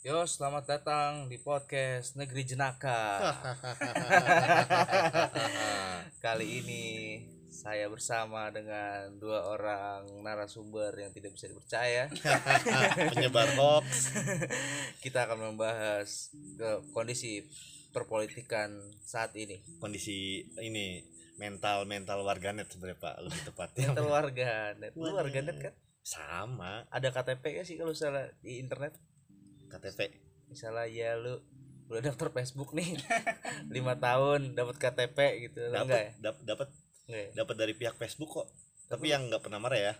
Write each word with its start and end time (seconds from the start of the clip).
Yo, 0.00 0.24
selamat 0.24 0.64
datang 0.64 1.28
di 1.28 1.36
podcast 1.36 2.16
Negeri 2.16 2.48
Jenaka. 2.48 3.20
Kali 6.24 6.64
ini 6.64 6.84
saya 7.52 7.84
bersama 7.92 8.48
dengan 8.48 9.20
dua 9.20 9.44
orang 9.44 10.08
narasumber 10.24 10.96
yang 10.96 11.12
tidak 11.12 11.36
bisa 11.36 11.52
dipercaya. 11.52 12.08
penyebar 13.12 13.52
hoax 13.60 14.16
Kita 15.04 15.28
akan 15.28 15.52
membahas 15.52 16.32
ke 16.32 16.80
kondisi 16.96 17.44
perpolitikan 17.92 18.72
saat 19.04 19.36
ini. 19.36 19.60
kondisi 19.84 20.48
ini 20.64 21.04
mental 21.36 21.84
mental 21.84 22.24
warganet 22.24 22.72
sebenarnya 22.72 23.04
pak 23.04 23.14
lebih 23.20 23.42
tepatnya 23.52 23.92
Mental 23.92 24.08
warganet. 24.08 24.92
Lu 24.96 25.12
warganet 25.12 25.60
kan? 25.60 25.76
sama 26.00 26.88
Ada 26.88 27.12
KTP 27.12 27.60
gak 27.60 27.68
sih 27.68 27.76
kalau 27.76 27.92
salah 27.92 28.32
di 28.40 28.64
internet? 28.64 29.09
KTP 29.70 30.00
Misalnya 30.46 30.84
ya 30.84 31.14
lu 31.14 31.38
udah 31.86 32.02
daftar 32.04 32.30
Facebook 32.30 32.70
nih 32.70 32.94
lima 33.74 33.94
tahun 33.96 34.52
dapat 34.52 34.76
KTP 34.76 35.18
gitu 35.44 35.58
Lu 35.64 35.74
enggak 35.76 35.90
ya? 35.96 36.10
dapat 36.18 36.20
dap- 36.20 36.42
dapat 36.44 36.68
Enggak 37.06 37.20
ya? 37.20 37.30
dapat 37.36 37.54
dari 37.56 37.72
pihak 37.72 37.94
Facebook 37.94 38.30
kok 38.32 38.48
tapi 38.86 39.06
yang 39.08 39.26
nggak 39.26 39.40
pernah 39.40 39.58
marah 39.58 39.78
ya 39.80 39.94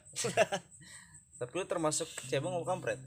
Tapi 1.38 1.52
lu 1.52 1.64
termasuk 1.64 2.04
cebong 2.26 2.52
atau 2.52 2.66
kampret? 2.68 2.98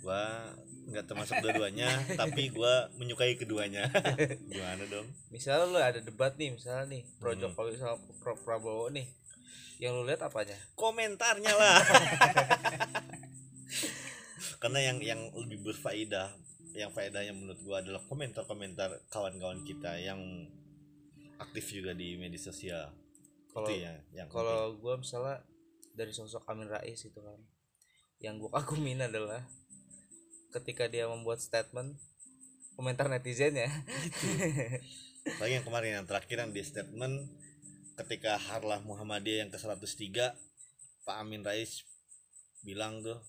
gua 0.00 0.52
nggak 0.84 1.06
termasuk 1.06 1.40
dua-duanya 1.40 1.88
tapi 2.20 2.48
gua 2.48 2.92
menyukai 2.94 3.34
keduanya 3.34 3.88
gimana 4.44 4.84
dong 4.84 5.08
Misalnya 5.28 5.64
lu 5.64 5.78
ada 5.78 5.96
debat 5.98 6.32
nih, 6.34 6.52
misalnya 6.52 6.84
nih 6.88 7.02
Pro 7.16 7.32
Hmm. 7.32 7.40
Jokowi 7.40 7.74
sama 7.74 7.96
Pro 8.18 8.36
Prabowo 8.36 8.88
nih. 8.88 9.08
Yang 9.76 9.92
lu 9.92 10.02
lihat 10.04 10.22
apanya? 10.22 10.54
komentarnya 10.74 11.50
lah 11.50 11.76
karena 14.58 14.80
yang 14.92 14.98
yang 15.00 15.20
lebih 15.36 15.72
berfaedah 15.72 16.32
yang 16.74 16.90
faedahnya 16.90 17.32
menurut 17.32 17.60
gua 17.62 17.78
adalah 17.80 18.02
komentar-komentar 18.06 19.06
kawan-kawan 19.06 19.62
kita 19.62 19.94
yang 20.02 20.18
aktif 21.38 21.70
juga 21.70 21.94
di 21.94 22.18
media 22.18 22.40
sosial 22.40 22.90
Kalau 23.54 23.70
ya 23.70 23.94
yang 24.10 24.26
kalau 24.26 24.74
gua 24.82 24.98
misalnya 24.98 25.46
dari 25.94 26.10
sosok 26.10 26.42
Amin 26.50 26.66
Rais 26.66 26.98
itu 27.06 27.20
kan. 27.22 27.38
Yang 28.18 28.46
gua 28.46 28.60
kagumin 28.60 29.06
adalah 29.06 29.46
ketika 30.50 30.90
dia 30.90 31.06
membuat 31.06 31.38
statement 31.38 31.94
komentar 32.74 33.06
netizen 33.06 33.54
ya. 33.54 33.70
Lagi 35.40 35.52
yang 35.56 35.66
kemarin 35.66 36.02
yang 36.02 36.06
terakhir 36.06 36.36
yang 36.42 36.50
di 36.50 36.62
statement 36.66 37.30
ketika 37.94 38.36
Harlah 38.36 38.82
Muhammadiyah 38.82 39.46
yang 39.46 39.50
ke-103 39.54 40.34
Pak 41.06 41.16
Amin 41.16 41.46
Rais 41.46 41.86
bilang 42.66 43.00
tuh 43.00 43.22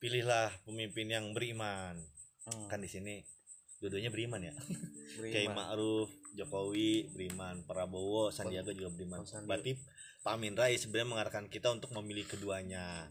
pilihlah 0.00 0.50
pemimpin 0.64 1.06
yang 1.06 1.30
beriman. 1.30 1.94
Hmm, 2.42 2.66
Kan 2.66 2.80
di 2.80 2.88
sini 2.88 3.20
dua-duanya 3.78 4.08
beriman 4.08 4.40
ya. 4.42 4.54
beriman. 5.16 5.32
Kayak 5.32 5.52
Ma'ruf, 5.52 6.08
Jokowi 6.32 6.92
beriman, 7.10 7.62
Prabowo, 7.62 8.28
Sandiaga 8.28 8.72
juga 8.72 8.90
beriman. 8.90 9.22
Sandi- 9.22 9.46
Berarti 9.46 9.72
Pak 10.20 10.32
Amin 10.34 10.52
Rais 10.52 10.80
sebenarnya 10.80 11.08
mengarahkan 11.10 11.46
kita 11.46 11.68
untuk 11.70 11.92
memilih 11.92 12.24
keduanya. 12.24 13.08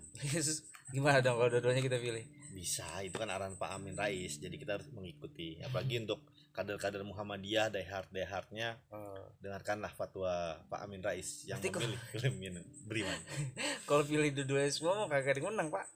Gimana 0.90 1.22
dong 1.22 1.38
kalau 1.38 1.50
dua-duanya 1.50 1.82
kita 1.82 1.98
pilih? 1.98 2.26
Bisa, 2.50 2.86
itu 3.02 3.14
kan 3.14 3.30
arahan 3.30 3.54
Pak 3.56 3.70
Amin 3.72 3.94
Rais. 3.94 4.38
Jadi 4.38 4.58
kita 4.58 4.78
harus 4.78 4.90
mengikuti. 4.90 5.58
Apalagi 5.60 6.02
untuk 6.02 6.22
kader-kader 6.50 7.02
Muhammadiyah, 7.02 7.70
diehard 7.70 8.10
diehardnya 8.10 8.76
Eh, 8.90 9.24
dengarkanlah 9.40 9.90
fatwa 9.90 10.32
Pak 10.66 10.80
Amin 10.82 11.00
Rais 11.00 11.46
yang 11.46 11.58
Berarti 11.58 11.70
kok- 11.72 11.82
memilih 11.82 12.02
pemimpin 12.12 12.54
beriman. 12.84 13.20
kalau 13.88 14.04
pilih 14.04 14.30
dua-duanya 14.34 14.70
semua 14.70 14.94
mau 14.96 15.08
kagak 15.08 15.38
menang, 15.40 15.70
Pak. 15.70 15.86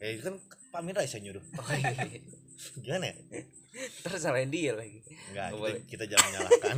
Ya, 0.00 0.10
itu 0.10 0.22
kan 0.22 0.36
Pak 0.68 0.80
Amin 0.80 0.92
Rais 0.92 1.08
yang 1.10 1.24
nyuruh. 1.24 1.44
Oh, 1.56 1.64
iya. 1.72 2.20
Gimana 2.84 3.08
ya? 3.08 3.14
Terus 4.04 4.20
salahin 4.20 4.52
dia 4.52 4.76
lagi. 4.76 5.00
Enggak, 5.00 5.32
Nggak 5.32 5.48
kita, 5.48 5.56
boleh. 5.56 5.80
kita 5.88 6.04
jangan 6.06 6.28
nyalahkan. 6.30 6.76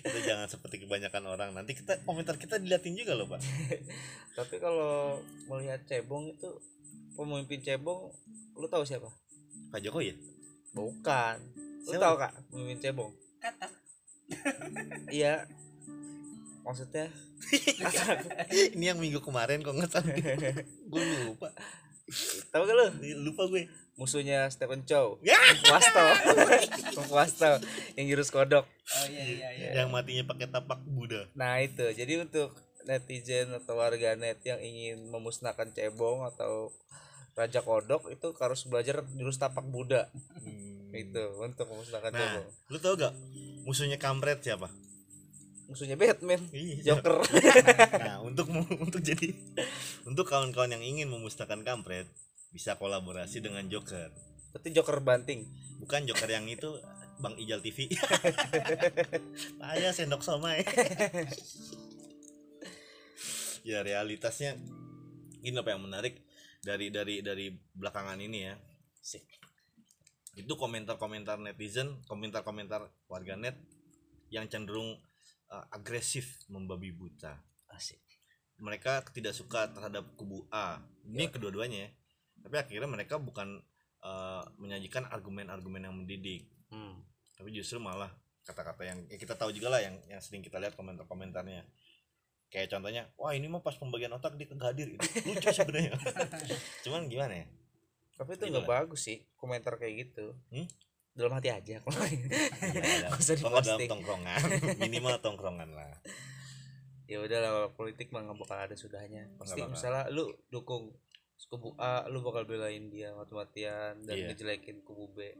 kita 0.00 0.18
jangan 0.24 0.46
seperti 0.48 0.76
kebanyakan 0.80 1.22
orang. 1.26 1.48
Nanti 1.52 1.76
kita 1.76 2.00
komentar 2.00 2.40
kita 2.40 2.56
diliatin 2.56 2.96
juga 2.96 3.12
loh, 3.12 3.28
Pak. 3.28 3.44
Tapi 4.32 4.56
kalau 4.56 5.20
melihat 5.46 5.84
cebong 5.84 6.32
itu 6.32 6.48
pemimpin 7.12 7.60
cebong, 7.60 8.08
lu 8.56 8.66
tahu 8.66 8.88
siapa? 8.88 9.12
Pak 9.68 9.80
Jokowi 9.84 10.10
ya? 10.10 10.16
Bukan. 10.72 11.36
Lu 11.88 11.96
tahu 11.96 12.14
kak 12.18 12.32
pemimpin 12.50 12.78
cebong? 12.78 13.12
Iya. 15.10 15.42
Maksudnya 16.62 17.10
Ini 18.78 18.94
yang 18.94 19.02
minggu 19.02 19.18
kemarin 19.18 19.58
kok 19.64 19.74
nggak 19.74 19.90
Gue 20.92 21.02
lupa. 21.26 21.50
tahu 22.54 22.62
gak 22.62 22.76
lu? 22.78 22.86
Lupa 23.26 23.50
gue. 23.50 23.66
Musuhnya 23.98 24.46
Stephen 24.54 24.86
Chow. 24.86 25.18
Ya. 25.20 25.36
Wasto. 25.66 26.04
Wasto 27.10 27.58
yang 27.98 28.06
jurus 28.06 28.30
kodok. 28.30 28.64
Oh 28.64 29.06
iya 29.10 29.24
iya 29.26 29.48
iya. 29.50 29.68
Yang 29.82 29.88
matinya 29.92 30.24
pakai 30.30 30.46
tapak 30.46 30.78
Buddha. 30.86 31.26
Nah 31.34 31.58
itu. 31.58 31.84
Jadi 31.90 32.22
untuk 32.22 32.54
netizen 32.88 33.52
atau 33.52 33.76
warganet 33.76 34.40
yang 34.46 34.62
ingin 34.62 35.10
memusnahkan 35.10 35.74
cebong 35.76 36.24
atau 36.24 36.72
raja 37.40 37.64
kodok 37.64 38.12
itu 38.12 38.36
harus 38.36 38.60
belajar 38.68 39.00
jurus 39.16 39.40
tapak 39.40 39.64
Buddha. 39.64 40.12
Itu 40.92 41.40
untuk 41.40 41.72
memusnahkan 41.72 42.12
Nah, 42.12 42.44
lu 42.68 42.76
tau 42.76 42.98
gak 43.00 43.16
musuhnya 43.64 43.96
kampret 43.96 44.44
siapa? 44.44 44.68
Musuhnya 45.70 45.96
Batman. 45.96 46.42
Iya. 46.52 46.92
Joker. 46.92 47.24
Nah, 48.04 48.20
untuk 48.20 48.52
untuk 48.52 49.00
jadi 49.00 49.32
untuk 50.04 50.28
kawan-kawan 50.28 50.76
yang 50.76 50.84
ingin 50.84 51.08
memusnahkan 51.08 51.64
kampret 51.64 52.10
bisa 52.50 52.76
kolaborasi 52.76 53.40
dengan 53.40 53.64
Joker. 53.70 54.10
Berarti 54.50 54.68
Joker 54.74 54.98
banting. 55.00 55.46
Bukan 55.80 56.04
Joker 56.10 56.28
yang 56.28 56.44
itu 56.50 56.74
Bang 57.22 57.38
Ijal 57.38 57.62
TV. 57.62 57.86
Ayah 59.70 59.94
sendok 59.94 60.26
somai. 60.26 60.66
ya 63.68 63.84
realitasnya 63.84 64.56
ini 65.44 65.56
apa 65.56 65.76
yang 65.76 65.84
menarik 65.84 66.16
dari 66.60 66.92
dari 66.92 67.24
dari 67.24 67.50
belakangan 67.50 68.20
ini 68.20 68.38
ya. 68.44 68.54
Itu 70.36 70.54
komentar-komentar 70.54 71.42
netizen, 71.42 72.00
komentar-komentar 72.06 72.86
warganet 73.10 73.58
yang 74.30 74.46
cenderung 74.46 74.94
uh, 75.50 75.64
agresif 75.74 76.46
membabi 76.46 76.94
buta. 76.94 77.34
Asik. 77.74 77.98
Mereka 78.60 79.10
tidak 79.10 79.34
suka 79.34 79.72
terhadap 79.72 80.14
kubu 80.14 80.46
A. 80.52 80.78
Ini 81.08 81.32
kedua-duanya 81.32 81.88
ya. 81.88 81.90
Tapi 82.46 82.56
akhirnya 82.56 82.88
mereka 82.88 83.16
bukan 83.18 83.58
uh, 84.04 84.44
menyajikan 84.60 85.08
argumen-argumen 85.08 85.82
yang 85.84 85.96
mendidik 85.96 86.48
Hmm. 86.70 87.02
tapi 87.34 87.50
justru 87.50 87.82
malah 87.82 88.14
kata-kata 88.46 88.86
yang 88.86 88.98
ya 89.10 89.18
kita 89.18 89.34
tahu 89.34 89.50
juga 89.50 89.74
lah 89.74 89.82
yang 89.82 89.98
yang 90.06 90.22
sering 90.22 90.38
kita 90.38 90.62
lihat 90.62 90.78
komentar-komentarnya 90.78 91.66
kayak 92.50 92.68
contohnya 92.68 93.06
wah 93.14 93.30
ini 93.30 93.46
mah 93.46 93.62
pas 93.62 93.74
pembagian 93.74 94.10
otak 94.10 94.34
dia 94.34 94.44
kagak 94.44 94.74
hadir 94.74 94.88
itu 94.90 95.06
lucu 95.24 95.48
sebenarnya 95.56 95.94
cuman 96.84 97.06
gimana 97.06 97.34
ya 97.40 97.46
Tapi 98.18 98.36
itu 98.36 98.44
nggak 98.52 98.68
bagus 98.68 99.00
sih 99.00 99.24
komentar 99.32 99.80
kayak 99.80 99.94
gitu. 100.04 100.36
Hmm? 100.52 100.68
Dalam 101.10 101.32
hati 101.32 101.48
aja. 101.48 101.80
ya, 101.80 101.80
Nggak 103.08 103.40
kalau 103.40 103.56
nggak 103.56 103.64
dalam 103.64 103.80
tongkrongan 103.88 104.40
minimal 104.76 105.16
tongkrongan 105.18 105.70
lah 105.72 105.88
ya 107.08 107.18
udah 107.18 107.38
lah 107.40 107.52
politik 107.72 108.12
mah 108.12 108.22
nggak 108.22 108.38
bakal 108.38 108.58
ada 108.60 108.76
sudahnya. 108.76 109.24
Pasti 109.34 109.58
bakal. 109.58 109.72
misalnya 109.72 110.04
lu 110.12 110.30
dukung 110.46 110.92
kubu 111.48 111.72
A, 111.80 112.06
lu 112.06 112.20
bakal 112.20 112.44
belain 112.44 112.92
dia 112.92 113.10
mati-matian 113.10 113.98
dan 114.04 114.14
Iya. 114.14 114.30
ngejelekin 114.30 114.84
kubu 114.84 115.10
B 115.10 115.32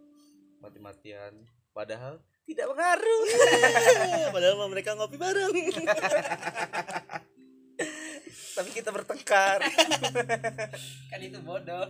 mati-matian. 0.58 1.46
Padahal 1.70 2.18
tidak 2.50 2.66
pengaruh. 2.68 3.22
padahal 4.30 4.54
mah 4.56 4.68
mereka 4.68 4.94
ngopi 4.94 5.16
bareng 5.16 5.54
Tapi 8.50 8.70
kita 8.70 8.90
bertengkar. 8.90 9.62
Kan 11.08 11.20
itu 11.20 11.38
bodoh. 11.40 11.88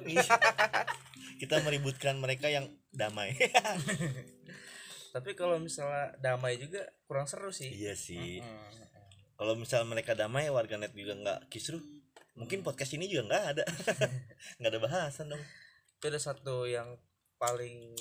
kita 1.37 1.57
meributkan 1.61 2.15
mereka 2.15 2.47
yang 2.47 2.69
damai 2.91 3.33
Tapi 5.11 5.33
kalau 5.33 5.57
misalnya 5.57 6.13
damai 6.17 6.55
juga 6.55 6.85
kurang 7.03 7.25
seru 7.25 7.51
sih. 7.51 7.67
iya 7.69 7.97
sih 7.97 8.39
Hmm. 8.39 8.71
kalau 9.35 9.57
misalnya 9.57 9.89
mereka 9.89 10.13
damai 10.13 10.47
warganet 10.47 10.93
juga 10.93 11.17
nggak 11.17 11.49
kisruh 11.49 11.81
mungkin 12.37 12.61
podcast 12.61 12.93
ini 12.93 13.09
juga 13.09 13.25
nggak 13.27 13.45
ada 13.51 13.65
nggak 14.61 14.71
ada 14.71 14.79
bahasan 14.79 15.27
dong 15.27 15.41
itu 15.97 16.05
ada 16.07 16.21
satu 16.21 16.65
yang 16.65 17.01
paling 17.35 17.97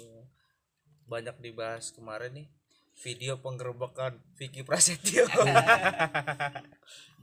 banyak 1.10 1.36
dibahas 1.40 1.90
kemarin 1.90 2.32
nih 2.36 2.48
video 2.96 3.36
penggerbekan 3.38 4.22
Vicky 4.36 4.62
Prasetyo 4.62 5.26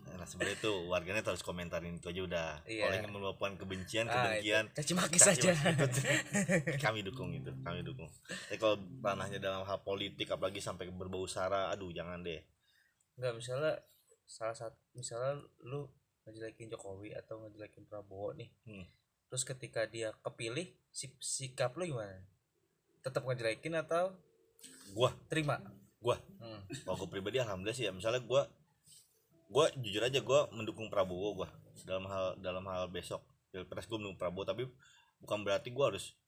Nah 0.09 0.25
sebenarnya 0.25 0.57
itu 0.57 0.73
warganet 0.89 1.23
harus 1.23 1.39
komentarin 1.41 1.93
itu 1.95 2.09
aja 2.09 2.23
udah. 2.25 2.51
Iya. 2.65 2.83
Kalau 2.83 2.95
ingin 2.97 3.13
meluapkan 3.13 3.53
kebencian, 3.55 4.07
Ah, 4.07 4.33
kebencian, 4.33 4.65
itu. 4.65 4.75
caci 4.75 4.93
maki 4.95 5.19
saja 5.19 5.51
kami 6.81 7.03
dukung 7.03 7.31
itu, 7.31 7.53
kami 7.61 7.83
dukung. 7.83 8.09
Tapi 8.25 8.57
kalau 8.57 8.75
ranahnya 8.99 9.37
dalam 9.37 9.63
hal 9.63 9.79
politik, 9.79 10.31
apalagi 10.31 10.57
sampai 10.59 10.89
berbau 10.89 11.27
sara, 11.27 11.69
aduh 11.69 11.91
jangan 11.91 12.23
deh. 12.23 12.41
nggak 13.15 13.33
misalnya 13.35 13.73
salah 14.23 14.53
satu 14.53 14.77
misalnya 14.93 15.37
lu 15.63 15.89
ngejelekin 16.23 16.69
Jokowi 16.69 17.13
atau 17.13 17.39
ngejelekin 17.39 17.85
Prabowo 17.85 18.33
nih 18.33 18.53
Hmm. 18.63 18.85
terus 19.27 19.41
ketika 19.43 19.85
dia 19.85 20.13
kepilih 20.19 20.69
sik- 20.91 21.17
sikap 21.19 21.73
lu 21.75 21.89
gimana 21.89 22.21
tetap 23.07 23.23
ngejelekin 23.23 23.79
atau 23.79 24.11
gua. 24.91 25.15
terima? 25.31 25.63
Gua. 26.03 26.19
Hmm. 26.43 26.67
kalau 26.83 27.07
gue 27.07 27.09
pribadi 27.15 27.39
alhamdulillah 27.39 27.79
sih 27.79 27.87
ya. 27.87 27.95
Misalnya 27.95 28.19
gua 28.27 28.51
gua 29.47 29.71
jujur 29.79 30.03
aja 30.03 30.19
gua 30.19 30.51
mendukung 30.51 30.91
Prabowo 30.91 31.47
gua. 31.47 31.49
Dalam 31.87 32.11
hal 32.11 32.35
dalam 32.43 32.67
hal 32.67 32.91
besok. 32.91 33.23
Pilpres 33.55 33.87
gue 33.87 33.95
mendukung 33.95 34.19
Prabowo 34.19 34.43
tapi 34.43 34.67
bukan 35.23 35.47
berarti 35.47 35.71
gua 35.71 35.95
harus 35.95 36.19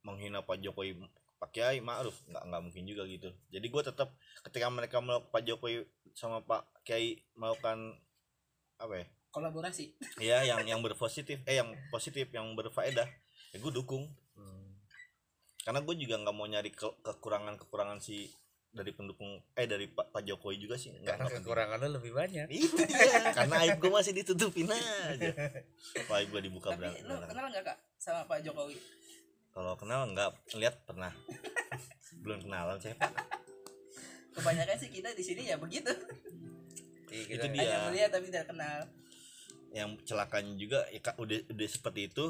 menghina 0.00 0.40
Pak 0.40 0.64
Jokowi 0.64 0.96
Pak 1.36 1.52
Kiai 1.52 1.84
Ma'ruf. 1.84 2.16
Nggak 2.24 2.44
nggak 2.48 2.62
mungkin 2.64 2.84
juga 2.88 3.04
gitu. 3.04 3.28
Jadi 3.52 3.66
gua 3.68 3.84
tetap 3.84 4.16
ketika 4.48 4.72
mereka 4.72 5.04
melakukan 5.04 5.28
Pak 5.28 5.42
Jokowi 5.44 5.84
sama 6.16 6.40
Pak 6.40 6.64
Kiai 6.88 7.20
melakukan 7.36 8.00
apa 8.80 9.04
ya? 9.04 9.06
Kolaborasi. 9.28 9.84
Ya 10.22 10.38
yang 10.46 10.64
yang 10.64 10.80
berpositif 10.80 11.42
eh 11.44 11.60
yang 11.60 11.74
positif 11.92 12.30
yang 12.32 12.48
berfaedah 12.56 13.04
ya 13.54 13.56
gue 13.58 13.72
dukung. 13.74 14.10
Karena 15.64 15.80
gue 15.80 15.94
juga 15.96 16.20
nggak 16.20 16.34
mau 16.34 16.44
nyari 16.44 16.70
ke- 16.70 16.98
kekurangan 17.00 17.56
kekurangan 17.56 17.98
si 17.98 18.28
dari 18.68 18.90
pendukung 18.90 19.38
eh 19.54 19.64
dari 19.64 19.86
Pak, 19.86 20.10
Pak 20.10 20.22
Jokowi 20.22 20.58
juga 20.58 20.74
sih 20.74 20.90
nggak 20.92 21.14
karena 21.14 21.30
kekurangan 21.32 21.78
lebih 21.90 22.12
banyak. 22.12 22.46
Itu 22.50 22.74
dia 22.76 23.32
karena 23.32 23.54
aib 23.64 23.78
gue 23.78 23.88
masih 23.88 24.12
ditutupin 24.12 24.66
aja. 24.66 25.30
Wah, 26.06 26.18
aib 26.18 26.28
gue 26.28 26.42
dibuka 26.42 26.70
tapi 26.70 26.90
berang 26.90 26.94
lu 27.06 27.14
kenal 27.24 27.46
nggak 27.48 27.64
kak 27.64 27.78
sama 27.96 28.26
Pak 28.26 28.42
Jokowi? 28.42 28.76
Kalau 29.50 29.78
kenal 29.78 30.10
nggak 30.10 30.30
lihat 30.54 30.74
pernah. 30.84 31.14
Belum 32.20 32.40
kenalan 32.40 32.76
saya 32.76 32.98
kebanyakan 34.34 34.76
sih 34.76 34.90
kita 34.90 35.14
di 35.14 35.22
sini 35.22 35.46
ya 35.46 35.56
begitu. 35.56 35.94
Iya, 37.06 37.22
Itu 37.30 37.46
kita- 37.46 37.54
dia. 37.54 37.62
hanya 37.62 37.78
melihat 37.86 38.10
tapi 38.10 38.26
tidak 38.26 38.50
kenal. 38.50 38.78
Yang 39.70 39.90
celakanya 40.02 40.52
juga 40.58 40.78
ya 40.90 40.98
kak 40.98 41.14
udah 41.16 41.38
udah 41.46 41.68
seperti 41.70 42.10
itu 42.10 42.26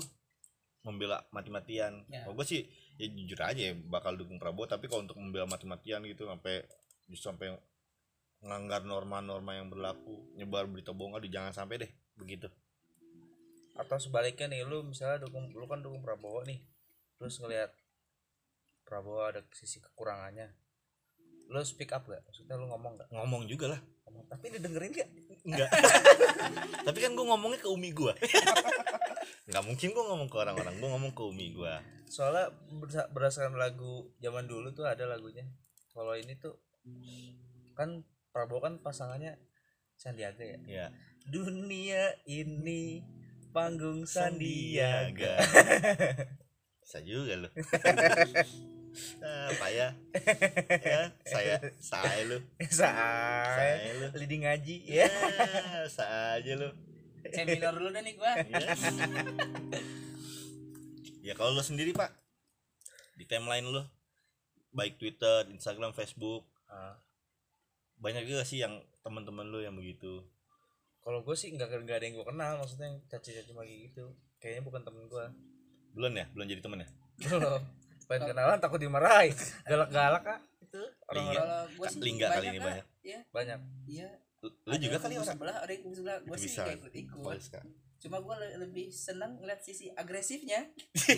membela 0.85 1.25
mati-matian. 1.33 2.05
Ya. 2.13 2.29
kalau 2.29 2.37
gue 2.37 2.47
sih 2.47 2.63
ya 3.01 3.09
jujur 3.11 3.41
aja 3.41 3.73
ya 3.73 3.75
bakal 3.89 4.15
dukung 4.15 4.37
Prabowo. 4.37 4.69
Tapi 4.69 4.87
kalau 4.87 5.09
untuk 5.09 5.17
membela 5.17 5.49
mati-matian 5.49 6.05
gitu 6.05 6.29
sampai 6.29 6.63
justru 7.09 7.33
sampai 7.33 7.57
melanggar 8.45 8.85
norma-norma 8.85 9.57
yang 9.57 9.73
berlaku 9.73 10.29
nyebar 10.37 10.69
berita 10.69 10.93
bohong 10.93 11.17
aduh 11.17 11.29
jangan 11.33 11.57
sampai 11.57 11.89
deh 11.89 11.91
begitu. 12.15 12.53
Atau 13.75 13.99
sebaliknya 13.99 14.47
nih 14.53 14.63
lu 14.69 14.85
misalnya 14.85 15.25
dukung 15.25 15.51
lu 15.51 15.65
kan 15.65 15.81
dukung 15.81 16.05
Prabowo 16.05 16.45
nih 16.45 16.61
terus 17.17 17.41
ngelihat 17.41 17.73
Prabowo 18.85 19.25
ada 19.25 19.41
sisi 19.57 19.81
kekurangannya. 19.81 20.53
Lu 21.49 21.61
speak 21.65 21.93
up 21.97 22.05
gak 22.05 22.25
maksudnya 22.25 22.61
lu 22.61 22.69
ngomong 22.69 23.01
gak 23.01 23.09
ngomong 23.11 23.49
juga 23.49 23.77
lah. 23.77 23.81
Ngomong. 24.05 24.25
Tapi 24.29 24.45
didengerin 24.53 24.93
gak 24.93 25.09
enggak 25.45 25.69
tapi 26.89 26.99
kan 27.05 27.13
gue 27.13 27.27
ngomongnya 27.29 27.61
ke 27.61 27.69
umi 27.69 27.93
gue 27.93 28.13
nggak 29.45 29.65
mungkin 29.65 29.89
gue 29.93 30.05
ngomong 30.09 30.29
ke 30.33 30.37
orang-orang 30.41 30.75
gue 30.81 30.89
ngomong 30.89 31.13
ke 31.13 31.23
umi 31.25 31.53
gue 31.53 31.75
soalnya 32.09 32.53
berdasarkan 33.11 33.59
lagu 33.59 34.07
zaman 34.23 34.47
dulu 34.47 34.71
tuh 34.71 34.87
ada 34.87 35.09
lagunya. 35.09 35.43
Kalau 35.91 36.15
ini 36.15 36.39
tuh 36.39 36.55
kan 37.75 38.07
Prabowo 38.31 38.63
kan 38.63 38.79
pasangannya 38.83 39.39
Sandiaga 39.99 40.43
ya? 40.43 40.59
Ya 40.67 40.87
dunia 41.25 42.13
ini 42.29 43.03
panggung 43.51 44.05
Sandiaga. 44.07 45.43
Bisa 46.85 47.01
juga 47.01 47.35
lo 47.41 47.49
ah, 49.27 49.51
payah 49.59 49.91
ya 50.85 51.11
saya 51.27 51.57
saya 51.83 52.23
lu. 52.29 52.39
Saya 52.71 53.11
saya 53.59 53.91
lu. 53.99 54.07
leading 54.21 54.47
ngaji 54.47 54.77
ya. 54.87 55.09
Ya 55.09 55.89
saya 55.91 56.39
aja 56.39 56.53
lu 56.55 56.71
seminar 57.33 57.73
dulu 57.77 57.89
dah 57.95 58.03
nih 58.05 58.15
gua. 58.19 58.33
Ya, 58.45 58.61
ya 61.25 61.33
kalau 61.39 61.57
lo 61.57 61.65
sendiri 61.65 61.97
pak 61.97 62.13
di 63.17 63.25
timeline 63.25 63.65
lo 63.65 63.89
baik 64.75 64.99
Twitter 64.99 65.49
Instagram 65.49 65.95
Facebook 65.95 66.45
Ah, 66.75 66.99
banyak 68.03 68.27
juga 68.27 68.43
sih 68.43 68.59
yang 68.59 68.83
teman-teman 69.07 69.47
lo 69.47 69.63
yang 69.63 69.79
begitu? 69.79 70.27
Kalau 71.07 71.23
gue 71.23 71.37
sih 71.39 71.55
nggak 71.55 71.71
nggak 71.71 71.97
ada 72.01 72.07
yang 72.09 72.17
gue 72.19 72.27
kenal 72.27 72.53
maksudnya 72.59 72.91
yang 72.91 72.99
caci-caci 73.07 73.53
maki 73.55 73.93
gitu. 73.93 74.11
Kayaknya 74.43 74.63
bukan 74.67 74.83
temen 74.83 75.05
gue 75.07 75.25
belum 75.95 76.13
ya? 76.19 76.27
Belum 76.35 76.47
jadi 76.51 76.63
temen 76.65 76.83
ya? 76.83 76.89
Belum. 77.31 77.63
Pengen 78.11 78.35
kenalan 78.35 78.59
takut 78.59 78.81
dimarahin. 78.83 79.37
Galak-galak 79.71 80.23
kak. 80.27 80.41
Itu 80.67 80.83
orang-orang 81.07 81.47
kalau 81.47 81.61
gua 81.79 81.87
sih 81.87 82.01
Lingga 82.03 82.27
kali 82.35 82.47
ini 82.51 82.59
banyak. 82.59 82.87
iya. 83.07 83.21
Banyak. 83.31 83.59
Iya 83.87 84.09
Lu- 84.45 84.77
juga 84.77 84.99
kali 85.01 85.15
orang. 85.17 85.37
Sebelah 85.37 85.57
ada 85.65 85.73
yang 85.73 85.83
kubu 85.85 85.95
sebelah. 85.97 86.17
Gua 86.25 86.37
Itu 86.37 86.43
sih 86.45 86.51
bisa. 86.53 86.63
kayak 86.69 86.79
ikut 86.85 86.95
ikut. 86.95 87.39
Cuma 88.05 88.17
gua 88.21 88.37
le- 88.37 88.57
lebih 88.61 88.93
senang 88.93 89.41
ngeliat 89.41 89.61
sisi 89.65 89.89
agresifnya. 89.97 90.69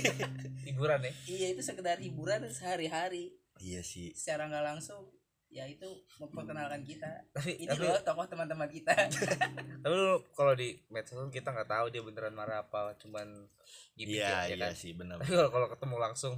Hiburan 0.70 1.02
ya? 1.02 1.12
Iya 1.26 1.46
itu 1.58 1.62
sekedar 1.66 1.98
hiburan 1.98 2.46
sehari-hari. 2.46 3.34
Iya 3.58 3.82
sih. 3.82 4.14
Secara 4.14 4.46
nggak 4.46 4.64
langsung 4.64 5.10
ya 5.50 5.64
itu 5.66 5.88
memperkenalkan 6.20 6.84
kita. 6.84 7.08
Tapi 7.32 7.56
ini 7.64 7.70
tapi, 7.70 7.86
loh 7.86 7.98
tokoh 8.02 8.26
teman-teman 8.28 8.68
kita. 8.68 8.92
Tapi 9.82 9.94
lu 9.94 10.20
kalau 10.34 10.52
di 10.52 10.76
medsos 10.92 11.16
kita 11.32 11.54
nggak 11.54 11.70
tahu 11.70 11.86
dia 11.88 12.02
beneran 12.02 12.34
marah 12.34 12.66
apa 12.66 12.98
cuman 12.98 13.46
gimmick 13.96 14.20
iya 14.20 14.44
ya, 14.44 14.52
ya 14.52 14.56
iya 14.58 14.66
kan? 14.68 14.74
sih 14.76 14.92
benar 14.92 15.16
tapi 15.16 15.32
kalau 15.32 15.48
kalau 15.48 15.66
ketemu 15.72 15.96
langsung 15.96 16.34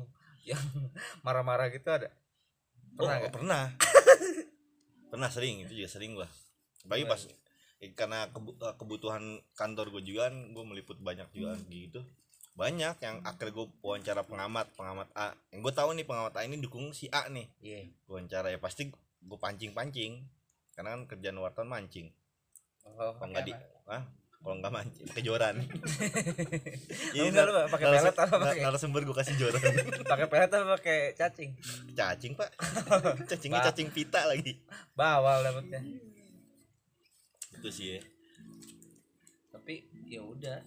yang 0.46 0.60
marah-marah 1.26 1.72
gitu 1.72 1.88
ada? 1.90 2.12
Oh, 3.00 3.04
pernah 3.04 3.16
nggak? 3.20 3.32
pernah. 3.34 3.64
Pernah 5.08 5.28
sering 5.32 5.64
itu 5.64 5.72
juga 5.72 5.88
sering 5.88 6.12
gua 6.14 6.28
Gimana 6.88 7.10
pas 7.10 7.22
karena 7.90 8.18
eh, 8.26 8.74
kebutuhan 8.74 9.22
kantor 9.52 9.86
gue 9.90 10.02
juga 10.04 10.26
kan 10.26 10.50
gue 10.50 10.64
meliput 10.64 10.98
banyak 10.98 11.28
juga 11.30 11.54
Hmm. 11.54 11.68
gitu. 11.68 12.00
Banyak 12.52 12.98
yang 12.98 13.22
akhirnya 13.22 13.54
gue 13.54 13.66
wawancara 13.80 14.22
pengamat 14.22 14.66
pengamat 14.74 15.06
A. 15.14 15.30
Yang 15.50 15.60
gue 15.62 15.74
tahu 15.74 15.90
nih 15.92 16.02
pengamat 16.02 16.34
A 16.34 16.42
ini 16.42 16.58
dukung 16.58 16.90
si 16.90 17.06
A 17.08 17.28
nih. 17.28 17.46
Iya. 17.60 17.86
Gua 18.04 18.18
wawancara 18.18 18.48
ya 18.48 18.58
pasti 18.58 18.90
gue 19.18 19.38
pancing 19.38 19.70
pancing 19.70 20.26
karena 20.72 20.94
kan 20.94 21.06
kerjaan 21.06 21.38
wartawan 21.38 21.68
mancing. 21.68 22.10
Oh, 22.82 23.14
kalau 23.14 23.30
nggak 23.30 23.44
di 23.44 23.52
ah 23.86 24.02
kalau 24.38 24.54
nggak 24.56 24.70
mancing 24.70 25.06
kejoran 25.12 25.54
Oh, 25.58 27.26
enggak, 27.26 27.44
lu 27.44 27.52
pakai 27.68 27.86
pelet 27.90 28.16
apa 28.16 28.36
pakai? 28.38 28.62
narasumber 28.62 29.02
gue 29.02 29.12
kasih 29.12 29.34
joran 29.36 29.60
pakai 30.12 30.26
pelet 30.26 30.50
apa 30.50 30.66
pakai 30.74 30.98
cacing? 31.12 31.50
Cacing 31.92 32.32
pak. 32.34 32.50
Cacingnya 33.30 33.60
cacing 33.60 33.88
pita 33.90 34.24
lagi. 34.24 34.56
Bawal 34.94 35.42
dapetnya 35.42 35.82
itu 37.58 37.68
sih. 37.74 37.86
Ya. 37.98 38.00
tapi 39.52 39.84
ya 40.06 40.22
udah. 40.22 40.62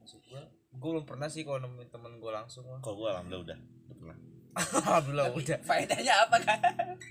Maksud 0.00 0.22
gua 0.30 0.42
gua 0.78 0.90
belum 0.96 1.06
pernah 1.08 1.26
sih 1.26 1.42
kalau 1.42 1.58
nemuin 1.66 1.90
temen 1.90 2.22
gua 2.22 2.42
langsung 2.42 2.64
mah 2.70 2.78
kalau 2.80 3.02
gue 3.02 3.08
alhamdulillah 3.10 3.44
udah. 3.52 3.58
Udah 3.58 3.96
pernah. 3.98 4.18
Alhamdulillah 4.56 5.26
Tapi 5.28 5.40
udah. 5.44 5.58
faedahnya 5.68 6.14
apa 6.16 6.36
kan 6.40 6.58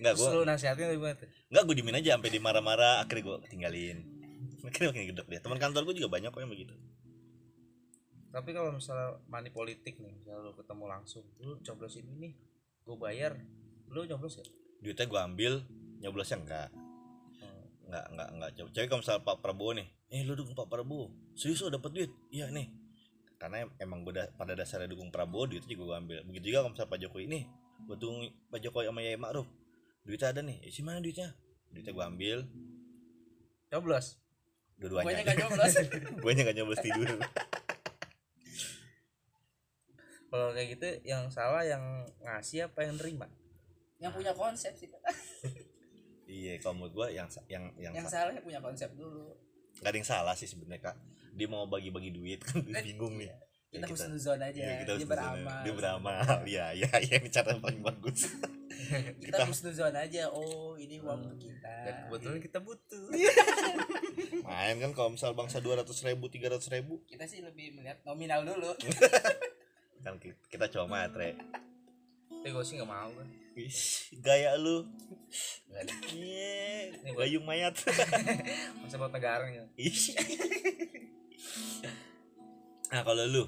Enggak 0.02 0.14
gue 0.18 0.26
Terus 0.26 0.34
lu 0.34 0.50
nasihatin 0.50 0.86
lebih 0.90 1.02
banget. 1.06 1.18
Enggak 1.54 1.64
gue 1.70 1.76
dimin 1.78 1.96
aja 2.02 2.10
sampai 2.18 2.32
dimarah-marah 2.34 2.96
akhirnya 3.06 3.22
gue 3.22 3.36
tinggalin 3.54 3.98
akhirnya 4.66 4.90
makin 4.90 5.06
gedek 5.14 5.28
dia. 5.30 5.40
Teman 5.46 5.62
kantor 5.62 5.82
gue 5.86 5.96
juga 6.02 6.10
banyak 6.10 6.34
kok 6.34 6.42
yang 6.42 6.50
begitu. 6.50 6.74
Tapi 8.34 8.50
kalau 8.52 8.74
misalnya 8.74 9.16
money 9.30 9.54
politik 9.54 10.02
nih 10.02 10.12
misalnya 10.12 10.42
lu 10.42 10.58
ketemu 10.58 10.84
langsung 10.90 11.24
lu 11.38 11.62
coblos 11.62 11.96
ini 12.02 12.14
nih 12.18 12.34
gua 12.86 13.10
bayar 13.10 13.40
lu 13.90 14.06
coblos 14.06 14.38
ya 14.38 14.46
duitnya 14.84 15.08
gue 15.10 15.22
ambil 15.24 15.54
nyoblosnya 16.04 16.38
enggak 16.38 16.70
enggak 17.96 18.06
enggak 18.12 18.30
enggak 18.36 18.50
coba 18.52 18.70
cewek 18.76 18.88
kalau 18.92 19.02
misalnya 19.02 19.24
Pak 19.24 19.38
Prabowo 19.40 19.72
nih 19.74 19.88
eh 20.12 20.22
lu 20.22 20.34
dukung 20.36 20.54
Pak 20.54 20.68
Prabowo? 20.68 21.06
Serius 21.34 21.64
lo 21.66 21.74
dapet 21.74 21.92
duit? 21.92 22.12
Iya 22.30 22.52
nih. 22.54 22.68
Karena 23.36 23.68
em- 23.68 23.76
emang 23.80 24.06
gue 24.06 24.14
da- 24.16 24.32
pada 24.32 24.54
dasarnya 24.54 24.88
dukung 24.88 25.10
Prabowo 25.10 25.50
duitnya 25.50 25.68
juga 25.68 25.84
gue 25.92 25.98
ambil. 25.98 26.18
Begitu 26.30 26.46
juga 26.54 26.64
kalau 26.64 26.72
misalnya 26.72 26.92
Pak 26.92 27.00
Jokowi 27.04 27.26
nih 27.28 27.44
gue 27.86 27.96
dukung 28.00 28.20
Pak 28.52 28.60
Jokowi 28.64 28.86
sama 28.88 29.02
Yai 29.04 29.18
Ma'ruf. 29.20 29.48
Duitnya 30.06 30.28
ada 30.32 30.42
nih. 30.46 30.58
Eh, 30.64 30.72
si 30.72 30.82
mana 30.86 31.02
duitnya? 31.02 31.34
Duitnya 31.74 31.92
gue 31.92 32.06
ambil. 32.06 32.38
Coblos 33.68 34.22
dua-duanya. 34.78 35.24
Nggak 35.24 35.38
nyoblos. 35.40 35.74
Gue 36.24 36.32
nya 36.36 36.42
gak 36.44 36.56
nyoblos 36.56 36.80
tidur. 36.84 37.08
Kalau 40.26 40.52
kayak 40.52 40.68
gitu 40.76 40.88
yang 41.08 41.32
salah 41.32 41.64
yang 41.64 42.04
ngasih 42.20 42.68
apa 42.68 42.84
yang 42.84 43.00
nerima 43.00 43.28
yang 44.04 44.12
punya 44.12 44.36
konsep 44.36 44.76
sih 44.76 44.92
iya 46.28 46.58
kalau 46.58 46.76
menurut 46.78 46.94
gue 46.96 47.08
yang 47.14 47.28
sa- 47.28 47.46
yang 47.46 47.70
yang, 47.76 47.94
yang 47.94 48.04
sa- 48.04 48.22
salah 48.22 48.32
yang 48.32 48.42
punya 48.42 48.60
konsep 48.60 48.90
dulu. 48.92 49.34
Nggak 49.76 49.88
ada 49.88 49.98
yang 49.98 50.08
salah 50.08 50.34
sih 50.34 50.46
sebenarnya 50.46 50.82
kak. 50.84 50.96
Dia 51.32 51.46
mau 51.46 51.66
bagi-bagi 51.66 52.10
duit 52.10 52.40
kan 52.42 52.60
bingung 52.64 53.16
nih. 53.16 53.28
kita 53.28 53.42
Ya, 53.76 53.80
kita- 53.82 54.08
husnuzon 54.08 54.40
aja 54.40 54.56
Iya, 54.56 54.72
kita 54.78 54.86
dia 54.86 54.94
harus 54.96 55.06
beramal. 55.06 55.60
Dia 55.62 55.74
beramal. 55.74 56.24
Iya 56.46 56.66
iya 56.74 56.92
iya. 56.98 57.16
Ini 57.18 57.30
cara 57.30 57.56
paling 57.56 57.82
bagus. 57.82 58.20
Kita 59.18 59.18
kita- 59.34 59.46
husnuzon 59.46 59.92
aja. 59.92 60.30
Oh 60.30 60.76
ini 60.76 60.96
uang 60.98 61.20
untuk 61.26 61.40
kita. 61.42 61.74
Dan 61.84 61.94
kebetulan 62.06 62.40
kita 62.40 62.60
butuh. 62.60 63.06
Main 64.46 64.78
kan 64.78 64.92
kalau 64.92 65.10
misal 65.12 65.32
bangsa 65.32 65.58
dua 65.58 65.76
ratus 65.78 66.02
ribu 66.02 66.28
tiga 66.28 66.48
ratus 66.50 66.70
ribu. 66.70 67.02
Kita 67.04 67.26
sih 67.26 67.42
lebih 67.42 67.74
melihat 67.74 68.00
nominal 68.04 68.44
dulu. 68.44 68.72
Kan 70.00 70.16
ki- 70.22 70.38
kita 70.48 70.70
coba 70.70 70.86
matre 71.04 71.36
tapi 72.36 72.54
gue 72.54 72.62
sih 72.62 72.78
nggak 72.78 72.86
mau 72.86 73.10
kan 73.10 73.26
gaya 74.20 74.60
lu. 74.60 74.84
Iya 76.12 76.92
gayung 77.16 77.48
mayat. 77.48 77.80
Masa 78.84 79.00
buat 79.00 79.12
negara 79.16 79.48
Ih. 79.80 79.96
nah 82.92 83.02
kalau 83.04 83.28
lu 83.28 83.44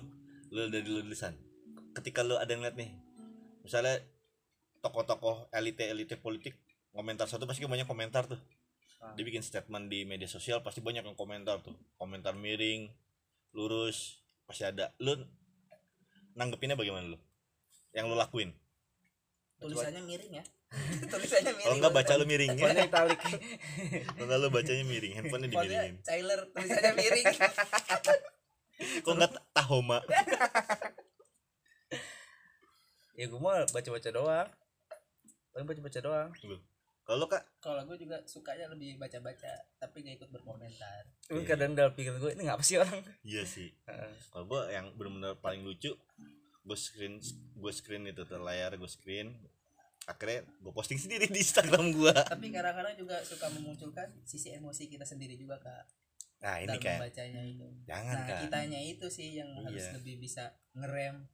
lu 0.51 0.67
dari 0.67 0.83
lu 0.83 0.99
lulusan 1.03 1.31
ketika 1.95 2.19
lu 2.25 2.35
ada 2.35 2.51
yang 2.51 2.63
lihat 2.65 2.75
nih 2.75 2.91
misalnya 3.63 4.01
tokoh-tokoh 4.83 5.47
elite-elite 5.55 6.19
politik 6.19 6.57
komentar 6.91 7.29
satu 7.29 7.47
pasti 7.47 7.63
banyak 7.63 7.87
komentar 7.87 8.25
tuh. 8.27 8.39
Ah. 8.97 9.13
dia 9.13 9.21
bikin 9.21 9.45
statement 9.45 9.93
di 9.93 10.09
media 10.09 10.25
sosial 10.25 10.65
pasti 10.65 10.81
banyak 10.81 11.05
yang 11.05 11.13
komentar 11.13 11.61
tuh. 11.61 11.77
Komentar 12.01 12.33
miring 12.33 12.89
lurus 13.53 14.23
pasti 14.49 14.65
ada. 14.65 14.89
Lu 14.97 15.13
nanggepinnya 16.33 16.73
bagaimana 16.73 17.13
lu? 17.13 17.19
Yang 17.93 18.05
lu 18.09 18.15
lakuin 18.17 18.51
tulisannya 19.57 20.01
miring 20.05 20.33
ya. 20.37 20.45
Tulisannya 21.11 21.53
miring. 21.57 21.67
Kalau 21.67 21.77
nggak 21.81 21.95
baca 21.95 22.11
lu 22.19 22.25
miring 22.29 22.53
ya. 22.53 22.65
Italik 22.85 23.19
kalau 24.17 24.35
lu 24.37 24.47
bacanya 24.53 24.83
miring 24.85 25.13
handphonenya 25.17 25.49
dimiringin 25.49 25.95
Tyler 26.05 26.39
tulisannya 26.53 26.91
miring. 26.93 27.25
Kok 29.05 29.13
nggak 29.17 29.31
tahoma? 29.57 29.99
Ya 33.17 33.25
gue 33.25 33.39
mau 33.41 33.49
baca 33.57 33.89
baca 33.89 34.09
doang. 34.13 34.49
Paling 35.49 35.65
baca 35.65 35.81
baca 35.81 35.99
doang. 36.05 36.29
Lu. 36.45 36.57
kalau 37.07 37.23
lu, 37.23 37.27
kak? 37.31 37.39
Kalau 37.63 37.81
gue 37.87 37.97
juga 38.03 38.19
sukanya 38.27 38.67
lebih 38.67 38.99
baca-baca 38.99 39.49
tapi 39.79 40.03
gak 40.03 40.21
ikut 40.21 40.29
berkomentar. 40.29 41.07
Iya. 41.31 41.41
kadang 41.47 41.71
dalam 41.73 41.95
pikiran 41.95 42.19
gue 42.19 42.35
ini 42.35 42.43
ngapa 42.45 42.61
sih 42.61 42.77
orang? 42.77 42.99
Iya 43.23 43.47
sih. 43.47 43.73
Heeh. 43.89 44.11
kalau 44.29 44.45
gua 44.45 44.67
yang 44.69 44.91
benar-benar 44.93 45.39
paling 45.39 45.63
lucu 45.63 45.95
gue 46.67 46.75
screen 46.77 47.23
gue 47.55 47.71
screen 47.71 48.03
itu 48.05 48.21
tuh 48.21 48.37
layar 48.37 48.75
gue 48.75 48.91
screen. 48.91 49.31
Akhirnya 50.03 50.43
gue 50.59 50.71
posting 50.71 50.99
sendiri 51.03 51.27
di 51.27 51.39
Instagram 51.39 51.91
gua. 51.91 52.11
Tapi 52.13 52.51
kadang-kadang 52.51 52.95
juga 52.95 53.19
suka 53.23 53.47
memunculkan 53.49 54.07
sisi 54.23 54.51
emosi 54.51 54.87
kita 54.87 55.03
sendiri 55.03 55.35
juga 55.35 55.59
kak. 55.59 55.83
Nah 56.37 56.61
ini 56.61 56.77
kayak 56.77 56.99
membacanya 57.01 57.41
itu. 57.43 57.67
Jangan 57.83 58.13
nah 58.13 58.23
kak. 58.27 58.39
kitanya 58.45 58.79
itu 58.79 59.07
sih 59.07 59.35
yang 59.35 59.49
harus 59.57 59.83
Iya. 59.83 59.95
lebih 59.95 60.15
bisa 60.21 60.43
ngerem. 60.75 61.27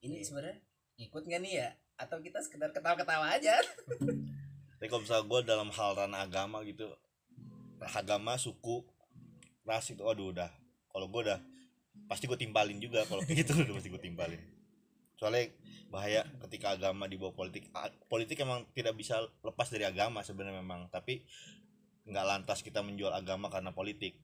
Ini 0.00 0.18
Iya. 0.18 0.24
sebenarnya 0.24 0.56
ikut 0.98 1.22
nggak 1.22 1.40
nih 1.40 1.54
ya? 1.56 1.68
Atau 1.96 2.18
kita 2.20 2.40
sekedar 2.40 2.72
ketawa-ketawa 2.72 3.32
aja? 3.32 3.54
Tapi 4.76 4.86
kalau 4.90 5.04
misalnya 5.06 5.24
gue 5.24 5.40
dalam 5.46 5.68
hal 5.70 5.90
ranah 5.94 6.20
agama 6.26 6.58
gitu 6.64 6.90
agama 7.94 8.34
suku 8.34 8.82
ras 9.62 9.88
itu 9.88 10.02
aduh 10.02 10.32
udah. 10.32 10.50
Kalau 10.90 11.06
gue 11.06 11.20
udah 11.22 11.38
pasti 12.10 12.26
gue 12.26 12.36
timpalin 12.36 12.76
juga. 12.76 13.06
Kalau 13.06 13.22
kayak 13.22 13.46
gitu 13.46 13.52
udah 13.62 13.72
pasti 13.72 13.88
gue 13.88 14.02
timpalin 14.02 14.42
soalnya 15.22 15.54
bahaya 15.86 16.26
ketika 16.42 16.74
agama 16.74 17.06
dibawa 17.06 17.30
politik. 17.30 17.70
Politik 18.04 18.40
emang 18.40 18.66
tidak 18.72 18.92
bisa 18.92 19.14
lepas 19.40 19.68
dari 19.68 19.84
agama 19.84 20.20
sebenarnya 20.20 20.58
memang 20.58 20.90
tapi 20.90 21.22
nggak 22.02 22.26
lantas 22.26 22.58
kita 22.60 22.82
menjual 22.82 23.08
agama 23.08 23.46
karena 23.46 23.70
politik. 23.70 24.18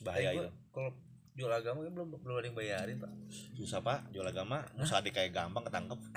Bahaya 0.00 0.32
Eh, 0.32 0.34
itu. 0.34 0.48
kalau 0.70 0.90
jual 1.34 1.50
agama 1.50 1.82
kan 1.82 1.92
belum 1.92 2.08
belum 2.16 2.34
ada 2.34 2.46
yang 2.46 2.56
bayarin 2.56 2.96
pak. 2.96 3.12
Susah 3.52 3.78
pak 3.78 4.08
jual 4.08 4.24
agama. 4.24 4.64
Musadek 4.74 5.12
kayak 5.12 5.30
gampang 5.30 5.62
ketangkep. 5.62 6.00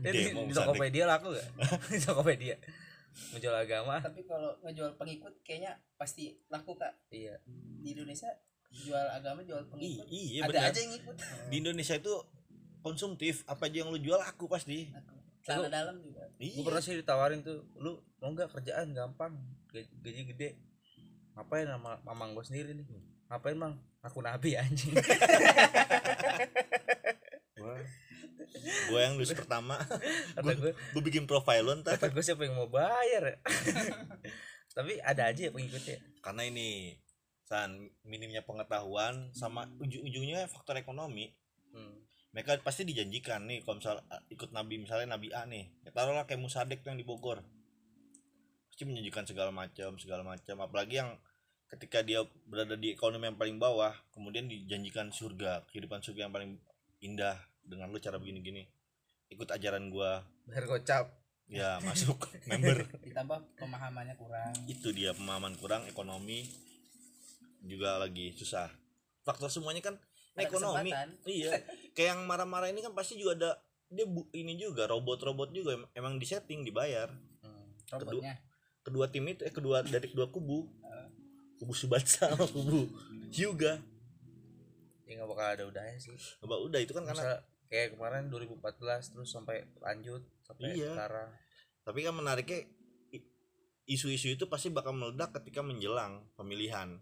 Eh, 0.00 0.12
di, 0.12 0.18
Demo 0.26 0.42
di 0.42 0.50
musadek. 0.50 0.66
Tokopedia 0.66 1.04
laku 1.06 1.28
gak 1.32 1.46
di 1.90 1.98
Tokopedia. 1.98 2.56
Menjual 3.32 3.56
agama. 3.56 3.96
Tapi 3.98 4.20
kalau 4.22 4.54
ngejual 4.60 4.94
pengikut 4.94 5.32
kayaknya 5.40 5.72
pasti 5.94 6.36
laku 6.46 6.74
kak. 6.74 6.92
Iya. 7.08 7.40
Di 7.80 7.88
Indonesia 7.92 8.28
jual 8.70 9.06
agama 9.08 9.42
jual 9.42 9.62
I- 9.62 9.68
pengikut 9.68 10.06
iya 10.08 10.40
ada 10.40 10.50
benar. 10.52 10.70
aja 10.70 10.78
yang 10.78 10.94
ikut 10.94 11.16
di 11.50 11.56
Indonesia 11.58 11.94
itu 11.96 12.14
konsumtif 12.80 13.44
apa 13.44 13.68
aja 13.68 13.84
yang 13.84 13.90
lu 13.92 14.00
jual 14.00 14.20
aku 14.20 14.48
pasti. 14.50 14.90
Celana 15.40 15.68
dalam 15.72 15.96
juga. 16.04 16.28
Iya. 16.36 16.60
Gue 16.60 16.64
pernah 16.68 16.82
sih 16.84 16.96
ditawarin 16.96 17.40
tuh 17.40 17.64
lu 17.80 17.96
mau 18.20 18.32
nggak 18.32 18.52
kerjaan? 18.52 18.92
Gampang. 18.92 19.36
Gaji, 19.72 19.88
gaji 20.04 20.20
gede. 20.36 20.48
Ngapain 21.36 21.68
sama 21.68 22.00
mamang 22.04 22.36
gue 22.36 22.44
sendiri 22.44 22.76
nih? 22.76 22.86
Ngapain 23.30 23.56
mang? 23.56 23.74
Aku 24.00 24.24
nabi 24.24 24.56
anjing. 24.60 24.96
Gue 28.90 29.00
yang 29.00 29.14
lulus 29.16 29.32
pertama. 29.32 29.78
Gue 30.40 30.72
gue 30.74 31.02
bikin 31.04 31.24
profile 31.24 31.64
lo 31.64 31.72
ntar. 31.80 31.96
gue 31.96 32.24
siapa 32.24 32.44
yang 32.44 32.58
mau 32.58 32.68
bayar 32.68 33.22
ya? 33.22 33.36
Tapi 34.76 35.02
ada 35.02 35.30
aja 35.30 35.40
ya 35.48 35.52
pengikutnya. 35.52 35.98
Karena 36.22 36.42
ini 36.46 36.96
san 37.50 37.90
minimnya 38.06 38.46
pengetahuan 38.46 39.34
sama 39.34 39.66
ujung-ujungnya 39.82 40.46
faktor 40.46 40.78
ekonomi. 40.78 41.34
Hmm. 41.74 42.09
Mereka 42.30 42.54
pasti 42.62 42.86
dijanjikan 42.86 43.42
nih 43.50 43.66
kalau 43.66 43.82
misal 43.82 43.98
uh, 44.06 44.22
ikut 44.30 44.54
nabi 44.54 44.78
misalnya 44.78 45.18
nabi 45.18 45.34
A 45.34 45.42
nih 45.50 45.66
ya 45.82 45.90
taruhlah 45.90 46.30
kayak 46.30 46.38
Musadek 46.38 46.86
tuh 46.86 46.94
yang 46.94 47.00
di 47.00 47.06
Bogor. 47.06 47.42
Pasti 48.70 48.86
menjanjikan 48.86 49.26
segala 49.26 49.50
macam 49.50 49.98
segala 49.98 50.22
macam. 50.22 50.56
Apalagi 50.62 51.02
yang 51.02 51.18
ketika 51.70 52.06
dia 52.06 52.22
berada 52.46 52.78
di 52.78 52.94
ekonomi 52.94 53.30
yang 53.30 53.38
paling 53.38 53.58
bawah 53.58 53.94
kemudian 54.14 54.46
dijanjikan 54.46 55.10
surga 55.10 55.66
kehidupan 55.70 56.02
surga 56.02 56.30
yang 56.30 56.34
paling 56.34 56.58
indah 57.02 57.38
dengan 57.66 57.90
lu 57.90 57.98
cara 57.98 58.18
begini-gini. 58.22 58.66
Ikut 59.30 59.50
ajaran 59.50 59.90
gua. 59.90 60.22
Bayar 60.46 60.70
gocap. 60.70 61.06
Ya 61.50 61.78
masuk 61.86 62.30
member. 62.46 62.86
Ditambah 63.02 63.58
pemahamannya 63.58 64.14
kurang. 64.14 64.54
Itu 64.70 64.94
dia 64.94 65.10
pemahaman 65.18 65.58
kurang 65.58 65.82
ekonomi 65.90 66.46
juga 67.66 67.98
lagi 67.98 68.38
susah. 68.38 68.70
Faktor 69.26 69.50
semuanya 69.50 69.82
kan 69.82 69.98
Ada 70.32 70.46
ekonomi. 70.46 70.90
iya. 71.38 71.52
Kayak 71.92 72.08
yang 72.14 72.20
marah-marah 72.24 72.68
ini 72.68 72.80
kan 72.80 72.92
pasti 72.92 73.16
juga 73.16 73.34
ada 73.34 73.50
dia 73.86 74.06
bu, 74.06 74.22
ini 74.30 74.54
juga 74.54 74.86
robot-robot 74.86 75.50
juga 75.50 75.74
em- 75.74 75.90
emang 75.92 76.14
disetting 76.16 76.62
dibayar. 76.62 77.10
Hmm. 77.42 77.66
robotnya. 77.90 78.38
kedua 78.80 79.06
tim 79.06 79.28
itu 79.28 79.44
eh 79.44 79.52
kedua 79.52 79.82
dari 79.82 80.06
kedua 80.06 80.30
kubu. 80.30 80.64
Kubu 81.60 81.76
Subatsa 81.76 82.32
sama 82.32 82.48
kubu 82.48 82.88
Hyuga. 83.28 83.76
Ya 85.04 85.12
nggak 85.14 85.28
bakal 85.28 85.46
ada 85.52 85.64
udahnya 85.68 86.00
sih. 86.00 86.16
Coba 86.40 86.56
udah 86.56 86.80
itu 86.80 86.94
kan 86.94 87.04
karena 87.04 87.20
Masa 87.20 87.44
kayak 87.68 87.94
kemarin 87.94 88.30
2014 88.30 89.12
terus 89.12 89.28
sampai 89.28 89.68
lanjut 89.76 90.24
sampai 90.40 90.72
Iya. 90.72 90.96
sekarang. 90.96 91.28
Tapi 91.84 91.98
kan 92.00 92.14
menariknya 92.14 92.60
isu-isu 93.84 94.30
itu 94.30 94.46
pasti 94.46 94.70
bakal 94.70 94.94
meledak 94.94 95.34
ketika 95.36 95.60
menjelang 95.60 96.24
pemilihan. 96.32 96.96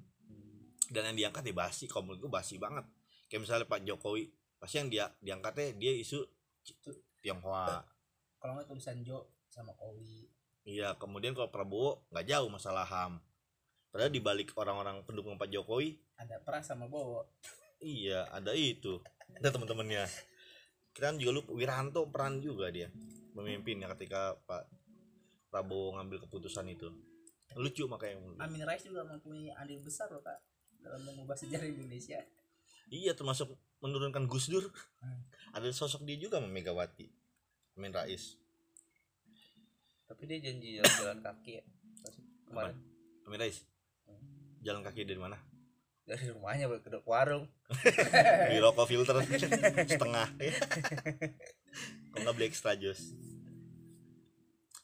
Dan 0.88 1.02
yang 1.04 1.16
diangkat 1.16 1.44
ya 1.44 1.54
basi 1.54 1.84
kalau 1.84 2.08
menurut 2.08 2.26
gue 2.26 2.32
basi 2.32 2.56
banget 2.56 2.88
kayak 3.28 3.44
misalnya 3.44 3.66
Pak 3.68 3.84
Jokowi 3.84 4.32
pasti 4.58 4.82
yang 4.82 4.88
dia 4.90 5.06
diangkatnya 5.22 5.76
dia 5.78 5.92
isu 5.94 6.24
Tionghoa. 7.22 7.80
Kalau 8.38 8.52
nggak 8.58 8.68
tulisan 8.68 9.00
Jo 9.04 9.30
sama 9.48 9.72
Owi. 9.84 10.28
Iya 10.68 10.98
kemudian 11.00 11.32
kalau 11.32 11.48
Prabowo 11.48 12.08
nggak 12.10 12.26
jauh 12.26 12.48
masalah 12.50 12.84
ham. 12.84 13.20
Padahal 13.88 14.12
dibalik 14.12 14.52
orang-orang 14.58 15.00
pendukung 15.06 15.40
Pak 15.40 15.48
Jokowi 15.48 15.96
ada 16.18 16.42
Pras 16.42 16.66
sama 16.66 16.90
Bowo. 16.90 17.24
iya 17.84 18.26
ada 18.34 18.52
itu. 18.52 19.00
Ada 19.38 19.54
teman-temannya. 19.54 20.04
Kita 20.92 21.14
kan 21.14 21.16
juga 21.16 21.40
lupa 21.40 21.50
Wiranto 21.54 22.10
peran 22.10 22.42
juga 22.42 22.74
dia 22.74 22.90
memimpinnya 23.38 23.86
ketika 23.94 24.34
Pak 24.50 24.66
Prabowo 25.48 25.94
ngambil 25.94 26.26
keputusan 26.26 26.66
itu. 26.74 26.90
Lucu 27.54 27.86
makanya. 27.86 28.18
Amin 28.42 28.66
Rais 28.66 28.82
juga 28.82 29.06
mempunyai 29.06 29.54
andil 29.56 29.80
besar 29.80 30.10
loh 30.10 30.20
kak 30.20 30.36
dalam 30.82 31.00
mengubah 31.06 31.38
sejarah 31.38 31.64
Indonesia 31.64 32.20
Iya 32.88 33.12
termasuk 33.12 33.52
menurunkan 33.84 34.24
Gus 34.26 34.48
Dur. 34.48 34.68
Hmm. 35.00 35.22
Ada 35.52 35.72
sosok 35.72 36.08
dia 36.08 36.16
juga 36.16 36.40
sama 36.40 36.48
Megawati. 36.48 37.08
Amin 37.78 37.94
Rais. 37.94 38.34
tapi 40.08 40.24
dia 40.24 40.40
janji 40.40 40.80
jalan-jalan 40.80 41.20
kaki 41.20 41.60
ya 41.60 41.64
kemarin 42.48 42.80
Amin 43.28 43.38
Rais. 43.38 43.60
Jalan 44.64 44.80
kaki 44.80 45.04
dari 45.04 45.20
mana? 45.20 45.36
dari 46.08 46.32
rumahnya 46.32 46.72
ke 46.80 46.88
ke 46.88 47.04
warung 47.04 47.44
Di 48.48 48.56
rokok 48.64 48.88
filter 48.88 49.20
setengah. 49.84 50.24
ya. 50.40 50.56
Kok 52.08 52.18
nggak 52.24 52.32
beli 52.32 52.48
extra 52.48 52.72
jos? 52.72 53.12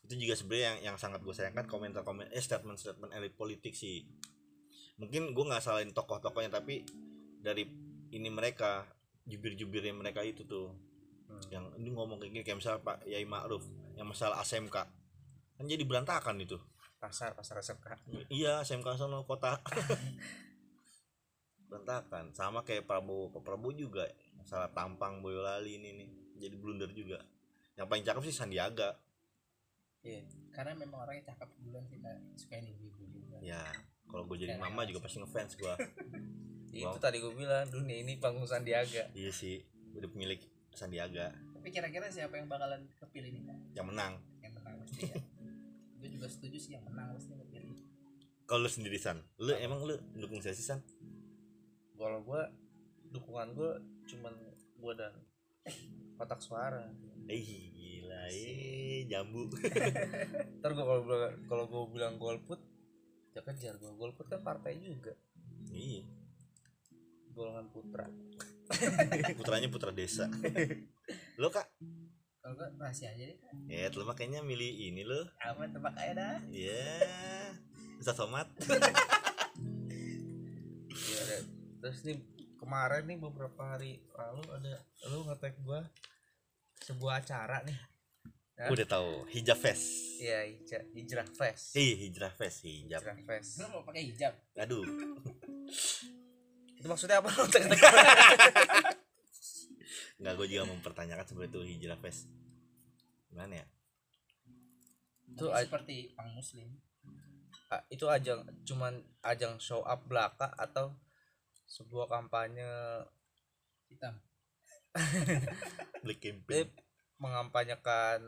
Itu 0.04 0.20
juga 0.20 0.36
sebenarnya 0.36 0.64
yang 0.68 0.78
yang 0.92 0.96
sangat 1.00 1.24
gue 1.24 1.32
sayangkan 1.32 1.64
komentar-komentar 1.64 2.28
eh 2.28 2.44
statement-statement 2.44 3.16
elit 3.16 3.32
politik 3.40 3.72
sih. 3.72 4.04
Mungkin 5.00 5.32
gue 5.32 5.44
nggak 5.48 5.64
salahin 5.64 5.96
tokoh-tokohnya 5.96 6.52
tapi 6.52 6.84
dari 7.40 7.64
ini 8.14 8.30
mereka 8.30 8.86
jubir-jubirnya 9.26 9.90
mereka 9.90 10.22
itu 10.22 10.46
tuh. 10.46 10.70
Hmm. 11.24 11.40
yang 11.48 11.64
ini 11.80 11.88
ngomong 11.88 12.20
kayak 12.20 12.32
gini 12.36 12.44
kayak 12.44 12.58
misalnya 12.60 12.84
Pak 12.84 13.08
Yai 13.08 13.24
Ma'ruf 13.24 13.64
yang 13.96 14.04
masalah 14.04 14.44
ASMK 14.44 14.76
kan 15.56 15.64
jadi 15.64 15.80
berantakan 15.82 16.36
itu. 16.36 16.60
Pasar 17.00 17.32
pasar 17.32 17.64
SMK 17.64 17.96
iya 18.28 18.60
SMK 18.60 19.00
sono 19.00 19.24
kota. 19.24 19.56
Berantakan. 21.72 22.36
Sama 22.36 22.60
kayak 22.60 22.84
Prabowo. 22.84 23.32
Pak 23.32 23.40
Prabowo 23.40 23.72
juga 23.72 24.04
masalah 24.36 24.68
tampang 24.70 25.24
Boyolali 25.24 25.80
ini 25.80 25.90
nih 25.96 26.08
jadi 26.44 26.56
blunder 26.60 26.92
juga. 26.92 27.24
Yang 27.74 27.86
paling 27.88 28.04
cakep 28.04 28.22
sih 28.28 28.36
Sandiaga. 28.36 29.00
Iya 30.04 30.28
karena 30.52 30.76
memang 30.76 31.08
orangnya 31.08 31.32
cakep 31.32 31.48
duluan 31.64 31.88
kita 31.88 32.12
sukain 32.36 32.68
ibu-ibu 32.68 33.02
juga. 33.08 33.40
Ya 33.40 33.64
kalau 34.12 34.28
gue 34.28 34.44
jadi 34.44 34.60
mama 34.60 34.84
juga 34.84 35.02
pasti 35.02 35.18
ngefans 35.18 35.56
gue 35.58 35.74
itu 36.74 36.90
Wow. 36.90 36.98
tadi 36.98 37.22
gue 37.22 37.32
bilang 37.32 37.66
dunia 37.70 38.02
ini 38.02 38.18
panggung 38.18 38.44
Sandiaga. 38.44 39.06
Iya 39.14 39.30
sih 39.30 39.62
udah 39.94 40.10
pemilik 40.10 40.42
Sandiaga. 40.74 41.30
Tapi 41.54 41.70
kira-kira 41.70 42.10
siapa 42.10 42.34
yang 42.34 42.50
bakalan 42.50 42.82
kepilih 42.98 43.30
nih 43.30 43.42
kak 43.46 43.58
yang 43.78 43.86
menang. 43.86 44.14
Yang 44.42 44.52
menang 44.58 44.74
pasti 44.82 45.00
ya. 45.06 45.16
Gue 46.02 46.08
juga 46.10 46.26
setuju 46.28 46.58
sih 46.60 46.72
yang 46.76 46.84
menang 46.84 47.14
pasti 47.14 47.32
kepilih. 47.32 47.78
Kalau 48.44 48.60
lu 48.60 48.68
sendiri 48.68 48.98
San? 49.00 49.22
Lu 49.40 49.54
emang 49.56 49.80
lu 49.86 49.96
dukung 50.18 50.42
saya 50.42 50.52
sih 50.52 50.66
San? 50.66 50.82
Kalau 51.94 52.20
gue 52.20 52.42
dukungan 53.08 53.54
gue 53.54 53.70
cuman 54.10 54.34
gue 54.76 54.92
dan 54.92 55.14
kotak 56.18 56.44
suara. 56.44 56.84
Ih, 57.24 57.72
gila 57.72 58.28
eh 58.28 59.08
jambu. 59.08 59.48
Ntar 60.60 60.70
gua 60.76 60.84
kalau 60.84 61.04
kalau 61.48 61.64
gua 61.64 61.82
bilang 61.88 62.20
golput 62.20 62.60
ya 63.32 63.40
kejar 63.40 63.80
gua 63.80 63.96
golput 63.96 64.28
kan 64.28 64.44
partai 64.44 64.76
juga. 64.76 65.16
Iya 65.72 66.04
golongan 67.34 67.66
putra. 67.68 68.06
Putranya 69.38 69.68
putra 69.68 69.90
desa. 69.90 70.30
Lo 71.36 71.50
kak? 71.50 71.66
Kalau 72.40 72.60
gua 72.60 72.68
rahasia 72.76 73.08
aja 73.08 73.24
deh 73.24 73.40
kan 73.40 73.56
ya 73.72 73.88
lo 73.88 74.04
makanya 74.04 74.44
milih 74.44 74.68
ini 74.68 75.00
lo. 75.00 75.24
Apa 75.40 75.64
tebak 75.64 75.96
aja 75.96 76.12
dah. 76.12 76.36
Ya 76.52 76.84
Ustaz 77.96 78.20
Somad. 78.20 78.48
Iya, 80.94 81.18
ada. 81.26 81.36
terus 81.82 82.06
nih 82.06 82.20
kemarin 82.60 83.04
nih 83.08 83.18
beberapa 83.18 83.76
hari 83.76 83.98
lalu 84.14 84.44
ada 84.54 84.76
lu 85.10 85.26
ngetek 85.26 85.56
gua 85.64 85.88
sebuah 86.84 87.24
acara 87.24 87.64
nih. 87.64 87.78
Hah? 88.54 88.70
udah 88.70 88.86
tahu 88.86 89.26
hijab 89.34 89.58
fest. 89.58 90.20
Iya 90.22 90.46
hijrah, 90.46 90.84
hijrah 90.94 91.28
fest. 91.32 91.74
Ih, 91.74 91.96
hijrah 92.06 92.30
fest 92.30 92.62
hijab. 92.62 93.02
Hijrah 93.02 93.18
fest. 93.26 93.50
Lu 93.58 93.66
mau 93.72 93.82
pakai 93.82 94.06
hijab? 94.06 94.36
Aduh 94.54 94.84
itu 96.84 96.92
maksudnya 96.92 97.24
apa? 97.24 97.32
Nggak 100.20 100.32
gue 100.36 100.46
juga 100.52 100.68
mempertanyakan 100.68 101.24
seperti 101.24 101.48
itu 101.48 101.60
hijrah 101.64 101.96
fest 101.96 102.28
gimana 103.32 103.64
ya? 103.64 103.66
Itu 105.32 105.48
seperti 105.48 106.12
pang 106.12 106.28
muslim. 106.36 106.76
Ah, 107.72 107.80
itu 107.88 108.04
ajang 108.04 108.44
cuman 108.68 109.00
ajang 109.24 109.56
show 109.64 109.80
up 109.80 110.04
belaka 110.04 110.52
atau 110.60 110.92
sebuah 111.64 112.04
kampanye? 112.12 112.68
Hitam. 113.88 114.20
Black 116.04 116.20
campaign. 116.20 116.68
Dia 116.68 116.68
mengampanyekan 117.16 118.20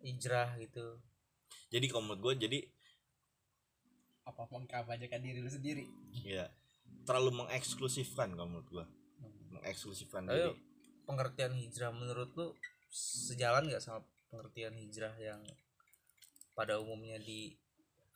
hijrah 0.00 0.56
gitu. 0.64 0.96
Jadi 1.68 1.92
kalau 1.92 2.08
menurut 2.08 2.24
gue 2.24 2.48
jadi 2.48 2.58
apa 4.24 4.48
mengkampanyekan 4.48 5.20
diri 5.20 5.44
lu 5.44 5.52
sendiri. 5.52 5.84
Ya 6.24 6.48
terlalu 7.04 7.44
mengeksklusifkan 7.44 8.32
kalau 8.34 8.48
menurut 8.48 8.68
gue 8.68 8.86
mengeksklusifkan 9.54 10.28
Ayo. 10.28 10.52
diri. 10.52 10.60
pengertian 11.04 11.52
hijrah 11.52 11.92
menurut 11.92 12.32
lu 12.32 12.56
sejalan 12.88 13.68
nggak 13.68 13.84
sama 13.84 14.00
pengertian 14.32 14.72
hijrah 14.80 15.12
yang 15.20 15.40
pada 16.56 16.80
umumnya 16.80 17.20
di 17.20 17.52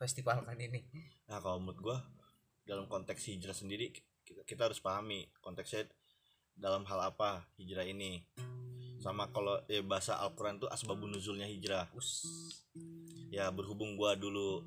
festivalkan 0.00 0.57
ini? 0.57 0.80
Nah 1.28 1.38
kalau 1.42 1.61
menurut 1.61 1.80
gue 1.85 1.99
dalam 2.64 2.88
konteks 2.88 3.28
hijrah 3.28 3.52
sendiri 3.52 3.92
kita, 4.25 4.42
kita 4.49 4.61
harus 4.73 4.80
pahami 4.80 5.28
konteksnya 5.45 5.88
dalam 6.57 6.88
hal 6.88 7.12
apa 7.12 7.45
hijrah 7.61 7.85
ini. 7.85 8.25
Sama 8.99 9.30
kalau 9.30 9.62
ya 9.71 9.85
bahasa 9.85 10.18
Al-Quran 10.18 10.59
itu 10.59 10.66
asbabun 10.66 11.12
nuzulnya 11.12 11.47
hijrah. 11.47 11.87
Us. 11.95 12.26
Ya 13.28 13.52
berhubung 13.52 13.95
gua 13.95 14.18
dulu 14.18 14.64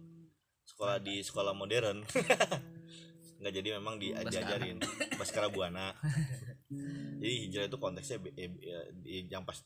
sekolah 0.72 1.04
di 1.04 1.20
sekolah 1.20 1.52
modern 1.52 2.06
nggak 3.42 3.54
jadi 3.58 3.70
memang 3.82 3.98
diajarin. 3.98 4.78
Baskara 5.18 5.50
Buana 5.50 5.98
jadi 7.22 7.34
hijrah 7.50 7.66
itu 7.68 7.78
konteksnya 7.82 8.22
eh, 8.38 8.54
di- 9.02 9.28
yang 9.28 9.44
pas 9.44 9.60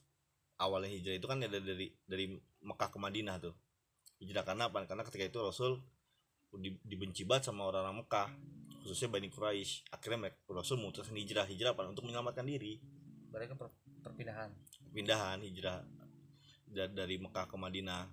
awalnya 0.56 0.88
hijrah 0.88 1.20
itu 1.20 1.28
kan 1.28 1.44
ada 1.44 1.60
dari 1.60 1.92
dari 2.08 2.32
Mekah 2.64 2.90
ke 2.90 2.98
Madinah 2.98 3.38
tuh. 3.44 3.54
Hijrah 4.24 4.48
karena 4.48 4.72
apa? 4.72 4.88
Karena 4.88 5.04
ketika 5.04 5.28
itu 5.28 5.40
Rasul 5.44 5.84
di- 6.56 6.80
dibenci 6.88 7.28
banget 7.28 7.52
sama 7.52 7.68
orang-orang 7.68 8.08
Mekah 8.08 8.28
khususnya 8.82 9.12
Bani 9.12 9.28
Quraisy. 9.28 9.92
Akhirnya 9.92 10.30
mereka 10.30 10.38
Rasul 10.48 10.80
memutuskan 10.80 11.18
hijrah. 11.20 11.44
Hijrah 11.44 11.76
apa? 11.76 11.84
Untuk 11.92 12.08
menyelamatkan 12.08 12.48
diri. 12.48 12.80
Mereka 13.34 13.60
per- 13.60 13.76
perpindahan. 14.02 14.50
Pindahan 14.96 15.44
hijrah 15.44 15.84
da- 16.72 16.94
dari 16.94 17.20
Mekah 17.20 17.46
ke 17.52 17.56
Madinah. 17.60 18.08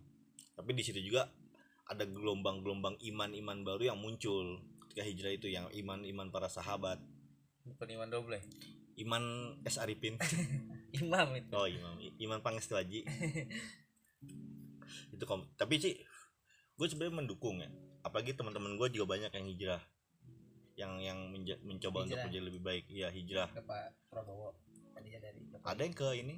Tapi 0.58 0.70
di 0.74 0.82
situ 0.82 0.98
juga 0.98 1.30
ada 1.86 2.02
gelombang-gelombang 2.08 2.98
iman-iman 2.98 3.62
baru 3.62 3.94
yang 3.94 3.98
muncul 4.00 4.58
ketika 4.92 5.08
hijrah 5.08 5.32
itu 5.32 5.48
yang 5.48 5.72
iman-iman 5.72 6.28
para 6.28 6.52
sahabat. 6.52 7.00
Bukan 7.64 7.88
iman 7.96 8.12
doble. 8.12 8.36
Iman 9.00 9.56
S. 9.64 9.80
Arifin. 9.80 10.20
Imam 11.00 11.32
itu. 11.32 11.48
Oh 11.56 11.64
imam. 11.64 11.96
Iman 12.20 12.44
Pangestu 12.44 12.76
itu 15.16 15.24
kom 15.24 15.48
tapi 15.56 15.80
sih 15.80 15.96
gue 16.76 16.86
sebenarnya 16.92 17.24
mendukung 17.24 17.64
ya. 17.64 17.72
Apalagi 18.04 18.36
teman-teman 18.36 18.76
gue 18.76 18.92
juga 18.92 19.16
banyak 19.16 19.32
yang 19.32 19.46
hijrah. 19.48 19.82
Yang 20.76 20.92
yang 21.00 21.18
menja- 21.32 21.62
mencoba 21.64 22.04
untuk 22.04 22.20
Hijrah. 22.20 22.28
menjadi 22.28 22.44
lebih 22.52 22.60
baik. 22.60 22.84
Iya 22.92 23.08
hijrah. 23.08 23.48
Ke 23.48 23.64
Pak 23.64 24.12
Prabowo. 24.12 24.52
Tadinya 24.92 25.24
dari 25.24 25.40
ada 25.56 25.80
yang 25.80 25.96
ke 25.96 26.08
ini? 26.20 26.36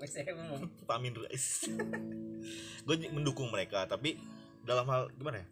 Pak 0.88 0.96
Amin 0.96 1.12
Rais. 1.12 1.68
Gue 2.88 2.96
mendukung 3.12 3.52
mereka 3.52 3.84
tapi 3.84 4.16
dalam 4.64 4.88
hal 4.88 5.12
gimana 5.12 5.44
ya 5.44 5.48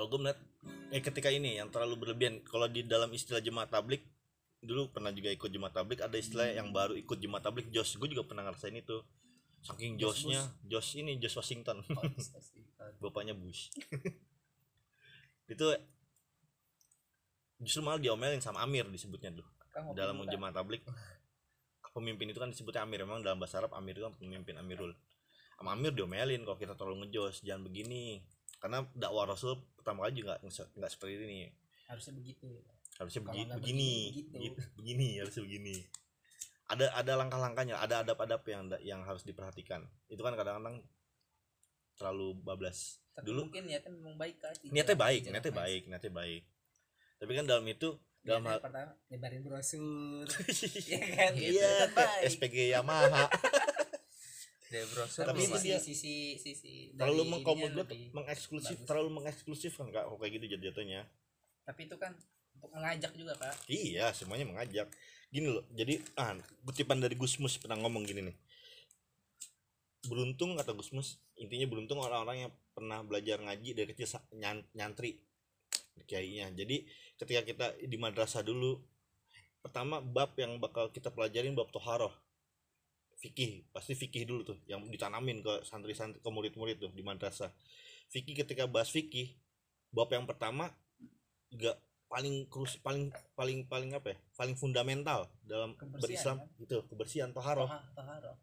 kalau 0.00 0.16
gue 0.16 0.20
melihat 0.24 0.40
eh 0.96 1.04
ketika 1.04 1.28
ini 1.28 1.60
yang 1.60 1.68
terlalu 1.68 2.00
berlebihan 2.00 2.40
kalau 2.48 2.64
di 2.72 2.88
dalam 2.88 3.12
istilah 3.12 3.44
jemaat 3.44 3.68
tablik 3.68 4.00
dulu 4.64 4.88
pernah 4.88 5.12
juga 5.12 5.28
ikut 5.28 5.52
jemaat 5.52 5.76
tablik 5.76 6.00
ada 6.00 6.16
istilah 6.16 6.56
yang 6.56 6.72
baru 6.72 6.96
ikut 6.96 7.20
jemaat 7.20 7.44
tablik 7.44 7.68
Jos. 7.68 8.00
Gue 8.00 8.08
juga 8.08 8.24
pernah 8.24 8.48
ngerasain 8.48 8.72
itu. 8.72 9.04
Saking 9.60 10.00
Jos 10.00 10.24
Josnya 10.24 10.40
Jos 10.64 10.88
ini 10.96 11.20
Jos 11.20 11.36
Washington. 11.36 11.84
Oh, 12.80 13.12
bapaknya 13.12 13.36
Bush. 13.36 13.68
Itu 15.52 15.68
justru 17.60 17.84
malah 17.84 18.00
diomelin 18.00 18.40
sama 18.40 18.64
Amir 18.64 18.88
disebutnya 18.88 19.36
dulu 19.36 19.52
dalam 19.92 20.24
jemaat 20.24 20.56
tablik. 20.56 20.80
Pemimpin 21.92 22.32
itu 22.32 22.40
kan 22.40 22.48
disebutnya 22.48 22.88
Amir. 22.88 23.04
Memang 23.04 23.20
dalam 23.20 23.36
bahasa 23.36 23.60
Arab 23.60 23.76
Amir 23.76 24.00
itu 24.00 24.08
kan 24.08 24.16
pemimpin 24.16 24.56
Amirul. 24.56 24.96
Sama 25.60 25.76
Amir 25.76 25.92
diomelin 25.92 26.40
kalau 26.48 26.56
kita 26.56 26.72
terlalu 26.72 27.04
ngejos 27.04 27.44
jangan 27.44 27.68
begini 27.68 28.24
karena 28.60 28.84
dakwah 28.92 29.24
Rasul 29.24 29.56
pertama 29.74 30.04
kali 30.04 30.20
juga 30.20 30.36
nggak 30.44 30.52
se- 30.52 30.70
nggak 30.76 30.90
seperti 30.92 31.12
ini. 31.24 31.48
Harusnya 31.88 32.12
begitu. 32.14 32.48
Harusnya 33.00 33.22
begini 33.24 33.48
begini, 33.56 33.92
begitu. 34.12 34.36
gitu, 34.36 34.60
begini 34.76 35.08
harusnya 35.16 35.42
begini. 35.48 35.76
Ada 36.70 36.86
ada 36.94 37.12
langkah-langkahnya 37.18 37.74
ada 37.80 38.04
adab-adab 38.04 38.44
yang 38.46 38.62
yang 38.84 39.00
harus 39.02 39.24
diperhatikan. 39.24 39.82
Itu 40.06 40.20
kan 40.20 40.36
kadang-kadang 40.36 40.84
terlalu 41.96 42.36
bablas. 42.44 43.00
Tapi 43.16 43.26
dulu 43.26 43.48
mungkin 43.48 43.64
niatnya 43.66 43.90
memang 43.90 44.16
baik 44.20 44.36
kan 44.38 44.54
niatnya 44.68 44.96
baik 44.96 45.22
niatnya 45.32 45.54
baik 45.56 45.82
niatnya 45.88 46.12
baik. 46.12 46.42
Tapi 47.20 47.32
kan 47.36 47.44
dalam 47.48 47.64
itu 47.66 47.88
dalam 48.20 48.44
hal 48.44 48.60
pertama 48.60 48.92
nyebarin 49.08 49.40
brosur. 49.40 50.28
Ya 50.92 51.00
kan? 51.16 51.32
Gitu. 51.32 51.56
iya 51.56 51.88
baik. 51.96 52.28
SPG 52.36 52.56
Yamaha 52.76 53.24
dari 54.70 54.86
brosur 54.86 55.26
Tapi 55.26 55.42
itu 55.42 55.58
dia- 55.60 55.82
sisi 55.82 56.38
sisi 56.38 56.94
terlalu 56.94 57.20
dari 57.20 57.30
mengkomod 57.34 57.58
ininya 57.66 57.74
banget 57.76 57.90
lebih- 57.90 58.12
mengeksklusif 58.14 58.76
bagus. 58.78 58.86
terlalu 58.86 59.10
mengeksklusif 59.10 59.72
kan 59.74 59.86
kak? 59.90 60.04
Kalau 60.06 60.16
kayak 60.16 60.32
gitu 60.38 60.46
jatuhnya 60.56 61.02
tapi 61.60 61.86
itu 61.86 61.96
kan 61.98 62.14
untuk 62.54 62.70
mengajak 62.70 63.12
juga 63.14 63.34
kak. 63.36 63.54
Iya 63.66 64.10
semuanya 64.10 64.46
mengajak. 64.46 64.86
Gini 65.28 65.46
loh 65.48 65.62
jadi 65.70 65.98
ah 66.14 66.34
kutipan 66.62 66.98
dari 66.98 67.14
Gusmus 67.14 67.58
pernah 67.58 67.78
ngomong 67.78 68.02
gini 68.02 68.26
nih. 68.26 68.36
Beruntung 70.02 70.56
kata 70.56 70.72
Gusmus 70.72 71.18
intinya 71.34 71.66
beruntung 71.66 71.98
orang-orang 71.98 72.46
yang 72.46 72.52
pernah 72.70 73.02
belajar 73.02 73.38
ngaji 73.38 73.74
dari 73.74 73.86
kecil 73.90 74.06
nyantri 74.72 75.18
kiainya. 76.06 76.48
Jadi 76.50 76.86
ketika 77.18 77.42
kita 77.44 77.66
di 77.76 77.96
madrasah 77.96 78.40
dulu 78.40 78.80
pertama 79.60 80.00
bab 80.00 80.32
yang 80.34 80.56
bakal 80.56 80.88
kita 80.88 81.12
pelajarin 81.12 81.52
bab 81.52 81.68
toharoh 81.68 82.10
fikih 83.20 83.68
pasti 83.68 83.92
fikih 83.92 84.24
dulu 84.24 84.42
tuh 84.42 84.58
yang 84.64 84.80
ditanamin 84.82 85.40
ke 85.40 85.60
santri-santri 85.62 86.18
ke 86.18 86.28
murid-murid 86.28 86.76
tuh 86.78 86.90
di 86.90 87.00
madrasah. 87.00 87.52
Fikih 88.08 88.32
ketika 88.34 88.64
bahas 88.64 88.88
fikih 88.88 89.36
bab 89.90 90.08
yang 90.08 90.24
pertama 90.24 90.72
juga 91.46 91.76
paling 92.06 92.48
krus 92.48 92.74
paling 92.76 93.06
paling 93.34 93.62
paling 93.64 93.90
apa 93.92 94.14
ya 94.14 94.18
paling 94.34 94.54
fundamental 94.54 95.30
dalam 95.40 95.76
Kebersihan, 95.76 96.00
berislam 96.02 96.36
itu 96.58 96.76
kebersihan 96.88 97.30
toharoh. 97.30 97.68
Toha- 97.68 97.86
toharoh. 97.94 98.36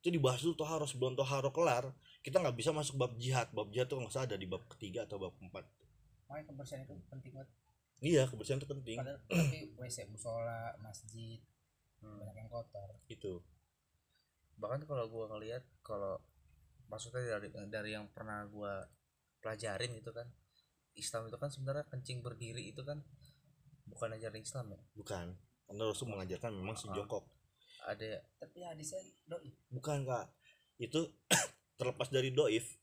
itu 0.00 0.08
dibahas 0.10 0.40
dulu 0.40 0.56
toharoh 0.56 0.88
sebelum 0.88 1.12
toharoh 1.12 1.52
kelar 1.52 1.92
kita 2.24 2.40
nggak 2.40 2.56
bisa 2.56 2.72
masuk 2.72 2.96
bab 2.96 3.12
jihad. 3.14 3.52
Bab 3.52 3.68
jihad 3.68 3.84
tuh 3.84 4.00
nggak 4.00 4.10
usah 4.10 4.24
ada 4.24 4.34
di 4.34 4.44
bab 4.44 4.64
ketiga 4.66 5.04
atau 5.04 5.20
bab 5.20 5.36
keempat. 5.36 5.68
Makanya 6.26 6.44
kebersihan 6.48 6.80
itu 6.82 6.94
penting 7.06 7.32
banget. 7.32 7.50
Iya 8.00 8.22
kebersihan 8.26 8.56
itu 8.56 8.66
penting. 8.66 8.96
Padahal 8.96 9.20
tapi 9.22 9.58
WC 9.76 10.08
musola 10.08 10.72
masjid 10.80 11.36
Hmm. 12.00 12.16
banyak 12.16 12.32
yang 12.34 12.48
kotor. 12.48 12.96
Itu 13.06 13.44
bahkan 14.60 14.84
kalau 14.84 15.08
gua 15.08 15.24
ngelihat 15.32 15.64
kalau 15.80 16.20
maksudnya 16.86 17.40
dari 17.40 17.48
dari 17.66 17.90
yang 17.92 18.06
pernah 18.12 18.44
gua 18.46 18.84
pelajarin 19.40 19.96
gitu 19.96 20.12
kan 20.12 20.28
Islam 20.92 21.26
itu 21.26 21.38
kan 21.38 21.48
sebenarnya 21.48 21.88
kencing 21.88 22.20
berdiri 22.20 22.68
itu 22.68 22.84
kan 22.84 23.00
bukan 23.88 24.12
ajaran 24.12 24.38
Islam 24.38 24.70
ya? 24.70 24.80
Bukan. 24.94 25.26
Karena 25.64 25.82
Rasul 25.86 26.10
mengajarkan 26.10 26.50
memang 26.52 26.76
Ah. 26.76 26.80
sejongkok 26.80 27.24
ada 27.80 28.20
tapi 28.36 28.60
hadisnya 28.60 29.00
doi. 29.24 29.48
Bukan 29.72 30.04
kak. 30.04 30.28
Itu 30.76 31.16
terlepas 31.80 32.12
dari 32.12 32.30
doif 32.30 32.76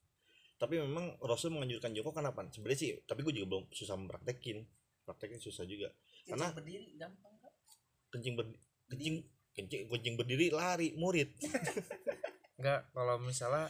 tapi 0.58 0.82
memang 0.82 1.22
Rasul 1.22 1.54
menganjurkan 1.54 1.94
jongkok 1.94 2.18
kenapa? 2.18 2.42
Sebenarnya 2.50 2.80
sih 2.82 2.92
tapi 3.06 3.22
gue 3.22 3.34
juga 3.36 3.48
belum 3.54 3.64
susah 3.70 3.94
mempraktekin. 3.94 4.66
Praktekin 5.06 5.38
susah 5.38 5.64
juga. 5.64 5.94
Kencing 6.26 6.32
Karena- 6.34 6.56
berdiri 6.56 6.88
gampang 6.98 7.36
kak. 7.38 7.54
Kencing 8.10 8.34
ber 8.34 8.46
kencing 8.88 9.16
kencing 9.58 9.90
kencing 9.90 10.16
berdiri 10.16 10.54
lari 10.54 10.94
murid. 10.94 11.34
Enggak 12.62 12.86
kalau 12.94 13.18
misalnya 13.18 13.66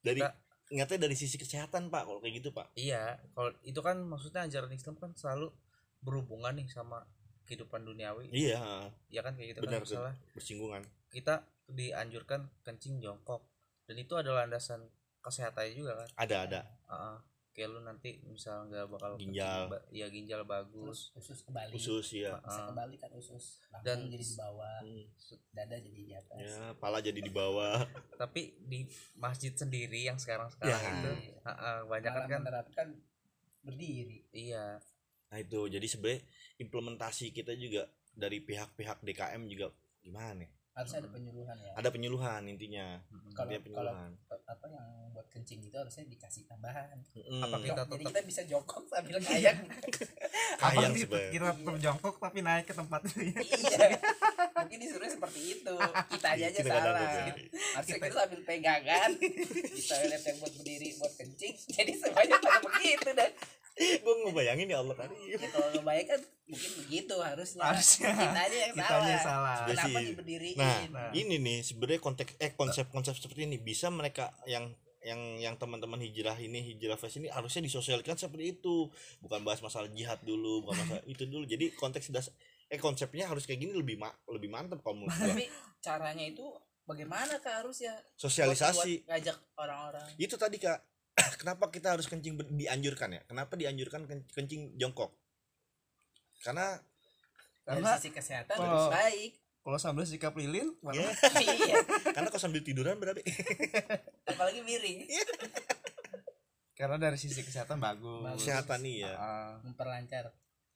dari 0.00 0.22
Kita- 0.22 0.38
ingatnya 0.70 0.98
dari 1.10 1.16
sisi 1.18 1.34
kesehatan 1.34 1.90
pak 1.90 2.06
kalau 2.06 2.22
kayak 2.22 2.38
gitu 2.38 2.54
pak. 2.54 2.70
Iya 2.78 3.18
kalau 3.34 3.50
itu 3.66 3.80
kan 3.82 3.98
maksudnya 4.06 4.46
ajaran 4.46 4.70
Islam 4.70 4.94
kan 4.94 5.10
selalu 5.18 5.50
berhubungan 5.98 6.54
nih 6.54 6.70
sama 6.70 7.02
kehidupan 7.50 7.82
duniawi. 7.82 8.30
Iya. 8.30 8.86
Ya 9.10 9.20
kan 9.26 9.34
kayak 9.34 9.58
gitu 9.58 9.60
benar 9.66 9.82
kan 9.82 9.90
misalnya 9.90 10.14
bersinggungan. 10.38 10.82
Kita 11.10 11.42
dianjurkan 11.66 12.46
kencing 12.62 13.02
jongkok. 13.02 13.42
Dan 13.88 13.96
itu 13.96 14.14
adalah 14.14 14.44
landasan 14.44 14.84
kesehatannya 15.24 15.72
juga 15.72 15.92
kan? 16.04 16.08
Ada 16.20 16.36
ada. 16.44 16.60
Heeh. 16.92 17.16
Kayak 17.58 17.70
lu 17.70 17.82
nanti 17.82 18.22
misal 18.24 18.64
nggak 18.64 18.86
bakal 18.86 19.18
Ginjal. 19.18 19.66
ya 19.90 20.06
ginjal 20.06 20.46
bagus. 20.46 21.10
Terus 21.10 21.26
usus 21.26 21.38
kebalik 21.42 21.74
khusus 21.74 22.06
ya 22.14 22.38
bisa 22.38 22.60
kebalik 22.64 22.96
kan 22.96 23.10
usus. 23.12 23.58
Dan- 23.82 24.06
dan 24.06 24.08
jadi 24.08 24.22
di 24.22 24.36
bawah. 24.36 24.78
Hmm. 24.78 25.04
dada 25.50 25.76
jadi 25.76 26.00
di 26.00 26.14
atas. 26.14 26.38
Ya 26.38 26.62
pala 26.74 27.02
jadi 27.02 27.18
di 27.18 27.28
bawah. 27.28 27.82
Tapi 28.22 28.40
di 28.62 28.86
masjid 29.14 29.50
sendiri 29.50 29.98
yang 30.00 30.16
sekarang 30.16 30.46
sekarang 30.48 30.78
Ya. 30.78 30.94
itu 30.94 31.12
heeh, 31.42 31.78
banyak 31.84 32.12
kan 32.14 32.28
menerapkan 32.30 32.88
berdiri. 33.60 34.22
Iya. 34.30 34.78
Nah 35.28 35.38
itu. 35.38 35.66
Jadi 35.66 35.84
sebenarnya 35.84 36.22
implementasi 36.56 37.30
kita 37.30 37.52
juga 37.52 37.84
dari 38.10 38.38
pihak-pihak 38.38 39.02
DKM 39.02 39.42
juga 39.46 39.74
gimana 39.98 40.38
nih 40.38 40.50
harus 40.78 40.92
ada 40.94 41.08
penyuluhan 41.08 41.56
ya. 41.58 41.72
Ada 41.74 41.88
penyuluhan 41.90 42.42
intinya. 42.46 42.86
Kalau- 43.34 43.50
penyuluhan. 43.58 44.10
apa 44.48 44.64
yang 44.64 44.86
buat 45.12 45.28
kencing 45.28 45.60
itu 45.60 45.74
harusnya 45.74 46.06
dikasih 46.06 46.46
tambahan. 46.46 46.96
Mm-mm. 47.12 47.42
apa 47.42 47.56
kita 47.58 47.82
jadi 47.84 47.84
tetap 47.84 47.98
kita 48.00 48.20
bisa 48.24 48.42
jongkok 48.46 48.86
sambil 48.86 49.18
kayak 49.20 49.54
sebenarnya. 50.96 51.30
kita 51.30 51.46
tetap 51.52 51.76
jongkok 51.78 52.14
tapi 52.16 52.38
naik 52.40 52.64
ke 52.64 52.72
tempat 52.72 53.00
itu 53.04 53.18
ya? 53.28 53.36
Iya. 53.36 53.86
Mungkin 54.56 54.78
disuruh 54.80 55.06
seperti 55.06 55.40
itu. 55.52 55.74
Kita 56.08 56.28
aja 56.32 56.44
aja 56.48 56.58
Kita 56.58 56.70
salah. 56.70 57.02
harusnya 57.76 57.96
kita 57.98 58.14
sambil 58.16 58.40
pegangan. 58.42 59.10
Bisa 59.68 59.94
lihat 60.00 60.22
yang 60.24 60.36
buat 60.38 60.52
berdiri 60.54 60.88
buat 60.96 61.12
kencing. 61.14 61.54
Jadi 61.68 61.92
semuanya 61.94 62.36
pada 62.38 62.58
begitu 62.62 63.10
dan 63.12 63.30
gue 63.78 64.14
ngebayangin 64.26 64.68
ya 64.68 64.78
Allah 64.82 64.96
tadi. 64.96 65.14
Ya, 65.28 65.38
kalau 65.48 65.68
ngebayangkan 65.70 66.20
mungkin 66.44 66.70
begitu 66.82 67.14
harusnya. 67.18 67.62
Harusnya. 67.62 68.10
kita 68.10 68.40
aja 68.42 68.56
yang 68.58 68.72
kita 68.74 68.88
salah. 68.88 69.20
salah. 69.22 69.56
Kenapa 69.66 69.98
diberdiriin? 70.02 70.56
Nah, 70.58 70.78
Nah. 70.90 71.10
ini 71.12 71.36
nih 71.38 71.58
sebenarnya 71.62 72.00
konteks 72.00 72.32
eh 72.36 72.52
konsep-konsep 72.52 73.14
seperti 73.14 73.46
ini. 73.46 73.56
Bisa 73.56 73.88
mereka 73.88 74.34
yang 74.44 74.70
yang 74.98 75.38
yang 75.38 75.54
teman-teman 75.54 76.02
hijrah 76.02 76.34
ini 76.36 76.58
hijrah 76.60 76.98
fest 76.98 77.22
ini 77.22 77.30
harusnya 77.30 77.62
disosialkan 77.62 78.18
seperti 78.18 78.58
itu. 78.58 78.90
Bukan 79.18 79.40
bahas 79.40 79.62
masalah 79.62 79.86
jihad 79.88 80.18
dulu 80.20 80.66
bukan 80.66 80.74
masalah 80.76 81.02
itu 81.06 81.24
dulu. 81.24 81.44
Jadi 81.44 81.70
konteks 81.72 82.10
das 82.10 82.34
eh 82.66 82.76
konsepnya 82.76 83.24
harus 83.24 83.46
kayak 83.46 83.62
gini 83.62 83.72
lebih 83.72 83.96
ma 83.96 84.10
lebih 84.28 84.50
mantep 84.50 84.82
kalau 84.82 85.00
menurut 85.00 85.16
tapi 85.16 85.48
caranya 85.80 86.20
itu 86.20 86.44
bagaimana 86.84 87.38
kak 87.38 87.64
harusnya? 87.64 87.94
Buat- 87.96 88.18
sosialisasi 88.18 88.92
buat 89.04 89.08
ngajak 89.08 89.36
orang-orang. 89.56 90.08
Itu 90.18 90.34
tadi 90.36 90.58
kak 90.58 90.76
kenapa 91.40 91.68
kita 91.68 91.94
harus 91.94 92.06
kencing 92.06 92.34
dianjurkan 92.52 93.12
ya? 93.12 93.22
Kenapa 93.24 93.54
dianjurkan 93.54 94.04
ken- 94.04 94.28
kencing 94.28 94.74
jongkok? 94.74 95.12
Karena 96.40 96.78
dari 97.62 97.82
Karena 97.82 97.98
sisi 97.98 98.10
kesehatan 98.10 98.54
kalau- 98.54 98.88
lebih 98.88 98.94
baik. 98.94 99.32
kalau 99.58 99.76
sambil 99.76 100.08
sikap 100.08 100.32
lilin 100.32 100.72
ya 100.88 101.04
iya. 101.44 101.76
Karena 102.08 102.32
kalau 102.32 102.40
sambil 102.40 102.64
tiduran 102.64 102.96
berarti. 102.96 103.20
Apalagi 104.30 104.64
miring. 104.64 105.04
Karena 106.72 106.96
dari 106.96 107.18
sisi 107.18 107.42
kesehatan 107.42 107.76
bagus. 107.76 108.22
Bagus. 108.22 108.38
kesehatan 108.40 108.78
nih 108.80 109.04
ya 109.04 109.12
Heeh. 109.12 109.50
memperlancar. 109.66 110.30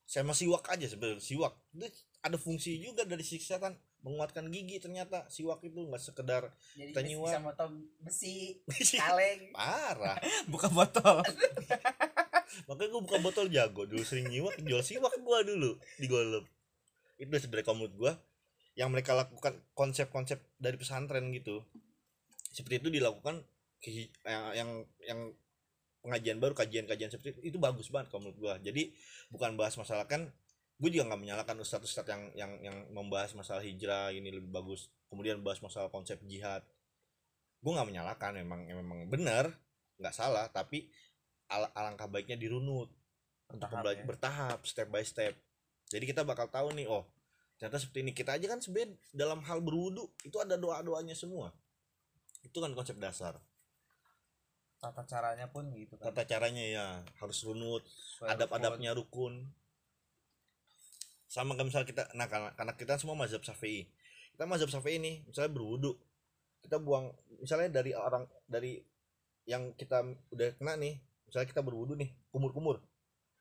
Sama 0.04 0.34
siwak 0.34 0.66
aja 0.68 0.84
sebenarnya 0.84 1.22
siwak. 1.22 1.54
Itu 1.72 1.88
ada 2.20 2.36
fungsi 2.36 2.76
juga 2.76 3.06
dari 3.06 3.22
sisi 3.22 3.40
kesehatan 3.40 3.78
menguatkan 4.02 4.50
gigi 4.50 4.82
ternyata 4.82 5.24
siwak 5.26 5.62
itu 5.62 5.78
nggak 5.78 6.02
sekedar 6.02 6.50
jadi 6.74 6.90
Kita 6.90 7.00
bisa 7.06 7.38
motong 7.38 7.72
besi 8.02 8.58
kaleng. 8.98 9.50
Parah. 9.56 10.18
Buka 10.52 10.66
botol. 10.68 11.22
Makanya 12.68 12.88
gue 12.92 13.02
buka 13.02 13.18
botol 13.18 13.46
jago 13.48 13.88
dulu 13.88 14.04
sering 14.04 14.28
nyiwak 14.28 14.60
jual 14.60 14.84
siwak 14.84 15.16
gue 15.16 15.38
dulu 15.48 15.70
di 15.96 16.04
golep 16.04 16.44
itu 17.16 17.30
sebenarnya 17.30 17.64
kalau 17.64 17.76
menurut 17.80 17.96
gue 17.96 18.12
yang 18.74 18.90
mereka 18.90 19.14
lakukan 19.14 19.56
konsep-konsep 19.72 20.42
dari 20.58 20.76
pesantren 20.76 21.30
gitu. 21.32 21.64
Seperti 22.50 22.84
itu 22.84 22.88
dilakukan 22.92 23.40
ke- 23.80 24.10
yang 24.26 24.44
yang, 24.52 24.70
yang 25.00 25.20
pengajian 26.02 26.42
baru 26.42 26.52
kajian-kajian 26.52 27.14
seperti 27.14 27.38
itu 27.38 27.54
itu 27.54 27.58
bagus 27.62 27.86
banget 27.88 28.10
kalau 28.10 28.26
menurut 28.26 28.38
gue 28.42 28.54
jadi 28.68 28.82
bukan 29.30 29.54
bahas 29.54 29.78
masalah 29.78 30.10
kan 30.10 30.34
gue 30.82 30.90
juga 30.90 31.14
nggak 31.14 31.22
menyalahkan 31.22 31.56
ustadz-ustadz 31.62 32.10
yang 32.10 32.22
yang 32.34 32.52
yang 32.58 32.76
membahas 32.90 33.38
masalah 33.38 33.62
hijrah 33.62 34.10
ini 34.10 34.34
lebih 34.34 34.50
bagus 34.50 34.90
kemudian 35.06 35.38
bahas 35.38 35.62
masalah 35.62 35.86
konsep 35.94 36.18
jihad. 36.26 36.66
Gue 37.62 37.70
nggak 37.70 37.86
menyalahkan 37.86 38.34
memang 38.42 38.66
memang 38.66 39.06
benar 39.06 39.54
nggak 40.02 40.10
salah 40.10 40.50
tapi 40.50 40.90
al- 41.54 41.70
alangkah 41.78 42.10
baiknya 42.10 42.34
dirunut 42.34 42.90
untuk 43.46 43.70
ya. 43.70 44.02
bertahap 44.02 44.66
step 44.66 44.90
by 44.90 45.06
step. 45.06 45.38
Jadi 45.86 46.02
kita 46.02 46.26
bakal 46.26 46.50
tahu 46.50 46.74
nih 46.74 46.90
oh 46.90 47.06
ternyata 47.62 47.78
seperti 47.78 48.02
ini. 48.02 48.10
Kita 48.10 48.34
aja 48.34 48.50
kan 48.50 48.58
sebenarnya 48.58 48.98
dalam 49.14 49.38
hal 49.46 49.62
berwudu 49.62 50.10
itu 50.26 50.34
ada 50.42 50.58
doa 50.58 50.82
doanya 50.82 51.14
semua. 51.14 51.54
Itu 52.42 52.58
kan 52.58 52.74
konsep 52.74 52.98
dasar. 52.98 53.38
Tata 54.82 55.06
caranya 55.06 55.46
pun 55.46 55.70
gitu 55.78 55.94
kan. 55.94 56.10
Tata 56.10 56.26
caranya 56.26 56.64
ya 56.66 56.86
harus 57.22 57.38
runut 57.46 57.86
Sesuai 57.86 58.34
adab-adabnya 58.34 58.98
rukun 58.98 59.46
sama 61.32 61.56
kayak 61.56 61.72
misalnya 61.72 61.88
kita 61.88 62.02
nah 62.12 62.28
karena, 62.28 62.52
karena 62.52 62.72
kita 62.76 63.00
semua 63.00 63.16
mazhab 63.16 63.40
syafi'i. 63.40 63.88
Kita 64.36 64.44
mazhab 64.44 64.68
syafi'i 64.68 65.00
nih 65.00 65.24
misalnya 65.24 65.52
berwudu 65.56 65.96
kita 66.60 66.76
buang 66.76 67.08
misalnya 67.40 67.80
dari 67.80 67.96
orang 67.96 68.28
dari 68.44 68.76
yang 69.48 69.72
kita 69.72 70.04
udah 70.28 70.48
kena 70.60 70.76
nih 70.76 71.00
misalnya 71.24 71.48
kita 71.48 71.64
berwudu 71.64 71.96
nih 71.96 72.12
kumur-kumur. 72.28 72.84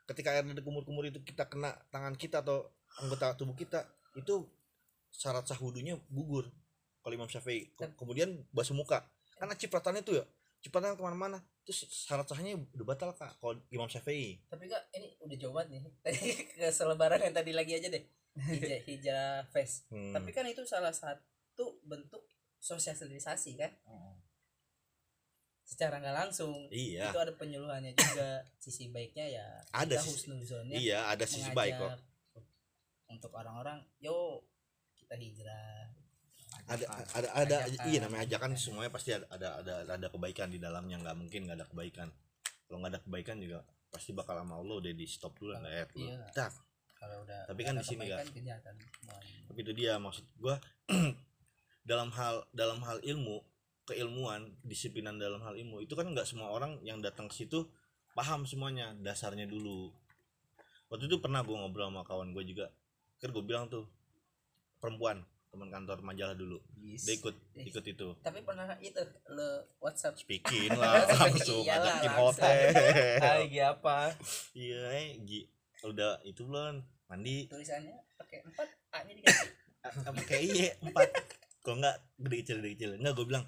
Ketika 0.07 0.31
air 0.31 0.47
dari 0.47 0.63
kumur-kumur 0.63 1.03
itu 1.03 1.19
kita 1.19 1.51
kena 1.51 1.75
tangan 1.91 2.15
kita 2.15 2.39
atau 2.39 2.71
anggota 3.03 3.35
tubuh 3.35 3.59
kita 3.59 3.83
itu 4.15 4.47
syarat 5.11 5.43
sah 5.43 5.59
wudunya 5.59 5.99
gugur. 6.07 6.47
Kalau 7.03 7.13
Imam 7.17 7.27
Syafi'i. 7.27 7.75
Ke- 7.75 7.91
kemudian 7.99 8.47
basuh 8.55 8.77
muka. 8.77 9.03
Karena 9.35 9.57
cipratannya 9.57 10.01
tuh 10.05 10.21
ya 10.21 10.25
cipratan 10.61 10.93
ke 10.93 11.01
mana-mana. 11.01 11.41
Terus 11.61 11.85
syarat 11.87 12.25
sahnya 12.25 12.57
udah 12.57 12.85
batal 12.87 13.11
kak 13.11 13.37
kalau 13.37 13.53
Imam 13.67 13.85
Syafi'i. 13.85 14.41
Tapi 14.45 14.65
kak 14.65 14.89
ini 14.93 15.13
udah 15.19 15.37
jawab 15.37 15.65
nih. 15.67 15.81
Tadi 16.05 16.17
ke 16.55 16.69
selebaran 16.69 17.19
yang 17.19 17.33
tadi 17.33 17.51
lagi 17.51 17.75
aja 17.75 17.87
deh. 17.87 18.01
Hijrah 18.31 18.81
hijrah 18.89 19.33
face 19.45 19.83
Hmm. 19.91 20.15
tapi 20.15 20.31
kan 20.31 20.47
itu 20.47 20.63
salah 20.63 20.89
satu 20.89 21.83
bentuk 21.83 22.23
sosialisasi 22.57 23.59
kan? 23.59 23.75
Heeh. 23.75 24.15
secara 25.61 25.99
nggak 25.99 26.17
langsung. 26.17 26.67
Iya. 26.67 27.11
Itu 27.11 27.19
ada 27.19 27.31
penyuluhannya 27.31 27.91
juga. 27.91 28.43
Sisi 28.55 28.87
baiknya 28.87 29.23
ya 29.25 29.47
Ada 29.71 29.99
sisi- 29.99 30.27
iya 30.75 31.07
ada 31.07 31.23
sisi 31.23 31.47
baik 31.51 31.75
kok. 31.75 31.95
untuk 33.07 33.31
orang-orang 33.31 33.79
yo 33.97 34.39
kita 34.95 35.15
hijrah 35.15 35.91
ada 36.67 36.85
ada 37.13 37.27
ada 37.33 37.55
Ajakan. 37.65 37.85
iya 37.87 37.99
namanya 38.01 38.23
ajakan 38.27 38.51
semuanya 38.53 38.91
pasti 38.91 39.09
ada 39.13 39.25
ada 39.31 39.49
ada, 39.61 39.73
ada 39.95 40.07
kebaikan 40.09 40.49
di 40.49 40.59
dalamnya. 40.59 40.97
Nggak 40.99 41.15
mungkin 41.17 41.39
nggak 41.47 41.57
ada 41.61 41.67
kebaikan. 41.67 42.07
Kalau 42.67 42.77
nggak 42.81 42.91
ada 42.93 43.01
kebaikan 43.01 43.37
juga 43.39 43.59
pasti 43.91 44.15
bakal 44.15 44.39
sama 44.39 44.55
Allah 44.55 44.75
udah 44.79 44.93
di 44.95 45.03
stop 45.03 45.35
dulu 45.35 45.51
lah 45.51 45.61
ya 45.67 45.83
Iya. 45.93 46.19
Tak. 46.31 46.51
kalau 46.95 47.25
udah 47.25 47.49
Tapi 47.49 47.61
kan 47.65 47.73
di 47.75 47.83
sini, 47.83 48.05
semuanya. 48.07 48.23
tapi 49.49 49.59
itu 49.59 49.71
dia 49.73 49.97
maksud 49.97 50.25
gua. 50.37 50.55
Dalam 51.81 52.13
hal 52.13 52.45
dalam 52.53 52.77
hal 52.85 53.01
ilmu 53.01 53.41
keilmuan 53.83 54.53
disiplinan 54.61 55.17
dalam 55.17 55.41
hal 55.41 55.57
ilmu 55.57 55.81
itu 55.81 55.97
kan 55.97 56.05
nggak 56.05 56.29
semua 56.29 56.53
orang 56.53 56.77
yang 56.85 57.01
datang 57.01 57.25
ke 57.25 57.33
situ 57.33 57.65
paham 58.13 58.45
semuanya 58.45 58.93
dasarnya 59.01 59.49
dulu. 59.49 59.89
Waktu 60.93 61.09
itu 61.09 61.17
pernah 61.17 61.41
gua 61.41 61.65
ngobrol 61.65 61.89
sama 61.89 62.05
kawan 62.05 62.37
gue 62.37 62.43
juga. 62.45 62.69
Kan 63.17 63.33
gue 63.33 63.41
bilang 63.41 63.65
tuh 63.65 63.89
perempuan 64.77 65.25
teman 65.51 65.67
kantor 65.67 65.99
majalah 65.99 66.31
dulu. 66.31 66.63
Yes. 66.73 67.03
dia 67.03 67.19
ikut 67.19 67.35
Yes. 67.53 67.67
ikut 67.69 67.83
itu. 67.85 68.07
Tapi 68.17 68.39
pernah 68.41 68.71
itu 68.79 69.03
lo 69.27 69.67
WhatsApp. 69.77 70.15
Speaking 70.15 70.71
lah 70.81 71.03
langsung 71.05 71.61
ngajakin 71.61 72.13
hotel. 72.15 72.71
Hai, 73.23 73.51
Gi 73.51 73.59
apa? 73.61 74.15
Iya 74.55 74.81
eh, 74.95 75.07
Gi. 75.21 75.41
Udah 75.83 76.23
itu 76.23 76.47
belum. 76.47 76.79
Mandi. 77.05 77.51
Tulisannya 77.51 77.99
pakai 78.15 78.39
empat 78.41 78.67
a 78.89 79.03
nya 79.03 79.11
diganti 79.11 79.47
apa 79.81 80.19
kayak 80.23 80.43
iya 80.45 80.69
empat. 80.79 81.09
Kalau 81.59 81.75
enggak 81.77 81.97
gede 82.15 82.35
kecil 82.39 82.57
gede 82.59 82.69
kecil 82.73 82.91
enggak 82.95 83.13
gue 83.13 83.25
bilang 83.27 83.45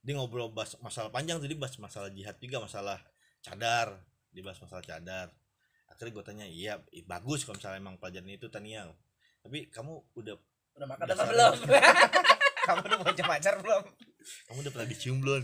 dia 0.00 0.14
ngobrol 0.14 0.48
bahas 0.48 0.72
masalah 0.80 1.10
panjang 1.10 1.36
tadi 1.36 1.52
bahas 1.54 1.76
masalah 1.76 2.08
jihad 2.08 2.40
juga 2.40 2.64
masalah 2.64 2.96
cadar. 3.40 4.00
Dia 4.32 4.40
bahas 4.40 4.56
masalah 4.56 4.80
cadar. 4.80 5.28
Akhirnya 5.84 6.12
gue 6.16 6.24
tanya 6.24 6.46
iya 6.48 6.80
i- 6.90 7.04
bagus 7.04 7.44
kalau 7.44 7.60
misalnya 7.60 7.78
emang 7.78 8.00
pelajaran 8.00 8.32
itu 8.32 8.48
Tania. 8.48 8.88
Tapi 9.44 9.68
kamu 9.68 9.92
udah 10.16 10.36
udah 10.74 10.88
makan 10.90 11.06
apa 11.10 11.24
belum? 11.30 11.54
kamu 12.66 12.82
udah 12.88 12.98
punya 13.04 13.24
pacar 13.28 13.54
belum? 13.60 13.84
Kamu 14.48 14.58
udah 14.64 14.72
pernah 14.72 14.88
dicium 14.88 15.18
belum? 15.20 15.42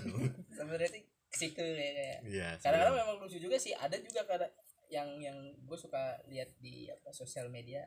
Sebenarnya 0.51 0.90
sih 0.90 1.03
ke 1.31 1.37
situ 1.38 1.62
kayak 1.62 1.95
kayak 1.95 2.19
iya 2.27 2.49
kadang-kadang 2.59 2.97
memang 2.99 3.16
lucu 3.23 3.38
juga 3.38 3.57
sih. 3.61 3.73
Ada 3.77 3.97
juga 4.03 4.27
kadang 4.27 4.51
yang 4.90 5.09
yang 5.23 5.38
gue 5.55 5.79
suka 5.79 6.19
lihat 6.27 6.51
di 6.59 6.90
apa 6.90 7.14
sosial 7.14 7.47
media. 7.53 7.87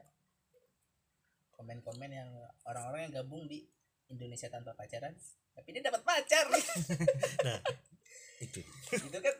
Komen-komen 1.54 2.10
yang 2.10 2.30
orang-orang 2.66 3.08
yang 3.10 3.24
gabung 3.24 3.46
di 3.46 3.68
Indonesia 4.10 4.50
tanpa 4.50 4.74
pacaran 4.74 5.14
tapi 5.54 5.70
dia 5.70 5.84
dapat 5.86 6.02
pacar. 6.02 6.46
Itu. 8.46 8.62
Itu 8.90 9.18
kan 9.22 9.36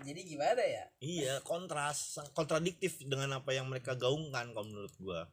jadi 0.00 0.20
gimana 0.24 0.62
ya? 0.64 0.84
Iya 1.04 1.34
kontras 1.44 2.16
kontradiktif 2.32 3.04
dengan 3.04 3.36
apa 3.36 3.52
yang 3.52 3.68
mereka 3.68 3.92
gaungkan 3.94 4.56
kalau 4.56 4.66
menurut 4.66 4.94
gua. 4.96 5.28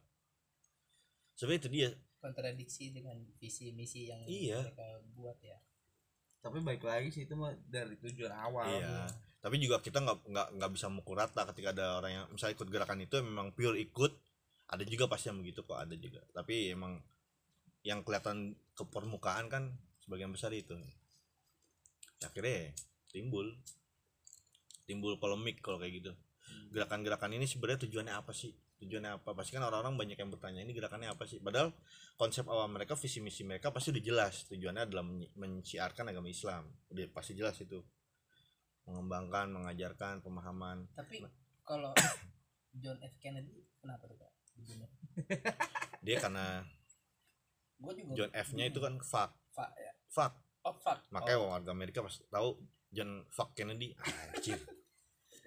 Sebenarnya 1.38 1.60
itu 1.62 1.70
dia 1.70 1.88
kontradiksi 2.18 2.90
dengan 2.94 3.18
visi 3.38 3.70
misi 3.72 4.10
yang 4.10 4.22
Iya. 4.26 4.62
mereka 4.66 5.00
buat 5.14 5.38
ya 5.42 5.58
tapi 6.38 6.62
baik 6.62 6.82
lagi 6.86 7.10
sih 7.10 7.26
itu 7.26 7.34
mah 7.34 7.50
dari 7.66 7.98
tujuan 7.98 8.30
awal 8.30 8.66
Iya. 8.78 9.06
Tapi 9.38 9.54
juga 9.62 9.78
kita 9.78 10.02
nggak 10.02 10.18
nggak 10.34 10.48
nggak 10.58 10.70
bisa 10.74 10.90
mukul 10.90 11.14
rata 11.14 11.46
ketika 11.54 11.70
ada 11.70 12.02
orang 12.02 12.10
yang 12.10 12.26
misalnya 12.34 12.58
ikut 12.58 12.68
gerakan 12.74 12.98
itu 13.06 13.16
memang 13.22 13.54
pure 13.54 13.78
ikut. 13.78 14.12
Ada 14.68 14.82
juga 14.82 15.06
pasti 15.06 15.30
yang 15.30 15.38
begitu 15.38 15.62
kok 15.62 15.78
ada 15.78 15.94
juga. 15.94 16.20
Tapi 16.34 16.74
emang 16.74 16.98
yang 17.86 18.02
kelihatan 18.02 18.58
ke 18.74 18.82
permukaan 18.90 19.46
kan 19.46 19.78
sebagian 20.02 20.34
besar 20.34 20.50
itu. 20.50 20.74
Akhirnya 22.18 22.74
timbul 23.14 23.54
timbul 24.90 25.22
polemik 25.22 25.62
kalau 25.62 25.78
kayak 25.78 26.02
gitu. 26.02 26.12
Gerakan-gerakan 26.74 27.38
ini 27.38 27.46
sebenarnya 27.46 27.86
tujuannya 27.86 28.14
apa 28.18 28.34
sih? 28.34 28.50
Tujuannya 28.78 29.18
apa? 29.18 29.34
Pasti 29.34 29.58
kan 29.58 29.66
orang-orang 29.66 29.98
banyak 29.98 30.18
yang 30.18 30.30
bertanya 30.30 30.62
ini 30.62 30.70
gerakannya 30.70 31.10
apa 31.10 31.26
sih? 31.26 31.42
Padahal 31.42 31.74
konsep 32.14 32.46
awal 32.46 32.70
mereka, 32.70 32.94
visi 32.94 33.18
misi 33.18 33.42
mereka 33.42 33.74
pasti 33.74 33.90
udah 33.90 34.04
jelas. 34.04 34.46
Tujuannya 34.46 34.82
adalah 34.86 35.04
menciarkan 35.34 36.14
agama 36.14 36.30
Islam. 36.30 36.70
Udah 36.94 37.04
pasti 37.10 37.34
jelas 37.34 37.58
itu. 37.58 37.82
Mengembangkan 38.86 39.50
mengajarkan 39.50 40.22
pemahaman. 40.22 40.86
Tapi 40.94 41.26
kalau 41.66 41.90
John 42.82 42.98
F. 43.02 43.14
Kennedy 43.18 43.66
kenapa 43.82 44.06
tuh 44.06 44.18
kak 44.18 44.32
dia 46.06 46.18
karena 46.18 46.62
juga 47.78 48.14
John 48.14 48.30
F-nya 48.34 48.64
itu 48.70 48.78
kan 48.82 48.98
fuck. 49.02 49.30
Fuck 49.54 49.70
ya. 49.78 49.92
Fuck. 50.10 50.32
Oh 50.66 50.74
fuck. 50.78 50.98
Makanya 51.14 51.38
oh, 51.38 51.50
warga 51.54 51.70
Amerika 51.70 52.02
pas 52.02 52.14
tahu 52.30 52.58
John 52.90 53.26
fuck 53.30 53.54
Kennedy. 53.54 53.94
Anjir 54.34 54.77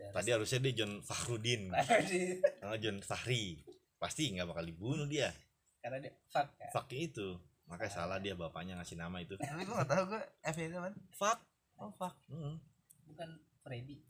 ya, 0.01 0.07
tadi 0.09 0.29
harusnya 0.31 0.59
dia 0.59 0.73
John 0.75 0.99
Fakhrudin 0.99 1.69
di- 1.69 2.41
karena 2.57 2.77
John 2.77 2.97
Fahri. 2.99 3.61
Pasti 3.95 4.33
nggak 4.33 4.49
bakal 4.49 4.65
dibunuh 4.65 5.05
dia. 5.05 5.29
Karena 5.77 6.01
dia 6.01 6.11
fuck 6.25 6.49
ya? 6.57 6.67
Fucknya 6.73 6.99
itu. 7.05 7.27
Makanya 7.69 7.93
salah 7.93 8.17
dia 8.17 8.33
bapaknya 8.33 8.73
ngasih 8.75 8.97
nama 8.97 9.21
itu. 9.21 9.37
Tapi 9.37 9.61
gue 9.61 9.71
gak 9.71 9.87
tahu 9.87 10.03
gue 10.11 10.21
F 10.43 10.55
itu 10.57 10.75
kan? 10.75 10.93
Fuck. 11.13 11.39
Oh 11.77 11.93
fuck. 11.93 12.17
Hmm. 12.27 12.57
bukan 13.05 13.29
Freddy. 13.61 14.01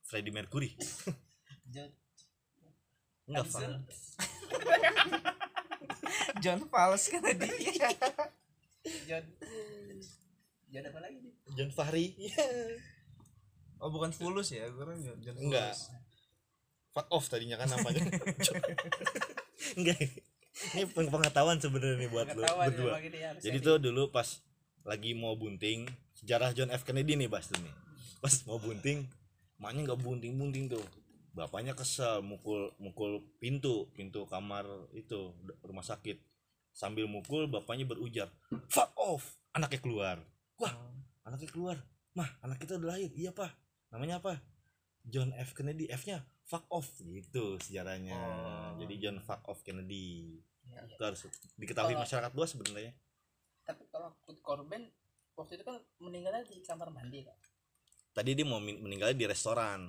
Freddie 0.00 0.30
Mercury. 0.30 0.70
John 1.74 1.90
enggak 3.24 3.46
fuck. 3.48 3.64
John 6.42 6.60
Fals 6.68 7.04
kan 7.08 7.20
tadi 7.24 7.48
John 9.08 9.24
John 10.68 10.84
apa 10.84 10.98
lagi 11.00 11.16
nih 11.18 11.32
John 11.56 11.70
Fahri 11.72 12.12
oh 13.80 13.90
bukan 13.90 14.10
Fulus 14.14 14.52
ya 14.54 14.66
gue 14.70 14.84
kan 14.84 14.98
John 14.98 15.34
Fulus. 15.36 15.44
enggak 15.44 15.74
fuck 16.94 17.08
off 17.10 17.26
tadinya 17.26 17.58
kan 17.58 17.68
namanya 17.70 18.02
enggak 19.78 19.98
ini 20.74 20.86
pengetahuan 20.94 21.58
sebenarnya 21.58 21.98
nih 21.98 22.10
buat 22.14 22.26
lo 22.30 22.46
Pengetahuan 22.46 22.68
berdua 22.70 22.94
Jadi 23.42 23.58
tuh 23.58 23.76
dulu 23.82 24.14
pas 24.14 24.38
lagi 24.86 25.10
mau 25.16 25.34
bunting 25.34 25.90
sejarah 26.24 26.56
John 26.56 26.72
F 26.72 26.88
Kennedy 26.88 27.20
nih 27.20 27.28
tuh 27.28 27.60
nih. 27.60 27.74
Pas 28.24 28.32
mau 28.48 28.56
bunting, 28.56 29.04
maknya 29.60 29.92
nggak 29.92 30.00
bunting-bunting 30.00 30.72
tuh. 30.72 30.80
Bapaknya 31.36 31.76
kesel 31.76 32.24
mukul 32.24 32.72
mukul 32.80 33.20
pintu 33.36 33.92
pintu 33.92 34.24
kamar 34.24 34.64
itu 34.96 35.36
rumah 35.60 35.84
sakit. 35.84 36.16
Sambil 36.72 37.04
mukul 37.04 37.44
bapaknya 37.44 37.84
berujar, 37.84 38.32
"Fuck 38.72 38.96
off!" 38.96 39.36
Anaknya 39.52 39.84
keluar. 39.84 40.16
Wah, 40.56 40.72
anaknya 41.28 41.50
keluar. 41.52 41.76
Mah, 42.16 42.30
anak 42.40 42.62
kita 42.62 42.78
udah 42.78 42.94
lahir. 42.94 43.10
Iya, 43.14 43.30
Pak. 43.34 43.52
Namanya 43.94 44.18
apa? 44.18 44.42
John 45.06 45.30
F 45.32 45.54
Kennedy. 45.54 45.86
F-nya 45.86 46.18
fuck 46.42 46.66
off 46.68 46.90
gitu 46.98 47.56
sejarahnya. 47.56 48.16
Oh. 48.16 48.70
Jadi 48.76 48.94
John 48.98 49.16
fuck 49.20 49.46
off 49.46 49.62
Kennedy. 49.62 50.42
Iya, 50.66 50.80
iya. 50.82 50.94
Itu 50.96 51.02
harus 51.02 51.20
diketahui 51.54 51.92
Kalau- 51.92 52.02
masyarakat 52.02 52.32
luas 52.34 52.50
sebenarnya. 52.50 52.92
tapi 53.64 53.80
kalau 53.88 54.12
Kurt 54.20 54.44
Cobain 54.44 54.92
waktu 55.34 55.56
itu 55.56 55.64
kan 55.64 55.80
meninggalnya 55.96 56.44
di 56.44 56.60
kamar 56.60 56.92
mandi 56.92 57.24
kan 57.24 57.32
tadi 58.12 58.36
dia 58.36 58.44
mau 58.44 58.60
meninggalnya 58.60 59.16
di 59.16 59.24
restoran 59.24 59.88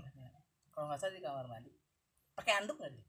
kalau 0.71 0.87
nggak 0.87 0.95
salah 0.95 1.11
di 1.11 1.19
kamar 1.19 1.43
mandi 1.43 1.75
pakai 2.31 2.63
anduk 2.63 2.79
nggak 2.79 2.95
dia 2.95 3.03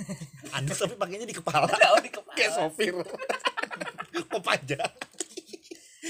anduk 0.62 0.78
tapi 0.78 0.94
pakainya 0.94 1.26
di 1.26 1.34
kepala 1.34 1.66
Ada 1.66 1.98
di 2.06 2.12
kepala 2.14 2.38
kayak 2.38 2.54
sopir 2.54 2.94
kok 4.30 4.42
panjang 4.46 4.92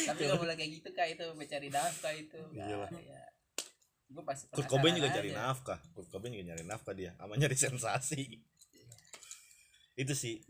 tapi 0.05 0.21
nggak 0.29 0.37
boleh 0.37 0.55
kayak 0.61 0.71
gitu 0.77 0.89
kak 0.93 1.09
itu 1.09 1.25
mencari 1.33 1.69
nafkah 1.73 2.13
itu 2.13 2.41
Iyalah. 2.53 2.93
ya. 2.93 3.32
Gue 4.13 4.23
pasti 4.23 4.45
Kurt 4.49 4.67
Cobain 4.67 4.93
juga 4.93 5.09
penasaran 5.09 5.19
cari 5.19 5.31
aja. 5.31 5.41
nafkah. 5.49 5.79
Kurt 5.91 6.09
Cobain 6.09 6.31
juga 6.31 6.45
nyari 6.47 6.65
nafkah 6.65 6.93
dia 6.93 7.11
sama 7.15 7.33
nyari 7.35 7.57
sensasi. 7.57 8.23
Itu 9.95 10.13
sih. 10.13 10.41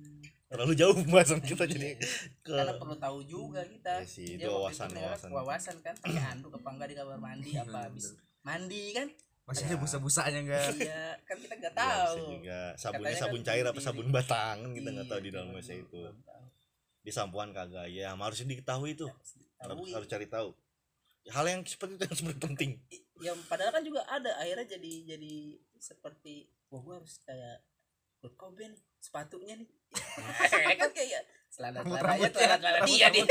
Terlalu 0.46 0.72
jauh 0.76 0.94
pembahasan 0.94 1.40
kita 1.40 1.64
jadi 1.64 1.96
ke 2.38 2.52
karena 2.52 2.76
perlu 2.76 2.94
tahu 2.94 3.24
juga 3.24 3.64
kita. 3.64 3.98
Iya 3.98 4.06
sih, 4.06 4.36
itu 4.36 4.46
wawasan- 4.46 4.92
wawasan. 4.92 5.28
wawasan 5.30 5.76
kan 5.80 5.94
pakai 5.96 6.22
anduk 6.28 6.52
apa 6.54 6.68
enggak 6.70 6.88
di 6.88 6.96
kamar 6.96 7.18
mandi 7.18 7.50
apa 7.54 7.78
habis 7.86 8.12
mandi 8.42 8.92
kan? 8.92 9.08
Masih 9.42 9.64
Ya. 9.64 9.68
ada 9.68 9.76
busa-busanya 9.78 10.38
enggak 10.40 10.66
iya 10.78 11.18
kan 11.20 11.34
kita 11.36 11.54
nggak 11.56 11.74
Ya, 11.74 11.82
tahu. 11.82 12.14
bisa 12.14 12.30
juga 12.30 12.60
sabunnya 12.76 13.02
Katanya 13.02 13.18
sabun 13.18 13.40
kan 13.40 13.46
cair 13.48 13.64
apa 13.66 13.80
sabun 13.80 14.08
batang 14.08 14.58
kita 14.70 14.88
nggak 14.88 15.08
tahu 15.08 15.18
Iya, 15.18 15.24
di 15.24 15.30
dalam 15.32 15.48
WC 15.50 15.70
itu. 15.80 16.02
di 17.02 17.10
sampuan 17.10 17.50
kagak 17.50 17.90
ya 17.90 18.14
harusnya 18.14 18.46
diketahui 18.46 18.94
itu 18.94 19.10
harus, 19.58 19.78
harus 19.90 20.06
cari 20.06 20.26
tahu. 20.28 20.54
Hal 21.24 21.44
yang 21.44 21.60
seperti 21.64 21.96
itu 21.96 22.04
yang 22.04 22.14
sebenarnya 22.14 22.42
penting 22.44 22.70
yang 23.20 23.36
padahal 23.44 23.74
kan 23.74 23.84
juga 23.84 24.00
ada 24.08 24.32
akhirnya 24.40 24.78
jadi 24.78 25.16
jadi 25.16 25.34
seperti 25.76 26.48
wah 26.72 26.80
gue 26.80 26.94
harus 26.96 27.20
kayak 27.22 27.60
Kurt 28.22 28.38
Cobain 28.38 28.72
sepatunya 29.02 29.58
nih. 29.58 29.68
Kan 30.80 30.90
kayak 30.94 31.26
selada 31.50 31.82
Rambut- 31.82 31.98
seladanya 31.98 32.30
rambutnya, 32.30 32.30
celana 32.32 32.56
celana 32.62 32.86
dia 32.86 33.06
dia. 33.10 33.26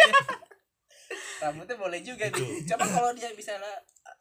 Rambutnya 1.42 1.76
boleh 1.80 2.00
juga 2.04 2.28
Itu. 2.28 2.44
nih. 2.44 2.68
Coba 2.68 2.86
kalau 2.86 3.12
dia 3.16 3.32
misalnya 3.32 3.72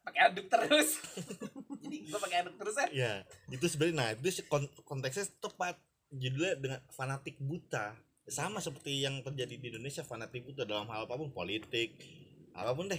pakai 0.06 0.30
anduk 0.30 0.46
terus. 0.46 1.02
Jadi 1.82 1.96
gue 2.06 2.18
pakai 2.22 2.36
anduk 2.46 2.56
terus 2.56 2.74
kan 2.78 2.88
ya 2.94 3.26
itu 3.50 3.66
sebenarnya 3.66 3.96
nah 3.98 4.08
itu 4.14 4.46
konteksnya 4.86 5.26
tepat. 5.42 5.74
Judulnya 6.10 6.54
dengan 6.58 6.80
fanatik 6.90 7.38
buta. 7.38 7.94
Sama 8.30 8.62
seperti 8.62 9.02
yang 9.02 9.22
terjadi 9.26 9.58
di 9.58 9.66
Indonesia 9.74 10.06
fanatik 10.06 10.46
buta 10.46 10.62
dalam 10.62 10.86
hal 10.86 11.06
apa 11.06 11.18
pun 11.18 11.34
politik 11.34 11.98
apa 12.50 12.74
pun 12.74 12.86
deh 12.86 12.98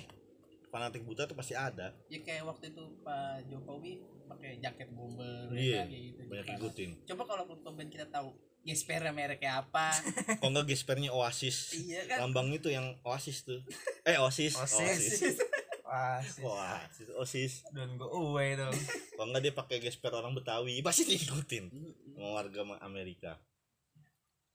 fanatik 0.72 1.04
buta 1.04 1.28
itu 1.28 1.36
pasti 1.36 1.54
ada. 1.54 1.92
Ya 2.08 2.24
kayak 2.24 2.48
waktu 2.48 2.72
itu 2.72 2.84
Pak 3.04 3.46
Jokowi 3.46 4.00
pakai 4.26 4.58
jaket 4.58 4.88
bomber 4.96 5.52
Iya, 5.52 5.84
kayak 5.84 6.02
gitu. 6.08 6.22
banyak 6.32 6.48
ikutin 6.56 6.90
coba 7.04 7.24
kalau 7.28 7.44
Cobain 7.52 7.92
kita 7.92 8.08
tahu 8.08 8.32
gespernya 8.64 9.12
mereknya 9.12 9.60
apa? 9.60 9.92
Kok 10.40 10.48
enggak 10.48 10.72
gespernya 10.72 11.12
Oasis. 11.12 11.76
Iya 11.76 12.08
kan? 12.08 12.30
Lambang 12.32 12.48
itu 12.54 12.72
yang 12.72 12.96
Oasis 13.04 13.44
tuh. 13.44 13.60
Eh 14.08 14.16
Oasis. 14.16 14.56
Oasis. 14.56 15.36
wah 15.84 16.22
sih. 16.24 16.46
Oasis 16.48 17.08
Oasis. 17.12 17.54
Don't 17.76 18.00
go 18.00 18.08
away 18.08 18.56
dong. 18.56 18.72
Kok 19.18 19.26
enggak 19.28 19.44
dia 19.44 19.54
pakai 19.54 19.78
gesper 19.82 20.16
orang 20.16 20.32
Betawi 20.32 20.80
pasti 20.80 21.04
diikutin. 21.04 21.68
Sama 22.16 22.38
warga 22.40 22.62
Amerika. 22.80 23.36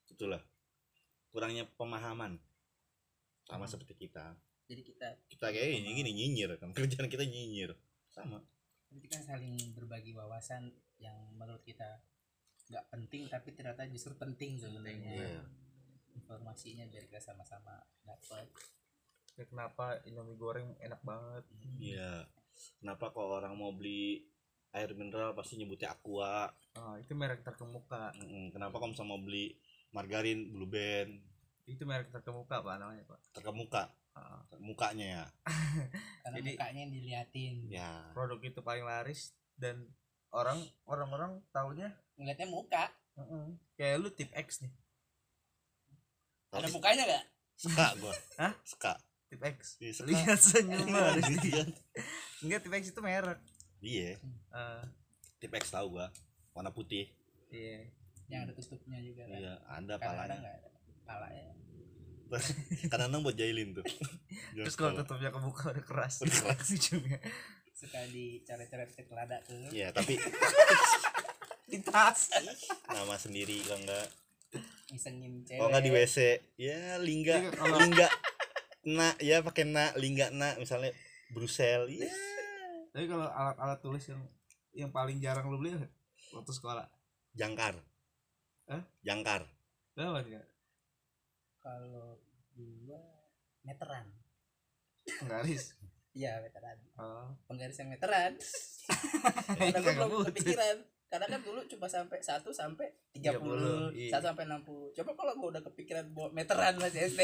Itulah. 0.09 0.41
Kurangnya 1.29 1.69
pemahaman. 1.77 2.41
Sama 3.45 3.67
Hmm. 3.67 3.71
seperti 3.71 4.09
kita 4.09 4.33
jadi 4.67 4.83
kita 4.83 5.09
kita 5.31 5.47
kayak 5.55 5.79
ini 5.79 5.91
gini 5.95 6.11
nyinyir 6.13 6.59
kan 6.59 6.75
kerjaan 6.75 7.07
kita 7.07 7.23
nyinyir. 7.23 7.75
Sama. 8.11 8.43
Kita 8.91 9.23
saling 9.23 9.75
berbagi 9.75 10.15
wawasan 10.15 10.71
yang 10.99 11.17
menurut 11.39 11.63
kita 11.63 12.03
nggak 12.67 12.85
penting 12.91 13.31
tapi 13.31 13.55
ternyata 13.55 13.87
justru 13.87 14.15
penting 14.19 14.59
sebenarnya. 14.59 15.15
Iya. 15.15 15.43
informasinya 16.17 16.89
biar 16.89 17.05
kita 17.13 17.21
sama-sama 17.21 17.77
dapat 18.01 18.49
Ya, 19.37 19.45
kenapa 19.45 20.01
Indomie 20.09 20.41
goreng 20.41 20.73
enak 20.81 21.05
banget? 21.05 21.45
Iya. 21.77 22.25
Kenapa 22.81 23.13
kalau 23.13 23.37
orang 23.37 23.53
mau 23.53 23.69
beli 23.69 24.25
air 24.73 24.97
mineral 24.97 25.37
pasti 25.37 25.61
nyebutnya 25.61 25.93
aqua. 25.93 26.49
Oh, 26.81 26.97
itu 26.97 27.13
merek 27.13 27.45
terkemuka. 27.45 28.17
Mm, 28.17 28.57
kenapa 28.57 28.81
kalau 28.81 28.97
misalnya 28.97 29.13
mau 29.13 29.21
beli 29.21 29.53
margarin 29.93 30.49
blue 30.49 30.65
band? 30.65 31.21
Itu 31.69 31.85
merek 31.85 32.09
terkemuka 32.09 32.65
pak 32.65 32.81
namanya 32.81 33.05
pak. 33.05 33.21
Terkemuka 33.37 33.93
Mukanya 34.57 35.07
ya. 35.07 35.25
Karena 36.25 36.37
Jadi- 36.43 36.57
mukanya 36.57 36.81
yang 36.83 36.93
diliatin. 36.93 37.55
Ya. 37.71 37.91
Produk 38.11 38.41
itu 38.41 38.61
paling 38.61 38.83
laris 38.83 39.37
dan 39.55 39.87
orang 40.33 40.59
orang-orang 40.85 41.41
taunya 41.51 41.95
ngeliatnya 42.17 42.49
muka. 42.49 42.91
Kayak 43.75 43.97
lu 44.01 44.09
tip 44.11 44.29
X 44.33 44.61
nih. 44.61 44.73
Ada 46.53 46.69
mukanya 46.73 47.03
nggak? 47.05 47.25
Suka 47.57 47.87
gua. 47.97 48.13
Hah? 48.37 48.53
suka. 48.65 48.93
Tip 49.27 49.41
X. 49.43 49.81
Iya, 49.81 49.93
suka. 49.93 50.09
lihat 50.09 50.39
senyum 50.39 50.89
harus 50.93 51.25
Iya. 51.47 51.63
enggak 52.45 52.61
tip 52.63 52.73
X 52.73 52.85
itu 52.93 53.01
merek. 53.01 53.41
Iya. 53.81 54.17
Ah, 54.53 54.85
tip 55.37 55.53
X 55.53 55.73
tahu 55.73 55.97
gua. 56.01 56.09
Warna 56.53 56.73
putih. 56.73 57.09
Iya. 57.53 57.89
Yang 58.27 58.41
ada 58.43 58.53
tutupnya 58.57 58.99
juga 59.01 59.23
kan. 59.29 59.39
Iya 59.39 59.55
ada 59.63 59.95
palanya. 59.97 60.37
ada. 60.37 60.69
Palanya 61.07 61.45
karena 62.91 63.07
nang 63.07 63.23
buat 63.23 63.37
jailin 63.37 63.77
tuh. 63.77 63.87
Terus 64.57 64.75
kalau 64.75 64.97
tutupnya 64.99 65.31
kebuka 65.31 65.73
udah 65.73 65.85
keras. 65.85 66.23
Udah 66.23 66.35
keras. 66.35 66.67
ujungnya. 66.77 67.19
Suka 67.77 68.01
dicoret-coret 68.09 68.91
ke 68.97 69.03
kelada 69.07 69.39
tuh. 69.45 69.71
Ya 69.71 69.93
tapi 69.93 70.17
di 71.67 71.79
tas. 71.83 72.33
Nama 72.89 73.15
sendiri 73.21 73.63
kalau 73.67 73.81
enggak. 73.83 74.07
Ngisengin 74.93 75.43
cewek. 75.45 75.59
Kalau 75.61 75.69
enggak 75.71 75.85
di 75.85 75.93
WC 75.93 76.17
ya 76.57 76.99
lingga 76.99 77.37
Iya, 77.37 77.51
kalau- 77.55 77.81
lingga. 77.83 78.09
Na 78.87 79.09
ya 79.19 79.43
pakai 79.43 79.67
na 79.67 79.91
lingga 79.99 80.31
na 80.31 80.55
misalnya 80.63 80.95
Brusel 81.35 81.91
ya 81.91 82.07
tapi 82.97 83.13
kalau 83.13 83.29
alat-alat 83.29 83.77
tulis 83.85 84.09
yang 84.09 84.25
yang 84.73 84.89
paling 84.89 85.21
jarang 85.21 85.53
lu 85.53 85.61
beli 85.61 85.77
apa? 85.77 85.85
waktu 86.33 86.49
sekolah? 86.49 86.89
Jangkar. 87.37 87.77
Hah? 88.73 88.81
jangkar. 89.05 89.45
Apa 90.01 90.25
enggak 90.25 90.56
kalau 91.67 92.23
gua 92.55 93.03
meteran. 93.67 94.07
Garis 95.27 95.75
iya 96.15 96.39
meteran. 96.39 96.79
Oh. 96.95 97.35
Penggaris 97.51 97.83
yang 97.83 97.91
meteran. 97.91 98.39
Iya, 99.59 99.83
karena 99.83 99.91
gua 99.99 100.07
belum 100.07 100.27
kepikiran 100.31 100.79
karena 101.07 101.27
kan 101.31 101.39
dulu 101.39 101.63
cuma 101.71 101.87
sampai 101.87 102.19
1 102.19 102.43
sampai 102.51 102.91
30, 103.15 103.39
30, 103.39 103.95
iya. 103.95 104.11
1 104.19 104.27
sampai 104.27 104.43
60 104.43 104.91
coba 104.99 105.11
kalau 105.15 105.33
gua 105.39 105.49
udah 105.55 105.63
kepikiran 105.63 106.11
buat 106.11 106.35
meteran 106.35 106.75
masih 106.83 107.07
SD 107.07 107.21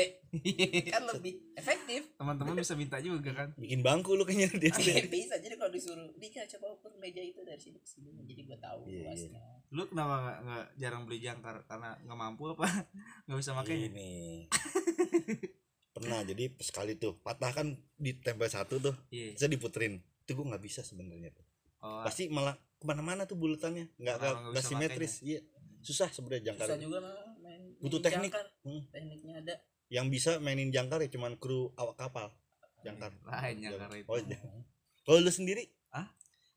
kan 0.94 1.02
lebih 1.10 1.42
efektif. 1.58 2.06
Teman-teman 2.14 2.54
bisa 2.62 2.78
minta 2.78 3.02
juga 3.02 3.34
kan? 3.34 3.48
Bikin 3.58 3.82
bangku 3.82 4.14
lu 4.14 4.22
kayaknya 4.22 4.54
di 4.54 4.70
SD 4.70 5.10
bisa. 5.10 5.34
Jadi 5.42 5.58
kalau 5.58 5.74
disuruh 5.74 6.08
Dika 6.14 6.46
coba 6.56 6.78
ukur 6.78 6.94
meja 7.02 7.18
itu 7.18 7.42
dari 7.42 7.58
sini 7.58 7.82
ke 7.82 7.88
sini. 7.90 8.10
Jadi 8.22 8.40
gua 8.46 8.58
tahu 8.62 8.86
Iya, 8.86 9.10
iya. 9.18 9.42
lu 9.74 9.82
kenapa 9.90 10.14
nggak 10.22 10.38
nggak 10.46 10.66
jarang 10.78 11.02
beli 11.08 11.18
jangkar 11.18 11.56
karena 11.66 11.98
nggak 12.06 12.18
mampu 12.18 12.42
apa? 12.54 12.66
Nggak 13.26 13.38
bisa 13.42 13.50
makainya 13.56 13.86
ini. 13.90 14.10
Pernah. 15.90 16.22
Jadi 16.22 16.54
sekali 16.62 16.94
tuh 16.96 17.18
patah 17.18 17.50
kan 17.50 17.74
ditempel 17.98 18.46
satu 18.46 18.78
tuh. 18.78 18.94
Iya. 19.10 19.34
Bisa 19.34 19.50
diputerin. 19.50 19.98
Itu 20.22 20.38
gue 20.38 20.46
nggak 20.46 20.62
bisa 20.62 20.86
sebenarnya 20.86 21.34
tuh 21.34 21.51
oh, 21.82 22.02
pasti 22.06 22.30
malah 22.30 22.54
ke 22.54 22.84
mana-mana 22.86 23.22
tuh 23.26 23.38
bulatannya 23.38 23.94
nggak 23.94 24.16
Karena 24.18 24.50
nggak 24.50 24.64
simetris. 24.64 25.22
iya. 25.22 25.38
Susah 25.82 26.10
sebenarnya 26.10 26.54
jangkar 26.54 26.66
susah 26.70 26.78
juga 26.78 26.98
nah, 27.02 27.34
main 27.42 27.62
Butuh 27.82 27.98
main 27.98 28.06
teknik. 28.06 28.30
jangkar. 28.30 28.46
Hmm. 28.62 28.82
tekniknya 28.90 29.34
ada. 29.42 29.54
Yang 29.90 30.06
bisa 30.14 30.30
mainin 30.38 30.70
jangkar 30.70 30.98
ya 31.02 31.10
cuman 31.10 31.38
kru 31.38 31.74
awak 31.74 31.98
kapal. 31.98 32.30
Jangkar. 32.82 33.14
Lain 33.26 33.56
jangkar 33.58 33.90
itu. 33.94 34.08
Oh, 34.10 34.18
iya. 34.18 34.38
kalau 35.06 35.18
lu 35.22 35.30
sendiri? 35.30 35.70
Hah? 35.90 36.06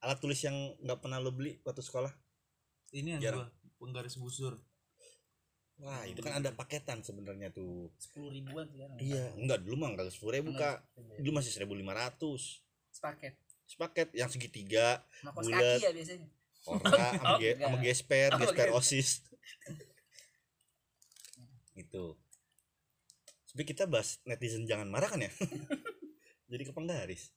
alat 0.05 0.21
tulis 0.21 0.37
yang 0.45 0.53
nggak 0.85 1.01
pernah 1.01 1.17
lo 1.17 1.33
beli 1.33 1.57
waktu 1.65 1.81
sekolah? 1.81 2.13
Ini 2.93 3.17
yang 3.17 3.21
Jarang. 3.21 3.49
gua 3.49 3.81
penggaris 3.81 4.15
busur. 4.21 4.61
Wah 5.81 6.07
itu 6.07 6.23
kan 6.23 6.39
ada 6.39 6.53
paketan 6.55 7.01
sebenarnya 7.03 7.51
tuh. 7.51 7.91
Sepuluh 7.99 8.31
ribuan 8.31 8.69
sekarang. 8.69 8.97
Iya 9.01 9.33
enggak 9.35 9.65
dulu 9.65 9.75
mah 9.81 9.89
enggak 9.91 10.13
sepuluh 10.13 10.39
ribu 10.39 10.53
kak. 10.55 10.85
dulu 11.19 11.41
masih 11.41 11.51
seribu 11.51 11.73
lima 11.75 11.91
ratus. 11.97 12.63
Sepaket 12.93 13.44
sepaket 13.65 14.13
yang 14.13 14.29
segitiga 14.29 15.01
Bulat. 15.25 15.77
kaki 15.77 15.85
ya 15.85 15.91
biasanya. 15.91 16.27
Ora 16.65 16.81
sama, 17.13 17.25
Oh, 17.25 17.37
ge- 17.37 17.57
sama 17.57 17.77
gesper 17.81 18.29
Oh, 18.33 18.39
gesper 18.39 18.67
gitu. 18.69 18.77
osis. 18.77 19.09
Gitu. 21.75 22.05
Tapi 23.51 23.63
kita 23.67 23.83
bahas 23.83 24.19
netizen 24.23 24.63
jangan 24.63 24.87
marah 24.87 25.11
kan 25.11 25.19
ya? 25.19 25.31
Jadi 26.51 26.63
ke 26.63 26.71
penggaris 26.71 27.35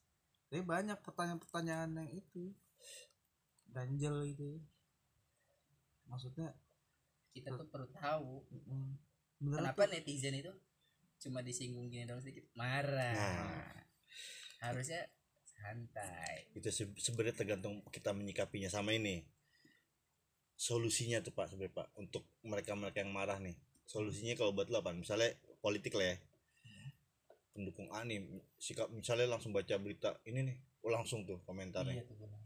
tapi 0.49 0.65
banyak 0.65 0.97
pertanyaan-pertanyaan 1.05 1.93
yang 1.93 2.09
itu. 2.09 2.49
Ganjel 3.69 4.33
itu. 4.33 4.57
Maksudnya 6.09 6.57
kita 7.37 7.53
tuh 7.53 7.69
perlu 7.69 7.85
tahu. 7.93 8.49
Mm, 8.49 8.97
kenapa 9.53 9.85
tuh. 9.85 9.93
netizen 9.93 10.33
itu 10.33 10.49
cuma 11.21 11.45
disinggung 11.45 11.85
gini 11.93 12.09
dong 12.09 12.17
sedikit 12.17 12.49
marah. 12.57 13.13
Nah. 13.13 13.77
harusnya 14.59 15.05
santai. 15.59 16.47
Itu 16.55 16.71
se- 16.71 16.95
sebenarnya 16.95 17.35
tergantung 17.35 17.83
kita 17.91 18.15
menyikapinya. 18.15 18.71
Sama 18.71 18.95
ini. 18.95 19.27
Solusinya 20.59 21.23
tuh 21.23 21.31
pak 21.31 21.51
sebenarnya 21.51 21.75
pak 21.75 21.87
untuk 21.95 22.27
mereka 22.43 22.75
mereka 22.75 23.03
yang 23.03 23.11
marah 23.15 23.39
nih. 23.39 23.55
Solusinya 23.87 24.35
kalau 24.35 24.51
buat 24.51 24.67
lo 24.67 24.83
apa? 24.83 24.91
Misalnya 24.91 25.35
politik 25.63 25.95
lah 25.95 26.15
ya. 26.15 26.17
Pendukung 27.55 27.91
A 27.91 28.07
nih 28.07 28.23
sikap 28.55 28.87
misalnya 28.91 29.35
langsung 29.35 29.51
baca 29.51 29.75
berita 29.75 30.15
ini 30.23 30.47
nih 30.47 30.57
oh, 30.83 30.91
langsung 30.91 31.27
tuh 31.27 31.43
komentarnya. 31.43 31.99
Iya 31.99 32.03
tuh 32.07 32.15
benar. 32.19 32.39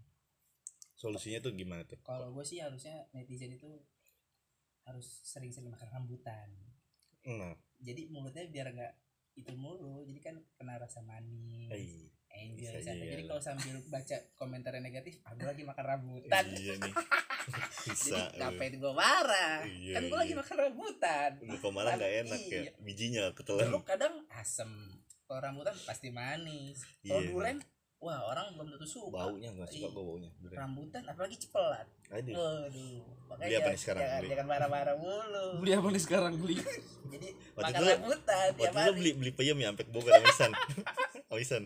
solusinya 0.93 1.43
tuh 1.43 1.51
gimana 1.51 1.83
tuh? 1.83 1.99
Kalau 1.99 2.31
gue 2.31 2.45
sih 2.47 2.63
harusnya 2.63 3.03
netizen 3.11 3.51
itu 3.51 3.67
harus 4.87 5.03
sering-sering 5.27 5.67
makan 5.67 5.89
rambutan. 5.91 6.47
Nah. 7.27 7.59
Jadi 7.83 8.07
mulutnya 8.07 8.47
biar 8.47 8.71
nggak 8.71 8.93
itu 9.35 9.51
mulu 9.57 10.05
jadi 10.07 10.19
kan 10.21 10.35
kena 10.55 10.79
rasa 10.79 11.03
manis. 11.03 11.67
Eh, 11.75 12.07
enjoy 12.33 12.65
bisa 12.65 12.79
santai. 12.81 13.07
jadi 13.09 13.23
kalau 13.23 13.39
sambil 13.39 13.75
baca 13.85 14.17
komentar 14.33 14.71
yang 14.71 14.83
negatif 14.83 15.21
aku 15.21 15.43
lagi 15.43 15.61
makan 15.61 15.85
rambutan 15.87 16.43
iya 16.51 16.73
nih 16.75 16.93
bisa 17.85 18.17
jadi 18.25 18.37
ngapain 18.39 18.73
gue 18.73 18.93
marah 18.93 19.59
Iya, 19.63 19.93
kan 19.93 20.01
gue 20.03 20.17
lagi 20.17 20.29
iya. 20.29 20.39
makan 20.39 20.55
rambutan 20.59 21.31
kok 21.39 21.71
malah 21.71 21.91
nggak 21.93 22.13
enak 22.23 22.41
ya 22.43 22.61
Iya. 22.61 22.71
bijinya 22.79 23.23
ketelan 23.31 23.63
Jeruk 23.63 23.83
kadang 23.83 24.13
asem 24.31 24.71
kalau 25.23 25.39
rambutan 25.41 25.75
pasti 25.79 26.09
manis 26.09 26.81
kalau 27.01 27.19
Iya. 27.19 27.29
durian 27.29 27.57
wah 27.97 28.19
orang 28.25 28.51
belum 28.53 28.67
tentu 28.69 28.87
suka 28.89 29.11
baunya 29.13 29.49
nggak 29.49 29.69
suka 29.69 29.79
Iya. 29.81 29.89
gue 29.89 30.03
baunya 30.03 30.29
Beneran. 30.35 30.57
rambutan 30.59 31.01
apalagi 31.05 31.35
cepelat 31.37 31.87
Aduh. 32.09 32.33
waduh 32.33 32.99
makanya 33.25 33.45
Beli 33.45 33.55
apa 33.55 33.69
nih 33.69 33.79
sekarang? 33.79 34.01
jangan, 34.01 34.19
Beli? 34.19 34.29
jangan 34.29 34.47
marah-marah 34.47 34.95
mulu 34.95 35.47
beli 35.61 35.71
apa 35.73 35.87
nih 35.87 36.01
sekarang 36.01 36.33
beli 36.35 36.55
jadi 37.05 37.27
Waktu 37.53 37.63
makan 37.63 37.77
itu- 37.77 37.91
rambutan 37.93 38.49
Waktu 38.51 38.79
itu 38.81 38.91
beli 38.93 39.11
beli 39.13 39.31
peyem 39.31 39.57
ya 39.57 39.67
sampai 39.69 39.85
Bogor 39.87 40.11
amisan. 40.13 40.51
amisan. 41.31 41.63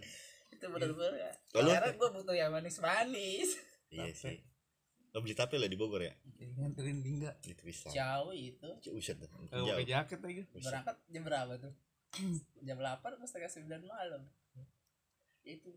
Itu 0.58 0.66
bener-bener 0.68 1.14
ya 1.16 1.32
Kalau- 1.50 1.70
karena 1.70 1.94
gue 1.94 2.10
butuh 2.12 2.36
yang 2.36 2.50
manis-manis 2.50 3.50
Iya 3.88 4.12
sih. 4.12 4.42
Lo 5.10 5.22
beli 5.22 5.32
tape 5.32 5.56
lah 5.56 5.66
di 5.66 5.74
Bogor 5.74 6.02
ya? 6.02 6.12
nganterin 6.58 7.00
dingga 7.00 7.32
Itu 7.42 7.62
bisa. 7.62 7.88
jauh 7.88 8.30
itu 8.32 8.68
Uset. 8.90 9.16
eh, 9.16 9.30
Jauh. 9.48 9.70
pakai 9.72 9.86
jaket 9.86 10.20
lagi 10.20 10.42
Buset. 10.46 10.66
berangkat 10.66 10.96
jam 11.08 11.24
berapa 11.24 11.54
tuh 11.58 11.74
jam 12.68 12.76
8 12.76 13.00
atau 13.08 13.24
setengah 13.24 13.52
9 13.80 13.86
malam 13.86 14.22
itu 15.44 15.70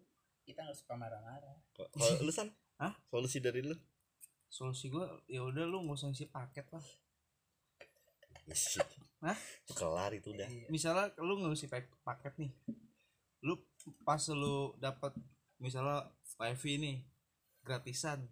kita 0.43 0.61
nggak 0.61 0.75
suka 0.75 0.95
marah-marah 0.95 1.57
Kok- 1.71 1.93
Kalau 1.93 2.25
lu 2.25 2.33
san? 2.33 2.49
Hah? 2.83 2.97
Solusi 3.07 3.39
dari 3.39 3.61
lu? 3.61 3.77
solusi 4.49 4.89
gua 4.89 5.07
ya 5.25 5.41
udah 5.41 5.63
lu 5.63 5.79
nggak 5.81 5.95
usah 5.95 6.11
isi 6.11 6.27
paket 6.27 6.67
lah 6.69 6.83
Isi. 8.45 8.83
Hah? 9.21 9.39
Itu 9.63 9.79
kelar 9.79 10.11
itu 10.11 10.35
udah. 10.35 10.49
Misalnya 10.67 11.15
lu 11.19 11.39
nggak 11.39 11.55
pak- 11.69 11.95
paket 12.03 12.35
nih 12.37 12.51
lu 13.41 13.55
pas 14.03 14.21
lu 14.31 14.57
dapat 14.77 15.13
misalnya 15.57 16.09
wifi 16.37 16.77
nih 16.77 16.97
gratisan 17.61 18.25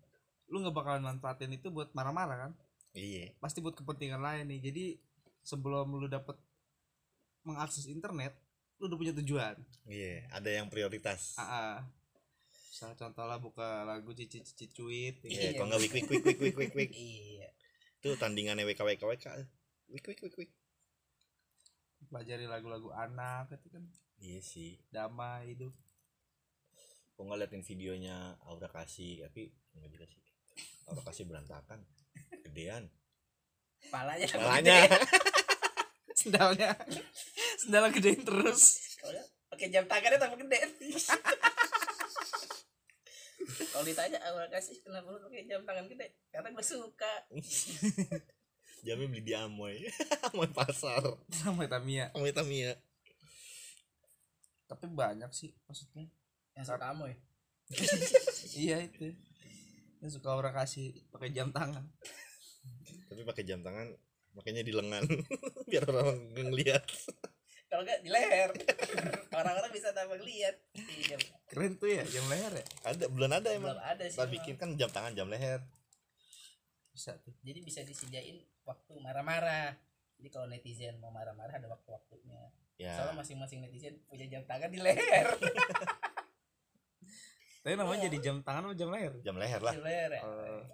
lu 0.46 0.60
nggak 0.60 0.72
bakalan 0.72 1.04
manfaatin 1.04 1.52
itu 1.52 1.68
buat 1.68 1.92
marah-marah 1.92 2.48
kan 2.48 2.52
Iya. 2.92 3.36
pasti 3.38 3.60
buat 3.60 3.74
kepentingan 3.74 4.18
lain 4.18 4.48
nih 4.48 4.60
jadi 4.64 4.84
sebelum 5.40 5.92
lu 5.92 6.08
dapat 6.08 6.34
mengakses 7.42 7.84
internet 7.86 8.32
lu 8.76 8.86
udah 8.86 8.96
punya 8.96 9.14
tujuan 9.14 9.54
Iya, 9.84 10.24
ada 10.30 10.48
yang 10.48 10.68
prioritas. 10.68 11.36
ah 11.36 11.44
ah. 11.44 11.74
misalnya 12.68 12.96
contoh 12.96 13.24
lah 13.24 13.38
buka 13.38 13.82
lagu 13.84 14.12
cici 14.12 14.40
cici 14.40 14.66
cuit 14.70 15.20
Iya, 15.20 15.50
Iya, 15.50 15.50
kalau 15.56 15.68
nggak 15.68 15.80
wik 15.82 15.92
wik 15.92 16.06
wik 16.08 16.24
wik 16.24 16.38
wik 16.40 16.56
wik 16.56 16.72
wik. 16.74 16.90
iya 16.96 17.48
Itu 17.98 18.14
tandingannya 18.16 18.64
WK 18.64 18.80
WK 18.80 19.02
WK. 19.04 19.26
Wik 19.88 20.04
wik 20.06 20.20
wik 20.22 20.34
wik. 20.38 20.50
pelajari 22.08 22.46
lagu-lagu 22.46 22.88
anak 22.90 23.52
itu 23.52 23.68
kan 23.68 23.84
Iya 24.18 24.40
sih. 24.42 24.78
damai 24.90 25.54
hidup 25.54 25.74
Kok 27.14 27.22
nggak 27.26 27.38
liatin 27.42 27.62
videonya 27.66 28.38
Aura 28.46 28.70
kasih 28.70 29.26
tapi 29.26 29.50
nggak 29.74 29.90
juga 29.90 30.06
sih. 30.06 30.22
Aura 30.86 31.02
kasih 31.02 31.24
berantakan. 31.26 31.82
Gedean. 32.46 32.86
palanya 33.94 34.26
Salahnya. 34.26 34.86
sendalnya 36.18 36.74
sendalnya 37.62 37.94
gedein 37.94 38.26
terus 38.26 38.82
pakai 39.46 39.70
jam 39.70 39.86
tangannya 39.86 40.18
tambah 40.18 40.38
gede 40.42 40.58
kalau 43.70 43.84
ditanya 43.86 44.18
awal 44.26 44.50
kasih 44.50 44.82
kenapa 44.82 45.14
lu 45.14 45.22
pakai 45.30 45.46
jam 45.46 45.62
tangan 45.62 45.86
gede 45.86 46.18
karena 46.34 46.50
gue 46.50 46.64
suka 46.66 47.14
Jamnya 48.78 49.10
beli 49.10 49.26
di 49.26 49.34
Amoy. 49.34 49.90
Amoy 50.30 50.46
pasar. 50.54 51.02
sama 51.34 51.66
Tamiya 51.66 52.14
Amoy 52.14 52.30
Tamiya. 52.30 52.78
Tapi 54.68 54.84
banyak 54.92 55.32
sih 55.32 55.50
maksudnya. 55.64 56.04
Yang 56.52 56.64
suka 56.68 56.78
kamu 56.78 57.04
ya? 57.08 57.16
Iya 58.58 58.76
itu. 58.84 59.16
Yang 60.04 60.20
suka 60.20 60.30
orang 60.36 60.54
kasih 60.54 60.92
pakai 61.08 61.32
jam 61.32 61.48
tangan. 61.50 61.88
Tapi 63.08 63.22
pakai 63.24 63.44
jam 63.48 63.64
tangan 63.64 63.96
makanya 64.36 64.62
di 64.62 64.72
lengan. 64.76 65.02
Biar 65.70 65.88
orang 65.88 66.36
ngeliat. 66.36 66.84
kalau 67.68 67.84
enggak 67.84 68.00
di 68.00 68.08
leher. 68.08 68.50
Orang-orang 69.32 69.70
bisa 69.72 69.92
tambah 69.92 70.16
lihat 70.24 70.56
iya 70.72 71.20
keren 71.52 71.76
tuh 71.76 71.92
ya 71.92 72.00
jam 72.08 72.24
leher 72.32 72.52
ya? 72.60 72.66
Ada 72.88 73.04
belum 73.12 73.28
ada 73.28 73.48
emang. 73.52 73.76
belum 73.76 73.80
ada 73.84 74.04
sih 74.08 74.24
bikin 74.24 74.56
kan 74.56 74.72
jam 74.76 74.88
tangan 74.88 75.12
jam 75.12 75.28
leher. 75.28 75.60
bisa 76.92 77.14
tuh. 77.22 77.30
Jadi 77.44 77.60
bisa 77.62 77.84
disediain 77.84 78.40
waktu 78.64 78.92
marah-marah. 78.98 79.76
Jadi 80.18 80.28
kalau 80.34 80.48
netizen 80.50 80.98
mau 80.98 81.14
marah-marah 81.14 81.60
ada 81.60 81.68
waktu-waktunya 81.70 82.50
ya. 82.78 82.94
Soalnya 82.94 83.20
masing-masing 83.20 83.58
netizen 83.66 83.98
punya 84.06 84.30
jam 84.30 84.42
tangan 84.46 84.70
di 84.70 84.78
leher. 84.78 85.26
Tapi 87.66 87.74
namanya 87.74 88.06
jadi 88.08 88.18
jam 88.22 88.40
tangan 88.40 88.70
atau 88.70 88.78
jam 88.78 88.88
leher. 88.88 89.12
Jam 89.20 89.36
leher 89.36 89.60
lah. 89.60 89.74
Di 89.74 89.82
leher 89.82 90.10
ya. 90.16 90.22
Oh. 90.24 90.64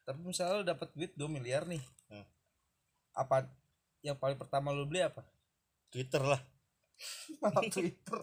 tapi 0.00 0.26
misalnya 0.26 0.58
lu 0.58 0.66
dapat 0.66 0.90
duit 0.98 1.14
2 1.14 1.30
miliar 1.30 1.62
nih. 1.70 1.78
Hmm. 2.10 2.26
apa 3.14 3.46
yang 4.02 4.18
paling 4.18 4.34
pertama 4.34 4.74
lu 4.74 4.82
beli 4.82 5.06
apa? 5.06 5.22
Twitter 5.94 6.18
lah. 6.18 6.42
Malah 7.40 7.70
Twitter. 7.70 8.18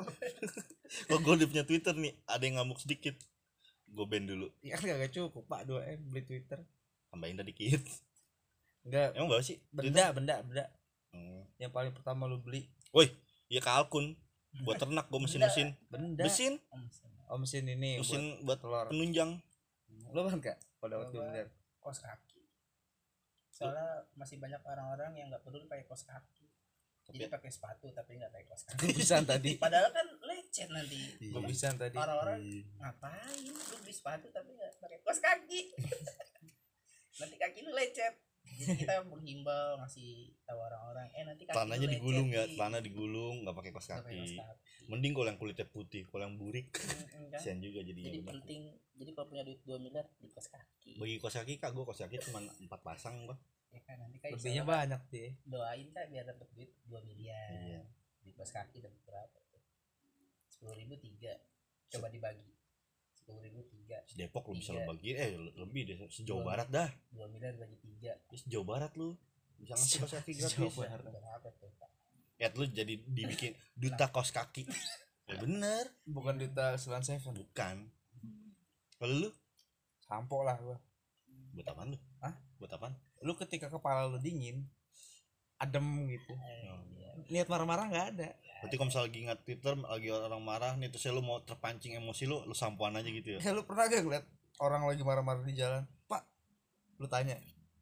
Kok 1.07 1.19
gue 1.23 1.33
udah 1.39 1.47
punya 1.47 1.63
Twitter 1.63 1.95
nih? 1.95 2.11
Ada 2.27 2.43
yang 2.43 2.59
ngamuk 2.59 2.83
sedikit. 2.83 3.15
Gue 3.87 4.03
ban 4.03 4.27
dulu. 4.27 4.51
Ya 4.59 4.75
kan 4.75 4.99
gak 4.99 5.15
cukup 5.15 5.47
pak. 5.47 5.63
2 5.63 5.95
m 5.95 5.99
beli 6.11 6.27
Twitter. 6.27 6.59
Tambahin 7.07 7.39
dah 7.39 7.47
dikit. 7.47 7.79
Enggak. 8.83 9.15
Emang 9.15 9.31
berapa 9.31 9.47
sih? 9.47 9.63
Benda 9.71 10.11
benda 10.11 10.43
benda 10.43 10.67
Hmm. 11.11 11.43
yang 11.57 11.71
paling 11.71 11.91
pertama 11.91 12.27
lu 12.27 12.37
beli? 12.37 12.67
Woi 12.91 13.07
ya 13.47 13.63
kalkun 13.63 14.15
buat 14.63 14.75
ternak 14.75 15.07
gue 15.07 15.19
mesin 15.19 15.39
mesin 15.39 15.67
benda. 15.87 16.23
Mesin. 16.23 16.57
Oh, 16.67 16.79
mesin. 16.79 17.09
oh 17.29 17.37
mesin 17.37 17.63
ini 17.67 17.91
mesin 17.99 18.41
buat 18.41 18.57
buat 18.57 18.59
telur. 18.59 18.85
penunjang. 18.89 19.31
Lu 20.11 20.19
kan 20.23 20.39
kak 20.39 20.57
kalau 20.77 20.89
dapat 20.93 21.07
2 21.09 21.13
Gua- 21.13 21.25
miliar 21.27 21.47
kos 21.77 21.99
kaki. 21.99 22.41
Soalnya 23.49 24.05
masih 24.13 24.37
banyak 24.37 24.61
orang-orang 24.61 25.11
yang 25.15 25.27
nggak 25.29 25.41
peduli 25.41 25.65
pakai 25.65 25.85
kos 25.85 26.03
kaki. 26.03 26.45
Tapi- 27.07 27.23
jadi 27.23 27.31
pakai 27.31 27.49
sepatu 27.49 27.87
tapi 27.89 28.19
nggak 28.19 28.31
pakai 28.31 28.45
kos 28.45 28.61
kaki. 28.67 28.87
Bisa 28.93 29.23
tadi. 29.23 29.51
Padahal 29.63 29.89
kan 29.89 30.07
lecet 30.21 30.67
nanti. 30.67 30.99
Iya. 31.23 31.39
bisa 31.41 31.67
tadi. 31.73 31.95
Orang-orang 31.95 32.39
ngapain 32.77 33.41
lu 33.47 33.75
beli 33.79 33.93
sepatu 33.93 34.27
tapi 34.29 34.49
nggak 34.53 34.71
pakai 34.77 34.99
kos 35.01 35.19
kaki? 35.19 35.61
Nanti 37.19 37.35
kaki 37.35 37.59
lu 37.65 37.71
lecet 37.73 38.13
jadi 38.55 38.73
kita 38.79 38.95
menghimbau 39.05 39.77
ngasih 39.83 40.33
tahu 40.47 40.59
orang-orang 40.59 41.07
eh 41.13 41.23
nanti 41.27 41.43
lu 41.45 41.87
digulung 41.87 42.27
ya 42.31 42.43
celana 42.49 42.79
digulung 42.79 43.45
nggak 43.45 43.55
pakai 43.55 43.71
kaos 43.75 43.87
kaki. 43.91 44.39
mending 44.87 45.11
kalau 45.11 45.27
yang 45.27 45.39
kulitnya 45.39 45.67
putih 45.67 46.07
kalau 46.07 46.25
yang 46.25 46.39
burik. 46.39 46.71
Mm, 46.71 47.27
kan? 47.31 47.39
kasian 47.39 47.59
juga 47.59 47.83
jadi 47.83 48.01
jadinya 48.01 48.31
benar. 48.31 48.35
penting 48.41 48.61
jadi 48.97 49.11
kalau 49.13 49.27
punya 49.29 49.43
duit 49.45 49.59
2 49.67 49.83
miliar 49.83 50.05
di 50.17 50.27
kos 50.31 50.47
kaki. 50.49 50.97
Bagi 50.97 51.15
kaos 51.21 51.35
kaki 51.37 51.53
kak 51.59 51.71
gue 51.75 51.83
kaos 51.83 51.99
kaki 52.01 52.15
cuma 52.23 52.39
empat 52.41 52.81
pasang 52.81 53.15
gua 53.27 53.37
ya 53.67 53.83
kan 53.83 53.99
nanti 53.99 54.17
lebihnya 54.23 54.63
banyak 54.63 55.01
sih. 55.11 55.35
doain 55.43 55.87
kan 55.91 56.07
biar 56.09 56.25
dapat 56.25 56.47
duit 56.55 56.71
2 56.89 57.03
miliar. 57.03 57.51
Iya. 57.53 57.81
di 58.25 58.35
kos 58.35 58.51
kaki 58.51 58.83
dapat 58.83 58.99
berapa 59.07 59.37
tuh? 59.53 59.63
Sepuluh 60.49 60.75
ribu 60.75 60.99
tiga. 60.99 61.39
Coba 61.87 62.11
dibagi 62.11 62.56
sepuluh 63.27 63.43
ribu 63.43 63.59
tiga. 63.67 63.99
Depok 64.09 64.47
lu 64.47 64.55
bisa 64.55 64.71
lu 64.71 64.87
bagi 64.87 65.11
eh 65.11 65.35
le- 65.35 65.51
lebih 65.57 65.83
deh 65.83 65.97
sejauh 66.07 66.39
Dua. 66.39 66.47
barat 66.47 66.67
dah. 66.71 66.87
dua 67.11 67.27
miliar 67.27 67.51
bagi 67.53 67.75
tiga. 67.77 68.15
Di 68.25 68.39
sejauh 68.39 68.63
barat 68.63 68.95
lu 68.95 69.19
bisa 69.59 69.75
ngasih 69.77 69.99
kaos 69.99 70.13
kaki 70.15 70.31
Sejauh 70.31 70.71
gratis. 70.71 70.79
barat. 70.79 71.03
berapa 71.03 71.47
tuh 71.53 71.71
Pak? 71.75 71.89
ya 72.37 72.47
lu 72.53 72.63
jadi 72.65 72.93
dibikin 73.03 73.51
duta 73.73 74.07
kaos 74.07 74.31
kaki. 74.31 74.63
Ya 75.27 75.35
bener. 75.35 75.91
Bukan 76.07 76.39
duta 76.39 76.79
selan 76.79 77.03
seven. 77.03 77.35
Bukan. 77.35 77.91
Kalau 78.95 79.15
lu? 79.19 79.29
Sampo 79.99 80.39
lah 80.39 80.55
gua. 80.55 80.79
Buat 81.51 81.67
apaan 81.67 81.91
lu? 81.91 81.99
Hah? 82.17 82.31
buat 82.55 82.71
apaan? 82.71 82.95
Lu 83.19 83.35
ketika 83.35 83.67
kepala 83.67 84.07
lu 84.07 84.15
dingin 84.17 84.63
adem 85.57 85.85
gitu. 86.09 86.33
Oh. 86.33 86.79
iya. 86.97 87.11
niat 87.27 87.47
marah-marah 87.49 87.85
nggak 87.89 88.07
ada. 88.17 88.29
Berarti 88.57 88.73
kalau 88.73 88.87
misalnya 88.89 89.07
lagi 89.09 89.19
ngat 89.29 89.39
Twitter 89.45 89.73
lagi 89.77 90.07
orang 90.09 90.41
marah 90.41 90.73
nih 90.77 90.89
terus 90.89 91.05
lu 91.13 91.21
mau 91.21 91.37
terpancing 91.45 91.93
emosi 91.97 92.25
lu 92.25 92.41
lu 92.45 92.55
sampoan 92.57 92.97
aja 92.97 93.09
gitu 93.09 93.37
ya? 93.37 93.39
Ya 93.41 93.51
lu 93.57 93.61
pernah 93.65 93.85
gak 93.85 94.01
ngeliat 94.01 94.25
orang 94.57 94.81
lagi 94.85 95.01
marah-marah 95.05 95.43
di 95.45 95.53
jalan? 95.53 95.85
Pak 96.09 96.23
lu 96.97 97.05
tanya 97.05 97.37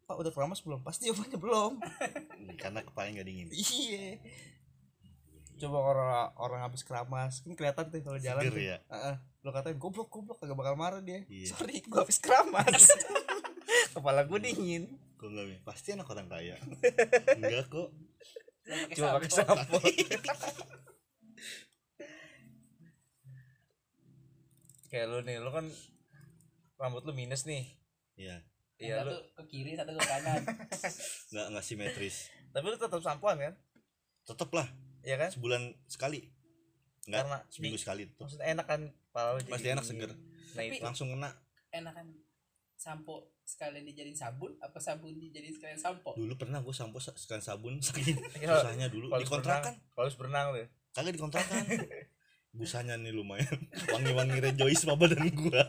pak 0.06 0.22
udah 0.22 0.32
keramas 0.32 0.62
belum? 0.62 0.86
Pasti 0.86 1.10
jawabannya 1.10 1.40
belum. 1.42 1.72
Karena 2.62 2.80
kepalanya 2.86 3.12
nggak 3.22 3.28
dingin. 3.28 3.48
Iya. 3.50 4.22
Coba 5.56 5.78
orang 5.82 6.10
orang 6.38 6.62
habis 6.62 6.86
keramas 6.86 7.42
kan 7.42 7.58
kelihatan 7.58 7.90
tuh 7.90 8.04
kalau 8.06 8.20
jalan 8.22 8.44
Seger 8.46 8.54
tuh. 8.54 8.62
ya? 8.62 8.78
Heeh. 8.92 9.16
lu 9.46 9.54
katain 9.54 9.78
goblok 9.78 10.10
goblok 10.10 10.42
kagak 10.42 10.58
bakal 10.58 10.78
marah 10.78 11.02
dia. 11.02 11.26
Iya. 11.26 11.54
sorry 11.54 11.82
gua 11.90 12.06
habis 12.06 12.22
keramas. 12.22 12.90
Kepala 13.98 14.26
gua 14.30 14.38
dingin 14.38 14.94
kok 15.26 15.34
nggak 15.34 15.48
Mi? 15.48 15.58
pasti 15.66 15.90
anak 15.92 16.06
orang 16.06 16.30
kaya. 16.30 16.54
Enggak 17.42 17.66
kok. 17.68 17.90
Cuma 18.94 19.18
pakai 19.18 19.32
sampo. 19.32 19.78
kayak 24.88 25.06
lu 25.10 25.20
nih 25.22 25.42
lu 25.42 25.50
kan 25.50 25.66
rambut 26.78 27.04
lu 27.04 27.12
minus 27.12 27.44
nih. 27.44 27.66
Iya. 28.16 28.38
Iya 28.76 29.02
lu 29.02 29.16
ke 29.34 29.44
kiri 29.48 29.74
satu 29.74 29.92
ke 29.92 30.04
kanan. 30.04 30.42
Nggak 31.32 31.46
nggak 31.52 31.66
simetris. 31.66 32.30
Tapi 32.52 32.66
lu 32.66 32.78
tetap 32.78 33.02
sampoan 33.02 33.38
kan? 33.40 33.54
Tetep 34.24 34.50
lah. 34.52 34.68
Iya 35.02 35.16
kan? 35.18 35.30
Sebulan 35.32 35.62
sekali. 35.86 36.30
Nggak 37.06 37.22
Karena 37.22 37.38
seminggu 37.50 37.78
di- 37.78 37.84
sekali 37.84 38.02
tuh 38.10 38.26
maksudnya 38.26 38.48
enak 38.50 38.66
kan 38.66 38.82
kepala 38.90 39.28
lu 39.34 39.40
jadi 39.42 39.54
Pasti 39.54 39.70
enak, 39.70 39.86
seger. 39.86 40.12
nah 40.56 40.64
itu. 40.64 40.82
Langsung 40.82 41.08
kena. 41.12 41.30
enakan 41.70 42.08
sampo 42.76 43.35
sekalian 43.46 43.86
dijadiin 43.86 44.14
sabun? 44.14 44.58
Apa 44.58 44.78
sabun 44.78 45.16
dijadiin 45.16 45.54
sekalian 45.54 45.78
sampo? 45.78 46.12
Dulu 46.14 46.34
pernah 46.36 46.60
gue 46.60 46.72
sampo 46.72 46.98
sa- 46.98 47.14
sekalian 47.14 47.42
sabun 47.42 47.78
saking 47.86 48.18
Iya. 48.36 48.58
susahnya 48.58 48.88
dulu. 48.88 49.08
Kalau 49.08 49.22
di 49.22 49.30
kontrakan 49.30 49.74
kalau 49.88 50.04
harus 50.04 50.18
berenang 50.18 50.48
tuh 50.52 50.66
kagak 50.92 51.12
di 51.12 51.22
kontrakan 51.22 51.62
busanya 52.58 52.96
nih 52.96 53.12
lumayan. 53.12 53.56
Wangi-wangi 53.88 54.40
rejoice 54.42 54.84
mah 54.84 54.96
badan 54.96 55.28
gua. 55.30 55.64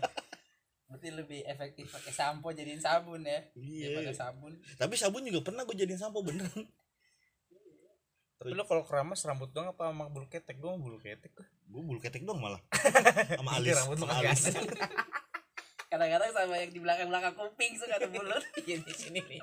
Berarti 0.87 1.09
lebih 1.11 1.43
efektif 1.45 1.91
pakai 1.91 2.11
sampo 2.11 2.49
jadiin 2.49 2.79
sabun 2.79 3.20
ya? 3.20 3.43
Iya. 3.53 3.93
Daripada 3.93 4.14
sabun. 4.16 4.53
Tapi 4.74 4.95
sabun 4.95 5.22
juga 5.22 5.45
pernah 5.45 5.62
gue 5.62 5.74
jadiin 5.74 5.99
sampo 5.99 6.22
beneran. 6.22 6.64
Tapi 8.37 8.53
lu 8.53 8.62
kalau 8.62 8.83
keramas 8.83 9.20
rambut 9.22 9.49
doang 9.49 9.68
apa 9.68 9.89
sama 9.89 10.07
bulu 10.07 10.24
ketek? 10.27 10.57
Doang 10.57 10.79
bulu 10.79 10.97
ketek 10.97 11.35
gue 11.35 11.45
bulu 11.83 11.99
ketek 11.99 12.22
dong 12.22 12.39
malah. 12.39 12.62
Sama 13.35 13.59
Iya, 13.59 13.74
alis. 13.74 13.74
rambut 13.77 13.97
sama 13.99 14.09
pakai 14.14 14.29
alis. 14.31 14.45
Kadang-kadang 15.87 16.30
sama 16.34 16.55
yang 16.59 16.70
di 16.74 16.80
belakang 16.82 17.09
belakang 17.09 17.34
kuping 17.34 17.72
suka 17.78 17.97
ada 17.99 18.09
mulut. 18.11 18.43
Iya 18.66 18.82
di 18.82 18.95
sini 18.95 19.20
nih. 19.22 19.43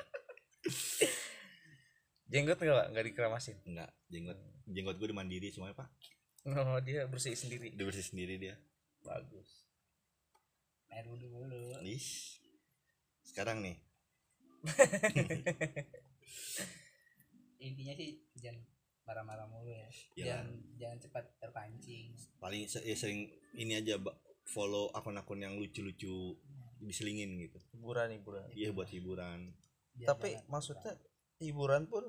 Jenggot 2.31 2.57
nggak 2.57 2.75
Pak? 2.75 2.87
nggak 2.91 3.05
dikeramasin? 3.13 3.57
Enggak 3.67 3.89
jenggot 4.09 4.39
jenggot 4.69 4.95
gue 4.99 5.09
dimandiri 5.11 5.47
semuanya 5.51 5.75
pak. 5.75 5.89
Oh 6.47 6.79
dia 6.83 7.07
bersih 7.07 7.35
sendiri. 7.35 7.71
Dia 7.71 7.85
bersih 7.87 8.03
sendiri 8.03 8.35
dia. 8.39 8.55
Bagus. 9.03 9.67
Air 10.91 11.07
wudhu 11.07 11.27
dulu. 11.31 11.79
Ish. 11.83 12.39
sekarang 13.23 13.63
nih. 13.63 13.79
Intinya 17.63 17.93
sih 17.95 18.19
jangan 18.35 18.61
marah-marah 19.07 19.47
mulu 19.47 19.71
ya. 19.71 19.87
Ya. 20.15 20.25
jangan 20.27 20.47
jangan 20.75 20.97
cepat 20.99 21.25
terpancing. 21.39 22.11
Paling 22.39 22.67
ya 22.67 22.95
sering 22.95 23.31
ini 23.55 23.79
aja 23.79 23.95
Mbak, 23.95 24.15
follow 24.43 24.91
akun-akun 24.91 25.39
yang 25.39 25.55
lucu-lucu 25.55 26.35
diselingin 26.83 27.39
gitu. 27.39 27.59
Hiburan 27.73 28.11
hiburan. 28.11 28.47
Iya 28.51 28.69
buat 28.75 28.89
hiburan. 28.91 29.55
Biar 29.95 30.07
tapi 30.13 30.35
jangan- 30.35 30.47
maksudnya 30.51 30.93
hiburan. 31.39 31.87
pun 31.87 32.03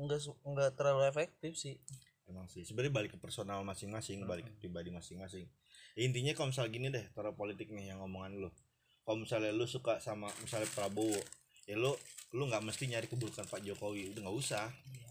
enggak 0.00 0.24
enggak 0.44 0.70
terlalu 0.76 1.04
efektif 1.08 1.52
sih. 1.56 1.76
Emang 2.24 2.46
sih 2.46 2.62
sebenarnya 2.62 2.94
balik 2.94 3.10
ke 3.16 3.18
personal 3.18 3.60
masing-masing 3.66 4.22
balik 4.24 4.46
ke 4.46 4.54
pribadi 4.62 4.88
masing-masing. 4.88 5.50
Ya, 5.98 6.00
intinya 6.06 6.30
kalau 6.32 6.54
misalnya 6.54 6.70
gini 6.70 6.88
deh 6.88 7.04
taruh 7.12 7.34
politik 7.34 7.68
nih 7.74 7.90
yang 7.92 8.00
omongan 8.00 8.38
lu. 8.38 8.50
Kalau 9.02 9.18
misalnya 9.18 9.50
lu 9.50 9.66
suka 9.66 9.98
sama 9.98 10.30
misalnya 10.40 10.70
Prabowo 10.70 11.18
ya 11.66 11.74
lu 11.74 11.90
lu 12.30 12.46
nggak 12.46 12.62
mesti 12.62 12.86
nyari 12.86 13.10
keburukan 13.10 13.44
Pak 13.50 13.60
Jokowi 13.66 14.14
udah 14.14 14.20
nggak 14.26 14.38
usah. 14.38 14.70
Iya. 14.70 15.10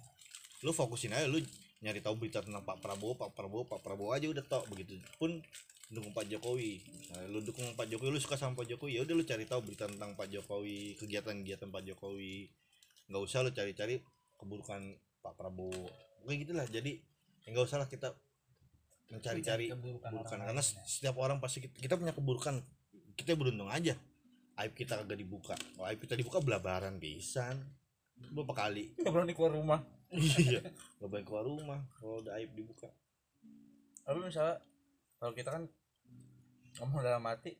lu 0.60 0.76
fokusin 0.76 1.16
aja 1.16 1.24
lu 1.28 1.39
nyari 1.80 2.04
tahu 2.04 2.20
berita 2.20 2.43
tentang 2.43 2.64
Pak 2.68 2.84
Prabowo 2.84 3.16
Pak 3.16 3.32
Prabowo 3.32 3.64
Pak 3.68 3.80
Prabowo 3.80 4.12
aja 4.12 4.28
udah 4.28 4.43
tok 4.43 4.68
begitu 4.68 5.00
pun 5.16 5.39
dukung 5.90 6.14
Pak 6.14 6.30
Jokowi. 6.30 6.86
Nah, 7.10 7.26
lu 7.34 7.42
dukung 7.42 7.66
Pak 7.74 7.90
Jokowi 7.90 8.14
lu 8.14 8.22
suka 8.22 8.38
sama 8.38 8.54
Pak 8.54 8.70
Jokowi 8.70 9.02
ya 9.02 9.02
udah 9.02 9.16
lu 9.18 9.26
cari 9.26 9.44
tahu 9.50 9.62
berita 9.66 9.90
tentang 9.90 10.14
Pak 10.14 10.30
Jokowi 10.30 10.94
kegiatan-kegiatan 11.02 11.70
Pak 11.74 11.84
Jokowi. 11.90 12.46
Nggak 13.10 13.22
usah 13.26 13.42
lu 13.42 13.50
cari-cari 13.50 13.98
keburukan 14.38 14.82
Pak 15.26 15.34
Prabowo. 15.34 15.90
Kayak 16.30 16.38
gitulah 16.46 16.66
jadi 16.70 16.92
ya 17.44 17.48
nggak 17.50 17.66
usah 17.66 17.78
lah 17.82 17.90
kita 17.90 18.14
mencari-cari 19.10 19.74
keburukan 19.74 20.14
keburukan 20.14 20.38
orang 20.38 20.46
karena 20.54 20.62
lain 20.62 20.78
ya. 20.78 20.86
setiap 20.86 21.16
orang 21.18 21.38
pasti 21.42 21.66
kita, 21.66 21.74
kita 21.82 21.94
punya 21.98 22.14
keburukan. 22.14 22.56
Kita 23.18 23.34
beruntung 23.34 23.68
aja. 23.74 23.98
Aib 24.62 24.78
kita 24.78 25.02
kagak 25.02 25.18
dibuka. 25.18 25.58
Kalau 25.58 25.86
aib 25.90 26.00
kita 26.00 26.14
dibuka 26.14 26.38
belabaran 26.38 27.02
pisan. 27.02 27.58
Berapa 28.32 28.54
kali? 28.54 28.94
Nggak 29.02 29.12
berani 29.12 29.34
keluar 29.34 29.54
rumah. 29.58 29.80
Iya 30.10 30.66
gak 30.98 31.06
boleh 31.06 31.26
keluar 31.26 31.46
rumah 31.46 31.80
kalau 32.02 32.22
udah 32.22 32.34
aib 32.42 32.52
dibuka. 32.58 32.90
Tapi 34.04 34.18
misalnya 34.26 34.58
kalau 35.22 35.34
kita 35.38 35.50
kan 35.54 35.64
ngomong 36.78 37.01
dalam 37.01 37.24
hati 37.26 37.57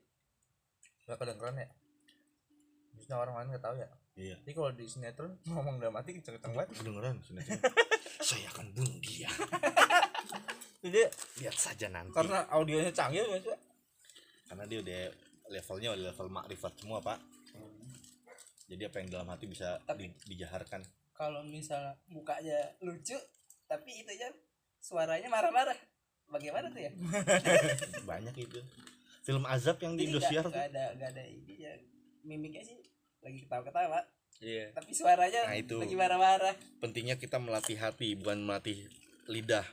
nggak 1.04 1.18
kedengeran 1.18 1.56
ya? 1.58 1.68
Maksudnya 2.94 3.16
orang 3.18 3.34
lain 3.34 3.48
nggak 3.50 3.64
tahu 3.64 3.76
ya? 3.76 3.88
Iya. 4.14 4.36
Jadi 4.42 4.52
kalau 4.52 4.70
di 4.70 4.84
sinetron 4.86 5.32
ngomong 5.50 5.76
dalam 5.78 5.94
hati 5.94 6.10
kenceng-kenceng 6.14 6.52
banget. 6.54 6.70
Kedengeran 6.76 7.16
sinetron. 7.20 7.60
Saya 8.28 8.46
akan 8.52 8.66
bunuh 8.70 8.98
dia. 9.00 9.30
Jadi 10.84 11.00
lihat 11.38 11.56
saja 11.56 11.86
nanti. 11.88 12.14
karena 12.14 12.48
audionya 12.48 12.88
canggih 12.88 13.20
maksudnya 13.26 13.60
karena 14.48 14.64
dia 14.64 14.78
udah 14.80 15.00
levelnya 15.52 15.88
udah 15.92 16.04
level 16.08 16.28
makrifat 16.28 16.72
semua 16.76 16.98
pak. 16.98 17.18
Jadi 18.64 18.82
apa 18.86 18.96
yang 18.98 19.08
dalam 19.10 19.28
hati 19.28 19.44
bisa 19.44 19.76
Tapi- 19.82 20.08
di- 20.08 20.36
dijaharkan. 20.36 20.80
kalau 21.12 21.44
misalnya 21.44 21.92
mukanya 22.08 22.56
lucu 22.80 23.18
tapi 23.66 24.00
itunya 24.00 24.32
suaranya 24.78 25.28
marah-marah. 25.28 25.76
Bagaimana 26.26 26.70
tuh 26.70 26.80
ya? 26.80 26.92
Banyak 28.02 28.34
itu 28.38 28.58
film 29.20 29.44
azab 29.44 29.76
yang 29.80 29.94
di 29.94 30.08
Indosiar 30.08 30.44
nggak 30.44 30.66
ada 30.72 30.84
nggak 30.96 31.10
ada 31.12 31.24
ini 31.24 31.54
ya 31.60 31.72
mimiknya 32.24 32.64
sih 32.64 32.78
lagi 33.20 33.44
ketawa-ketawa. 33.44 34.00
Iya. 34.40 34.72
Tapi 34.72 34.96
suaranya 34.96 35.44
Nah, 35.44 35.60
itu. 35.60 35.76
lagi 35.76 35.92
marah-marah. 35.92 36.56
Pentingnya 36.80 37.20
kita 37.20 37.36
melatih 37.36 37.76
hati 37.76 38.16
bukan 38.16 38.40
melatih 38.40 38.88
lidah. 39.28 39.68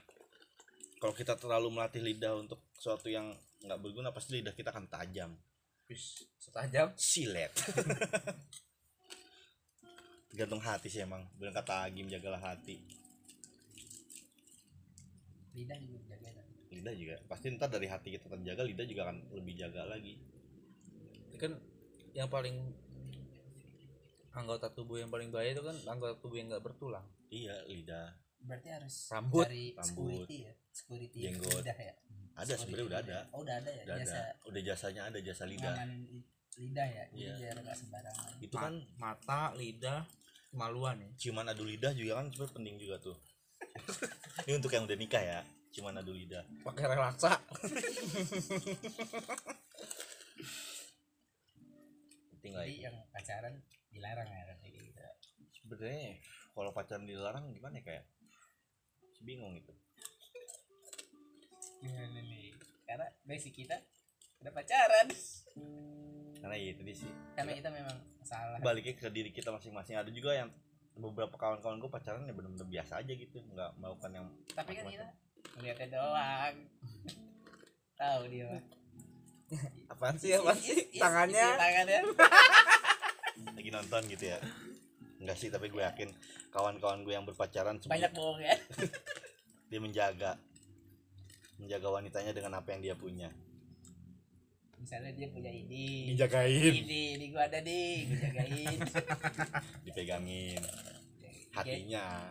Kalau 0.99 1.15
kita 1.15 1.39
terlalu 1.39 1.71
melatih 1.71 2.03
lidah 2.03 2.35
untuk 2.35 2.59
sesuatu 2.75 3.07
yang 3.07 3.31
nggak 3.63 3.79
berguna 3.79 4.11
pasti 4.11 4.43
lidah 4.43 4.51
kita 4.51 4.75
akan 4.75 4.91
tajam. 4.91 5.31
Wis, 5.87 6.27
setajam. 6.35 6.91
Silet. 6.99 7.55
Tergantung 10.27 10.59
hati 10.59 10.91
sih 10.91 10.99
emang. 10.99 11.23
Bener 11.39 11.55
kata 11.55 11.87
Agim 11.87 12.11
jagalah 12.11 12.43
hati. 12.43 12.83
Lidah 15.55 15.79
juga 15.79 16.19
jaga 16.19 16.36
lidah 16.69 16.93
juga. 16.93 17.15
Pasti 17.25 17.51
ntar 17.51 17.67
dari 17.67 17.87
hati 17.87 18.11
kita 18.11 18.27
terjaga 18.27 18.63
lidah 18.63 18.85
juga 18.85 19.01
akan 19.07 19.17
lebih 19.33 19.53
jaga 19.55 19.85
lagi. 19.85 20.19
Itu 21.29 21.37
kan 21.37 21.53
yang 22.11 22.27
paling 22.27 22.55
anggota 24.33 24.69
tubuh 24.69 24.97
yang 24.97 25.09
paling 25.09 25.33
bahaya 25.33 25.51
itu 25.51 25.63
kan 25.65 25.75
anggota 25.87 26.13
tubuh 26.19 26.37
yang 26.37 26.47
nggak 26.49 26.63
bertulang. 26.63 27.05
Iya 27.27 27.65
lidah 27.65 28.13
berarti 28.37 28.69
harus 28.69 28.95
Rambut. 29.09 29.43
cari 29.43 29.73
Rambut. 29.73 29.89
security 30.23 30.37
ya? 30.45 30.53
Security 30.69 31.17
Jenggot. 31.25 31.57
lidah 31.57 31.79
ya? 31.81 31.93
Ada 32.37 32.53
Security 32.53 32.61
sebenarnya 32.61 32.85
udah 32.85 32.99
ada. 33.01 33.17
Oh 33.33 33.39
udah 33.41 33.55
ada 33.57 33.69
ya? 33.69 33.83
Udah 33.83 33.95
biasa 33.97 34.15
ada 34.15 34.31
udah 34.45 34.61
jasanya 34.63 35.01
ada 35.03 35.19
jasa 35.19 35.43
lidah 35.43 35.73
lidah 36.57 36.87
ya? 36.87 37.03
Jadi 37.09 37.17
Iya. 37.17 37.33
biar 37.37 37.55
nggak 37.65 37.77
sembarangan. 37.77 38.29
Itu 38.39 38.55
kan 38.55 38.73
mata 38.95 39.41
lidah 39.53 39.99
kemaluan 40.47 40.95
ya? 41.01 41.09
Ciuman 41.17 41.49
adu 41.49 41.65
lidah 41.65 41.91
juga 41.91 42.21
kan 42.21 42.25
sebenarnya 42.29 42.55
penting 42.55 42.75
juga 42.77 42.95
tuh. 43.01 43.17
Ini 44.45 44.53
untuk 44.53 44.69
yang 44.69 44.85
udah 44.85 44.97
nikah 44.97 45.21
ya 45.21 45.39
ciuman 45.73 45.99
adu 45.99 46.13
lidah. 46.15 46.43
Pakai 46.63 46.85
relaksa 46.87 47.37
penting 52.47 52.53
lah 52.55 52.63
jadi 52.63 52.75
itu. 52.79 52.85
yang 52.87 52.97
pacaran 53.11 53.53
dilarang 53.91 54.27
ya 54.31 54.43
kayak 54.63 54.71
gitu. 54.79 55.01
Sebenarnya 55.51 56.23
kalau 56.55 56.71
pacaran 56.71 57.03
dilarang 57.03 57.45
gimana 57.51 57.75
ya 57.81 57.83
kayak 57.83 58.03
bingung 59.19 59.51
gitu. 59.59 59.73
Gimana 61.83 62.19
nih? 62.23 62.55
Karena 62.87 63.07
basic 63.27 63.51
kita 63.51 63.75
udah 64.39 64.53
pacaran. 64.55 65.07
Karena 66.39 66.55
ya 66.55 66.71
tadi 66.77 66.93
sih. 66.95 67.11
Karena 67.35 67.51
kita 67.51 67.69
memang 67.73 67.97
salah. 68.23 68.57
Baliknya 68.63 68.95
ke 68.95 69.11
diri 69.11 69.35
kita 69.35 69.51
masing-masing. 69.51 69.99
Ada 69.99 70.11
juga 70.13 70.31
yang 70.37 70.49
beberapa 70.97 71.35
kawan-kawan 71.35 71.77
gue 71.77 71.91
pacaran 71.91 72.25
ya 72.25 72.33
bener-bener 72.33 72.69
biasa 72.69 73.03
aja 73.03 73.11
gitu. 73.11 73.43
Nggak 73.43 73.75
melakukan 73.81 74.11
yang 74.15 74.27
tapi 74.55 74.71
kan 74.77 74.85
kita 74.87 75.07
ngeliatnya 75.57 75.87
doang. 75.89 76.55
Tahu 77.97 78.21
dia 78.29 78.45
mah. 78.45 78.63
apaan 79.89 80.15
sih 80.19 80.35
apaan 80.35 80.59
Isi- 80.59 80.91
sih? 80.91 80.99
tangannya? 80.99 81.39
isi 81.49 81.57
tangannya. 81.57 81.99
Lagi 83.57 83.69
nonton 83.71 84.01
gitu 84.11 84.23
ya? 84.27 84.39
Enggak 85.17 85.37
sih 85.39 85.49
tapi 85.49 85.71
gue 85.71 85.81
yakin 85.81 86.09
kawan-kawan 86.53 87.01
gue 87.01 87.13
yang 87.15 87.25
berpacaran 87.25 87.81
banyak 87.81 88.11
bohong 88.13 88.43
ya. 88.43 88.53
dia 89.71 89.79
menjaga. 89.81 90.37
Menjaga 91.57 91.87
wanitanya 91.89 92.31
dengan 92.37 92.53
apa 92.61 92.69
yang 92.75 92.81
dia 92.85 92.93
punya. 92.93 93.33
Misalnya 94.77 95.09
dia 95.17 95.25
punya 95.33 95.49
ini. 95.49 96.13
Dijagain. 96.13 96.69
Ini 96.85 97.01
ini 97.17 97.25
gua 97.33 97.49
ada 97.49 97.57
nih. 97.65 98.05
Gua 98.05 98.17
jagain 98.29 98.77
dipegangin. 99.89 100.61
Hatinya. 101.49 102.29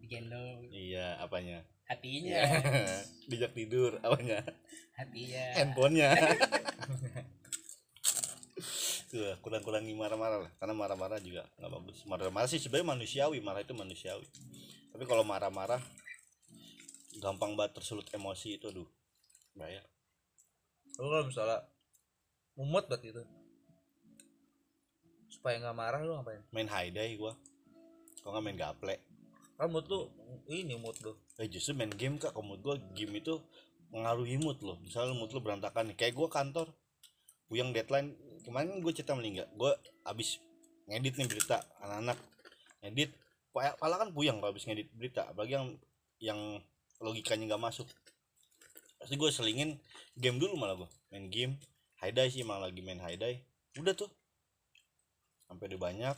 Digendong. 0.00 0.64
Iya 0.72 1.20
apanya 1.20 1.60
hatinya. 1.92 2.40
Dijak 3.30 3.52
tidur 3.52 4.00
apanya 4.00 4.40
hatinya. 4.96 5.44
Handphonenya. 5.60 6.10
Tuh 9.12 9.36
kurang-kurangi 9.44 9.92
marah-marah 9.92 10.48
lah. 10.48 10.52
Karena 10.56 10.72
marah-marah 10.72 11.20
juga 11.20 11.44
nggak 11.60 11.70
bagus. 11.70 11.98
Marah-marah 12.08 12.48
sih 12.48 12.56
sebenarnya 12.56 12.96
manusiawi 12.96 13.38
marah 13.44 13.60
itu 13.60 13.76
manusiawi. 13.76 14.24
Tapi 14.92 15.04
kalau 15.04 15.20
marah-marah 15.24 15.80
gampang 17.20 17.52
banget 17.52 17.76
tersulut 17.76 18.08
emosi 18.16 18.56
itu 18.56 18.72
aduh. 18.72 18.88
Bahaya. 19.52 19.84
Lu 20.96 21.12
kalau 21.12 21.28
misalnya 21.28 21.60
mumut 22.56 22.88
banget 22.88 23.12
gitu. 23.12 23.22
Supaya 25.28 25.60
nggak 25.60 25.76
marah 25.76 26.00
lu 26.00 26.16
ngapain? 26.16 26.40
Main 26.48 26.68
high 26.72 26.88
day 26.88 27.12
gua. 27.20 27.36
Kalau 28.24 28.32
nggak 28.32 28.44
main 28.48 28.56
gaple 28.56 29.11
kan 29.58 29.68
mood 29.70 29.86
lu 29.86 30.10
ini 30.50 30.74
mood 30.76 30.96
lu. 31.04 31.12
Eh 31.38 31.46
justru 31.46 31.72
main 31.76 31.92
game 31.92 32.16
kak. 32.18 32.34
Kalau 32.34 32.44
menurut 32.44 32.62
gua 32.62 32.76
game 32.96 33.20
itu 33.20 33.38
mengaruhi 33.92 34.40
mood 34.40 34.58
lo 34.64 34.80
misalnya 34.80 35.12
mood 35.12 35.30
lo 35.32 35.40
berantakan 35.44 35.92
nih. 35.92 35.96
Kayak 35.96 36.14
gua 36.18 36.28
kantor 36.32 36.66
puyang 37.52 37.70
deadline. 37.76 38.16
Kemarin 38.42 38.82
gue 38.82 38.90
cerita 38.90 39.14
melingga 39.14 39.46
gue 39.54 39.70
abis 40.02 40.42
ngedit 40.90 41.14
nih 41.14 41.28
berita 41.30 41.62
anak-anak. 41.78 42.18
Ngedit 42.82 43.10
pa- 43.54 43.76
pala 43.78 44.02
kan 44.02 44.10
puyang 44.10 44.42
kalau 44.42 44.50
abis 44.50 44.66
ngedit 44.66 44.90
berita. 44.96 45.30
Apalagi 45.30 45.54
yang 45.54 45.66
yang 46.18 46.40
logikanya 46.98 47.54
nggak 47.54 47.62
masuk. 47.62 47.86
Pasti 48.98 49.14
gue 49.14 49.30
selingin 49.30 49.78
game 50.18 50.42
dulu 50.42 50.58
malah 50.58 50.74
gue 50.74 50.90
main 51.14 51.28
game 51.30 51.54
high 52.02 52.14
sih 52.26 52.42
malah 52.42 52.66
lagi 52.66 52.82
main 52.82 52.98
high 52.98 53.20
udah 53.78 53.94
tuh. 53.94 54.10
Sampai 55.46 55.70
udah 55.70 55.80
banyak 55.80 56.16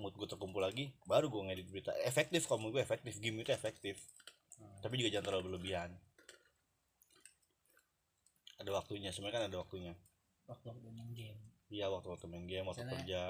mood 0.00 0.16
gue 0.16 0.24
terkumpul 0.24 0.58
lagi 0.58 0.90
baru 1.04 1.28
gue 1.28 1.40
ngedit 1.46 1.68
berita. 1.68 1.92
Efektif 2.02 2.48
kalau 2.48 2.64
menurut 2.64 2.80
gue 2.80 2.84
efektif. 2.84 3.20
Game 3.20 3.38
itu 3.38 3.52
efektif. 3.52 4.00
Tapi 4.80 4.96
juga 4.96 5.12
jangan 5.12 5.26
terlalu 5.28 5.44
berlebihan. 5.52 5.92
Ada 8.60 8.70
waktunya 8.72 9.08
sebenarnya 9.08 9.36
kan 9.36 9.44
ada 9.48 9.58
waktunya. 9.58 9.92
Waktu 10.44 10.64
waktu 10.68 10.88
main 10.90 11.12
game. 11.12 11.40
Iya 11.70 11.86
waktu-waktu 11.88 12.26
main 12.26 12.44
game 12.44 12.66
waktu 12.66 12.82
Misalnya- 12.82 12.98
kerja. 12.98 13.22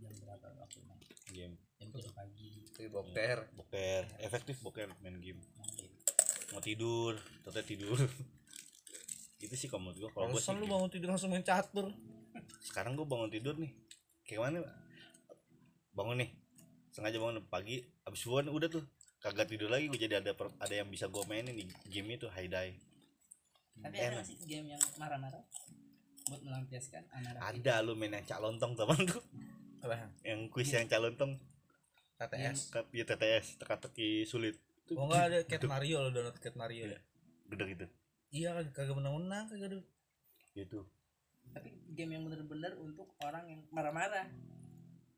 jam 0.00 0.12
berapa 0.16 0.46
waktu 0.56 0.78
main 0.80 1.00
game. 1.28 1.54
jam 1.76 1.88
tujuh 1.92 2.12
pagi. 2.12 2.64
Lagi 2.66 2.88
boker. 2.88 3.38
Boker. 3.52 4.02
Efektif 4.18 4.56
boker 4.60 4.88
main 4.98 5.18
game. 5.18 5.40
Main 5.56 5.72
game. 5.76 5.94
mau 6.50 6.58
tidur 6.58 7.14
tetap 7.46 7.62
tidur. 7.62 7.94
Itu 9.38 9.54
sih 9.54 9.70
kalau 9.70 9.86
menurut 9.86 10.02
gua 10.02 10.10
kalau 10.10 10.26
gua 10.34 10.42
sih 10.42 10.50
lu 10.52 10.66
bangun 10.66 10.90
tidur 10.90 11.08
langsung 11.08 11.30
main 11.30 11.46
catur. 11.46 11.94
Sekarang 12.58 12.98
gua 12.98 13.06
bangun 13.06 13.30
tidur 13.30 13.54
nih. 13.54 13.70
Kayak 14.26 14.40
mana 14.50 14.58
bangun 15.94 16.22
nih. 16.22 16.30
Sengaja 16.90 17.16
bangun 17.22 17.42
pagi 17.46 17.82
abis 18.04 18.20
subuhan 18.26 18.50
udah 18.50 18.68
tuh. 18.68 18.84
Kagak 19.20 19.52
tidur 19.52 19.68
lagi 19.68 19.92
gue 19.92 20.00
jadi 20.00 20.24
ada 20.24 20.32
per- 20.32 20.56
ada 20.56 20.74
yang 20.74 20.88
bisa 20.88 21.04
gue 21.06 21.20
mainin 21.28 21.52
di 21.52 21.68
game 21.92 22.16
itu 22.16 22.24
high 22.32 22.48
die 22.48 22.72
tapi 23.80 23.96
ada 23.96 24.04
Enak. 24.12 24.16
nggak 24.20 24.26
sih 24.28 24.36
game 24.44 24.66
yang 24.76 24.82
marah-marah? 25.00 25.42
Buat 26.28 26.40
melampiaskan 26.44 27.02
kita? 27.08 27.38
ada 27.40 27.74
lu 27.80 27.96
main 27.96 28.12
yang 28.12 28.24
cak 28.24 28.40
lontong 28.40 28.72
teman 28.76 29.00
tuh 29.08 29.22
apa? 29.80 30.12
Yang 30.20 30.40
kuis 30.52 30.68
yang 30.72 30.84
cak 30.88 31.00
lontong. 31.00 31.40
TTS 32.20 32.68
ya 32.92 33.04
TTS 33.08 33.56
teka-teki 33.56 34.28
sulit. 34.28 34.60
Tuh, 34.84 35.00
Oh 35.00 35.08
enggak 35.08 35.32
ada 35.32 35.38
Cat 35.48 35.64
Mario 35.64 36.04
lo 36.04 36.12
download 36.12 36.36
Cat 36.36 36.52
Mario. 36.52 36.84
Ya 36.92 37.00
gede 37.48 37.64
gitu 37.74 37.86
iya 38.30 38.54
kan 38.54 38.66
kagak 38.70 38.94
menang-menang 38.94 39.50
kagak 39.50 39.74
ada. 39.74 39.78
Gitu. 40.54 40.86
Tapi 41.50 41.68
game 41.96 42.14
yang 42.14 42.22
bener-bener 42.28 42.78
untuk 42.78 43.10
orang 43.26 43.42
yang 43.50 43.60
marah-marah 43.74 44.30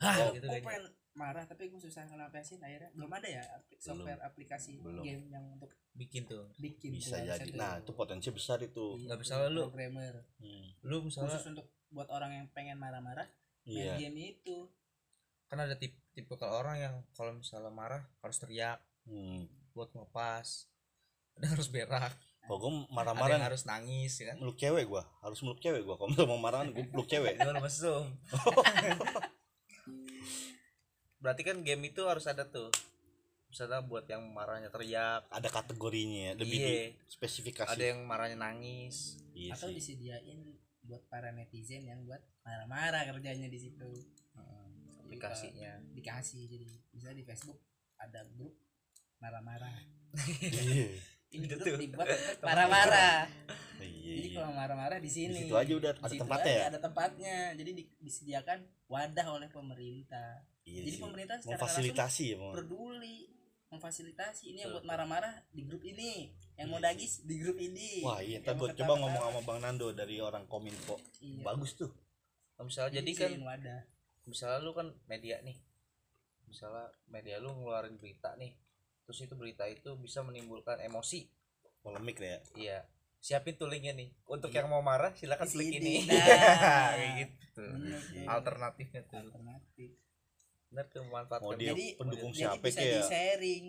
Hah, 0.02 0.14
oh, 0.18 0.30
gitu 0.34 0.46
kayaknya. 0.50 0.66
pengen 0.66 0.84
marah 1.12 1.44
tapi 1.44 1.68
gue 1.68 1.76
susah 1.76 2.08
ngelampiasin 2.08 2.56
akhirnya 2.64 2.88
belum 2.96 3.12
ada 3.12 3.28
ya 3.28 3.44
apli- 3.52 3.76
Belum. 3.76 3.84
software 3.84 4.20
aplikasi 4.24 4.80
Belum. 4.80 5.04
game 5.04 5.24
yang 5.28 5.44
untuk 5.52 5.68
bikin 5.92 6.24
tuh. 6.24 6.48
bikin 6.56 6.88
bisa 6.96 7.20
tuh, 7.20 7.36
jadi. 7.36 7.52
nah 7.52 7.76
itu 7.78 7.92
potensi 7.92 8.28
besar 8.32 8.58
itu. 8.64 8.96
Iya, 8.96 9.12
Nggak 9.12 9.18
bisa 9.20 9.32
lu. 9.52 9.68
programmer. 9.68 10.14
Hmm, 10.40 10.66
lu 10.88 10.96
misalnya 11.04 11.36
khusus 11.36 11.52
untuk 11.52 11.66
buat 11.92 12.08
orang 12.08 12.32
yang 12.32 12.46
pengen 12.56 12.80
marah-marah 12.80 13.28
main 13.68 13.76
iya. 13.76 13.94
game 14.00 14.40
itu. 14.40 14.72
Kan 15.52 15.60
ada 15.60 15.76
tip 15.76 15.92
tipe 16.16 16.32
kalau 16.40 16.64
orang 16.64 16.80
yang 16.80 16.94
kalau 17.12 17.36
misalnya 17.36 17.68
marah 17.68 18.08
harus 18.24 18.36
teriak. 18.40 18.80
Hmm. 19.02 19.50
buat 19.72 19.88
ngepas. 19.92 20.68
Ada 21.40 21.46
harus 21.56 21.68
berak. 21.72 22.12
Kalau 22.44 22.58
gue 22.58 22.72
marah-marah 22.92 23.40
yang 23.40 23.46
harus 23.48 23.64
nangis 23.64 24.20
ya 24.20 24.34
kan? 24.34 24.36
Meluk 24.42 24.58
cewek 24.60 24.84
gua. 24.84 25.06
Harus 25.24 25.40
meluk 25.40 25.62
cewek 25.64 25.80
gua. 25.86 25.96
Kalau 25.96 26.28
mau 26.28 26.36
marah 26.36 26.66
gue 26.68 26.84
peluk 26.92 27.08
cewek. 27.08 27.40
Gimana 27.40 27.62
mesum 27.62 28.04
berarti 31.22 31.42
kan 31.46 31.62
game 31.62 31.88
itu 31.88 32.02
harus 32.04 32.26
ada 32.26 32.42
tuh. 32.44 32.68
Misalnya 33.46 33.84
buat 33.84 34.08
yang 34.08 34.26
marahnya 34.32 34.72
teriak. 34.72 35.28
Ada 35.28 35.48
kategorinya 35.48 36.20
ya, 36.28 36.32
lebih 36.34 36.58
Iya. 36.58 36.68
di 36.68 36.76
spesifikasi 37.06 37.68
ada 37.70 37.84
yang 37.84 38.02
marahnya 38.02 38.40
nangis. 38.40 39.20
Iya 39.32 39.54
atau 39.54 39.68
sih. 39.70 39.76
disediain 39.78 40.40
buat 40.82 41.06
para 41.06 41.30
netizen 41.30 41.86
yang 41.86 42.02
buat 42.02 42.18
marah-marah 42.42 43.06
kerjanya 43.06 43.46
di 43.46 43.58
situ. 43.60 43.86
Hmm, 44.34 45.06
aplikasinya. 45.06 45.78
dikasih 45.92 46.48
jadi 46.48 46.64
misalnya 46.90 47.16
di 47.20 47.24
Facebook 47.28 47.60
ada 48.00 48.24
grup 48.34 48.56
marah-marah. 49.22 49.78
Iya. 50.50 50.98
Ini 51.32 51.48
Itu 51.48 51.56
tuh. 51.64 51.80
dibuat 51.80 52.04
untuk 52.08 52.44
marah-marah. 52.48 53.24
Iya 53.80 54.12
jadi 54.20 54.28
iya. 54.32 54.36
kalau 54.36 54.52
marah-marah 54.52 54.98
di 55.00 55.08
sini. 55.12 55.32
Di 55.32 55.48
situ 55.48 55.56
aja 55.56 55.72
udah 55.76 55.90
ada 55.96 56.08
tempatnya 56.08 56.52
ya? 56.52 56.64
ada 56.68 56.80
tempatnya. 56.80 57.36
Jadi 57.56 57.70
di- 57.72 57.92
disediakan 58.00 58.58
wadah 58.88 59.26
oleh 59.32 59.48
pemerintah 59.48 60.44
Iya 60.62 60.80
jadi 60.80 60.90
sih. 60.92 61.00
pemerintah 61.00 61.36
secara 61.36 61.48
langsung 61.50 61.58
memfasilitasi 61.58 62.22
ya 62.24 62.36
mau 62.36 62.52
peduli 62.54 63.18
memfasilitasi. 63.68 64.42
Ini 64.52 64.58
yang 64.62 64.70
buat 64.76 64.84
marah-marah 64.84 65.32
di 65.48 65.64
grup 65.64 65.80
ini 65.82 66.28
yang 66.54 66.68
mau 66.68 66.76
Iya 66.76 66.92
sih. 66.92 66.96
dagis 67.00 67.12
di 67.24 67.34
grup 67.40 67.56
ini. 67.56 68.04
Wah 68.04 68.20
iya. 68.20 68.38
Ntar 68.38 68.52
mau 68.52 68.60
gue 68.62 68.76
coba 68.76 68.92
ngomong 69.00 69.22
sama 69.24 69.40
bang 69.42 69.58
Nando 69.60 69.88
dari 69.90 70.16
orang 70.20 70.44
kominfo. 70.44 71.00
Iya. 71.18 71.40
bagus 71.42 71.72
tuh. 71.74 71.88
Nah, 72.54 72.68
misalnya 72.68 73.00
jadi 73.00 73.10
kan 73.16 73.30
wadah. 73.40 73.80
misalnya 74.22 74.58
lu 74.60 74.70
kan 74.70 74.88
media 75.08 75.40
nih. 75.40 75.56
Misalnya 76.46 76.92
media 77.08 77.40
lu 77.40 77.48
ngeluarin 77.50 77.96
berita 77.96 78.36
nih 78.36 78.52
terus 79.02 79.18
itu 79.18 79.34
berita 79.34 79.66
itu 79.66 79.96
bisa 79.96 80.20
menimbulkan 80.20 80.78
emosi. 80.78 81.26
Polemik 81.80 82.20
ya. 82.20 82.38
Iya. 82.54 82.78
Siapin 83.18 83.56
tuh 83.56 83.66
linknya 83.66 83.96
nih. 83.96 84.12
Untuk 84.28 84.52
Iya. 84.52 84.62
yang 84.62 84.68
mau 84.68 84.84
marah 84.84 85.16
silakan 85.16 85.48
klik 85.48 85.74
ini. 85.74 86.04
Nah. 86.06 86.92
kayak 86.94 87.10
gitu. 87.18 87.64
Bener 87.72 87.98
alternatifnya 88.28 89.02
tuh. 89.08 89.16
Alternatif 89.18 89.90
benar 90.72 90.88
tuh 90.88 91.04
memanfaatkan 91.04 91.44
Mau 91.44 91.54
dia 91.54 91.70
jadi 91.70 91.86
pendukung 91.94 92.32
jadi 92.32 92.40
siapa 92.48 92.64
bisa 92.64 92.80
ya? 92.80 92.88
di 92.88 93.00
sharing 93.04 93.64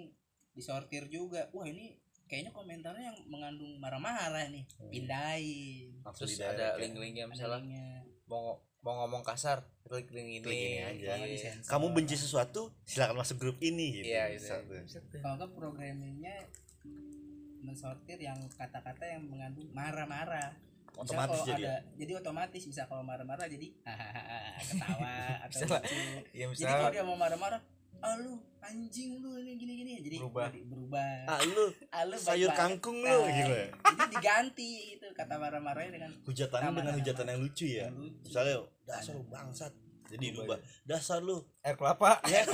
disortir 0.53 1.03
juga 1.07 1.51
wah 1.51 1.67
ini 1.67 1.99
kayaknya 2.23 2.49
komentarnya 2.49 3.11
yang 3.11 3.19
mengandung 3.27 3.75
marah-marah 3.77 4.47
nih 4.47 4.63
Hmm. 4.73 4.87
pindahin 4.87 5.99
langsung 6.01 6.23
terus 6.25 6.39
ada 6.39 6.73
ya. 6.73 6.79
link-linknya 6.79 7.27
misalnya 7.27 7.59
linknya. 7.59 7.87
mau 8.25 8.55
mau 8.79 8.99
ngomong 8.99 9.21
kasar 9.21 9.63
klik 9.81 10.07
link 10.09 10.29
ini 10.33 10.39
Klik 10.41 10.55
ini 10.57 10.79
aja. 10.81 11.11
Oh, 11.13 11.23
Iya. 11.23 11.51
kamu 11.61 11.85
benci 11.93 12.15
sesuatu 12.15 12.71
silakan 12.83 13.15
masuk 13.17 13.37
grup 13.37 13.57
ini 13.59 13.99
gitu 13.99 14.07
iya 14.09 14.31
tuh. 14.33 14.63
kalau 15.19 15.35
nggak 15.37 15.51
programmingnya 15.53 16.35
mensortir 17.59 18.19
yang 18.19 18.35
kata-kata 18.51 19.03
yang 19.07 19.23
mengandung 19.23 19.67
marah-marah 19.71 20.51
Otomatis 20.93 21.41
jadi 21.41 21.57
ya? 21.57 21.69
ada, 21.73 21.75
jadi 21.97 22.11
otomatis 22.15 22.61
bisa 22.61 22.85
kalau 22.85 23.01
marah-marah 23.01 23.49
jadi 23.49 23.71
hahaha 23.81 24.21
ketawa 24.55 25.13
atau 25.43 25.57
lucu. 25.59 25.97
ya 26.31 26.45
jadi 26.45 26.63
kalau 26.63 26.83
misalnya 26.83 26.89
dia 26.91 27.03
mau 27.03 27.15
marah-marah 27.15 27.61
ah 27.99 28.19
lu 28.19 28.35
anjing 28.59 29.15
lu 29.17 29.39
ini 29.39 29.55
gini 29.55 29.73
gini 29.77 29.91
jadi 30.01 30.17
Berubah. 30.19 30.51
jadi 30.51 30.61
berubah. 30.65 31.13
Ah 31.23 31.39
lu 31.41 31.63
ah, 31.89 32.03
lu 32.03 32.15
sayur 32.17 32.51
baik 32.51 32.59
kangkung 32.59 32.99
lu 32.99 33.07
Nah, 33.07 33.31
gitu 33.31 33.53
ya. 33.53 33.67
jadi 33.71 34.03
diganti 34.11 34.69
itu 34.93 35.05
kata 35.09 35.33
marah-marahnya 35.35 35.91
dengan 35.93 36.11
hujatannya 36.21 36.67
Nama- 36.67 36.79
dengan 36.79 36.93
hujatan 36.97 37.25
yang 37.25 37.39
lucu 37.39 37.65
ya. 37.65 37.87
Yang 37.87 37.95
lucu. 37.97 38.27
Misalnya 38.27 38.55
dasar 38.83 39.13
lu 39.13 39.23
bangsat. 39.25 39.73
Jadi 40.05 40.25
Berubah. 40.29 40.59
berubah. 40.59 40.83
Dasar 40.83 41.19
lu. 41.19 41.37
Air 41.59 41.75
kelapa. 41.75 42.11
Ya 42.27 42.41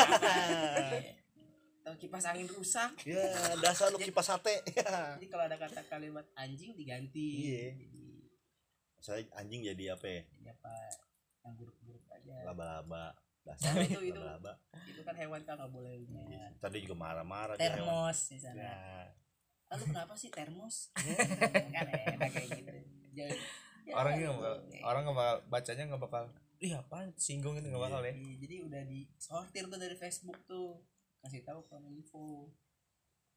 atau 1.80 1.96
kipas 1.98 2.22
angin 2.24 2.46
rusak. 2.46 2.92
Ya 3.02 3.26
dasar 3.58 3.90
lu 3.90 3.98
kipas 3.98 4.30
sate. 4.30 4.62
Ya 4.70 5.18
jadi 5.18 5.26
kalau 5.28 5.44
ada 5.44 5.58
kata 5.58 5.82
kalimat 5.84 6.30
anjing 6.36 6.78
diganti. 6.78 7.28
Iya. 7.50 7.66
saya 9.00 9.24
anjing 9.34 9.66
jadi 9.66 9.96
apa 9.96 10.06
ya? 10.06 10.22
Jadi 10.30 10.48
apa? 10.52 10.70
Yang 11.42 11.54
buruk-buruk 11.56 11.79
laba-laba 12.44 13.06
Nah, 13.42 13.56
itu 13.82 14.00
itu. 14.04 14.14
laba-laba. 14.14 14.54
Itu 14.84 15.02
kan 15.02 15.16
hewan 15.16 15.42
kan 15.42 15.58
nggak 15.58 15.72
boleh 15.72 15.94
Iya. 15.96 16.06
punya 16.06 16.44
tadi 16.60 16.78
juga 16.82 16.96
marah-marah 16.98 17.56
termos 17.56 18.20
misalnya 18.30 18.62
ya. 18.62 19.10
Ah, 19.70 19.76
lu 19.76 19.86
kenapa 19.86 20.14
sih 20.14 20.30
termos? 20.30 20.90
Kan 21.74 21.88
enak 21.88 22.30
kayak 22.32 22.50
gitu. 22.52 22.78
Jangan- 23.14 23.42
ya, 23.86 23.94
orangnya 23.96 24.26
nggak 24.28 24.34
lu- 24.34 24.42
bakal 24.66 24.82
orang 24.84 25.02
nggak 25.04 25.18
bakal 25.18 25.36
bacanya 25.48 25.84
nggak 25.86 26.02
bakal 26.04 26.24
ih 26.60 26.74
apaan? 26.74 27.10
Singgung 27.16 27.56
itu 27.56 27.70
nggak 27.70 27.80
bakal 27.80 28.02
ya. 28.02 28.12
Iya, 28.12 28.34
jadi 28.38 28.56
udah 28.66 28.82
disortir 28.84 29.64
tuh 29.66 29.78
dari 29.78 29.96
Facebook 29.96 30.38
tuh. 30.46 30.82
Kasih 31.22 31.42
tahu 31.42 31.62
info. 31.88 32.50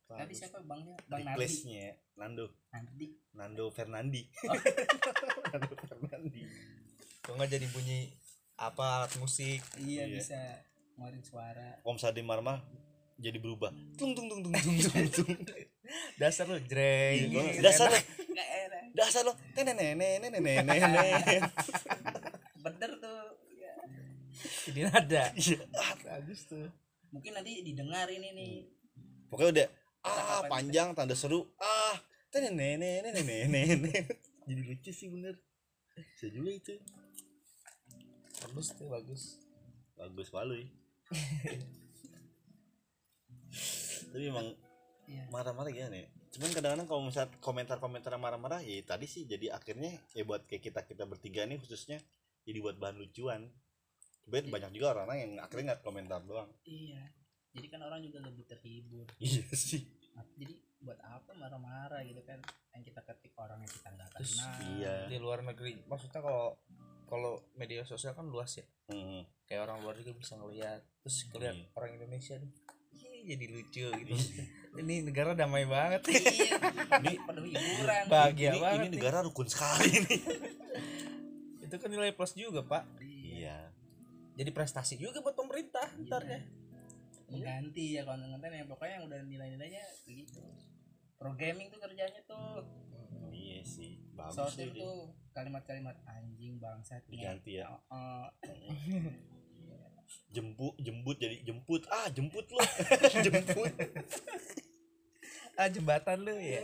Tadi 0.09 0.33
siapa 0.33 0.61
bangnya 0.61 0.93
bang 1.07 1.25
Nardi. 1.25 1.37
Replace-nya 1.37 1.89
Nando. 2.17 2.45
Nardi. 2.69 3.07
Nando 3.33 3.65
Fernandi. 3.69 4.23
Oh. 4.45 4.53
Nando 5.53 5.75
Fernandi. 5.79 6.43
Kok 7.23 7.33
nggak 7.33 7.51
jadi 7.51 7.67
bunyi 7.71 8.13
apa 8.63 9.03
alat 9.03 9.13
musik. 9.19 9.59
Iya 9.83 10.07
Iya. 10.07 10.23
bisa 10.23 10.39
ngeluarin 10.95 11.23
suara. 11.27 11.69
Om 11.83 11.99
Sadi 11.99 12.23
Marmah 12.23 12.63
jadi 13.19 13.39
berubah. 13.43 13.75
Tung 13.99 14.15
tung 14.15 14.31
tung 14.31 14.47
tung 14.47 14.55
tung 14.55 14.79
tung 14.79 15.07
tung 15.11 15.31
dasar 16.21 16.47
lu 16.47 16.59
jreng. 16.71 17.31
Iya, 17.31 17.59
dasar 17.59 17.91
lo. 17.91 17.99
Nggak 18.31 18.49
enak. 18.67 18.83
Dasar 18.95 19.23
lo. 19.27 19.33
Nenek 19.59 20.23
bener 22.63 22.91
tuh. 23.03 23.23
Ya. 23.59 23.75
jadi 24.71 24.81
nada. 24.87 25.25
Iya. 25.35 25.59
bagus 26.07 26.47
tuh. 26.47 26.71
Mungkin 27.11 27.35
nanti 27.35 27.67
didengar 27.67 28.07
ini 28.09 28.31
nih. 28.33 28.55
Pokoknya 29.29 29.51
udah 29.51 29.69
ah 30.03 30.43
panjang 30.47 30.95
tanda 30.95 31.19
seru. 31.19 31.51
Ah. 31.59 31.99
Nenek 32.33 32.81
nenek 32.81 33.13
nenek 33.13 33.45
nenek 33.69 34.05
jadi 34.49 34.61
lucu 34.67 34.91
sih 34.91 35.13
bener. 35.13 35.37
Bisa 35.93 36.27
juga 36.33 36.51
itu 36.51 36.75
bagus 38.49 38.67
tuh 38.75 38.89
bagus. 38.91 39.23
Bagus 39.97 40.29
walu 40.35 40.65
ya 40.65 40.69
tapi 44.13 44.29
emang 44.29 44.49
Iya. 45.03 45.27
marah-marah 45.35 45.75
gimana 45.75 45.99
ya? 45.99 46.09
Cuman 46.31 46.51
kadang-kadang 46.55 46.87
kalau 46.87 47.03
misalnya 47.03 47.35
komentar-komentar 47.43 48.15
marah-marah 48.17 48.63
ya 48.63 48.79
tadi 48.87 49.11
sih. 49.11 49.27
Jadi 49.27 49.51
akhirnya 49.51 49.99
ya 50.15 50.23
buat 50.23 50.47
kayak 50.47 50.63
kita 50.63 50.81
kita 50.87 51.05
bertiga 51.11 51.43
nih 51.43 51.59
khususnya 51.59 51.99
jadi 52.47 52.63
buat 52.63 52.79
bahan 52.79 52.97
lucuan. 53.03 53.51
Tapi 54.23 54.47
banyak 54.49 54.71
juga 54.73 54.95
orang-orang 54.95 55.19
yang 55.19 55.33
akhirnya 55.43 55.75
nggak 55.75 55.83
komentar 55.83 56.23
doang. 56.23 56.49
Iya. 56.63 57.03
Jadi 57.53 57.67
kan 57.67 57.83
orang 57.83 58.01
juga 58.07 58.23
lebih 58.23 58.47
terhibur. 58.47 59.11
Iya 59.19 59.43
sih. 59.53 59.83
Jadi 60.39 60.55
buat 60.81 61.03
apa 61.03 61.35
marah-marah 61.35 62.07
gitu 62.07 62.23
kan? 62.23 62.39
Yang 62.73 62.95
kita 62.95 63.01
ketik 63.03 63.35
orang 63.37 63.59
yang 63.59 63.73
kita 63.75 63.89
nggak 63.91 64.11
kenal. 64.17 64.55
Iya. 64.79 64.97
di 65.11 65.19
luar 65.19 65.43
negeri. 65.43 65.83
Maksudnya 65.91 66.23
kalau 66.23 66.57
kalau 67.13 67.45
media 67.53 67.85
sosial 67.85 68.17
kan 68.17 68.25
luas 68.25 68.57
ya. 68.57 68.65
Hmm. 68.89 69.29
kayak 69.45 69.69
orang 69.69 69.85
luar 69.85 69.93
juga 69.95 70.17
bisa 70.17 70.33
ngeliat. 70.35 70.81
Terus 71.05 71.29
ngeliat 71.29 71.53
Iya. 71.53 71.67
orang 71.77 71.91
Indonesia 71.95 72.35
nih 72.35 72.53
"Ih, 72.95 73.21
jadi 73.29 73.45
lucu 73.47 73.85
gitu. 73.85 74.13
Ini 74.81 75.05
negara 75.05 75.37
damai 75.37 75.69
banget. 75.69 76.09
Iya. 76.09 76.57
Ini 77.05 77.13
penuh 77.21 77.45
hiburan. 77.45 78.03
Bahagia 78.09 78.51
ini, 78.51 78.59
banget 78.59 78.79
ini 78.79 78.87
nih. 78.89 78.93
negara 78.97 79.19
rukun 79.21 79.45
sekali 79.45 79.93
nih 79.93 80.21
itu 81.65 81.77
kan 81.77 81.89
nilai 81.89 82.13
plus 82.13 82.33
juga 82.33 82.61
pak. 82.63 82.85
Iya. 83.01 83.69
Jadi 84.33 84.51
prestasi 84.51 84.97
juga 84.97 85.21
buat 85.21 85.37
pemerintah 85.37 85.85
ntar 86.05 86.25
ya. 86.25 86.41
Mengganti 87.29 87.97
ya 87.97 88.05
konten-konten 88.05 88.53
yang 88.53 88.69
pokoknya 88.69 88.95
yang 88.97 89.05
udah 89.05 89.21
nilai-nilainya 89.23 89.85
begitu. 90.05 90.41
Programming 91.17 91.69
tuh 91.69 91.77
kerjanya 91.79 92.21
tuh. 92.25 92.65
Iya 93.29 93.61
sih 93.63 94.01
bagus 94.13 94.53
sih 94.53 94.69
tuh 94.73 95.13
kalimat-kalimat 95.33 95.97
anjing 96.07 96.61
bangsat 96.61 97.03
diganti 97.09 97.61
ya. 97.61 97.69
Oh. 97.91 98.29
jemput 100.33 100.77
jemput 100.81 101.17
jadi 101.17 101.37
jemput. 101.45 101.83
Ah 101.89 102.09
jemput 102.13 102.47
lo 102.53 102.61
jemput. 103.27 103.73
Ah 105.57 105.69
jembatan 105.69 106.25
lu 106.25 106.37
ya. 106.37 106.61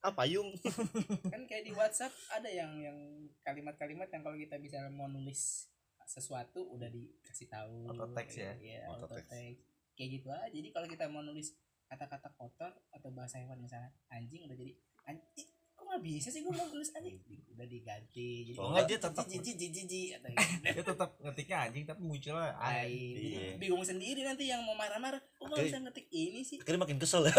Ah 0.00 0.14
payung. 0.14 0.54
Kan 1.34 1.44
kayak 1.46 1.66
di 1.66 1.72
WhatsApp 1.74 2.14
ada 2.32 2.48
yang 2.50 2.70
yang 2.80 2.98
kalimat-kalimat 3.44 4.08
yang 4.10 4.22
kalau 4.22 4.38
kita 4.38 4.56
bisa 4.58 4.86
mau 4.90 5.06
nulis 5.10 5.70
sesuatu 6.06 6.66
udah 6.74 6.90
dikasih 6.90 7.46
tahu. 7.46 7.86
Auto 7.86 8.10
text 8.14 8.42
ya? 8.42 8.52
Iya, 8.58 8.82
Auto 8.90 9.06
auto 9.06 9.14
text. 9.18 9.30
text. 9.30 9.62
kayak 9.94 10.10
gitu 10.18 10.28
aja. 10.32 10.48
Jadi 10.50 10.68
kalau 10.74 10.86
kita 10.90 11.04
mau 11.06 11.22
nulis 11.22 11.54
kata-kata 11.86 12.30
kotor 12.38 12.72
atau 12.94 13.10
bahasa 13.10 13.42
hewan 13.42 13.58
misalnya 13.58 13.90
anjing 14.10 14.46
udah 14.46 14.54
jadi 14.54 14.72
anjing 15.10 15.50
nggak 15.90 16.02
bisa 16.02 16.28
sih 16.28 16.40
gue 16.40 16.50
mau 16.50 16.64
tulis 16.64 16.88
anjing 16.92 17.18
udah 17.50 17.66
diganti 17.66 18.28
jadi 18.44 18.56
Oh, 18.56 18.70
enggak, 18.70 18.86
dia 18.86 18.98
tetap- 19.00 19.26
jiji 19.26 19.52
jiji 19.52 19.66
jiji 19.76 20.02
atau 20.12 20.30
dia. 20.30 20.72
Tetap 20.86 21.10
ngetiknya 21.18 21.56
anjing 21.62 21.84
tapi 21.84 22.00
munculnya 22.00 22.54
Ay, 22.54 22.86
anjing 22.86 23.14
Iya. 23.20 23.50
bingung 23.56 23.82
sendiri 23.82 24.20
nanti 24.22 24.46
yang 24.46 24.62
mau 24.62 24.72
marah-marah 24.72 25.18
kok 25.18 25.42
nggak 25.42 25.56
Oke. 25.56 25.66
bisa 25.66 25.78
ngetik 25.78 26.06
ini 26.08 26.40
sih. 26.40 26.56
akhirnya 26.56 26.80
makin 26.80 26.96
kesel 26.96 27.22
ya. 27.22 27.34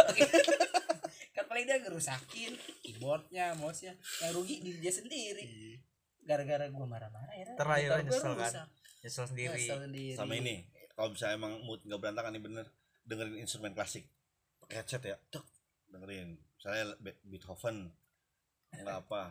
Kan 1.34 1.46
paling 1.46 1.64
dia 1.64 1.80
ngerusakin 1.80 2.52
keyboardnya 2.82 3.56
mouse-nya 3.56 3.94
yang 3.96 4.32
rugi 4.32 4.60
di 4.60 4.78
dia 4.78 4.92
sendiri. 4.92 5.80
Gara-gara 6.22 6.68
gua 6.68 6.86
marah-marah 6.86 7.34
ya. 7.34 7.48
Terakhir 7.56 8.04
nyesel 8.04 8.34
kan? 8.34 8.52
nyesel 9.02 9.26
sendiri. 9.26 9.56
Nyesel 9.58 9.80
sendiri. 9.82 10.14
Sama 10.14 10.34
ini 10.34 10.68
kalau 10.92 11.10
misalnya 11.10 11.36
emang 11.36 11.54
mood 11.62 11.82
nggak 11.82 11.98
berantakan 11.98 12.32
nih 12.32 12.44
bener 12.44 12.66
dengerin 13.04 13.36
instrumen 13.38 13.72
klasik. 13.72 14.06
Pakai 14.60 14.76
headset 14.78 15.02
ya 15.04 15.18
Tuk, 15.28 15.44
dengerin. 15.88 16.38
Misalnya 16.54 16.94
Be- 16.98 17.18
Beethoven 17.24 17.90
nggak 18.80 18.98
apa. 19.08 19.24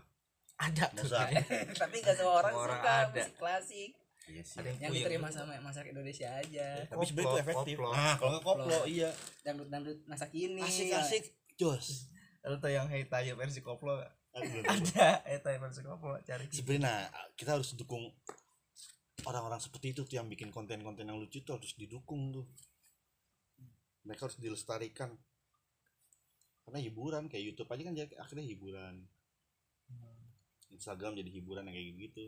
Ada 0.61 0.85
tuh 0.93 1.09
Mozart 1.09 1.33
tapi 1.81 1.97
gak 2.05 2.15
semua 2.21 2.35
orang 2.45 2.53
Semua 2.53 2.69
suka 2.69 2.93
ada. 2.93 3.09
musik 3.17 3.35
klasik. 3.41 3.91
Iya 4.29 4.43
sih. 4.45 4.57
Ada 4.61 4.69
yang 4.77 4.93
diterima 4.93 5.29
gitu. 5.33 5.39
sama 5.41 5.53
masyarakat 5.65 5.91
Indonesia 5.97 6.29
aja. 6.29 6.69
Tapi 6.85 7.05
sebenarnya 7.09 7.25
itu 7.25 7.33
Koplo, 7.33 7.41
efektif. 7.41 7.77
koplo. 7.81 7.91
nah 7.97 8.15
kalau 8.21 8.31
nggak 8.37 8.45
koplo 8.45 8.65
Koplo. 8.69 8.81
iya. 8.85 9.11
Dangdut 9.41 9.69
dangdut 9.73 9.99
masa 10.05 10.27
kini 10.29 10.61
asik 10.61 10.93
asik. 10.93 11.25
Jos. 11.57 12.13
Lu 12.45 12.57
tau 12.61 12.69
yang 12.73 12.87
Hey 12.93 13.09
Tayo 13.09 13.37
versi 13.41 13.61
koplo 13.65 13.97
ada 14.31 15.09
Tayo 15.25 15.59
versi 15.65 15.81
koplo 15.81 16.15
cari. 16.21 16.45
Sebenarnya 16.53 17.09
nah, 17.09 17.33
kita 17.35 17.57
harus 17.57 17.73
dukung 17.75 18.13
orang-orang 19.25 19.61
seperti 19.61 19.97
itu 19.97 20.05
tuh 20.05 20.17
yang 20.21 20.29
bikin 20.29 20.53
konten-konten 20.53 21.05
yang 21.09 21.17
lucu 21.17 21.41
tuh 21.41 21.57
harus 21.57 21.73
didukung 21.75 22.37
tuh. 22.37 22.45
Mereka 24.05 24.29
harus 24.29 24.37
dilestarikan. 24.37 25.13
Karena 26.69 26.79
hiburan 26.85 27.27
kayak 27.33 27.45
YouTube 27.51 27.69
aja 27.73 27.83
kan 27.83 27.95
jadi 27.97 28.13
akhirnya 28.21 28.45
hiburan 28.47 29.09
Instagram 30.81 31.13
jadi 31.15 31.31
hiburan 31.31 31.69
yang 31.69 31.77
kayak 31.77 31.93
gitu 32.01 32.25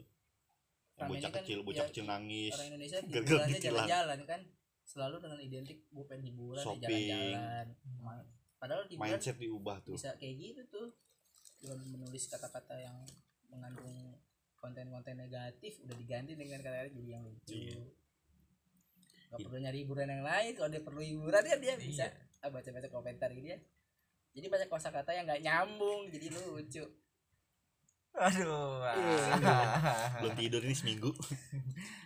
yang 0.92 1.08
bocah 1.08 1.30
kan 1.32 1.40
kecil 1.40 1.58
bocah 1.64 1.84
ya, 1.84 1.88
kecil 1.88 2.04
nangis 2.04 2.52
orang 2.52 2.68
Indonesia 2.68 2.98
hiburannya 3.08 3.58
jalan-jalan 3.58 4.20
kan. 4.28 4.40
Selalu 4.82 5.16
dengan 5.24 5.38
identik 5.40 5.78
gue 5.88 6.04
pengen 6.04 6.24
hiburan 6.28 6.60
ya 6.60 6.64
Shopping. 6.68 7.08
jalan-jalan. 7.08 7.66
Padahal 8.60 8.82
hiburan 8.92 9.08
mindset 9.08 9.36
diubah 9.40 9.76
tuh. 9.80 9.96
bisa 9.96 10.12
kayak 10.20 10.34
gitu 10.36 10.62
tuh. 10.68 10.88
Dengan 11.64 11.80
menulis 11.88 12.28
kata-kata 12.28 12.76
yang 12.76 12.96
mengandung 13.48 14.20
konten-konten 14.58 15.16
negatif 15.16 15.80
udah 15.80 15.96
diganti 15.96 16.36
dengan 16.36 16.60
kata-kata 16.60 16.92
jadi 16.92 17.08
yang 17.08 17.24
lucu. 17.24 17.56
Iya. 17.56 17.80
Gak 19.32 19.38
Iya. 19.40 19.44
perlu 19.48 19.58
nyari 19.64 19.78
hiburan 19.80 20.08
yang 20.12 20.24
lain 20.28 20.50
kalau 20.52 20.68
dia 20.68 20.82
perlu 20.84 21.00
hiburan 21.00 21.40
kan 21.40 21.58
dia 21.58 21.74
bisa. 21.80 22.04
Iya. 22.04 22.44
ah, 22.44 22.50
baca-baca 22.52 22.88
komentar 22.92 23.32
gitu 23.32 23.48
ya. 23.48 23.58
Jadi 24.34 24.46
banyak 24.50 24.68
kosakata 24.68 25.14
yang 25.16 25.24
nggak 25.24 25.40
nyambung 25.40 26.10
jadi 26.12 26.26
lucu 26.36 26.84
aduh 28.28 28.82
belum 30.22 30.34
tidur 30.38 30.62
ini 30.62 30.76
seminggu. 30.76 31.10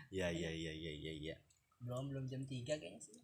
Ya 0.06 0.32
ya 0.32 0.48
ya 0.48 0.72
ya 0.72 0.92
ya 0.96 1.12
ya. 1.12 1.36
Belum 1.82 2.08
belum 2.08 2.24
jam 2.30 2.46
3 2.46 2.62
kayaknya 2.62 3.02
sih. 3.02 3.20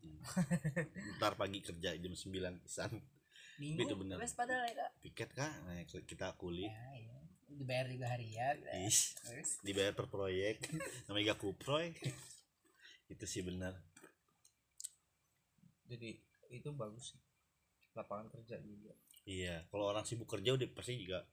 Ntar 1.17 1.39
pagi 1.41 1.63
kerja 1.63 1.95
jam 1.97 2.13
9 2.13 2.59
pisan. 2.61 3.01
Minggu? 3.57 3.87
Itu 3.87 3.95
bener. 3.97 4.21
terus 4.21 4.35
padahal 4.37 4.67
ya 4.67 4.75
kak. 4.77 4.91
Piket 5.01 5.31
kak. 5.33 5.53
Nah, 5.63 5.79
kita 5.89 6.37
kuliah. 6.37 6.69
Ya, 6.69 6.91
iya. 7.01 7.17
dibayar 7.49 7.87
juga 7.89 8.07
harian 8.13 8.57
ya. 8.67 8.73
Is, 8.85 9.15
terus? 9.25 9.63
Dibayar 9.65 9.95
per 9.97 10.11
proyek. 10.11 10.69
Namanya 11.09 11.33
gak 11.33 11.41
kuproy 11.41 11.97
itu 13.09 13.25
sih 13.29 13.45
benar 13.45 13.77
jadi 15.93 16.17
itu 16.49 16.69
bagus 16.73 17.13
sih. 17.13 17.21
Lapangan 17.93 18.33
kerja 18.33 18.57
juga. 18.65 18.97
Iya. 19.29 19.69
Kalau 19.69 19.93
orang 19.93 20.09
sibuk 20.09 20.25
kerja 20.25 20.57
udah 20.57 20.69
pasti 20.73 20.97
juga 20.97 21.29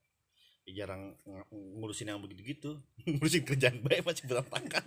ya 0.67 0.85
jarang 0.85 1.15
ng- 1.25 1.49
ngurusin 1.79 2.09
yang 2.11 2.21
begitu 2.21 2.41
gitu 2.55 2.71
ngurusin 3.07 3.43
kerjaan 3.45 3.79
baik 3.83 4.03
pasti 4.05 4.25
berantakan. 4.25 4.85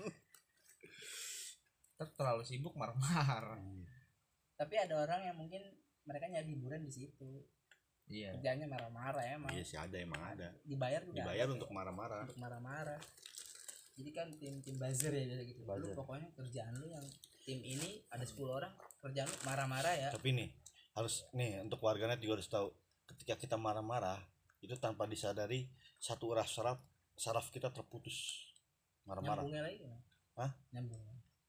Terlalu 2.02 2.42
sibuk 2.42 2.74
marah-marah. 2.74 3.62
Tapi 4.58 4.74
ada 4.74 4.94
orang 4.98 5.22
yang 5.22 5.36
mungkin 5.38 5.62
mereka 6.02 6.26
nyari 6.26 6.50
hiburan 6.50 6.82
di 6.82 6.90
situ. 6.90 7.46
Iya. 8.10 8.34
Kerjanya 8.34 8.66
marah-marah 8.66 9.22
ya 9.22 9.38
emang. 9.38 9.50
Iya 9.54 9.64
sih 9.64 9.78
ada 9.78 9.96
emang 10.02 10.18
ada. 10.18 10.50
Dibayar 10.66 11.06
juga 11.06 11.22
dibayar 11.22 11.46
ada, 11.46 11.54
untuk 11.54 11.70
marah-marah. 11.70 12.22
Untuk 12.26 12.40
marah-marah. 12.42 13.00
Jadi 13.94 14.10
kan 14.10 14.26
tim 14.34 14.58
tim 14.64 14.76
buzzer 14.82 15.12
ya 15.14 15.24
biasa 15.30 15.42
gitu. 15.46 15.60
Lu 15.62 15.70
Buzzer. 15.70 15.94
pokoknya 15.94 16.28
kerjaan 16.34 16.74
lu 16.82 16.90
yang 16.90 17.06
tim 17.42 17.58
ini 17.62 18.02
ada 18.10 18.24
10 18.26 18.38
orang 18.50 18.72
kerjaan 18.98 19.28
lu 19.30 19.38
marah-marah 19.46 19.94
ya. 19.94 20.08
Tapi 20.10 20.28
nih 20.34 20.48
harus 20.98 21.22
nih 21.32 21.62
untuk 21.62 21.78
warganet 21.80 22.18
juga 22.18 22.42
harus 22.42 22.50
tahu 22.50 22.74
ketika 23.06 23.38
kita 23.38 23.56
marah-marah 23.56 24.18
itu 24.62 24.78
tanpa 24.78 25.10
disadari 25.10 25.66
satu 25.98 26.30
uras 26.30 26.48
saraf 26.54 26.78
saraf 27.18 27.50
kita 27.50 27.68
terputus. 27.74 28.48
Marah-marah. 29.04 29.42
Nyambungnya 29.42 29.62
lagi? 29.66 29.78
Hah? 30.38 30.50
nyambung. 30.72 31.02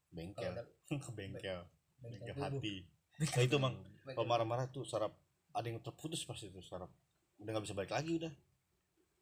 Bengkel. 0.09 0.53
Ke 0.89 1.11
bengkel. 1.18 1.59
Bengkel 2.01 2.36
hati. 2.38 2.76
Nah 3.22 3.41
itu 3.45 3.57
mang. 3.61 3.78
kalau 4.03 4.28
marah-marah 4.28 4.68
tuh 4.68 4.84
saraf 4.84 5.14
ada 5.53 5.70
yang 5.70 5.80
terputus 5.80 6.26
pasti 6.26 6.49
tuh 6.49 6.66
saraf. 6.66 6.89
Udah 7.38 7.53
nggak 7.53 7.66
bisa 7.70 7.78
balik 7.78 7.93
lagi 7.93 8.18
udah. 8.18 8.34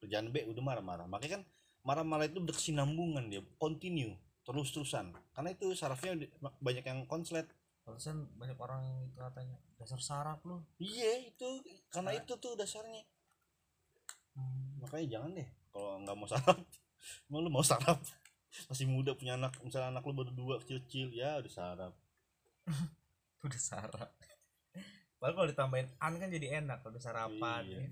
Kerjaan 0.00 0.32
B 0.32 0.48
udah 0.48 0.64
marah-marah. 0.64 1.06
Makanya 1.06 1.38
kan 1.38 1.42
marah-marah 1.84 2.26
itu 2.26 2.40
berkesinambungan 2.40 3.28
dia 3.28 3.44
continue 3.60 4.16
terus-terusan. 4.42 5.14
Karena 5.36 5.54
itu 5.54 5.76
sarafnya 5.76 6.16
banyak 6.58 6.84
yang 6.88 7.04
konslet. 7.06 7.46
Banyak 7.84 8.58
orang 8.58 9.10
itu 9.10 9.18
katanya 9.20 9.58
dasar 9.78 10.00
saraf 10.00 10.40
lu. 10.48 10.64
Iya 10.80 11.30
itu. 11.30 11.62
Karena 11.92 12.16
Saraf. 12.16 12.24
itu 12.26 12.32
tuh 12.40 12.52
dasarnya 12.58 13.02
Hmm. 14.32 14.80
makanya 14.80 15.06
jangan 15.18 15.30
deh. 15.36 15.48
Kalau 15.72 15.92
nggak 16.00 16.16
mau 16.16 16.28
saraf 16.28 16.58
mau 17.30 17.38
lu 17.42 17.50
mau 17.50 17.64
saraf 17.64 17.98
masih 18.68 18.84
muda 18.84 19.16
punya 19.16 19.34
anak 19.34 19.56
misalnya 19.64 19.96
anak 19.96 20.04
lu 20.04 20.12
baru 20.12 20.30
dua 20.30 20.54
kecil-kecil 20.60 21.08
ya 21.10 21.40
udah 21.40 21.52
saraf 21.52 21.94
udah 23.46 23.60
saraf 23.60 24.12
Padahal 25.22 25.38
kalau 25.38 25.48
ditambahin 25.54 25.88
an 26.02 26.18
kan 26.18 26.28
jadi 26.28 26.58
enak 26.58 26.82
kalau 26.82 26.98
udah 26.98 27.04
sarapan 27.06 27.62
Iya. 27.62 27.78
ya. 27.78 27.88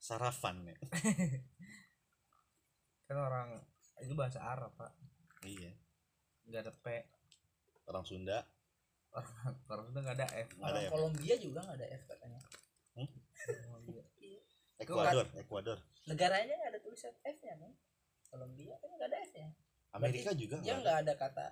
sarafan 0.00 0.56
ya. 0.64 0.76
Kan 3.06 3.16
orang 3.20 3.60
itu 4.00 4.16
bahasa 4.16 4.40
Arab 4.40 4.72
pak. 4.72 4.88
Iya. 5.44 5.76
Nggak 6.48 6.60
ada 6.64 6.72
p. 6.72 6.86
Orang 7.84 8.08
Sunda. 8.08 8.40
Orang 9.68 9.92
udah 9.92 10.00
nggak 10.00 10.16
ada 10.16 10.28
f. 10.32 10.48
Ada 10.56 10.64
orang 10.64 10.80
ya 10.80 10.88
Kolombia 10.88 11.34
juga 11.36 11.58
nggak 11.60 11.76
ada 11.76 11.88
F 11.92 12.02
katanya. 12.08 12.40
Iya. 13.84 14.05
Ekuador 14.76 15.26
Ekuador 15.36 15.78
negaranya 16.06 16.54
ada 16.68 16.78
tulisan 16.78 17.12
F 17.24 17.38
nya 17.42 17.54
kan 17.58 17.72
Kolombia 18.30 18.74
kan 18.78 18.88
nggak 18.94 19.08
ada 19.10 19.18
F 19.24 19.32
nya 19.34 19.48
Amerika 19.96 20.30
juga 20.36 20.56
dia 20.60 20.76
nggak 20.76 20.98
ada. 21.06 21.12
kata 21.16 21.46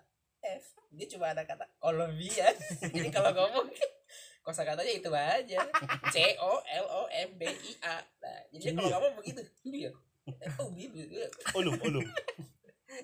F 0.44 0.64
dia 0.92 1.06
cuma 1.08 1.32
ada 1.32 1.42
kata 1.48 1.64
Kolombia. 1.80 2.52
Jadi 2.94 3.08
kalau 3.08 3.32
ngomong 3.32 3.72
kosakatanya 4.44 4.92
itu 4.92 5.08
aja. 5.08 5.60
C 6.12 6.36
O 6.36 6.60
L 6.60 6.86
O 6.86 7.02
M 7.08 7.40
B 7.40 7.48
I 7.48 7.72
A. 7.80 8.04
Nah 8.20 8.38
jadi 8.52 8.76
kalau 8.76 8.90
ngomong 9.00 9.14
begitu 9.24 9.40
dia 9.64 9.90
oh 10.60 10.68
gitu 10.72 10.96
olum 11.56 11.76
olum 11.84 12.06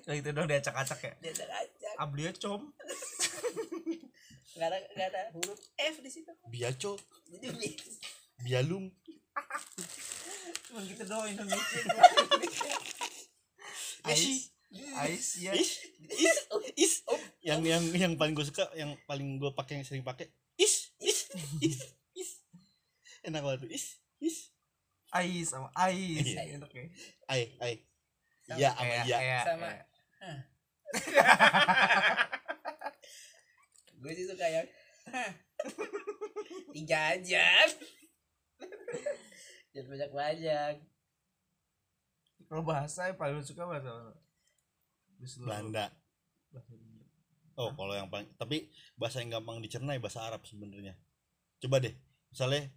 Nah, 0.07 0.15
itu 0.15 0.31
dong 0.31 0.47
diacak-acak 0.47 0.99
ya? 1.03 1.13
Dia 1.19 1.33
acak 1.51 1.93
ablia 1.99 2.31
com. 2.39 2.71
Nggak 4.55 4.67
ada 4.71 4.77
nggak 4.95 5.07
ada 5.11 5.21
huruf 5.35 5.59
F 5.75 5.95
di 5.99 6.07
situ. 6.07 6.31
Biaco. 6.47 6.95
Jadi 7.27 7.75
bialum 8.39 8.87
cuma 10.71 10.87
gitu 10.87 11.03
doang 11.03 11.27
Indonesia 11.27 11.79
Ais. 14.07 14.47
Ais 14.71 15.27
ya 15.43 15.51
is 15.51 15.83
is 16.07 16.35
is 16.79 16.93
yang 17.43 17.59
yang 17.59 17.83
yang 17.91 18.13
paling 18.15 18.31
gue 18.31 18.47
suka 18.47 18.71
yang 18.73 18.95
paling 19.03 19.35
gue 19.35 19.51
pakai 19.51 19.77
yang 19.77 19.85
sering 19.85 20.01
pakai. 20.01 20.31
Is 20.55 20.95
is 21.03 21.27
is 21.59 21.77
is 22.15 22.39
enak 23.21 23.43
banget. 23.43 23.67
Is 23.67 23.99
is 24.23 24.55
Ais 25.11 25.51
sama 25.51 25.67
Ais. 25.75 26.23
Iya. 26.23 26.55
enak 26.55 26.71
ya. 26.71 26.87
Ai 27.27 27.51
ai. 27.59 27.75
Sama 28.47 28.57
iya 28.57 28.69
sama 28.71 28.87
iya. 28.87 29.17
kayak- 29.19 29.45
Sama. 29.45 29.69
gue 34.01 34.11
sih 34.11 34.25
suka 34.25 34.43
yang 34.43 34.67
"Hah, 35.11 35.31
tiga 36.73 36.97
aja 37.13 37.45
jangan 39.71 39.87
banyak 39.95 40.11
banyak 40.11 40.75
kalau 42.51 42.63
bahasa 42.67 43.07
yang 43.07 43.15
paling 43.15 43.39
suka 43.47 43.63
bahasa 43.63 43.87
apa? 43.87 44.11
Belanda. 45.39 45.85
Oh 47.55 47.71
kalau 47.77 47.93
yang 47.95 48.11
paling 48.11 48.27
tapi 48.35 48.67
bahasa 48.99 49.23
yang 49.23 49.39
gampang 49.39 49.63
dicerna 49.63 49.95
ya 49.95 50.01
bahasa 50.03 50.19
Arab 50.25 50.43
sebenarnya. 50.43 50.97
Coba 51.63 51.79
deh 51.79 51.95
misalnya 52.27 52.67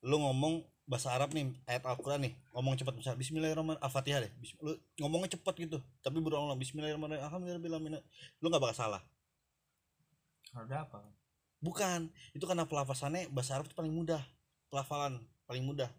lu 0.00 0.16
ngomong 0.16 0.64
bahasa 0.88 1.12
Arab 1.12 1.36
nih 1.36 1.52
ayat 1.68 1.84
Al-Quran 1.84 2.26
nih 2.26 2.34
ngomong 2.56 2.74
cepat 2.80 2.94
misalnya 2.96 3.20
Bismillahirrahmanirrahim 3.20 3.86
Al-Fatihah 3.86 4.20
deh 4.26 4.32
Bis- 4.40 4.58
lu 4.58 4.74
ngomongnya 4.98 5.38
cepat 5.38 5.54
gitu 5.60 5.78
tapi 6.02 6.16
berulang-ulang 6.18 6.58
Bismillahirrahmanirrahim 6.58 7.28
Alhamdulillah 7.28 8.02
lu 8.40 8.46
nggak 8.48 8.62
bakal 8.62 8.76
salah. 8.76 9.02
Ada 10.52 10.88
apa? 10.88 11.04
Bukan 11.60 12.08
itu 12.32 12.44
karena 12.48 12.64
pelafasannya 12.64 13.28
bahasa 13.28 13.60
Arab 13.60 13.68
itu 13.68 13.76
paling 13.76 13.92
mudah 13.92 14.24
pelafalan 14.72 15.20
paling 15.44 15.68
mudah 15.68 15.92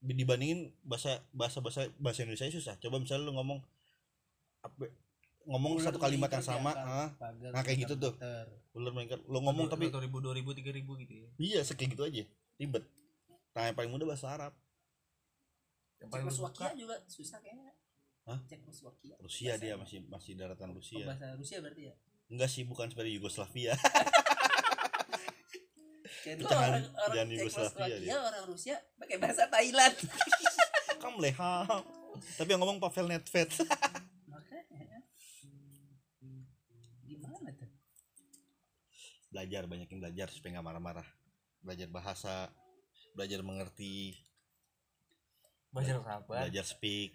dibandingin 0.00 0.72
bahasa 0.80 1.20
bahasa 1.30 1.60
bahasa 1.60 1.88
bahasa 2.00 2.24
Indonesia 2.24 2.48
susah. 2.48 2.74
Coba 2.80 2.96
misalnya 3.00 3.28
lu 3.28 3.36
ngomong 3.36 3.60
apa 4.60 4.92
ngomong 5.48 5.80
Ular 5.80 5.84
satu 5.88 5.98
kalimat 6.00 6.28
yang 6.28 6.44
melingkar 6.44 6.60
di 6.60 6.68
sama 6.68 6.72
ah 6.76 7.08
pagar 7.16 7.50
nah, 7.52 7.62
kayak 7.64 7.78
gitu 7.88 7.94
tuh. 7.96 8.12
ular 8.76 8.92
melingkar 8.92 9.18
lu 9.24 9.38
ngomong 9.40 9.72
tapi 9.72 9.88
dua 9.88 10.04
ribu 10.04 10.20
dua 10.20 10.36
ribu 10.36 10.52
tiga 10.52 10.72
ribu 10.72 10.96
gitu 11.00 11.12
ya. 11.16 11.28
Iya 11.40 11.60
kayak 11.64 11.96
gitu 11.96 12.02
aja. 12.04 12.24
Ribet. 12.60 12.84
Nah 13.56 13.62
yang 13.68 13.76
paling 13.76 13.90
mudah 13.92 14.06
bahasa 14.08 14.26
Arab. 14.28 14.52
Yang 16.00 16.10
paling 16.12 16.26
suka? 16.32 16.64
juga 16.76 16.96
susah 17.08 17.38
kayaknya. 17.44 17.72
Hah? 18.28 18.38
Cekoslovakia. 18.48 19.14
Rusia 19.20 19.56
Bahasa- 19.56 19.64
dia 19.64 19.74
masih 19.76 19.98
masih 20.08 20.32
daratan 20.36 20.68
oh, 20.72 20.76
Rusia 20.80 21.04
bahasa 21.08 21.26
Rusia 21.36 21.58
berarti 21.64 21.82
ya? 21.88 21.94
Enggak 22.30 22.50
sih 22.52 22.62
bukan 22.62 22.86
seperti 22.86 23.10
Yugoslavia 23.18 23.74
jadi 26.20 26.42
Jangan- 26.42 26.60
orang 26.60 26.84
orang 26.92 27.16
jangan 27.16 27.28
Yugoslavia 27.30 27.64
Cekoslovakia 27.70 27.96
dia. 27.98 28.16
orang 28.18 28.44
Rusia 28.44 28.76
pakai 28.94 29.16
bahasa 29.16 29.44
Thailand. 29.46 29.96
Kamu 31.02 31.16
leha. 31.18 31.54
Tapi 32.36 32.48
yang 32.48 32.60
ngomong 32.60 32.76
Pavel 32.78 33.06
Nedved. 33.08 33.50
Gimana 37.02 37.48
tuh? 37.50 37.70
Belajar 39.30 39.62
banyakin 39.64 39.98
belajar 39.98 40.28
supaya 40.28 40.50
nggak 40.54 40.66
marah-marah. 40.66 41.08
Belajar 41.60 41.88
bahasa 41.88 42.34
belajar 43.12 43.40
mengerti. 43.40 44.16
Belajar 45.70 46.02
sabar. 46.02 46.38
Belajar 46.44 46.64
speak. 46.66 47.14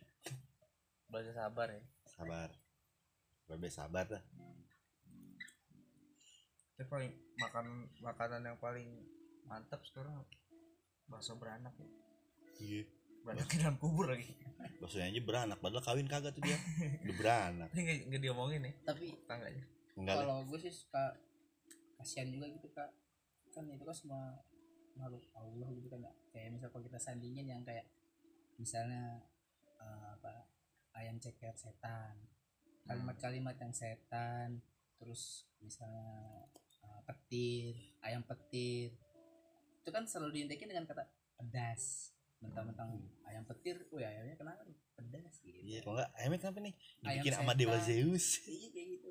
Belajar 1.06 1.34
sabar 1.36 1.68
ya. 1.70 1.84
Sabar. 2.08 2.50
Bebe 3.46 3.70
sabar 3.70 4.10
dah 4.10 4.24
Tapi 6.76 6.88
paling 6.92 7.12
makan 7.40 7.88
makanan 8.04 8.42
yang 8.44 8.58
paling 8.60 9.00
mantap 9.48 9.80
sekarang 9.88 10.28
bakso 11.08 11.40
beranak 11.40 11.72
ya. 11.80 11.88
Iya. 12.60 12.84
Beranak 13.24 13.48
di 13.48 13.58
dalam 13.58 13.78
kubur 13.80 14.12
lagi. 14.12 14.36
Maksudnya 14.84 15.08
aja 15.08 15.22
beranak 15.24 15.58
padahal 15.64 15.84
kawin 15.88 16.06
kagak 16.12 16.36
tuh 16.36 16.44
dia. 16.44 16.60
Udah 17.08 17.16
beranak. 17.16 17.70
Ini 17.72 17.82
nggak 17.82 17.98
nggak 18.12 18.22
diomongin 18.22 18.62
nih 18.68 18.74
tapi 18.84 19.16
tangganya. 19.24 19.64
Enggak 19.96 20.14
lah. 20.20 20.24
kalau 20.28 20.44
gue 20.52 20.60
sih 20.60 20.74
suka 20.76 21.16
kasihan 21.96 22.28
juga 22.28 22.52
gitu 22.52 22.68
kak. 22.76 22.92
Kan 23.56 23.72
itu 23.72 23.84
kan 23.88 23.96
semua 23.96 24.24
makhluk 25.00 25.24
Allah 25.36 25.70
gitu 25.76 25.88
kan 25.92 26.04
kayak 26.32 26.56
misal 26.56 26.68
kalau 26.72 26.84
kita 26.88 27.00
sandingin 27.00 27.48
yang 27.48 27.64
kayak 27.64 27.88
misalnya 28.60 29.24
eh, 29.80 30.08
apa 30.20 30.52
ayam 31.00 31.16
ceker 31.24 31.56
setan. 31.56 32.20
Kalimat-kalimat 32.86 33.56
yang 33.58 33.72
setan 33.72 34.60
terus 35.00 35.50
misalnya 35.64 36.46
petir 37.06 37.74
ayam 38.02 38.22
petir. 38.22 38.94
Itu 39.82 39.90
kan 39.94 40.04
selalu 40.06 40.42
diintekin 40.42 40.70
dengan 40.70 40.86
kata 40.86 41.06
pedas. 41.38 42.12
Mentang-mentang 42.42 43.00
ayam 43.26 43.46
petir 43.46 43.86
wih 43.90 44.06
ayamnya 44.06 44.36
kenapa 44.36 44.62
nih? 44.66 44.78
pedas 44.96 45.36
gitu. 45.44 45.60
Iya 45.60 45.80
kalau 45.84 46.00
enggak 46.00 46.12
ayamnya 46.16 46.40
kenapa 46.40 46.60
nih? 46.62 46.74
Ayam 46.76 47.04
dibikin 47.04 47.34
sama 47.34 47.54
dewa. 47.54 47.78
Zeus. 47.82 48.26
Iya 48.48 48.68
kayak 48.74 48.88
gitu. 49.00 49.10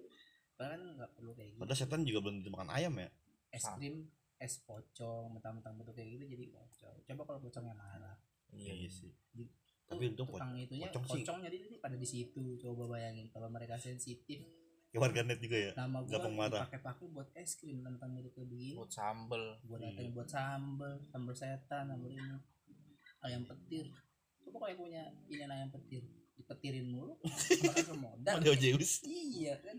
Bahkan 0.54 0.80
nggak 0.98 1.10
perlu 1.14 1.32
kayak 1.34 1.48
gitu. 1.54 1.60
Padahal 1.60 1.78
setan 1.78 2.02
juga 2.06 2.18
belum 2.24 2.34
tentu 2.40 2.50
makan 2.52 2.70
ayam 2.72 2.92
ya? 2.98 3.08
Es 3.54 3.64
krim 3.78 3.96
es 4.42 4.54
pocong 4.66 5.30
mentang-mentang 5.30 5.74
bentuk 5.78 5.94
kayak 5.94 6.10
gitu 6.18 6.24
jadi 6.26 6.44
pocong. 6.50 6.96
Coba 7.06 7.22
kalau 7.26 7.40
pocongnya 7.42 7.74
marah. 7.74 8.16
Iya 8.54 8.86
sih. 8.90 9.12
Di- 9.34 9.50
tapi 9.84 10.08
untung 10.10 10.26
po- 10.26 10.40
tukang 10.40 10.56
itunya 10.56 10.88
pocong 10.88 11.04
sih. 11.04 11.22
pocong 11.22 11.38
jadi 11.44 11.56
pada 11.78 11.96
di 12.00 12.08
situ. 12.08 12.44
Coba 12.56 12.96
bayangin 12.96 13.28
kalau 13.28 13.48
mereka 13.52 13.76
sensitif 13.76 14.42
kayak 14.94 15.02
warganet 15.02 15.38
juga 15.38 15.56
ya? 15.58 15.72
Nama 15.74 15.98
gua 15.98 16.06
gampang 16.08 16.34
marah 16.34 16.62
dipakai-pakai 16.62 17.06
buat 17.10 17.28
es 17.34 17.52
krim 17.54 17.82
tentang 17.82 18.08
mirip 18.08 18.30
kayak 18.30 18.46
begini. 18.46 18.74
Buat 18.74 18.92
sambel. 18.92 19.42
Buat 19.60 19.80
Iya. 19.80 19.88
datang 19.90 20.06
buat 20.12 20.28
sambel 20.28 20.92
sambel 21.04 21.34
setan 21.34 21.84
sambel 21.88 22.10
ini. 22.12 22.36
Ayam 23.20 23.42
petir. 23.42 23.86
Coba 24.40 24.56
kalau 24.56 24.70
yang 24.70 24.80
punya 24.80 25.02
ini 25.26 25.42
ayam 25.42 25.68
petir. 25.68 26.02
Dipetirin 26.34 26.86
mulu 26.88 27.14
bakal 27.68 27.96
modal. 27.96 28.34
Dewa 28.38 28.54
Zeus 28.54 29.02
iya 29.02 29.54
kan? 29.56 29.78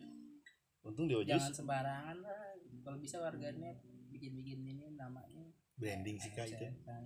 Untung 0.81 1.05
dewa 1.05 1.21
jangan 1.21 1.47
Zeus 1.47 1.57
sembarangan 1.57 2.17
lah. 2.19 2.51
Kalau 2.81 2.97
bisa 2.97 3.15
warganet 3.17 3.79
bikin-bikin 4.07 4.59
ini 4.59 4.85
namanya. 4.91 5.47
Branding 5.73 6.15
sih 6.17 6.29
kak 6.29 6.45
itu. 6.45 6.59
Setan. 6.59 7.03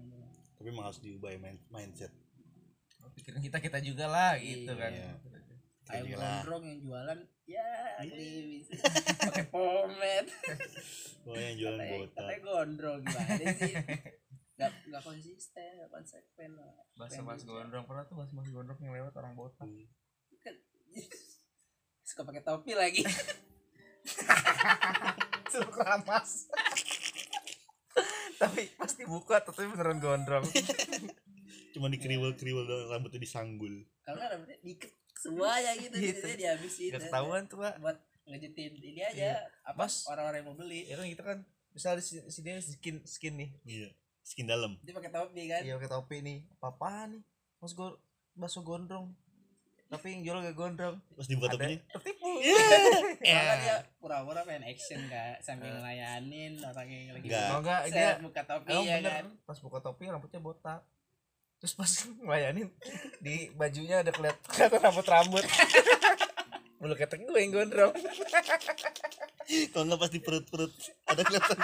tapi 0.54 0.68
emang 0.68 0.86
harus 0.86 1.00
diubah 1.00 1.30
ya 1.30 1.40
mind- 1.40 1.66
mindset. 1.68 2.12
Pikiran 3.12 3.40
kita 3.40 3.58
kita 3.60 3.80
juga 3.80 4.06
lah 4.06 4.36
gitu 4.36 4.68
kan. 4.72 4.92
Iya. 4.92 5.12
ayam 5.88 6.04
Kita 6.04 6.04
juga 6.06 6.18
lah. 6.18 6.30
gondrong 6.38 6.64
yang 6.66 6.80
jualan 6.80 7.20
ya 7.50 7.98
klimis 7.98 8.70
pakai 9.26 9.46
pomade. 9.50 10.30
Oh 11.26 11.34
yang 11.34 11.58
jualan 11.58 11.82
katanya, 11.82 11.98
botak. 11.98 12.22
katanya 12.22 12.40
gondrong 12.46 13.00
gimana 13.02 13.46
sih. 13.58 13.74
Nggak 14.60 14.72
nggak 14.86 15.04
konsisten 15.04 15.70
nggak 15.82 15.90
konsekuen 15.90 16.52
lah 16.54 16.70
bahasa 16.94 17.26
mas 17.26 17.42
gondrong. 17.42 17.86
pernah 17.90 18.06
tuh 18.06 18.16
bahasa 18.22 18.34
mas 18.38 18.50
gondrong 18.54 18.78
yang 18.86 18.94
lewat 19.02 19.14
orang 19.18 19.34
botak. 19.34 19.66
Kan, 20.46 20.56
suka 22.08 22.22
pakai 22.22 22.46
topi 22.46 22.78
lagi. 22.78 23.02
Suruh 25.52 25.74
keramas. 25.74 26.54
Tapi 28.38 28.70
pasti 28.78 29.02
buka 29.10 29.42
tapi 29.42 29.66
beneran 29.66 29.98
gondrong. 29.98 30.46
Cuma 31.74 31.90
dikeriwel-keriwel 31.90 32.70
doang 32.70 32.94
rambutnya 32.94 33.22
disanggul. 33.22 33.90
Karena 34.06 34.38
rambutnya 34.38 34.62
diikat 34.62 34.99
semuanya 35.20 35.72
gitu 35.76 35.94
Gitu. 35.94 36.16
gitu. 36.16 36.28
Dihabisin 36.38 36.90
gak 36.90 37.02
ketahuan 37.06 37.44
tuh 37.46 37.60
pak. 37.60 37.76
Buat 37.78 37.98
ngejutin 38.24 38.72
ini 38.74 39.02
aja 39.02 39.36
Iya. 39.36 39.36
apa 39.64 39.84
orang-orang 40.08 40.38
yang 40.40 40.48
mau 40.48 40.56
beli. 40.56 40.82
Ya 40.86 40.96
kan 40.96 41.06
kita 41.06 41.24
kan 41.24 41.38
misalnya 41.70 42.00
di 42.00 42.06
sini 42.32 42.50
skin 42.58 42.96
skin 43.04 43.34
nih. 43.36 43.50
Iya 43.64 43.90
skin 44.22 44.46
dalam. 44.46 44.80
Dia 44.80 44.94
pakai 44.94 45.10
topi 45.10 45.44
kan? 45.46 45.62
Iya 45.62 45.76
pakai 45.76 45.90
topi 45.90 46.16
nih. 46.22 46.38
Apa 46.56 46.72
apaan 46.72 47.08
nih? 47.12 47.22
Mas 47.58 47.74
go 47.74 48.00
bakso 48.34 48.62
gondrong. 48.62 49.12
Tapi 49.90 50.06
yang 50.14 50.22
jual 50.24 50.38
gak 50.44 50.54
gondrong. 50.54 51.02
Pas 51.12 51.26
dibuka 51.26 51.50
ada 51.50 51.58
topinya? 51.58 51.78
tertipu. 51.92 52.30
Soalnya 53.20 53.56
dia 53.58 53.76
pura-pura 53.98 54.46
main 54.46 54.62
action 54.64 55.02
kak. 55.04 55.42
Sambil 55.42 55.74
ngelayanin 55.74 56.62
orang 56.62 56.86
yang 56.86 57.12
lagi 57.12 57.26
Enggak. 57.26 57.50
enggak 57.58 57.82
dia 57.90 58.10
buka 58.22 58.42
topi 58.46 58.70
ya 58.80 58.96
bener. 58.96 59.12
kan? 59.12 59.26
Pas 59.44 59.58
buka 59.58 59.80
topi 59.82 60.04
rambutnya 60.06 60.40
botak 60.40 60.86
terus 61.60 61.74
pas 61.74 61.92
ngelayanin 62.24 62.68
di 63.20 63.52
bajunya 63.54 64.00
ada 64.00 64.10
keliat- 64.10 64.40
kelihatan 64.48 64.80
rambut 64.82 65.06
rambut 65.06 65.46
bulu 66.80 66.96
ketek 66.96 67.20
gue 67.22 67.36
yang 67.36 67.52
gondrong. 67.52 67.92
Kalau 69.76 69.84
nggak 69.84 70.00
pas 70.00 70.08
di 70.08 70.24
perut-perut 70.24 70.72
ada 71.04 71.22
kelihatan 71.22 71.60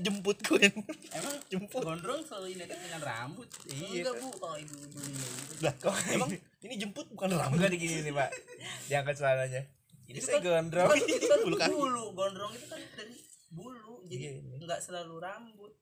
jemput 0.00 0.40
gue. 0.40 0.56
Yang 0.56 0.74
emang 1.12 1.36
jemput. 1.52 1.82
gondrong 1.84 2.20
selalu 2.24 2.56
identik 2.56 2.80
dengan 2.80 3.04
rambut? 3.04 3.44
Iya, 3.68 4.00
enggak 4.00 4.14
bu 4.18 4.28
kalau 4.34 4.56
ibu 4.56 4.74
ibu 4.74 4.98
lah 5.60 5.74
emang 6.08 6.30
ini 6.64 6.74
jemput 6.80 7.06
bukan 7.12 7.36
rambut? 7.36 7.60
Enggak 7.60 7.70
digini 7.72 8.00
nih 8.02 8.14
pak. 8.14 8.30
Diangkat 8.88 9.14
celananya. 9.20 9.62
Ini 10.04 10.18
saya 10.18 10.40
kan- 10.40 10.44
gondrong. 10.46 10.88
Itu 10.96 11.26
kan 11.26 11.38
Bulu 11.44 11.56
kaki. 11.60 11.70
bulu 11.70 12.04
gondrong 12.16 12.52
itu 12.52 12.64
kan 12.64 12.80
dari 12.96 13.16
bulu. 13.50 13.94
Iya, 14.04 14.08
jadi 14.08 14.26
iya. 14.40 14.56
enggak 14.60 14.80
selalu 14.80 15.14
rambut. 15.20 15.72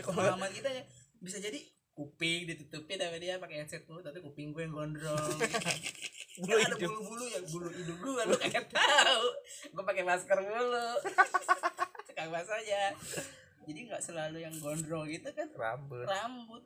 Pengalaman 0.00 0.48
kita 0.48 0.72
ya 0.72 0.80
bisa 1.20 1.36
jadi 1.36 1.60
kuping 1.98 2.46
ditutupin 2.46 2.94
sama 2.94 3.18
dia 3.18 3.42
pakai 3.42 3.66
headset 3.66 3.82
mulu 3.90 3.98
tapi 4.06 4.22
kuping 4.22 4.54
gue 4.54 4.62
yang 4.62 4.70
gondrong. 4.70 5.18
Bulu 6.38 6.54
kan 6.54 6.70
ada 6.70 6.86
bulu-bulu 6.86 7.24
yang 7.26 7.46
bulu 7.50 7.68
hidung 7.74 7.98
gue 7.98 8.22
lu 8.30 8.36
kagak 8.38 8.70
tahu. 8.70 9.26
Gue 9.74 9.82
pakai 9.82 10.06
masker 10.06 10.38
mulu. 10.38 10.90
Tukang 12.06 12.30
aja. 12.30 12.94
Jadi 13.66 13.78
nggak 13.90 13.98
selalu 13.98 14.46
yang 14.46 14.54
gondrong 14.62 15.10
gitu 15.10 15.26
kan. 15.34 15.50
Rambut. 15.58 16.06
Rambut. 16.06 16.62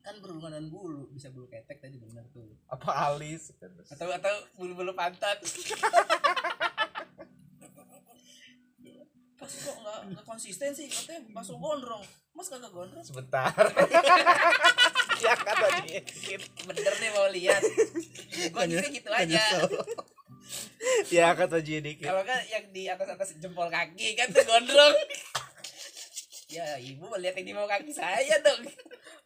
Kan 0.00 0.24
berhubungan 0.24 0.56
dengan 0.56 0.72
bulu 0.72 1.12
bisa 1.12 1.28
bulu 1.28 1.44
ketek 1.52 1.84
tadi 1.84 2.00
benar 2.00 2.24
tuh. 2.32 2.48
Apa 2.72 3.12
alis? 3.12 3.52
Atau 3.92 4.08
atau 4.08 4.34
bulu-bulu 4.56 4.96
pantat 4.96 5.36
pas 9.44 9.52
kok 9.60 9.76
nggak 9.76 9.98
nggak 10.08 10.24
konsisten 10.24 10.72
sih 10.72 10.88
katanya 10.88 11.20
masuk 11.36 11.60
gondrong. 11.60 12.00
Mas 12.32 12.48
kagak 12.48 12.72
gondrong. 12.72 13.04
Sebentar. 13.04 13.52
Diangkat 15.20 15.56
aja 15.60 15.80
dikit 15.84 16.42
bener 16.64 16.94
nih 16.96 17.10
mau 17.12 17.28
lihat. 17.28 17.60
Bisa 18.40 18.88
gitu 18.88 19.10
aja. 19.12 19.44
diangkat 21.12 21.50
aja 21.60 21.76
dikit 21.84 22.08
kalau 22.08 22.24
kan 22.24 22.40
yang 22.48 22.64
di 22.72 22.88
atas 22.88 23.08
atas 23.12 23.28
jempol 23.36 23.68
kaki 23.68 24.16
kan 24.16 24.32
tuh 24.32 24.44
gondrong. 24.48 24.96
Ya 26.48 26.80
ibu 26.80 27.04
mau 27.04 27.20
lihat 27.20 27.36
yang 27.36 27.46
di 27.52 27.54
bawah 27.56 27.68
kaki 27.68 27.92
saya 27.92 28.40
dong. 28.40 28.64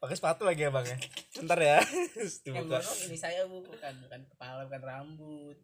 Pakai 0.02 0.16
sepatu 0.18 0.42
lagi 0.42 0.66
ya 0.66 0.74
bang 0.74 0.86
ya? 0.86 0.98
Bentar 1.38 1.58
ya. 1.62 1.78
Yang 2.46 2.66
gondrong 2.66 2.98
ini 3.06 3.16
saya 3.18 3.46
bu. 3.46 3.62
Bukan 3.62 3.94
bukan 4.02 4.20
kepala 4.34 4.66
bukan 4.66 4.82
rambut. 4.82 5.58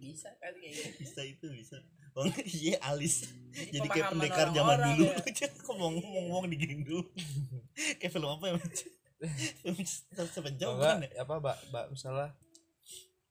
Bisa 0.00 0.30
kan 0.40 0.54
kayak 0.56 0.72
gitu. 0.72 0.90
Bisa 1.02 1.22
itu 1.26 1.46
bisa 1.50 1.76
oh 2.16 2.24
iya 2.62 2.76
alis. 2.86 3.30
Jadi 3.50 3.82
jadi 3.82 3.88
kayak 3.90 4.08
pendekar 4.14 4.46
zaman 4.54 4.78
dulu. 4.94 5.04
ya. 5.10 5.48
kok 5.66 5.74
mau 5.74 5.90
ngomong 5.90 6.46
digini 6.50 6.86
dulu. 6.86 7.02
Kayak 7.98 8.12
film 8.12 8.28
apa 8.28 8.44
ya 8.48 8.54
film 8.56 10.54
jauh 10.56 10.76
Oh, 10.76 10.80
kan 10.80 10.96
enggak, 11.04 11.12
apa 11.20 11.34
mbak? 11.42 11.56
Mbak 11.68 11.84
misalnya 11.92 12.28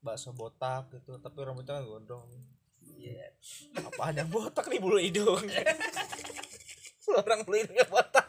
bakso 0.05 0.29
botak 0.37 0.93
gitu 0.93 1.17
tapi 1.17 1.37
rambutnya 1.41 1.81
kan 1.81 1.85
gondrong. 1.87 2.29
Iya. 2.99 3.31
apaan 3.79 4.19
yang 4.19 4.29
botak 4.29 4.67
nih 4.67 4.79
bulu 4.83 4.99
hidung? 4.99 5.39
Orang 7.09 7.41
bulu 7.47 7.57
hidungnya 7.57 7.87
botak. 7.87 8.27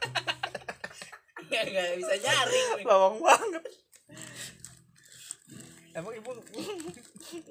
Nggak 1.51 1.65
nggak 1.69 1.89
bisa 1.99 2.15
nyaring 2.23 2.87
lawang 2.87 3.17
banget 3.19 3.65
emang 5.95 6.13
ibu 6.15 6.31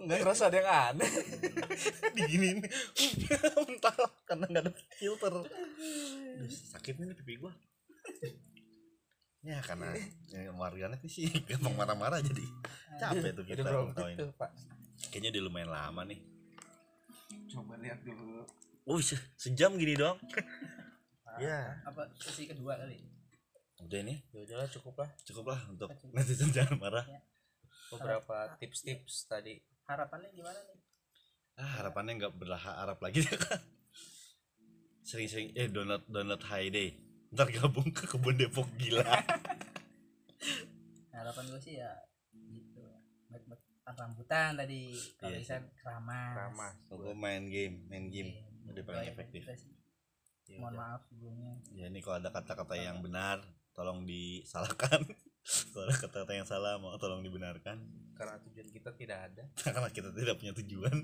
nggak 0.05 0.17
ngerasa 0.23 0.47
ada 0.47 0.57
yang 0.59 0.69
aneh? 0.69 1.11
Diginiin. 2.15 2.59
Entah 3.69 3.95
karena 4.27 4.45
nggak 4.47 4.63
ada 4.67 4.71
filter. 4.95 5.33
Aduh, 5.43 6.49
sakit 6.49 6.93
nih 6.99 7.15
pipi 7.19 7.39
gua. 7.39 7.53
Ya 9.39 9.63
karena 9.63 9.95
yang 10.35 10.59
warganet 10.59 10.99
sih 11.07 11.31
gampang 11.47 11.75
marah-marah 11.75 12.19
jadi. 12.19 12.43
Capek 12.99 13.31
tuh 13.39 13.45
kita 13.47 13.69
pak? 14.35 14.51
Kayaknya 15.11 15.29
udah 15.39 15.43
lumayan 15.47 15.71
lama 15.71 16.01
nih. 16.03 16.19
Coba 17.47 17.79
lihat 17.79 18.03
dulu. 18.03 18.43
Oh 18.83 18.99
se- 18.99 19.31
sejam 19.39 19.77
gini 19.79 19.95
dong 19.95 20.19
ya. 21.39 21.79
Apa 21.87 22.11
sesi 22.19 22.51
kedua 22.51 22.75
kali? 22.75 22.99
Udah 23.79 23.99
nih 24.03 24.19
ya 24.35 24.43
udahlah 24.43 24.67
cukup 24.67 25.07
lah. 25.07 25.09
Cukup 25.23 25.55
lah 25.55 25.59
untuk 25.71 25.87
netizen 26.11 26.51
jangan 26.51 26.75
marah 26.75 27.05
beberapa 27.89 28.37
tips-tips 28.61 29.25
tadi. 29.25 29.57
Harapannya 29.89 30.29
gimana 30.33 30.59
nih? 30.69 30.77
Ah 31.59 31.71
harapannya 31.81 32.13
nggak 32.21 32.35
berharap 32.37 32.97
lagi. 33.01 33.25
Ya 33.25 33.37
kan 33.49 33.61
sering-sering 35.03 35.57
eh 35.57 35.67
download 35.67 36.05
download 36.05 36.43
high 36.45 36.69
day. 36.69 36.93
Ntar 37.33 37.49
gabung 37.53 37.89
ke 37.89 38.05
kebun 38.05 38.37
depok 38.37 38.69
gila. 38.77 39.03
Harapan 41.13 41.43
gue 41.51 41.61
sih 41.61 41.81
ya 41.81 41.91
gitu. 42.33 42.85
Baik 43.27 43.43
baik. 43.49 43.61
Rambutan 43.89 44.53
tadi. 44.53 44.93
Kalau 45.17 45.33
Iya 45.33 45.41
bisa 45.41 45.55
keramas. 45.81 46.35
Ramah 46.37 46.71
gue 46.93 47.13
main 47.17 47.43
game 47.49 47.75
main 47.89 48.05
game. 48.07 48.37
Iya, 48.37 48.45
udah 48.69 48.81
itu 48.81 48.85
paling 48.85 49.09
efektif. 49.09 49.41
Ya 50.49 50.57
mohon 50.57 50.73
udah. 50.73 50.81
maaf 50.81 51.01
sebelumnya. 51.09 51.53
Ya 51.73 51.85
ini 51.89 51.99
kalau 52.01 52.21
ada 52.21 52.29
kata-kata 52.29 52.77
yang 52.77 53.01
benar 53.01 53.41
tolong 53.73 54.05
disalahkan 54.05 55.05
kalau 55.73 55.83
ada 55.89 55.95
kata-kata 55.97 56.33
yang 56.37 56.47
salah 56.47 56.77
mau 56.77 56.93
tolong 57.01 57.25
dibenarkan. 57.25 57.81
Karena 58.13 58.37
tujuan 58.45 58.69
kita 58.69 58.89
tidak 58.93 59.19
ada. 59.31 59.43
Karena 59.63 59.89
kita 59.89 60.09
tidak 60.13 60.37
punya 60.37 60.53
tujuan. 60.53 60.97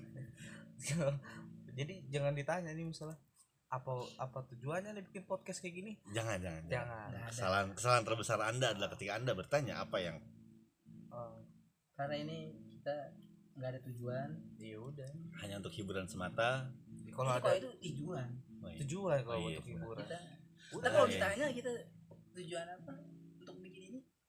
Jadi 1.80 1.93
jangan 2.08 2.32
ditanya 2.38 2.72
nih 2.72 2.86
misalnya 2.88 3.18
apa 3.66 3.91
apa 4.22 4.46
tujuannya 4.54 4.93
nih 4.96 5.04
bikin 5.10 5.24
podcast 5.26 5.60
kayak 5.60 5.76
gini? 5.82 5.91
Jangan 6.14 6.38
jangan 6.39 6.64
jangan. 6.70 7.10
Jangan. 7.12 7.30
Kesalahan 7.34 7.68
kesalahan 7.74 8.04
terbesar 8.06 8.39
anda 8.46 8.68
adalah 8.72 8.89
ketika 8.93 9.12
anda 9.18 9.32
bertanya 9.34 9.82
apa 9.82 9.98
yang 10.00 10.16
oh, 11.12 11.41
karena 11.98 12.16
ini 12.22 12.54
kita 12.72 12.96
nggak 13.58 13.70
ada 13.76 13.80
tujuan. 13.91 14.30
Ya 14.62 14.78
udah. 14.80 15.12
Hanya 15.41 15.60
untuk 15.60 15.74
hiburan 15.74 16.06
semata. 16.06 16.70
Kalau 17.12 17.32
ada 17.32 17.43
kalau 17.43 17.58
itu 17.58 17.72
tujuan? 17.91 18.28
Oh, 18.60 18.68
iya. 18.68 18.78
tujuan 18.84 19.20
kalau 19.24 19.36
Oh, 19.39 19.48
iya, 19.48 19.58
untuk 19.60 19.68
hiburan. 19.72 20.04
Kita 20.06 20.20
kita 20.76 20.88
kalau 20.91 21.08
iya. 21.08 21.14
ditanya 21.16 21.46
kita 21.52 21.72
tujuan 22.36 22.68
apa 22.68 22.93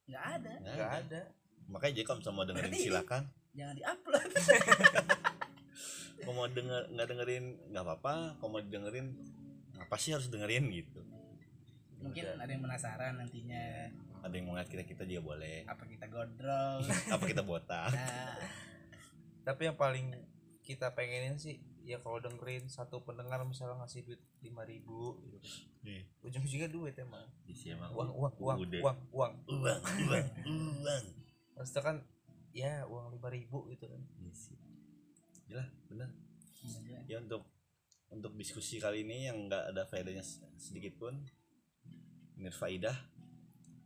nggak 0.06 0.24
ada. 0.38 0.52
Nggak 0.56 0.74
nggak 0.74 0.90
ada. 0.90 1.00
ada. 1.02 1.20
Makanya 1.66 1.92
jadi 1.94 2.06
kalau 2.06 2.20
mau 2.32 2.44
dengerin 2.44 2.70
Berarti- 2.70 2.86
silakan. 2.86 3.22
jangan 3.56 3.74
diupload. 3.74 4.30
Kalau 6.16 6.32
mau 6.32 6.48
denger 6.48 6.82
nggak 6.90 7.06
dengerin 7.06 7.44
nggak 7.70 7.84
apa-apa. 7.84 8.14
Kalau 8.40 8.50
mau 8.50 8.60
dengerin 8.60 9.06
apa 9.76 9.96
sih 10.00 10.16
harus 10.16 10.32
dengerin 10.32 10.64
gitu. 10.72 11.04
Mungkin 12.00 12.22
Udah. 12.24 12.40
ada 12.40 12.50
yang 12.50 12.62
penasaran 12.64 13.20
nantinya. 13.20 13.92
Ada 14.24 14.32
yang 14.32 14.44
mau 14.48 14.56
ngeliat 14.56 14.66
kita 14.66 14.82
kita 14.82 15.04
juga 15.04 15.36
boleh. 15.36 15.68
Apa 15.68 15.84
kita 15.84 16.08
gondrong 16.08 16.80
apa 17.14 17.24
kita 17.24 17.42
botak? 17.44 17.92
Nah, 17.92 18.36
tapi 19.44 19.68
yang 19.68 19.76
paling 19.76 20.16
kita 20.64 20.96
pengenin 20.96 21.36
sih 21.36 21.60
ya 21.86 22.02
kalau 22.02 22.18
dengerin 22.18 22.66
satu 22.66 23.06
pendengar 23.06 23.38
misalnya 23.46 23.78
ngasih 23.78 24.02
duit 24.02 24.22
lima 24.42 24.66
ribu 24.66 25.20
gitu. 25.22 25.38
Iya. 25.86 26.02
ujung-ujungnya 26.26 26.68
duit 26.68 26.94
emang. 26.98 27.22
Isi 27.46 27.70
emang 27.70 27.94
uang 27.94 28.10
uang 28.10 28.34
uang 28.42 28.56
udah. 28.66 28.80
uang 28.82 28.98
uang. 29.14 29.32
Uang 29.46 29.80
uang 30.10 30.26
uang. 30.82 31.04
Maksudnya 31.54 31.82
kan 31.86 31.96
ya 32.50 32.82
uang 32.90 33.14
lima 33.14 33.28
ribu 33.30 33.70
gitu 33.70 33.86
kan. 33.86 34.02
Isi. 34.26 34.58
Yalah, 35.46 35.70
bener. 35.86 36.10
Iya. 36.66 36.98
ya 37.06 37.16
untuk 37.22 37.46
untuk 38.10 38.34
diskusi 38.34 38.82
kali 38.82 39.06
ini 39.06 39.30
yang 39.30 39.46
nggak 39.46 39.70
ada 39.70 39.86
faedahnya 39.86 40.26
sedikit 40.58 40.98
pun 40.98 41.14
ini 42.34 42.50
faidah 42.50 42.94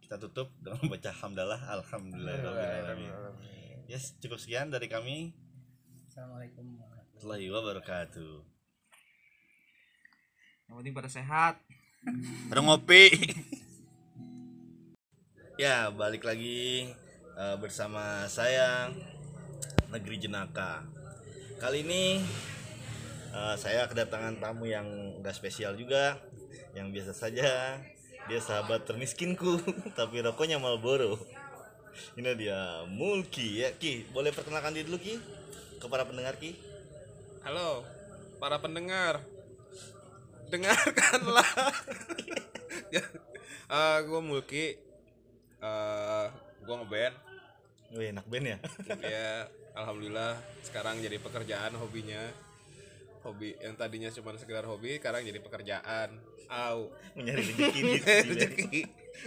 kita 0.01 0.17
tutup 0.17 0.49
dengan 0.57 0.81
membaca 0.89 1.13
hamdalah. 1.13 1.61
Alhamdulillah 1.77 2.97
yes 3.85 4.17
cukup 4.25 4.41
sekian 4.41 4.73
dari 4.73 4.89
kami. 4.89 5.37
Assalamualaikum 6.09 6.65
warahmatullahi 6.81 7.01
warahmatullahi 7.21 7.47
wabarakatuh. 7.53 8.35
Yang 10.71 10.75
penting 10.81 10.95
pada 10.95 11.11
sehat 11.11 11.55
Ada 12.49 12.65
ngopi. 12.65 13.13
ya, 15.63 15.93
balik 15.93 16.25
lagi 16.25 16.89
eh, 17.37 17.57
bersama 17.61 18.25
saya 18.25 18.89
Negeri 19.93 20.17
Jenaka. 20.17 20.81
Kali 21.61 21.85
ini 21.85 22.25
eh, 23.37 23.55
saya 23.61 23.85
kedatangan 23.85 24.41
tamu 24.41 24.65
yang 24.65 24.89
enggak 25.21 25.37
spesial 25.37 25.77
juga, 25.77 26.17
yang 26.73 26.89
biasa 26.89 27.13
saja. 27.13 27.77
Dia 28.33 28.41
sahabat 28.41 28.89
termiskinku, 28.89 29.61
tapi 29.99 30.25
rokoknya 30.25 30.57
Marlboro. 30.57 31.21
Ini 32.17 32.33
dia 32.33 32.89
Mulki 32.89 33.61
ya 33.61 33.77
Ki. 33.77 34.09
Boleh 34.09 34.33
perkenalkan 34.33 34.73
diri 34.73 34.89
dulu 34.89 34.97
Ki 34.97 35.21
ke 35.77 35.85
para 35.85 36.09
pendengar 36.09 36.41
Ki. 36.41 36.57
Halo, 37.45 37.85
para 38.41 38.57
pendengar. 38.57 39.21
Dengarkanlah. 40.51 41.47
ya, 42.95 43.03
gue 44.03 44.21
Mulki. 44.21 44.67
eh 45.61 46.27
gue 46.61 46.75
ngeband. 46.75 47.15
Wih, 47.91 48.15
enak 48.15 48.27
band 48.31 48.47
ya. 48.47 48.59
ya, 49.15 49.33
alhamdulillah 49.75 50.39
sekarang 50.63 51.03
jadi 51.03 51.19
pekerjaan 51.19 51.75
hobinya. 51.75 52.23
Hobi 53.21 53.53
yang 53.61 53.77
tadinya 53.77 54.09
cuma 54.09 54.33
sekedar 54.39 54.65
hobi, 54.65 54.97
sekarang 54.97 55.27
jadi 55.27 55.43
pekerjaan. 55.43 56.19
Au. 56.51 56.91
Mencari 57.15 57.43
rezeki 57.47 57.81
di 57.83 57.83
band. 58.03 58.27
Rezeki. 58.33 58.83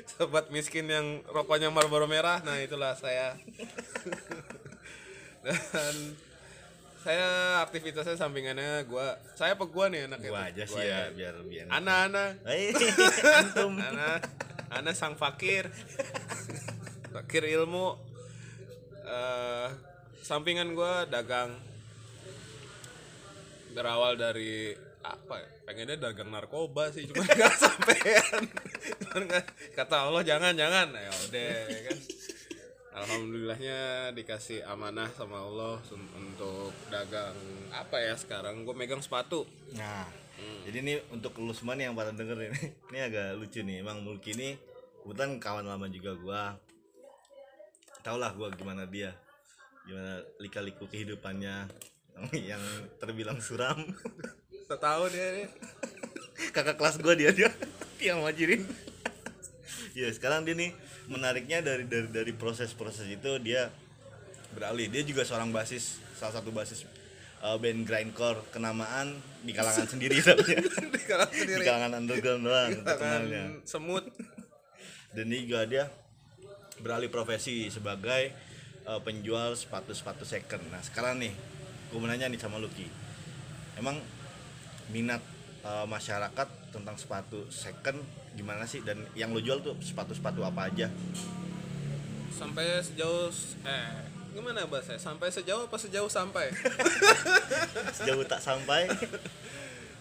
Sobat 0.09 0.49
miskin 0.49 0.89
yang 0.89 1.21
rokoknya 1.29 1.69
Marlboro 1.69 2.09
merah, 2.09 2.41
nah 2.41 2.57
itulah 2.57 2.97
saya. 2.97 3.37
Dan 5.43 6.17
saya 7.03 7.27
aktivitasnya 7.61 8.15
sampingannya 8.15 8.87
gua 8.87 9.13
saya 9.33 9.53
apa 9.53 9.65
gua 9.65 9.87
nih 9.87 10.07
anaknya 10.07 10.29
Gua 10.29 10.39
tuh? 10.39 10.49
aja 10.49 10.63
sih 10.63 10.73
Gua 10.73 10.83
ya 10.83 10.99
biar 11.11 11.35
biar. 11.43 11.65
Ana-ana, 11.67 12.25
Hai, 12.41 12.71
antum. 13.43 13.75
ana, 13.75 14.23
ana 14.69 14.91
sang 14.91 15.13
fakir, 15.13 15.67
fakir 17.09 17.43
ilmu. 17.45 17.99
eh 19.03 19.67
sampingan 20.23 20.71
gua 20.71 21.03
dagang 21.03 21.51
berawal 23.71 24.15
dari 24.15 24.71
apa 25.03 25.35
ya? 25.35 25.49
pengennya 25.63 25.97
dagang 25.97 26.27
narkoba 26.27 26.87
sih 26.89 27.03
cuma 27.03 27.23
nggak 27.27 27.53
sampean 27.53 28.43
kata 29.73 30.07
Allah 30.07 30.23
jangan 30.23 30.51
jangan 30.53 30.91
ya 30.91 31.11
udah 31.27 31.51
ya 31.67 31.79
kan 31.83 31.97
alhamdulillahnya 32.93 34.09
dikasih 34.13 34.65
amanah 34.69 35.09
sama 35.13 35.41
Allah 35.41 35.81
untuk 36.15 36.73
dagang. 36.87 37.35
Apa 37.73 37.99
ya 37.99 38.13
sekarang? 38.17 38.63
Gue 38.63 38.77
megang 38.77 39.01
sepatu. 39.01 39.49
Nah, 39.73 40.05
jadi 40.63 40.77
ini 40.79 40.93
untuk 41.11 41.35
lu 41.43 41.51
semua 41.51 41.75
nih 41.75 41.91
yang 41.91 41.95
pada 41.95 42.15
denger 42.15 42.49
ini, 42.49 42.61
ini 42.91 42.99
agak 42.99 43.35
lucu 43.35 43.59
nih. 43.61 43.83
Emang 43.83 43.99
Mulki 44.01 44.31
ini 44.35 44.55
kebetulan 45.03 45.37
kawan 45.37 45.65
lama 45.67 45.85
juga 45.91 46.11
gua. 46.15 46.41
Tau 48.03 48.15
lah 48.19 48.31
gua 48.35 48.51
gimana 48.51 48.87
dia, 48.87 49.15
gimana 49.87 50.23
lika-liku 50.39 50.87
kehidupannya. 50.87 51.67
Yang 52.31 52.63
terbilang 53.01 53.41
suram. 53.43 53.83
setahun 54.69 55.11
ya 55.11 55.25
ini. 55.35 55.43
Kakak 56.55 56.79
kelas 56.79 56.95
gua 57.03 57.13
dia 57.15 57.35
dia. 57.35 57.51
Yang 58.03 58.19
majirin. 58.23 58.61
Ya 59.93 60.09
sekarang 60.11 60.45
dia 60.47 60.55
nih 60.57 60.71
menariknya 61.09 61.61
dari 61.61 61.85
dari 61.85 62.07
dari 62.09 62.33
proses-proses 62.33 63.05
itu 63.09 63.37
dia 63.41 63.69
beralih. 64.53 64.87
Dia 64.87 65.01
juga 65.03 65.25
seorang 65.25 65.49
basis, 65.49 65.99
salah 66.15 66.39
satu 66.39 66.53
basis 66.53 66.85
uh, 67.43 67.57
band 67.59 67.83
grindcore 67.83 68.39
kenamaan 68.53 69.19
di 69.43 69.51
kalangan 69.51 69.89
sendiri. 69.89 70.21
Tapi 70.21 70.43
di 70.95 71.03
kalangan 71.03 71.33
di 71.33 71.41
sendiri. 71.43 71.63
kalangan 71.65 71.91
underground 71.99 72.41
doang 72.45 72.71
terkenalnya. 72.85 73.43
semut. 73.67 74.05
Dan 75.13 75.29
juga 75.29 75.65
dia 75.69 75.85
beralih 76.81 77.11
profesi 77.11 77.69
sebagai 77.69 78.33
uh, 78.87 79.01
penjual 79.03 79.53
sepatu-sepatu 79.53 80.23
second. 80.25 80.63
Nah 80.71 80.81
sekarang 80.81 81.21
nih 81.21 81.33
gue 81.91 81.97
mau 82.01 82.09
nanya 82.09 82.31
nih 82.31 82.41
sama 82.41 82.57
Lucky. 82.57 82.87
Emang 83.77 84.01
minat 84.89 85.21
uh, 85.63 85.87
masyarakat 85.87 86.47
tentang 86.69 86.95
sepatu 86.99 87.47
second 87.49 87.97
gimana 88.35 88.67
sih? 88.67 88.83
Dan 88.83 89.03
yang 89.17 89.31
lo 89.31 89.39
jual 89.39 89.63
tuh 89.63 89.73
sepatu-sepatu 89.79 90.43
apa 90.43 90.69
aja? 90.69 90.91
Sampai 92.29 92.83
sejauh 92.83 93.31
eh 93.63 94.13
gimana 94.33 94.65
bahasa 94.65 94.97
sampai 94.97 95.29
sejauh 95.29 95.69
apa 95.69 95.77
sejauh 95.77 96.09
sampai? 96.09 96.49
Sejauh 97.97 98.25
tak 98.25 98.41
sampai. 98.41 98.89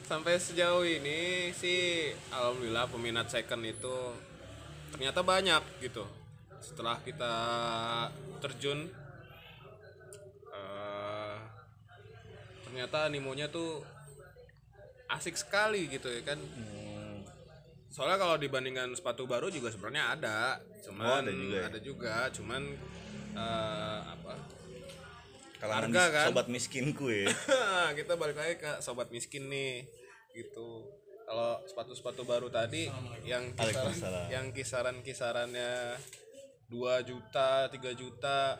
Sampai 0.02 0.36
sejauh 0.36 0.84
ini 0.84 1.52
sih 1.56 2.12
alhamdulillah 2.28 2.84
peminat 2.90 3.32
second 3.32 3.64
itu 3.64 3.96
ternyata 4.92 5.24
banyak 5.24 5.62
gitu. 5.80 6.04
Setelah 6.60 7.00
kita 7.00 7.34
terjun 8.44 8.92
eh, 10.52 11.36
ternyata 12.68 13.08
animonya 13.08 13.48
tuh 13.48 13.80
asik 15.12 15.36
sekali 15.36 15.86
gitu 15.86 16.08
ya 16.08 16.24
kan. 16.24 16.38
Hmm, 16.40 17.20
soalnya 17.88 18.16
kalau 18.16 18.36
dibandingkan 18.36 18.88
sepatu 18.92 19.24
baru 19.24 19.48
juga 19.48 19.68
sebenarnya 19.68 20.16
ada 20.16 20.38
cuman 20.80 21.04
Oh, 21.06 21.16
ada 21.20 21.30
juga 21.30 21.54
ya? 21.54 21.64
ada 21.68 21.78
juga 21.78 22.14
cuman 22.30 22.62
eh, 23.34 24.00
apa? 24.08 24.32
Kalangan 25.56 25.82
Harga, 25.86 26.02
mis- 26.02 26.10
kan? 26.10 26.26
sobat 26.26 26.46
miskinku 26.48 27.06
ya 27.06 27.30
kita 27.98 28.16
balik 28.16 28.34
lagi 28.34 28.58
ke 28.58 28.80
sobat 28.80 29.08
miskin 29.08 29.46
nih 29.46 29.86
gitu. 30.32 30.88
Kalau 31.22 31.62
sepatu-sepatu 31.62 32.24
baru 32.24 32.48
tadi 32.48 32.90
yang 33.22 33.54
kisaran 33.54 33.94
yang 34.28 34.46
kisaran 34.50 34.96
kisarannya 35.00 35.94
2 36.66 36.76
juta 37.04 37.68
3 37.68 37.78
juta 37.94 38.58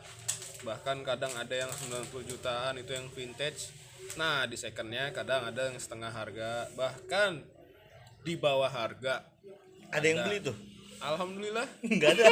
bahkan 0.63 1.03
kadang 1.03 1.35
ada 1.35 1.51
yang 1.51 1.67
90 1.67 2.23
jutaan 2.23 2.79
itu 2.79 2.95
yang 2.95 3.11
vintage 3.11 3.67
nah 4.13 4.45
di 4.45 4.53
secondnya 4.59 5.09
kadang 5.09 5.49
ada 5.49 5.73
yang 5.73 5.79
setengah 5.81 6.11
harga 6.13 6.69
bahkan 6.77 7.41
di 8.23 8.39
bawah 8.39 8.71
harga. 8.71 9.27
Ada 9.91 10.05
yang 10.07 10.19
beli 10.25 10.39
tuh? 10.39 10.55
Alhamdulillah. 11.03 11.67
Nggak 11.99 12.09
ada. 12.17 12.25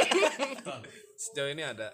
Sejauh 1.22 1.52
ini 1.52 1.62
ada. 1.62 1.92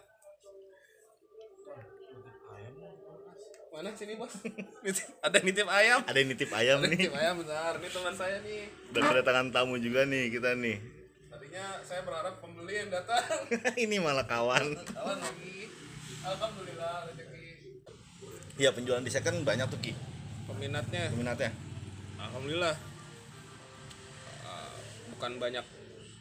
Mana 3.77 3.93
sini 3.93 4.17
bos? 4.17 4.33
Ada 5.25 5.37
nitip 5.45 5.69
ayam? 5.69 6.01
Ada 6.01 6.17
yang 6.17 6.33
nitip 6.33 6.49
ayam 6.49 6.81
ada 6.81 6.89
nih. 6.89 6.97
nitip 6.97 7.13
ayam 7.13 7.33
bentar. 7.37 7.77
Ini 7.77 7.89
teman 7.93 8.13
saya 8.17 8.37
nih. 8.41 8.73
Udah 8.89 9.01
kedatangan 9.05 9.47
tamu 9.53 9.77
juga 9.77 10.01
nih 10.09 10.33
kita 10.33 10.57
nih. 10.57 10.81
Tadi 10.81 11.29
tadinya 11.29 11.65
saya 11.85 12.01
berharap 12.01 12.41
pembeli 12.41 12.73
yang 12.73 12.89
datang. 12.89 13.21
Ini 13.77 14.01
malah 14.01 14.25
kawan. 14.25 14.81
Kawan 14.81 15.17
lagi. 15.21 15.69
Alhamdulillah 16.25 17.05
rezeki 18.57 18.73
ya 18.73 18.73
penjualan 18.73 19.05
di 19.05 19.13
second 19.13 19.45
banyak 19.45 19.69
tuh 19.69 19.77
ki. 19.77 19.93
Peminatnya. 20.49 21.13
Peminatnya. 21.13 21.51
Alhamdulillah. 22.17 22.73
Uh, 24.41 24.77
bukan 25.13 25.31
banyak 25.37 25.65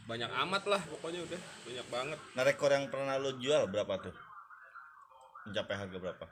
banyak 0.05 0.31
amat 0.45 0.63
lah 0.69 0.83
pokoknya 0.85 1.25
udah 1.25 1.41
banyak 1.65 1.87
banget. 1.89 2.19
Nah 2.37 2.43
rekor 2.45 2.69
yang 2.69 2.93
pernah 2.93 3.17
lo 3.17 3.41
jual 3.41 3.65
berapa 3.73 3.89
tuh? 4.05 4.13
Mencapai 5.49 5.81
harga 5.81 5.97
berapa? 5.97 6.27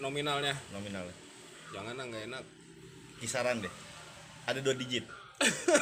Nominalnya. 0.00 0.56
Nominalnya. 0.72 1.16
Jangan 1.76 1.92
lah 1.92 2.04
nggak 2.08 2.24
enak. 2.32 2.44
Kisaran 3.20 3.60
deh. 3.60 3.74
Ada 4.48 4.64
dua 4.64 4.72
digit. 4.72 5.04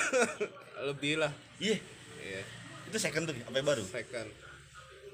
Lebih 0.91 1.23
lah. 1.23 1.31
Iya. 1.63 1.79
Iya. 2.19 2.43
Itu 2.91 2.99
second 2.99 3.31
tuh 3.31 3.35
apa 3.47 3.63
baru? 3.63 3.87
Second 3.87 4.50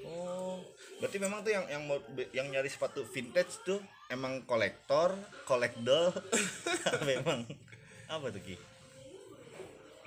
oh. 0.07 0.57
Berarti 0.97 1.17
memang 1.21 1.45
tuh 1.45 1.53
yang 1.53 1.65
yang 1.69 1.83
mau 1.85 2.01
yang 2.33 2.47
nyari 2.49 2.71
sepatu 2.71 3.05
vintage 3.05 3.61
tuh 3.61 3.77
emang 4.09 4.41
kolektor 4.49 5.13
kolekdol 5.45 6.09
apa 6.87 7.11
emang 7.21 7.45
apa 8.07 8.25
tuh 8.33 8.41
ki? 8.41 8.55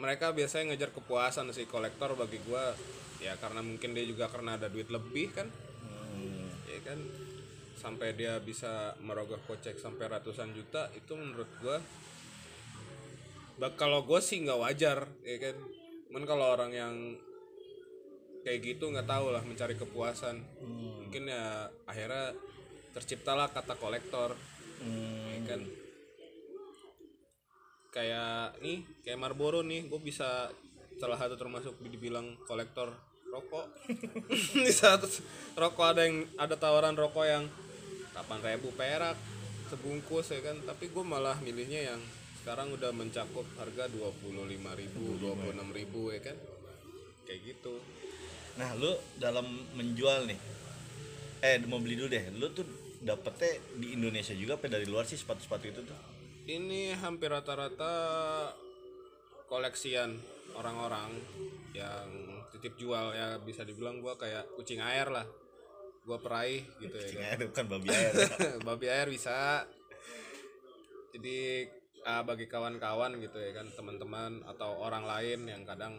Mereka 0.01 0.32
biasanya 0.32 0.72
ngejar 0.72 0.90
kepuasan 0.90 1.53
sih 1.53 1.68
kolektor 1.68 2.16
bagi 2.16 2.40
gua. 2.48 2.72
Ya 3.20 3.36
karena 3.36 3.61
mungkin 3.61 3.92
dia 3.92 4.09
juga 4.09 4.32
karena 4.32 4.57
ada 4.57 4.72
duit 4.72 4.88
lebih 4.88 5.30
kan? 5.36 5.46
Hmm, 5.84 6.48
ya 6.66 6.80
kan? 6.82 6.98
Sampai 7.76 8.16
dia 8.16 8.40
bisa 8.40 8.96
merogoh 9.05 9.40
kocek 9.44 9.76
sampai 9.76 10.09
ratusan 10.09 10.57
juta 10.57 10.88
itu 10.96 11.12
menurut 11.14 11.48
gua 11.61 11.78
bak 13.61 13.76
kalau 13.76 14.01
gue 14.09 14.16
sih 14.24 14.40
nggak 14.40 14.57
wajar 14.57 14.98
ya 15.20 15.36
kan? 15.36 15.57
Cuman 16.09 16.24
kalau 16.24 16.48
orang 16.57 16.72
yang 16.72 16.94
kayak 18.41 18.61
gitu 18.64 18.88
nggak 18.88 19.09
tahu 19.09 19.32
lah 19.32 19.43
mencari 19.45 19.76
kepuasan. 19.76 20.41
Mungkin 21.05 21.28
ya 21.28 21.68
akhirnya 21.84 22.32
terciptalah 22.97 23.53
kata 23.53 23.76
kolektor. 23.76 24.34
Hmm, 24.80 25.28
ya 25.36 25.41
kan? 25.45 25.61
Kayak 27.91 28.61
nih 28.62 28.86
kayak 29.03 29.18
Marlboro 29.20 29.61
nih 29.66 29.91
gue 29.91 30.01
bisa 30.01 30.49
salah 31.01 31.16
satu 31.16 31.36
termasuk 31.36 31.80
dibilang 31.84 32.36
kolektor 32.49 32.93
rokok. 33.28 33.66
Di 34.64 34.72
saat 34.72 35.05
rokok 35.57 35.86
ada 35.97 36.03
yang 36.07 36.24
ada 36.41 36.57
tawaran 36.57 36.97
rokok 36.97 37.26
yang 37.26 37.45
8000 38.16 38.62
perak 38.74 39.16
sebungkus 39.68 40.32
ya 40.32 40.41
kan? 40.43 40.57
Tapi 40.64 40.91
gue 40.91 41.05
malah 41.05 41.36
milihnya 41.45 41.95
yang 41.95 42.01
sekarang 42.41 42.72
udah 42.72 42.88
mencakup 42.97 43.45
harga 43.61 43.84
25.000 43.93 44.41
26.000 45.20 46.16
ya 46.16 46.20
kan? 46.24 46.36
Kayak 47.28 47.41
gitu 47.47 47.99
nah 48.61 48.76
lu 48.76 48.92
dalam 49.16 49.46
menjual 49.72 50.28
nih 50.28 50.36
eh 51.40 51.56
mau 51.64 51.80
beli 51.80 51.96
dulu 51.96 52.12
deh 52.12 52.24
lu 52.36 52.52
tuh 52.52 52.68
dapetnya 53.00 53.56
di 53.80 53.96
Indonesia 53.96 54.36
juga 54.36 54.61
apa 54.61 54.68
dari 54.68 54.84
luar 54.84 55.08
sih 55.08 55.16
sepatu-sepatu 55.16 55.64
itu 55.72 55.80
tuh? 55.88 55.98
Ini 56.44 57.00
hampir 57.00 57.32
rata-rata 57.32 57.94
koleksian 59.48 60.20
orang-orang 60.52 61.16
yang 61.72 62.06
titip 62.52 62.76
jual 62.76 63.16
ya 63.16 63.40
bisa 63.40 63.64
dibilang 63.64 64.04
gua 64.04 64.20
kayak 64.20 64.44
kucing 64.61 64.84
air 64.84 65.08
lah. 65.08 65.24
Gua 66.04 66.20
peraih 66.20 66.64
gitu 66.76 66.92
ya 66.92 67.08
Kucing 67.08 67.20
kan. 67.24 67.28
air 67.32 67.38
bukan 67.48 67.64
babi 67.72 67.88
air. 67.88 68.12
Babi 68.68 68.86
air 68.92 69.08
bisa. 69.08 69.64
Jadi 71.16 71.66
ah, 72.04 72.20
bagi 72.20 72.46
kawan-kawan 72.52 73.16
gitu 73.16 73.40
ya 73.40 73.56
kan 73.56 73.66
teman-teman 73.72 74.44
atau 74.44 74.76
orang 74.76 75.08
lain 75.08 75.48
yang 75.48 75.62
kadang 75.64 75.96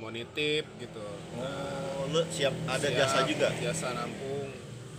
mau 0.00 0.08
nitip 0.08 0.64
gitu. 0.80 1.04
Oh 1.36 2.08
lu 2.08 2.24
siap 2.32 2.56
ada 2.64 2.88
Siap, 2.88 2.96
jasa 2.96 3.18
juga? 3.28 3.48
jasa 3.60 3.92
nampung. 3.92 4.48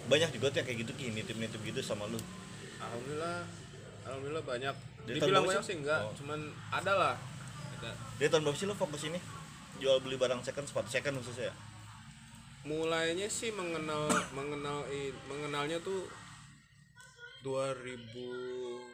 Banyak 0.08 0.30
juga 0.38 0.54
tuh 0.54 0.58
yang 0.62 0.68
kayak 0.70 0.80
gitu 0.86 0.92
ki 0.96 1.06
nitip-nitip 1.18 1.62
gitu 1.66 1.82
sama 1.82 2.06
lu. 2.08 2.22
Alhamdulillah 2.78 3.42
alhamdulillah 4.06 4.46
banyak. 4.46 4.76
Dari 5.02 5.18
dibilang 5.18 5.50
banyak 5.50 5.66
sih? 5.66 5.82
enggak 5.82 6.02
Oh. 6.06 6.14
cuman 6.14 6.40
ada 6.70 6.94
lah. 6.94 7.16
Ada. 7.82 7.92
Dari 8.22 8.30
tahun 8.30 8.46
berapa 8.46 8.58
sih 8.58 8.70
lu 8.70 8.78
fokus 8.78 9.02
ini? 9.10 9.18
Jual 9.82 9.98
beli 9.98 10.14
barang 10.14 10.46
second 10.46 10.70
sepatu 10.70 10.94
second 10.94 11.18
khususnya 11.20 11.50
ya? 11.50 11.56
mulainya 12.62 13.26
sih 13.26 13.50
mengenal 13.50 14.06
mengenal 14.38 14.86
mengenalnya 15.26 15.82
tuh 15.82 16.06
2008 17.42 18.86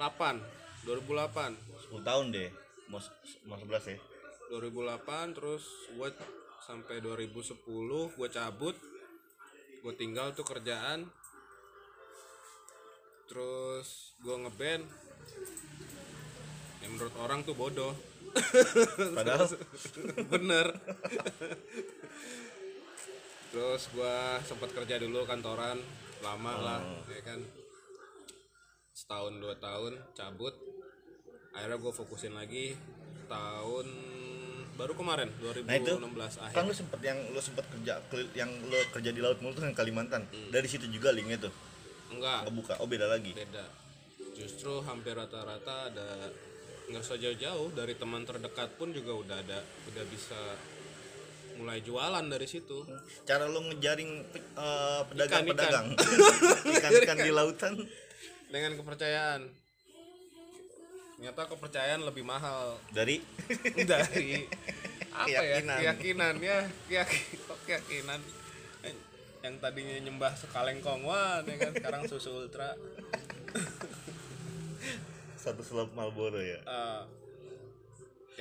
2008 0.00 1.92
10 1.92 2.08
tahun 2.08 2.24
deh 2.32 2.63
mau 2.88 3.00
mau 3.48 3.56
11 3.56 3.92
ya? 3.94 3.98
2008 4.52 5.36
terus 5.36 5.64
gue 5.92 6.08
sampai 6.64 7.00
2010 7.00 7.60
gue 8.16 8.28
cabut. 8.32 8.76
Gue 9.84 9.94
tinggal 9.96 10.32
tuh 10.32 10.44
kerjaan. 10.44 11.08
Terus 13.28 14.16
gue 14.20 14.36
ngeband 14.36 14.84
yang 16.84 16.90
menurut 16.96 17.14
orang 17.20 17.40
tuh 17.44 17.56
bodoh. 17.56 17.96
Padahal? 19.16 19.46
Bener. 20.28 20.66
Terus 23.54 23.86
gua 23.94 24.42
sempat 24.42 24.74
kerja 24.74 24.98
dulu 24.98 25.22
kantoran 25.30 25.78
lama 26.26 26.52
lah 26.58 26.82
ya 27.06 27.22
kan. 27.22 27.38
Setahun 28.90 29.38
dua 29.38 29.54
tahun 29.62 29.94
cabut 30.18 30.73
akhirnya 31.54 31.78
gue 31.78 31.92
fokusin 31.94 32.34
lagi 32.34 32.74
tahun 33.26 33.86
baru 34.74 34.92
kemarin 34.98 35.30
2016 35.38 35.70
Nah, 35.70 35.76
itu 35.78 35.92
akhir. 35.94 36.50
kan 36.50 36.62
lu 36.66 36.74
sempet 36.74 37.00
yang 37.00 37.18
lu 37.30 37.38
sempet 37.38 37.64
kerja 37.70 37.94
yang 38.34 38.50
lu 38.66 38.74
kerja 38.90 39.10
di 39.14 39.20
laut 39.22 39.38
mulu 39.38 39.54
tuh 39.54 39.64
yang 39.64 39.76
Kalimantan. 39.76 40.26
Dari 40.50 40.66
situ 40.66 40.90
juga 40.90 41.14
linknya 41.14 41.46
tuh? 41.46 41.54
Enggak. 42.10 42.50
Kebuka? 42.50 42.74
Oh 42.82 42.90
beda 42.90 43.06
lagi? 43.06 43.30
Beda. 43.32 43.64
Justru 44.34 44.82
hampir 44.82 45.14
rata-rata 45.14 45.94
ada 45.94 46.08
nggak 46.90 47.00
usah 47.00 47.16
jauh-jauh 47.16 47.70
dari 47.72 47.94
teman 47.94 48.26
terdekat 48.26 48.74
pun 48.76 48.90
juga 48.90 49.14
udah 49.14 49.36
ada 49.40 49.62
udah 49.88 50.04
bisa 50.10 50.40
mulai 51.54 51.78
jualan 51.78 52.26
dari 52.26 52.46
situ. 52.50 52.82
Cara 53.22 53.46
lu 53.46 53.62
ngejaring 53.70 54.10
eh, 54.34 54.34
Ikan, 54.58 55.06
pedagang-pedagang. 55.06 55.86
Ikan 56.66 56.90
ikan. 56.98 57.16
Di 57.30 57.30
lautan. 57.38 57.78
Dengan 58.50 58.74
kepercayaan 58.74 59.63
ternyata 61.14 61.46
kepercayaan 61.46 62.02
lebih 62.02 62.26
mahal. 62.26 62.74
Dari? 62.90 63.22
Dari. 63.90 64.44
Apa 65.14 65.30
Keyakinan. 65.30 65.78
ya? 65.78 65.94
Keyakinan. 65.94 66.34
Ya. 66.42 66.58
Keyakinan 66.90 67.38
kok 67.46 67.58
keyakinan. 67.70 68.20
Eh, 68.82 68.94
yang 69.46 69.54
tadinya 69.62 69.94
nyembah 70.02 70.34
sekalengkong 70.34 71.06
wah 71.06 71.38
ya 71.46 71.54
kan 71.54 71.72
sekarang 71.72 72.02
susu 72.10 72.34
ultra. 72.34 72.74
Satu 75.38 75.62
selop 75.62 75.94
Marlboro 75.94 76.42
ya? 76.42 76.58
Eh, 76.58 77.02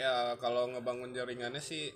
ya 0.01 0.33
kalau 0.41 0.73
ngebangun 0.73 1.13
jaringannya 1.13 1.61
sih 1.61 1.93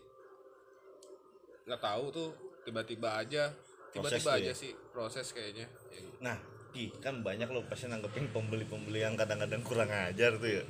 nggak 1.65 1.81
tahu 1.81 2.06
tuh 2.14 2.30
tiba-tiba 2.64 3.18
aja. 3.18 3.49
Tiba-tiba 3.89 4.38
aja 4.38 4.51
ya? 4.51 4.53
sih 4.53 4.77
proses 4.93 5.34
kayaknya. 5.34 5.65
Ya, 5.89 5.99
nah 6.22 6.38
Ki, 6.77 6.93
kan 7.01 7.25
banyak 7.25 7.49
lo 7.49 7.65
pasti 7.65 7.89
nanggepin 7.89 8.29
pembeli-pembeli 8.29 9.01
yang 9.01 9.17
kadang-kadang 9.17 9.65
kurang 9.65 9.89
ajar 9.89 10.37
tuh 10.37 10.61
ya. 10.61 10.63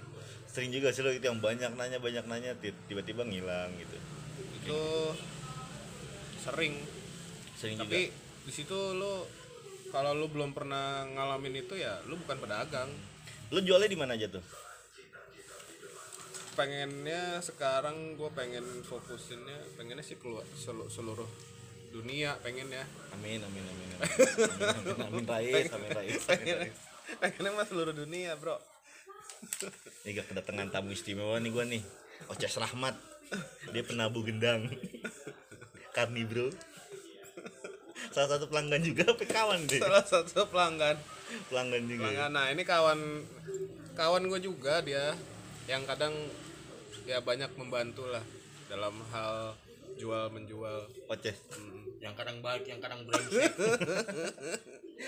Sering 0.48 0.72
juga 0.72 0.96
sih 0.96 1.04
lo 1.04 1.12
itu 1.12 1.28
yang 1.28 1.44
banyak 1.44 1.68
nanya 1.76 2.00
banyak 2.00 2.24
nanya 2.24 2.56
ti- 2.56 2.72
tiba-tiba 2.88 3.28
ngilang 3.28 3.76
gitu. 3.76 3.98
Itu 4.64 4.80
sering. 6.40 6.80
Sering 7.60 7.76
tapi 7.76 8.08
juga. 8.08 8.48
di 8.48 8.52
situ 8.56 8.80
lo 8.96 9.28
kalau 9.92 10.16
lo 10.16 10.32
belum 10.32 10.56
pernah 10.56 11.04
ngalamin 11.12 11.68
itu 11.68 11.76
ya 11.76 12.00
lo 12.08 12.16
bukan 12.16 12.40
pedagang. 12.40 12.88
Lo 13.52 13.60
jualnya 13.60 13.92
di 13.92 14.00
mana 14.00 14.16
aja 14.16 14.32
tuh? 14.32 14.44
Pengennya 16.56 17.44
sekarang 17.44 18.16
gue 18.16 18.30
pengen 18.32 18.64
fokusinnya 18.82 19.76
pengennya 19.76 20.08
sih 20.08 20.16
keluar 20.16 20.48
selu- 20.56 20.88
seluruh 20.88 21.28
dunia 21.92 22.36
pengen 22.44 22.68
ya. 22.70 22.84
Amin 23.16 23.40
amin 23.42 23.64
amin. 23.64 23.88
Amin 23.98 23.98
amin, 24.04 24.96
amin, 24.96 25.06
amin 25.06 25.26
rais 25.26 25.68
amin 25.74 25.90
rais 25.94 26.24
amin 26.30 26.56
rais. 26.62 26.78
pengennya 27.18 27.52
mah 27.56 27.66
seluruh 27.66 27.96
dunia 27.96 28.36
bro. 28.38 28.60
Ini 30.04 30.18
gak 30.18 30.34
kedatangan 30.34 30.68
tamu 30.74 30.92
istimewa 30.92 31.38
nih 31.38 31.52
gua 31.54 31.66
nih. 31.66 31.82
Oces 32.30 32.58
Rahmat. 32.58 32.98
Dia 33.72 33.84
penabuh 33.86 34.26
gendang. 34.26 34.70
Karni 35.96 36.26
bro. 36.26 36.50
Salah 38.14 38.38
satu 38.38 38.50
pelanggan 38.50 38.82
juga 38.82 39.14
apa 39.14 39.26
kawan 39.30 39.70
deh 39.70 39.82
salah 39.82 40.06
satu 40.06 40.50
pelanggan. 40.50 40.98
Pelanggan 41.54 41.84
juga 41.86 42.10
ya? 42.10 42.26
pelanggan. 42.26 42.32
Nah 42.34 42.46
ini 42.50 42.64
kawan 42.66 43.00
kawan 43.94 44.24
gue 44.30 44.40
juga 44.42 44.82
dia 44.82 45.14
yang 45.68 45.84
kadang 45.86 46.14
ya 47.04 47.20
banyak 47.22 47.52
membantu 47.60 48.08
lah 48.08 48.24
dalam 48.68 48.96
hal 49.12 49.56
jual 49.98 50.30
menjual. 50.30 50.80
Oces 51.10 51.38
Hmm. 51.58 51.84
yang 51.98 52.14
kadang 52.14 52.38
baik 52.40 52.64
yang 52.70 52.78
kadang 52.78 53.02
brengsek. 53.04 53.52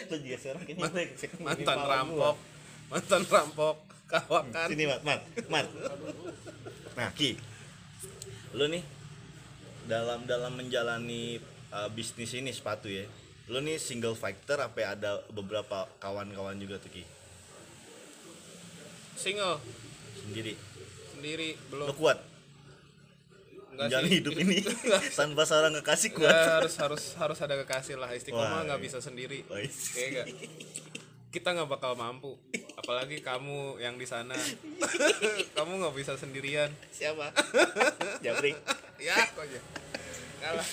Lo 0.10 0.16
juga 0.18 0.38
sekarang 0.38 0.64
kayaknya 0.66 0.90
mantan 1.40 1.78
gua. 1.78 1.90
rampok. 1.94 2.36
mantan 2.90 3.24
rampok. 3.30 3.76
Kawakan. 4.10 4.68
Sini 4.74 4.90
mat, 4.90 5.06
mat, 5.06 5.22
mat. 5.53 5.70
Nah, 6.98 7.14
Ki, 7.14 7.38
lu 8.57 8.66
nih 8.66 8.82
dalam 9.86 10.26
dalam 10.26 10.57
menjalani 10.57 11.38
uh, 11.70 11.86
bisnis 11.94 12.34
ini 12.34 12.49
sepatu 12.49 12.90
ya, 12.90 13.06
lu 13.45 13.61
nih 13.61 13.78
single 13.78 14.18
fighter 14.18 14.57
apa 14.57 14.98
ada 14.98 15.22
beberapa 15.30 15.86
kawan-kawan 16.02 16.57
juga 16.57 16.82
tuh 16.82 16.90
Ki? 16.90 17.06
Single. 19.14 19.61
Sendiri. 20.26 20.53
sendiri 21.14 21.49
Lu 21.70 21.86
belum 21.86 21.88
kuat? 21.94 22.18
enggak 22.18 22.39
menjalani 23.88 24.10
sih 24.11 24.18
hidup 24.19 24.35
ini 24.35 24.57
tanpa 25.19 25.43
seorang 25.47 25.73
kekasih 25.80 26.10
Nggak, 26.11 26.19
kuat. 26.19 26.49
harus 26.60 26.73
harus 26.76 27.03
harus 27.15 27.39
ada 27.39 27.56
kekasih 27.64 27.95
lah 27.95 28.11
istiqomah 28.11 28.68
nggak 28.68 28.80
iya. 28.80 28.85
bisa 28.91 28.99
sendiri. 28.99 29.47
Kayak 29.47 30.10
nggak. 30.11 30.27
kita 31.30 31.49
nggak 31.56 31.69
bakal 31.69 31.93
mampu 31.93 32.34
apalagi 32.76 33.22
kamu 33.22 33.77
yang 33.77 33.95
di 33.95 34.10
sana 34.10 34.34
kamu 35.57 35.72
nggak 35.77 35.95
bisa 35.95 36.18
sendirian 36.18 36.73
Siapa? 36.89 37.30
Jabrik. 38.26 38.57
ya 38.97 39.14
kok 39.31 39.45
aja 39.45 39.61
Nggak 40.41 40.53
lah 40.57 40.68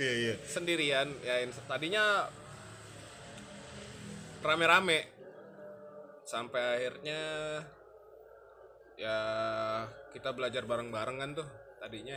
Iya 0.00 0.12
iya. 0.16 0.34
sendirian 0.48 1.12
ya 1.20 1.44
in- 1.44 1.52
tadinya 1.68 2.24
rame-rame 4.40 5.04
sampai 6.24 6.62
akhirnya 6.80 7.20
ya 8.96 9.18
kita 10.16 10.32
belajar 10.32 10.64
bareng-bareng 10.64 11.16
kan 11.20 11.30
tuh 11.36 11.48
tadinya 11.76 12.16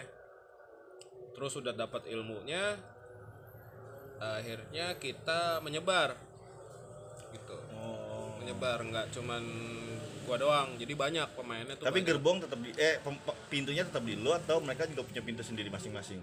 terus 1.31 1.53
udah 1.55 1.71
dapat 1.71 2.05
ilmunya 2.07 2.77
akhirnya 4.17 4.95
kita 4.95 5.59
menyebar 5.59 6.15
gitu 7.31 7.57
Oh. 7.73 8.38
menyebar 8.38 8.80
nggak 8.81 9.11
cuman 9.11 9.43
gua 10.23 10.38
doang 10.38 10.69
jadi 10.75 10.93
banyak 10.93 11.27
pemainnya 11.34 11.75
tuh 11.75 11.84
Tapi 11.84 11.99
banyak. 11.99 12.07
gerbong 12.07 12.38
tetap 12.39 12.55
di 12.57 12.71
eh 12.73 12.95
pintunya 13.47 13.84
tetap 13.84 13.99
di 14.01 14.15
lu 14.15 14.31
atau 14.31 14.57
mereka 14.57 14.85
juga 14.85 15.03
punya 15.03 15.19
pintu 15.19 15.41
sendiri 15.41 15.67
masing-masing? 15.67 16.21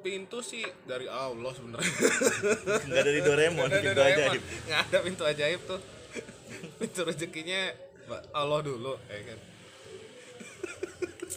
pintu 0.00 0.40
sih 0.40 0.64
dari 0.82 1.04
Allah 1.04 1.52
sebenarnya 1.52 1.84
Enggak 2.88 3.04
dari 3.04 3.20
Doraemon, 3.20 3.68
Nggak 3.68 3.82
pintu 3.84 3.94
Doraemon. 3.94 4.30
ajaib. 4.32 4.42
nggak 4.64 4.80
ada 4.82 4.98
pintu 5.04 5.22
ajaib 5.24 5.60
tuh 5.62 5.80
pintu 6.78 7.00
rezekinya 7.04 7.60
Allah 8.32 8.60
dulu 8.60 8.96
ya 9.06 9.20
kan 9.22 9.38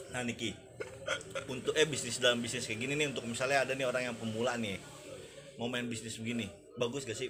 Nah 0.10 0.22
Niki, 0.24 0.56
untuk 1.52 1.74
eh 1.76 1.88
bisnis 1.88 2.20
dalam 2.20 2.40
bisnis 2.40 2.68
kayak 2.68 2.80
gini 2.80 2.94
nih 2.96 3.08
untuk 3.12 3.28
misalnya 3.28 3.68
ada 3.68 3.74
nih 3.76 3.88
orang 3.88 4.12
yang 4.12 4.16
pemula 4.16 4.56
nih 4.56 4.80
mau 5.60 5.70
main 5.70 5.86
bisnis 5.86 6.18
begini, 6.18 6.50
bagus 6.80 7.06
gak 7.06 7.18
sih 7.18 7.30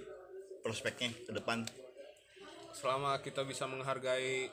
prospeknya 0.64 1.12
ke 1.28 1.32
depan? 1.36 1.68
selama 2.74 3.22
kita 3.22 3.46
bisa 3.46 3.70
menghargai 3.70 4.50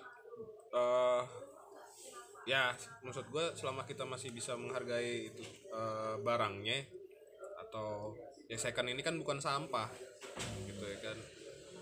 eh 0.70 1.22
ya 2.44 2.76
maksud 3.02 3.26
gue 3.32 3.56
selama 3.56 3.88
kita 3.88 4.04
masih 4.04 4.30
bisa 4.30 4.54
menghargai 4.54 5.32
itu 5.32 5.42
eh, 5.72 6.14
barangnya 6.20 6.84
atau 7.66 8.14
ya 8.46 8.60
second 8.60 8.92
ini 8.92 9.00
kan 9.00 9.16
bukan 9.16 9.40
sampah 9.40 9.88
gitu 10.68 10.84
ya 10.84 10.98
kan. 11.10 11.18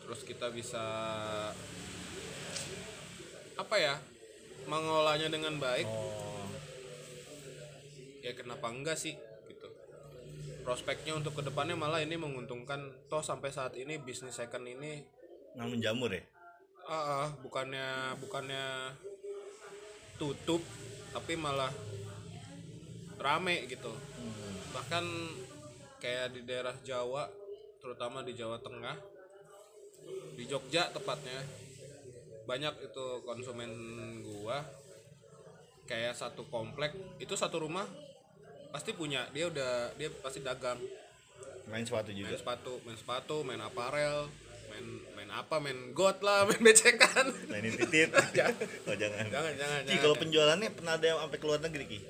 Terus 0.06 0.20
kita 0.24 0.48
bisa 0.54 0.84
apa 3.58 3.76
ya 3.76 3.98
mengolahnya 4.70 5.28
dengan 5.28 5.58
baik. 5.58 5.84
Oh, 5.84 6.37
ya 8.24 8.32
kenapa 8.34 8.70
enggak 8.70 8.98
sih? 8.98 9.14
Gitu. 9.48 9.68
Prospeknya 10.66 11.16
untuk 11.16 11.38
ke 11.38 11.42
depannya 11.46 11.78
malah 11.78 12.02
ini 12.02 12.18
menguntungkan. 12.18 13.08
Toh 13.08 13.24
sampai 13.24 13.50
saat 13.54 13.74
ini 13.78 13.96
bisnis 14.00 14.36
second 14.36 14.66
ini 14.68 15.18
namun 15.58 15.82
jamur 15.82 16.12
ya? 16.14 16.22
ah, 16.88 16.96
ah, 16.96 17.26
bukannya 17.44 18.16
bukannya 18.16 18.96
tutup 20.16 20.64
tapi 21.12 21.36
malah 21.36 21.68
rame 23.20 23.68
gitu. 23.68 23.92
Bahkan 24.72 25.04
kayak 26.00 26.32
di 26.32 26.40
daerah 26.48 26.72
Jawa 26.80 27.28
terutama 27.82 28.24
di 28.24 28.32
Jawa 28.32 28.56
Tengah 28.62 28.96
di 30.38 30.48
Jogja 30.48 30.88
tepatnya 30.94 31.44
banyak 32.48 32.88
itu 32.88 33.06
konsumen 33.28 33.70
gua 34.24 34.64
kayak 35.84 36.16
satu 36.16 36.48
komplek 36.48 36.96
itu 37.20 37.36
satu 37.36 37.60
rumah 37.60 37.84
pasti 38.68 38.90
punya 38.92 39.24
dia 39.32 39.48
udah 39.48 39.92
dia 39.96 40.08
pasti 40.20 40.40
dagang 40.40 40.78
Main 41.68 41.84
sepatu 41.84 42.08
main 42.10 42.24
juga. 42.24 42.36
sepatu 42.36 42.72
main 42.84 42.96
sepatu 42.96 43.36
main 43.44 43.60
aparel 43.60 44.28
main 44.68 44.86
main 45.12 45.30
apa 45.32 45.60
main 45.60 45.92
got 45.92 46.20
lah 46.20 46.44
main 46.48 46.60
becekan 46.60 47.28
Mainin 47.48 47.76
titit. 47.76 48.08
oh 48.88 48.94
jangan. 48.96 49.26
jangan 49.28 49.52
jangan 49.56 49.80
Ki 49.84 49.88
jangan 49.92 50.00
kalau 50.00 50.16
penjualannya 50.16 50.68
pernah 50.72 50.94
ada 50.96 51.06
yang 51.06 51.18
sampai 51.20 51.38
ke 51.38 51.46
luar 51.46 51.60
negeri 51.60 51.84
Ki? 51.84 52.00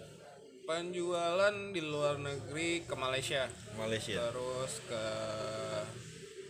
penjualan 0.69 1.55
di 1.73 1.81
luar 1.81 2.21
negeri 2.21 2.85
ke 2.85 2.95
Malaysia 2.95 3.49
Malaysia. 3.75 4.21
terus 4.31 4.85
ke 4.85 5.05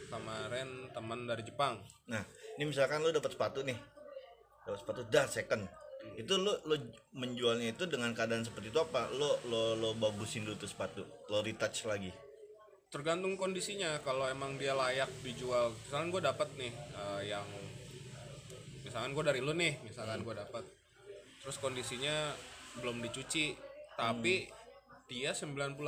kemarin 0.08 0.90
teman 0.90 1.24
dari 1.24 1.44
Jepang 1.44 1.78
Nah, 2.08 2.24
ini 2.56 2.64
misalkan 2.64 3.04
lu 3.04 3.12
dapat 3.12 3.36
sepatu 3.36 3.60
nih. 3.60 3.76
Dapat 4.64 4.78
sepatu 4.80 5.00
dar 5.12 5.28
second. 5.28 5.68
Itu 6.14 6.38
lu 6.38 6.54
lu 6.64 6.76
menjualnya 7.12 7.72
itu 7.72 7.84
dengan 7.84 8.14
keadaan 8.14 8.42
seperti 8.42 8.70
itu 8.70 8.78
apa? 8.78 9.10
Lu 9.10 9.28
lo 9.46 9.74
lo 9.74 9.90
bagusin 9.92 10.46
dulu 10.46 10.56
tuh 10.56 10.66
sepatu. 10.66 11.02
Lo 11.28 11.42
retouch 11.42 11.84
lagi. 11.84 12.12
tergantung 12.88 13.36
kondisinya 13.36 14.00
kalau 14.00 14.24
emang 14.24 14.56
dia 14.56 14.72
layak 14.72 15.12
dijual 15.20 15.76
misalkan 15.76 16.08
gue 16.08 16.24
dapat 16.24 16.48
nih 16.56 16.72
eh, 16.72 17.20
yang 17.28 17.44
misalkan 18.80 19.12
gue 19.12 19.20
dari 19.20 19.44
lu 19.44 19.52
nih 19.52 19.76
misalkan 19.84 20.24
gue 20.24 20.32
dapat 20.32 20.64
terus 21.44 21.60
kondisinya 21.60 22.32
belum 22.80 23.04
dicuci 23.04 23.52
tapi 23.92 24.48
dia 25.04 25.36
98% 25.36 25.84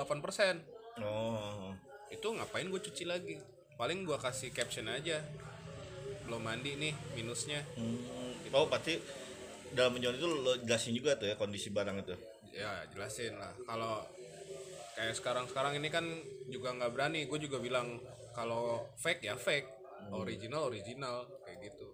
Oh. 1.00 1.72
itu 2.12 2.26
ngapain 2.28 2.68
gue 2.68 2.80
cuci 2.82 3.08
lagi 3.08 3.40
paling 3.74 4.04
gue 4.04 4.20
kasih 4.20 4.52
caption 4.52 4.84
aja 4.84 5.24
belum 6.26 6.44
mandi 6.44 6.76
nih 6.76 6.92
minusnya 7.16 7.64
Hmm. 7.72 7.96
Oh, 8.52 8.68
pasti 8.68 9.00
dalam 9.74 9.96
menjual 9.96 10.14
itu 10.18 10.26
lo 10.26 10.52
jelasin 10.62 10.94
juga 10.94 11.14
tuh 11.16 11.30
ya 11.30 11.36
kondisi 11.38 11.70
barang 11.70 11.96
itu. 12.02 12.14
ya 12.50 12.82
jelasin 12.90 13.38
lah. 13.38 13.54
Kalau 13.62 14.02
kayak 14.98 15.14
sekarang 15.14 15.46
sekarang 15.46 15.78
ini 15.78 15.88
kan 15.88 16.04
juga 16.50 16.74
nggak 16.74 16.92
berani. 16.92 17.20
Gue 17.30 17.38
juga 17.38 17.62
bilang 17.62 18.02
kalau 18.34 18.90
fake 18.98 19.22
ya 19.26 19.38
fake. 19.38 19.78
Original 20.10 20.66
original 20.66 21.28
kayak 21.46 21.70
gitu. 21.70 21.88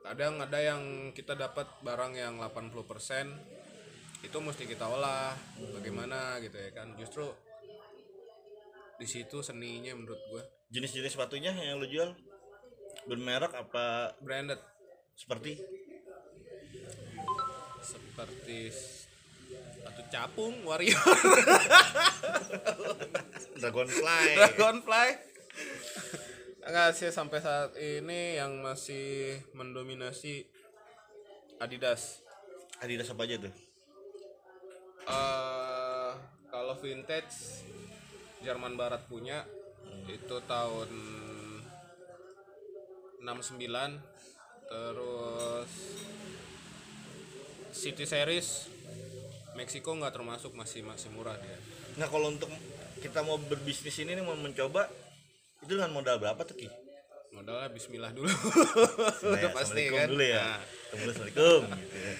Kadang 0.00 0.40
ada 0.40 0.56
yang 0.56 1.12
kita 1.12 1.36
dapat 1.36 1.68
barang 1.84 2.16
yang 2.16 2.40
80% 2.40 4.24
itu 4.24 4.38
mesti 4.40 4.64
kita 4.64 4.88
olah. 4.88 5.36
Bagaimana 5.76 6.40
gitu 6.40 6.56
ya 6.56 6.70
kan? 6.72 6.96
Justru 6.96 7.28
di 8.96 9.08
situ 9.08 9.40
seninya 9.40 9.96
menurut 9.96 10.20
gue 10.28 10.42
Jenis-jenis 10.70 11.18
sepatunya 11.18 11.50
yang 11.50 11.82
lo 11.82 11.86
jual? 11.90 12.14
Bermerek 13.10 13.52
apa 13.58 14.14
branded. 14.22 14.62
seperti 15.18 15.60
seperti 17.82 18.70
satu 19.80 20.02
capung 20.12 20.54
warrior. 20.64 20.96
Dragonfly. 23.60 24.26
Dragonfly 24.36 25.30
enggak 26.70 26.94
sih 26.94 27.10
sampai 27.10 27.42
saat 27.42 27.74
ini 27.74 28.38
yang 28.38 28.62
masih 28.62 29.40
mendominasi 29.58 30.46
Adidas. 31.60 32.22
Adidas 32.80 33.10
apa 33.12 33.26
aja 33.28 33.36
tuh? 33.36 33.52
eh 35.10 36.12
kalau 36.48 36.74
vintage 36.78 37.66
Jerman 38.40 38.78
Barat 38.78 39.04
punya. 39.10 39.44
Itu 40.06 40.40
tahun 40.46 40.90
69 43.20 43.60
terus 44.70 45.72
City 47.72 48.04
Series 48.04 48.66
Meksiko 49.54 49.92
nggak 49.92 50.14
termasuk 50.14 50.54
masih 50.54 50.82
masih 50.82 51.10
murah 51.10 51.36
dia 51.36 51.58
Nah, 51.98 52.06
kalau 52.06 52.30
untuk 52.30 52.46
kita 53.00 53.20
mau 53.20 53.36
berbisnis 53.36 53.98
ini 53.98 54.14
nih 54.14 54.22
mau 54.22 54.34
mencoba 54.34 54.86
itu 55.60 55.74
dengan 55.74 55.90
modal 55.90 56.16
berapa 56.16 56.40
tuh 56.42 56.56
Ki? 56.56 56.68
modalnya 57.30 57.70
Bismillah 57.70 58.10
dulu 58.10 58.30
Nah, 58.30 59.38
udah 59.38 59.50
pasti 59.58 59.86
Assalamualaikum 59.86 59.98
kan 59.98 60.08
dulu 60.08 60.24
ya. 60.24 60.38
Nah, 60.42 60.58
Assalamualaikum 60.90 61.60
gitu 61.66 61.96
ya. 61.98 62.14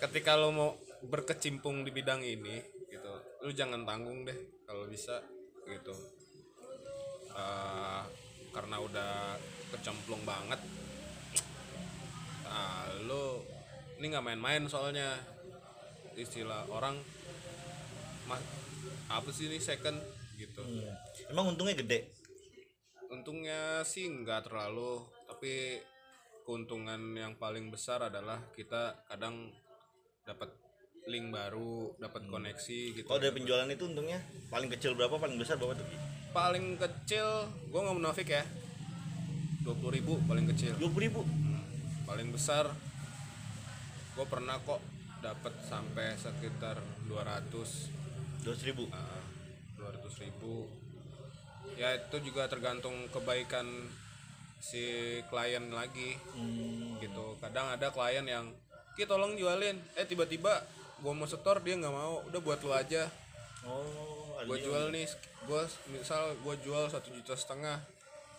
ketika 0.00 0.32
lo 0.36 0.48
mau 0.50 0.70
berkecimpung 1.00 1.84
di 1.84 1.90
bidang 1.92 2.20
ini 2.20 2.56
gitu 2.88 3.12
lu 3.40 3.50
jangan 3.52 3.84
tanggung 3.84 4.24
deh 4.24 4.36
kalau 4.64 4.84
bisa 4.86 5.20
gitu 5.64 5.92
Eh, 7.30 8.02
karena 8.50 8.76
udah 8.82 9.38
kecemplung 9.70 10.18
banget 10.26 10.58
ah 12.44 12.90
lu 13.06 13.38
ini 14.00 14.08
nggak 14.08 14.24
main-main 14.24 14.64
soalnya 14.64 15.12
istilah 16.14 16.64
orang 16.68 16.96
mas 18.24 18.40
apa 19.06 19.28
sih 19.28 19.46
ini 19.46 19.60
second 19.60 20.00
gitu 20.34 20.60
Hmm. 20.60 20.88
Emang 21.28 21.52
untungnya 21.52 21.76
gede. 21.76 22.08
untungnya 23.06 23.60
sih 23.82 24.06
nggak 24.06 24.48
terlalu 24.48 25.02
tapi 25.26 25.82
keuntungan 26.42 26.96
yang 27.12 27.34
paling 27.34 27.68
besar 27.68 28.00
adalah 28.00 28.40
kita 28.50 28.96
kadang 29.04 29.50
dapat 30.22 30.48
link 31.04 31.28
baru 31.28 31.90
dapat 31.98 32.24
koneksi 32.24 32.80
gitu 32.94 33.04
Kalau 33.04 33.18
dari 33.18 33.34
penjualan 33.34 33.66
itu 33.66 33.84
untungnya 33.84 34.22
paling 34.46 34.70
kecil 34.70 34.94
berapa, 34.94 35.12
paling 35.12 35.36
besar 35.36 35.56
berapa 35.56 35.74
tuh? 35.74 35.86
paling 36.30 36.78
kecil 36.78 37.26
gue 37.66 37.80
nggak 37.80 37.96
munafik 37.96 38.28
ya 38.30 38.44
20.000 39.60 39.76
ribu 39.92 40.14
paling 40.24 40.46
kecil 40.48 40.72
Dua 40.74 40.88
puluh 40.88 41.04
ribu. 41.04 41.20
paling 42.06 42.30
besar 42.30 42.70
gue 44.10 44.26
pernah 44.26 44.56
kok 44.60 44.80
dapat 45.20 45.52
sampai 45.64 46.16
sekitar 46.16 46.80
200 47.06 48.00
Dua 48.40 48.56
ribu. 48.64 48.88
dua 49.76 49.92
ratus 49.92 50.16
ribu. 50.16 50.64
Ya 51.76 51.92
itu 51.92 52.16
juga 52.24 52.48
tergantung 52.48 53.04
kebaikan 53.12 53.68
si 54.60 54.80
klien 55.28 55.68
lagi. 55.68 56.16
Hmm. 56.32 56.96
gitu. 57.00 57.36
Kadang 57.36 57.68
ada 57.68 57.92
klien 57.92 58.24
yang 58.24 58.48
ki 58.96 59.04
tolong 59.04 59.36
jualin. 59.36 59.76
Eh 59.92 60.08
tiba-tiba 60.08 60.64
gue 61.04 61.12
mau 61.12 61.28
setor 61.28 61.60
dia 61.60 61.76
nggak 61.76 61.92
mau. 61.92 62.24
Udah 62.32 62.40
buat 62.40 62.64
lu 62.64 62.72
aja. 62.72 63.12
Oh, 63.68 64.40
gue 64.40 64.56
jual 64.56 64.88
nih 64.88 65.04
gue 65.44 65.62
misal 65.92 66.32
gue 66.40 66.54
jual 66.64 66.88
satu 66.88 67.12
juta 67.12 67.36
setengah. 67.36 67.76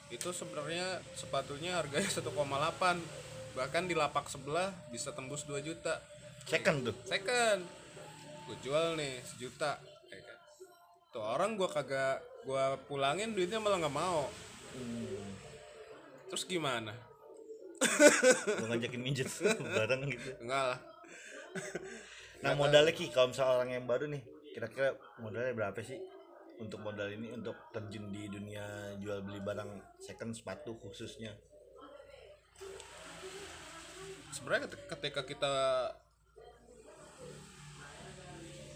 Itu 0.09 0.33
sebenarnya 0.33 0.97
sepatunya 1.13 1.77
harganya 1.77 2.09
1,8 2.17 2.25
bahkan 3.57 3.85
di 3.85 3.95
lapak 3.95 4.27
sebelah 4.31 4.71
bisa 4.89 5.11
tembus 5.11 5.43
2 5.45 5.59
juta 5.63 5.99
second 6.47 6.91
tuh. 6.91 6.95
second 7.05 7.61
gue 8.47 8.57
jual 8.65 8.95
nih 8.99 9.21
sejuta 9.23 9.77
ya 10.09 10.19
kan. 10.23 10.37
tuh 11.11 11.23
orang 11.23 11.55
gue 11.59 11.67
kagak 11.67 12.19
gue 12.43 12.63
pulangin 12.89 13.35
duitnya 13.35 13.61
malah 13.61 13.77
nggak 13.79 13.95
mau 13.95 14.27
terus 16.31 16.47
gimana 16.47 16.95
Gue 17.81 18.69
ngajakin 18.69 19.01
minjet 19.01 19.25
barang 19.77 20.05
gitu. 20.05 20.37
enggak 20.45 20.63
lah 20.77 20.79
Nah 22.41 22.57
modalnya 22.57 22.93
ki 22.93 23.13
kalau 23.13 23.29
misalnya 23.29 23.53
orang 23.53 23.69
yang 23.77 23.85
baru 23.85 24.05
nih, 24.09 24.21
kira-kira 24.49 24.97
modalnya 25.21 25.53
berapa 25.53 25.77
sih 25.85 26.01
untuk 26.57 26.81
modal 26.81 27.09
ini 27.09 27.33
untuk 27.33 27.53
terjun 27.69 28.09
di 28.09 28.25
dunia 28.29 28.97
jual 28.97 29.21
beli 29.21 29.41
barang 29.41 29.69
second 30.01 30.33
sepatu 30.33 30.77
khususnya? 30.81 31.33
Sebenarnya 34.31 34.67
ket- 34.67 34.87
ketika 34.97 35.21
kita 35.27 35.53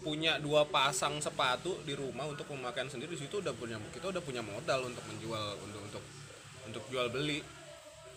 punya 0.06 0.38
dua 0.38 0.62
pasang 0.70 1.18
sepatu 1.18 1.82
di 1.82 1.98
rumah 1.98 2.30
untuk 2.30 2.46
pemakaian 2.46 2.86
sendiri 2.86 3.18
di 3.18 3.26
situ 3.26 3.42
udah 3.42 3.50
punya 3.50 3.74
kita 3.90 4.14
udah 4.14 4.22
punya 4.22 4.38
modal 4.38 4.86
untuk 4.86 5.02
menjual 5.10 5.58
untuk 5.66 5.82
untuk 5.82 6.04
untuk 6.62 6.82
jual 6.92 7.10
beli 7.10 7.42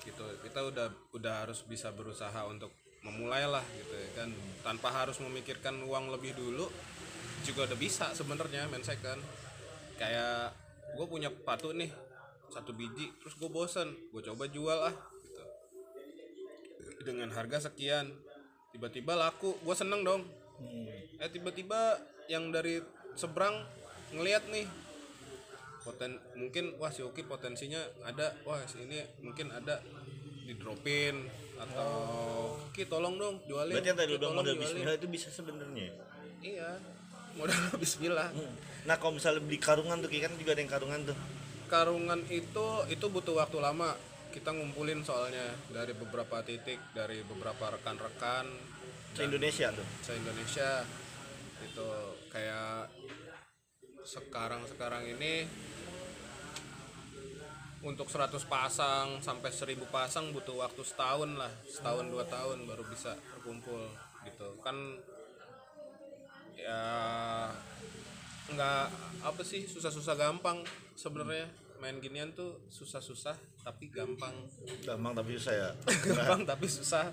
gitu. 0.06 0.24
Kita 0.46 0.70
udah 0.70 0.88
udah 1.18 1.34
harus 1.48 1.66
bisa 1.66 1.90
berusaha 1.90 2.46
untuk 2.46 2.70
memulai 3.02 3.50
lah 3.50 3.66
gitu 3.74 3.96
ya 3.96 4.10
kan. 4.22 4.30
Tanpa 4.62 4.94
harus 4.94 5.18
memikirkan 5.18 5.82
uang 5.82 6.14
lebih 6.14 6.38
dulu 6.38 6.70
juga 7.42 7.66
udah 7.66 7.78
bisa 7.80 8.14
sebenarnya 8.14 8.70
main 8.70 8.86
second. 8.86 9.18
Kayak 9.98 10.54
gue 10.94 11.06
punya 11.10 11.34
sepatu 11.34 11.74
nih 11.74 11.90
satu 12.50 12.74
biji 12.74 13.14
terus 13.22 13.38
gue 13.38 13.46
bosen 13.46 13.94
gue 14.10 14.22
coba 14.26 14.50
jual 14.50 14.80
ah 14.90 14.96
dengan 17.00 17.30
harga 17.32 17.70
sekian 17.70 18.12
tiba-tiba 18.70 19.16
laku 19.16 19.56
gue 19.60 19.76
seneng 19.76 20.04
dong 20.04 20.22
eh 21.18 21.30
tiba-tiba 21.30 21.98
yang 22.28 22.52
dari 22.52 22.80
seberang 23.16 23.66
ngelihat 24.14 24.46
nih 24.50 24.68
poten 25.80 26.20
mungkin 26.36 26.76
wah 26.78 26.92
si 26.92 27.02
Oki 27.02 27.24
potensinya 27.24 27.80
ada 28.04 28.36
wah 28.44 28.60
si 28.64 28.84
ini 28.84 29.00
mungkin 29.24 29.50
ada 29.50 29.80
di 30.44 30.54
dropin 30.54 31.24
atau 31.60 31.92
Ki 32.72 32.84
tolong 32.86 33.16
dong 33.16 33.36
jualin 33.46 33.76
Berarti 33.76 33.90
yang 33.90 34.00
tadi 34.00 34.14
tolong 34.16 34.36
modal 34.38 34.56
jualin." 34.56 34.64
bismillah 34.66 34.96
itu 34.96 35.08
bisa 35.08 35.28
sebenarnya. 35.30 35.88
ya? 35.88 35.94
iya 36.42 36.70
modal 37.36 37.60
bismillah 37.82 38.30
Nah 38.80 38.96
kalau 38.96 39.16
misalnya 39.16 39.44
beli 39.44 39.60
karungan 39.60 40.00
tuh 40.00 40.08
Ki, 40.08 40.20
kan 40.20 40.32
juga 40.36 40.56
ada 40.56 40.62
yang 40.64 40.72
karungan 40.72 41.00
tuh. 41.06 41.18
karungan 41.68 42.20
itu 42.28 42.66
itu 42.90 43.06
butuh 43.08 43.38
waktu 43.38 43.58
lama 43.62 43.94
kita 44.30 44.54
ngumpulin 44.54 45.02
soalnya 45.02 45.58
dari 45.74 45.98
beberapa 45.98 46.46
titik 46.46 46.78
dari 46.94 47.26
beberapa 47.26 47.74
rekan-rekan. 47.74 48.46
Se 49.18 49.26
Indonesia 49.26 49.74
tuh. 49.74 49.88
se 50.06 50.14
Indonesia 50.14 50.86
itu 51.66 51.90
kayak 52.30 52.94
sekarang 54.06 54.64
sekarang 54.70 55.04
ini 55.06 55.50
untuk 57.80 58.12
100 58.12 58.36
pasang 58.46 59.24
sampai 59.24 59.50
1000 59.50 59.80
pasang 59.90 60.30
butuh 60.36 60.62
waktu 60.62 60.84
setahun 60.84 61.32
lah 61.40 61.52
setahun 61.66 62.12
dua 62.12 62.28
tahun 62.28 62.68
baru 62.70 62.84
bisa 62.86 63.18
terkumpul 63.34 63.82
gitu. 64.30 64.62
Kan 64.62 64.78
ya 66.54 66.84
nggak 68.50 68.86
apa 69.26 69.42
sih 69.42 69.66
susah-susah 69.66 70.14
gampang 70.14 70.62
sebenarnya. 70.94 71.50
Main 71.80 72.04
ginian 72.04 72.36
tuh 72.36 72.60
susah-susah 72.68 73.49
tapi 73.64 73.92
gampang. 73.92 74.36
Gampang 74.86 75.14
tapi 75.14 75.36
susah 75.36 75.54
ya. 75.54 75.70
gampang 76.08 76.42
tapi 76.48 76.66
susah. 76.68 77.06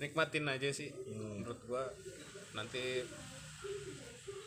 Nikmatin 0.00 0.48
aja 0.48 0.68
sih 0.72 0.92
menurut 1.08 1.60
gua. 1.68 1.84
Nanti 2.56 3.04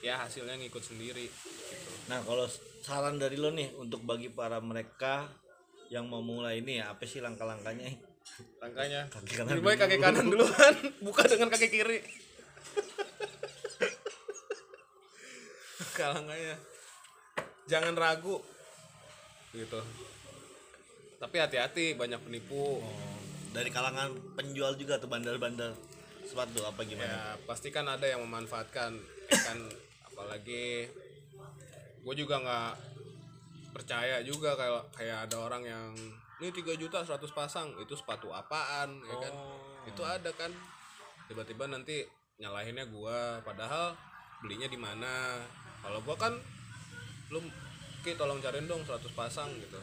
ya 0.03 0.19
hasilnya 0.19 0.59
ngikut 0.59 0.83
sendiri 0.83 1.31
gitu. 1.31 1.91
Nah 2.11 2.19
kalau 2.27 2.43
saran 2.83 3.15
dari 3.15 3.39
lo 3.39 3.55
nih 3.55 3.71
untuk 3.79 4.03
bagi 4.03 4.27
para 4.27 4.59
mereka 4.59 5.31
yang 5.87 6.11
mau 6.11 6.19
mulai 6.19 6.59
ini 6.59 6.83
ya 6.83 6.91
apa 6.91 7.07
sih 7.07 7.23
langkah-langkahnya? 7.23 7.87
langkahnya? 8.59 9.07
Kaki 9.07 9.31
kanan 9.35 9.51
lebih 9.55 9.65
baik 9.71 9.79
kaki 9.87 9.97
kanan 10.03 10.25
duluan. 10.27 10.73
Buka 11.05 11.23
dengan 11.27 11.47
kaki 11.47 11.67
kiri. 11.71 12.03
Langkahnya. 16.03 16.59
Jangan 17.71 17.95
ragu 17.95 18.43
gitu. 19.53 19.79
Tapi 21.21 21.35
hati-hati 21.39 21.95
banyak 21.95 22.19
penipu. 22.19 22.81
Oh, 22.81 23.17
dari 23.53 23.69
kalangan 23.69 24.11
penjual 24.33 24.73
juga 24.75 24.97
tuh 24.97 25.07
bandar-bandar 25.07 25.71
sepatu 26.23 26.65
apa 26.65 26.81
gimana? 26.87 27.05
ya 27.05 27.23
pasti 27.45 27.69
kan 27.69 27.85
ada 27.85 28.09
yang 28.09 28.25
memanfaatkan 28.25 28.97
ya 29.29 29.39
kan? 29.45 29.57
Apalagi 30.09 30.89
gue 32.03 32.15
juga 32.17 32.41
nggak 32.41 32.71
percaya 33.73 34.21
juga 34.21 34.53
kayak 34.53 34.83
kayak 34.93 35.17
ada 35.29 35.37
orang 35.41 35.63
yang 35.65 35.89
ini 36.41 36.51
3 36.51 36.75
juta 36.75 36.99
100 37.05 37.23
pasang 37.31 37.71
itu 37.79 37.93
sepatu 37.95 38.33
apaan? 38.33 38.99
Ya 39.07 39.15
kan? 39.15 39.33
Itu 39.87 40.01
ada 40.03 40.29
kan? 40.35 40.51
Tiba-tiba 41.31 41.71
nanti 41.71 42.03
nyalahinnya 42.41 42.89
gua 42.91 43.39
padahal 43.45 43.95
belinya 44.43 44.67
di 44.67 44.75
mana? 44.75 45.39
Kalau 45.79 46.03
gua 46.03 46.19
kan 46.19 46.33
lu 47.31 47.39
Ki 48.03 48.19
tolong 48.19 48.43
cariin 48.43 48.67
dong 48.67 48.83
100 48.83 48.99
pasang 49.15 49.47
gitu. 49.55 49.79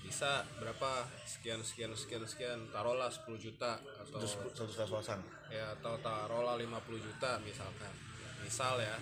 Bisa 0.00 0.40
berapa? 0.56 1.04
Sekian 1.28 1.60
sekian 1.60 1.92
sekian 1.92 2.24
sekian. 2.24 2.58
Taruhlah 2.72 3.12
10 3.12 3.28
juta 3.36 3.76
atau 3.76 4.16
Terus 4.24 4.40
satu 4.56 4.72
satu 4.72 4.96
pasang. 4.96 5.20
ya 5.52 5.76
atau 5.76 6.00
taruhlah 6.00 6.56
50 6.56 6.96
juta 6.96 7.36
misalkan. 7.44 7.92
Misal 8.40 8.80
ya 8.80 8.96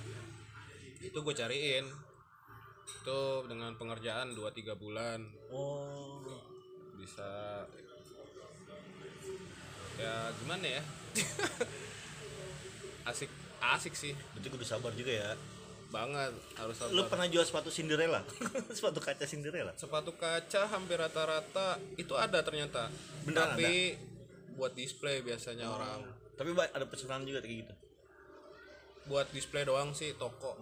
itu 0.99 1.15
gue 1.15 1.35
cariin. 1.35 1.87
Itu 2.87 3.47
dengan 3.47 3.75
pengerjaan 3.79 4.35
2-3 4.35 4.75
bulan. 4.75 5.23
Oh, 5.55 6.23
bisa. 6.99 7.63
Ya 9.97 10.31
gimana 10.43 10.67
ya? 10.67 10.83
Asik 13.11 13.31
asik 13.63 13.95
sih. 13.95 14.13
Berarti 14.35 14.49
kudu 14.51 14.67
sabar 14.67 14.91
juga 14.95 15.15
ya. 15.15 15.31
Banget 15.89 16.33
harus 16.55 16.77
Lu 16.89 16.99
sabar. 16.99 17.09
pernah 17.09 17.27
jual 17.27 17.43
sepatu 17.43 17.69
Cinderella? 17.69 18.21
sepatu 18.77 18.99
kaca 18.99 19.25
Cinderella? 19.25 19.73
sepatu 19.75 20.13
kaca 20.13 20.63
hampir 20.67 20.97
rata-rata 20.97 21.79
itu 21.95 22.13
ada 22.13 22.41
ternyata 22.41 22.91
Beneran 23.23 23.55
tapi 23.55 23.95
buat 24.53 24.73
display 24.73 25.21
biasanya 25.21 25.67
orang 25.67 26.01
Tapi 26.35 26.53
ada 26.53 26.85
pesanan 26.85 27.25
juga 27.25 27.41
kayak 27.41 27.57
gitu. 27.63 27.75
buat 29.07 29.31
display 29.31 29.63
doang 29.63 29.91
sih 29.91 30.13
toko 30.15 30.59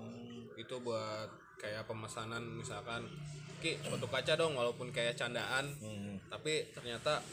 itu 0.55 0.77
buat 0.79 1.27
kayak 1.57 1.83
pemesanan 1.85 2.45
misalkan 2.45 3.09
ki 3.59 3.81
sepatu 3.81 4.05
kaca 4.05 4.37
dong 4.37 4.53
walaupun 4.53 4.91
kayak 4.91 5.15
candaan 5.15 5.73
Hmm. 5.81 6.21
tapi 6.29 6.69
ternyata 6.71 7.25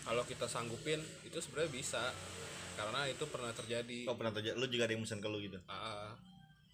kalau 0.00 0.22
kita 0.22 0.46
sanggupin 0.46 0.96
itu 1.22 1.36
sebenarnya 1.36 1.70
bisa 1.70 2.02
karena 2.72 3.04
itu 3.04 3.26
pernah 3.26 3.50
terjadi 3.50 4.06
Oh 4.06 4.14
pernah 4.14 4.30
terjadi, 4.30 4.54
lu 4.54 4.64
juga 4.64 4.86
ada 4.86 4.94
yang 4.94 5.02
pesan 5.02 5.18
ke 5.18 5.26
lu 5.26 5.38
gitu. 5.38 5.58
Ah, 5.66 6.14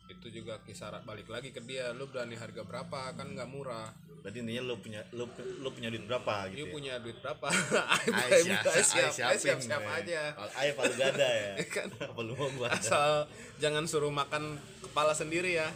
itu 0.07 0.27
juga 0.33 0.59
kisaran 0.63 1.03
balik 1.03 1.27
lagi 1.27 1.51
ke 1.51 1.61
dia 1.61 1.91
lu 1.91 2.07
berani 2.07 2.35
harga 2.35 2.63
berapa 2.63 3.13
kan 3.13 3.27
nggak 3.29 3.47
murah 3.47 3.91
berarti 4.23 4.39
intinya 4.39 4.63
lu 4.65 4.75
punya 4.77 5.01
lu 5.13 5.27
lu 5.57 5.69
punya 5.69 5.87
duit 5.87 6.03
berapa 6.03 6.35
gitu 6.49 6.59
ya? 6.61 6.67
punya 6.69 6.93
duit 6.99 7.15
berapa 7.17 7.47
Ay, 7.47 8.43
siap 8.43 8.63
siap, 8.67 9.11
siap 9.11 9.35
siap 9.39 9.59
siap 9.61 9.81
men. 9.81 10.03
aja 10.03 10.35
Ayo 10.57 10.75
palu 10.75 10.95
gada 10.95 11.23
ya. 11.23 11.53
Kan. 11.75 11.87
Apa 11.95 12.21
lu 12.21 12.35
mau 12.35 12.51
gua? 12.53 12.67
ada? 12.69 12.75
asal 12.77 13.11
jangan 13.57 13.87
suruh 13.87 14.11
makan 14.11 14.59
kepala 14.81 15.11
sendiri 15.13 15.55
ya 15.55 15.71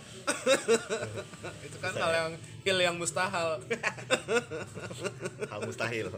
itu 1.66 1.76
kan 1.78 1.92
hal 1.92 2.10
yang 2.12 2.30
hil 2.60 2.78
yang 2.80 2.96
mustahil 2.96 3.58
Hal 5.46 5.60
mustahil. 5.62 6.08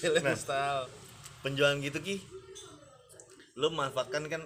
hil 0.00 0.12
yang 0.12 0.22
Nah. 0.22 0.32
mustahil 0.32 0.78
Penjualan 1.40 1.76
gitu 1.78 1.98
ki. 1.98 2.16
Lu 3.54 3.68
manfaatkan 3.68 4.24
kan 4.26 4.40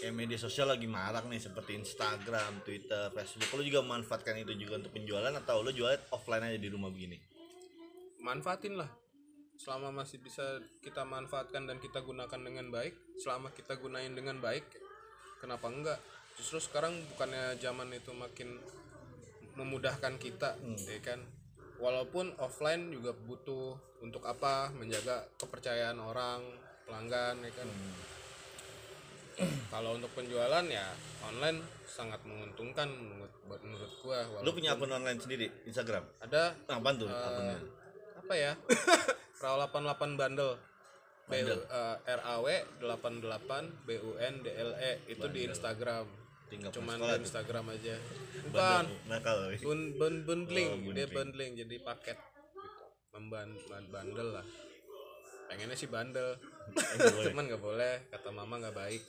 kayak 0.00 0.16
media 0.16 0.40
sosial 0.40 0.72
lagi 0.72 0.88
marak 0.88 1.28
nih 1.28 1.36
seperti 1.36 1.76
Instagram, 1.76 2.64
Twitter, 2.64 3.12
Facebook. 3.12 3.60
Lu 3.60 3.62
juga 3.68 3.84
manfaatkan 3.84 4.40
itu 4.40 4.56
juga 4.56 4.80
untuk 4.80 4.96
penjualan 4.96 5.32
atau 5.36 5.60
lu 5.60 5.70
jual 5.76 5.92
offline 6.08 6.48
aja 6.48 6.56
di 6.56 6.72
rumah 6.72 6.88
begini? 6.88 7.30
manfaatin 8.20 8.76
lah. 8.76 8.88
Selama 9.60 9.92
masih 10.04 10.20
bisa 10.24 10.60
kita 10.80 11.04
manfaatkan 11.04 11.68
dan 11.68 11.76
kita 11.76 12.00
gunakan 12.00 12.40
dengan 12.40 12.72
baik 12.72 12.96
selama 13.20 13.52
kita 13.52 13.76
gunain 13.76 14.12
dengan 14.16 14.40
baik 14.40 14.64
kenapa 15.40 15.68
enggak? 15.68 16.00
Justru 16.40 16.64
sekarang 16.64 16.96
bukannya 17.12 17.60
zaman 17.60 17.92
itu 17.92 18.12
makin 18.16 18.56
memudahkan 19.60 20.16
kita 20.16 20.56
ya 20.88 21.00
kan? 21.04 21.20
Walaupun 21.80 22.36
offline 22.40 22.92
juga 22.92 23.12
butuh 23.12 23.76
untuk 24.00 24.24
apa? 24.24 24.72
Menjaga 24.72 25.28
kepercayaan 25.36 26.00
orang 26.00 26.40
pelanggan 26.88 27.44
ya 27.44 27.52
kan 27.52 27.68
kalau 29.68 29.94
untuk 29.94 30.10
penjualan 30.12 30.64
ya 30.64 30.86
online 31.22 31.58
sangat 31.84 32.20
menguntungkan 32.22 32.88
menurut 32.88 33.32
menurut 33.58 33.92
gua 34.00 34.20
Lu 34.40 34.50
punya 34.50 34.72
akun 34.72 34.88
online 34.88 35.16
sendiri 35.16 35.46
Instagram? 35.64 36.04
ada 36.18 36.54
Apaan 36.66 36.96
tuh 36.96 37.06
Eh, 37.06 37.16
akunnya? 37.16 37.58
apa 38.16 38.34
ya 38.34 38.52
Raw 39.42 39.56
88 39.64 40.14
bundle 40.14 40.54
B 41.24 41.32
Bundle. 41.36 41.62
uh, 41.64 41.96
RAW 42.02 42.46
88 42.82 43.86
BUN 43.86 44.34
DLE 44.40 44.74
E. 44.76 44.92
itu 45.08 45.26
di 45.28 45.40
Instagram 45.46 46.04
Tinggal 46.46 46.74
cuman 46.74 46.98
di 46.98 47.06
tuh. 47.06 47.22
Instagram 47.22 47.64
aja 47.70 47.94
bukan 48.42 48.84
Bandel, 48.84 49.06
nakal. 49.06 49.38
bun, 49.62 49.80
bun, 49.94 50.14
bundling 50.26 50.70
Oh, 50.82 50.90
dia 50.90 51.06
bundling. 51.06 51.54
jadi 51.54 51.76
paket 51.80 52.18
gitu. 52.18 52.84
Memban 53.12 53.54
ban- 53.64 53.86
bandel 53.88 54.28
lah 54.32 54.46
pengennya 55.46 55.74
sih 55.74 55.86
bandel. 55.86 56.34
Cuman 57.30 57.44
nggak 57.50 57.62
boleh 57.62 57.94
kata 58.10 58.28
mama 58.30 58.60
nggak 58.62 58.76
baik. 58.76 59.02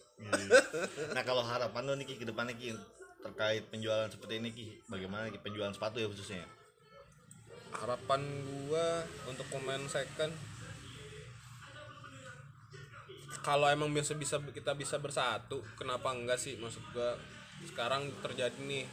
Nah 1.14 1.24
kalau 1.26 1.46
harapan 1.46 1.84
lo 1.86 1.94
nih 1.98 2.06
Ki 2.10 2.16
ke 2.18 2.26
depannya 2.26 2.58
Ki 2.58 2.74
terkait 3.22 3.64
penjualan 3.70 4.10
seperti 4.10 4.42
ini 4.42 4.50
Ki 4.50 4.68
bagaimana 4.90 5.30
Ki 5.30 5.38
penjualan 5.38 5.74
sepatu 5.74 6.02
ya 6.02 6.10
khususnya? 6.10 6.46
Harapan 7.72 8.22
gua 8.68 9.06
untuk 9.30 9.48
pemain 9.48 9.82
second 9.88 10.34
kalau 13.42 13.66
emang 13.66 13.90
bisa 13.90 14.14
bisa 14.14 14.38
kita 14.54 14.78
bisa 14.78 15.02
bersatu 15.02 15.64
kenapa 15.78 16.14
enggak 16.14 16.38
sih? 16.38 16.58
Maksud 16.58 16.82
gua 16.94 17.18
sekarang 17.66 18.10
terjadi 18.26 18.58
nih 18.58 18.86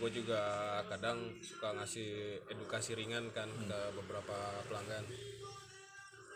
gue 0.00 0.08
juga 0.08 0.40
kadang 0.88 1.28
suka 1.44 1.76
ngasih 1.76 2.40
edukasi 2.48 2.96
ringan 2.96 3.28
kan 3.36 3.52
ke 3.52 3.80
beberapa 3.92 4.64
pelanggan. 4.64 5.04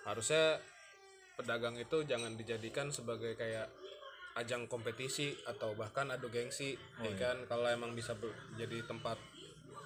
Harusnya 0.04 0.60
pedagang 1.34 1.74
itu 1.74 2.02
jangan 2.02 2.34
dijadikan 2.34 2.88
sebagai 2.88 3.34
kayak 3.34 3.66
ajang 4.34 4.66
kompetisi 4.66 5.30
atau 5.44 5.72
bahkan 5.72 6.08
adu 6.08 6.26
gengsi 6.26 6.74
ya 6.98 7.12
kan 7.14 7.42
kalau 7.44 7.66
emang 7.66 7.92
bisa 7.92 8.14
jadi 8.54 8.82
tempat 8.82 9.14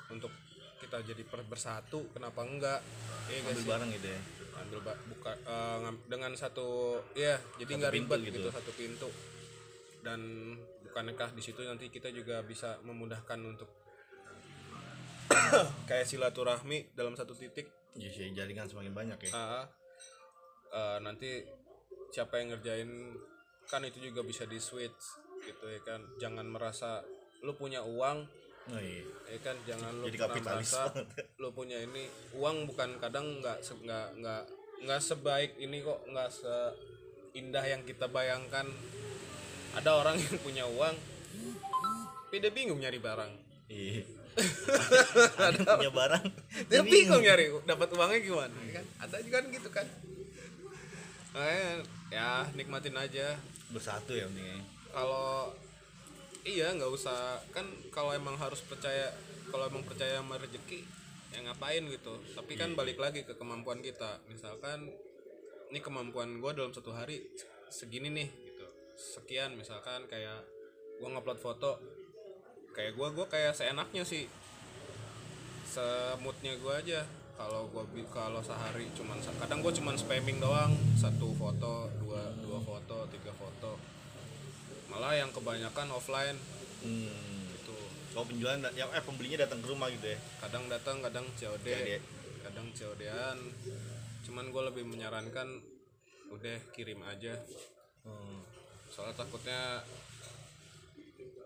untuk 0.09 0.33
kita 0.79 1.05
jadi 1.05 1.21
bersatu 1.43 2.09
kenapa 2.11 2.41
enggak 2.43 2.81
Iya 3.27 3.39
nggak 3.39 3.51
ambil 3.51 3.61
sih? 3.61 3.69
barang 3.69 3.91
gitu 3.93 4.09
ya 4.09 4.21
ambil 4.59 4.79
ba- 4.81 5.01
buka 5.07 5.33
ngam- 5.79 6.03
dengan 6.07 6.33
satu 6.35 6.69
ya 7.15 7.37
jadi 7.57 7.73
nggak 7.77 7.93
ribet 7.93 8.21
gitu. 8.25 8.39
gitu. 8.41 8.49
satu 8.51 8.73
pintu 8.73 9.09
dan 10.01 10.21
bukankah 10.83 11.31
di 11.31 11.43
situ 11.43 11.61
nanti 11.61 11.89
kita 11.89 12.09
juga 12.09 12.41
bisa 12.41 12.81
memudahkan 12.81 13.37
untuk 13.39 13.69
kayak 15.89 16.05
silaturahmi 16.05 16.93
dalam 16.93 17.13
satu 17.13 17.33
titik 17.33 17.69
ya 17.95 18.09
sih 18.09 18.33
jaringan 18.33 18.65
semakin 18.65 18.93
banyak 18.93 19.19
ya 19.23 19.31
Ah, 19.31 19.65
eh, 20.73 20.99
nanti 21.03 21.45
siapa 22.09 22.41
yang 22.41 22.57
ngerjain 22.57 22.91
kan 23.69 23.85
itu 23.85 24.01
juga 24.01 24.25
bisa 24.25 24.49
di 24.49 24.57
switch 24.57 25.03
gitu 25.45 25.65
ya 25.69 25.81
kan. 25.85 26.01
Jangan 26.17 26.47
merasa 26.49 27.05
lu 27.45 27.55
punya 27.55 27.85
uang 27.85 28.19
oh 28.73 28.81
iya. 28.81 29.05
ya 29.29 29.39
kan. 29.45 29.57
Jangan 29.69 29.93
lu 30.01 30.05
Jadi 30.09 30.19
merasa 30.41 30.93
lu 31.41 31.49
punya 31.53 31.79
ini. 31.81 32.09
Uang 32.37 32.69
bukan 32.69 32.97
kadang 32.99 33.45
nggak 33.45 33.61
nggak 33.61 34.09
nggak 34.21 34.43
nggak 34.89 35.01
sebaik 35.03 35.59
ini 35.61 35.85
kok 35.85 36.01
nggak 36.09 36.31
seindah 36.33 37.65
yang 37.69 37.83
kita 37.85 38.09
bayangkan. 38.09 38.67
Ada 39.77 39.91
orang 40.01 40.17
yang 40.17 40.37
punya 40.41 40.65
uang 40.65 40.97
tapi 42.29 42.45
dia 42.45 42.53
bingung 42.53 42.77
nyari 42.77 43.01
barang. 43.01 43.33
Iya. 43.73 44.05
Ada 45.49 45.81
punya 45.81 45.93
barang 45.97 46.25
dia 46.69 46.85
bingung. 46.85 47.25
nyari 47.25 47.49
dapat 47.65 47.89
uangnya 47.97 48.21
gimana 48.21 48.53
ya 48.69 48.71
kan? 48.77 48.85
Ada 49.01 49.17
juga 49.25 49.41
kan 49.41 49.45
gitu 49.49 49.69
kan 49.73 49.87
Makanya, 51.37 51.71
ya 52.09 52.29
nikmatin 52.57 52.97
aja. 52.97 53.37
Bersatu 53.69 54.17
ya 54.17 54.25
pentingnya 54.29 54.79
kalau 54.93 55.53
iya 56.43 56.73
nggak 56.75 56.91
usah. 56.93 57.39
Kan 57.53 57.69
kalau 57.93 58.11
emang 58.17 58.35
harus 58.35 58.65
percaya 58.65 59.13
kalau 59.49 59.69
emang 59.69 59.85
percaya 59.85 60.21
sama 60.21 60.41
rezeki 60.41 60.85
ya 61.31 61.45
ngapain 61.45 61.85
gitu. 61.87 62.19
Tapi 62.35 62.53
kan 62.57 62.73
balik 62.73 62.99
lagi 62.99 63.25
ke 63.25 63.37
kemampuan 63.37 63.85
kita. 63.85 64.19
Misalkan 64.27 64.89
ini 65.69 65.79
kemampuan 65.85 66.41
gue 66.41 66.51
dalam 66.57 66.73
satu 66.73 66.91
hari 66.91 67.21
segini 67.69 68.09
nih 68.09 68.29
gitu. 68.49 68.67
Sekian 68.97 69.55
misalkan 69.55 70.09
kayak 70.09 70.45
gue 70.99 71.09
ngupload 71.09 71.39
foto. 71.39 71.79
Kayak 72.73 72.97
gue 72.97 73.09
gue 73.13 73.27
kayak 73.29 73.53
seenaknya 73.55 74.03
sih. 74.03 74.25
Semutnya 75.69 76.57
gue 76.57 76.75
aja 76.75 77.05
kalau 77.39 77.71
gue 77.71 78.03
kalau 78.11 78.43
sehari 78.43 78.91
cuman 78.99 79.15
kadang 79.39 79.63
gue 79.63 79.71
cuman 79.79 79.95
spamming 79.95 80.43
doang. 80.43 80.75
Satu 80.99 81.31
foto 81.39 81.87
dua 82.03 82.35
dua 82.43 82.59
foto 82.59 83.07
tiga 83.15 83.31
foto. 83.31 83.79
Malah 84.91 85.15
yang 85.15 85.31
kebanyakan 85.31 85.95
offline. 85.95 86.35
Hmm. 86.83 87.47
gitu. 87.55 87.79
Kalau 88.11 88.27
penjualan 88.27 88.59
yang 88.75 88.91
eh 88.91 89.03
pembelinya 89.07 89.47
datang 89.47 89.63
ke 89.63 89.71
rumah 89.71 89.87
gitu 89.95 90.11
ya? 90.11 90.19
Kadang 90.43 90.67
datang 90.67 90.99
kadang 90.99 91.27
COD 91.39 91.63
COD. 91.63 91.99
kadang 92.43 92.67
COD-an 92.75 93.39
cuman 94.27 94.51
gue 94.51 94.63
lebih 94.75 94.85
menyarankan 94.91 95.49
udah 96.35 96.59
kirim 96.75 97.07
aja. 97.07 97.39
Hmm. 98.03 98.43
soalnya 98.89 99.21
takutnya 99.21 99.85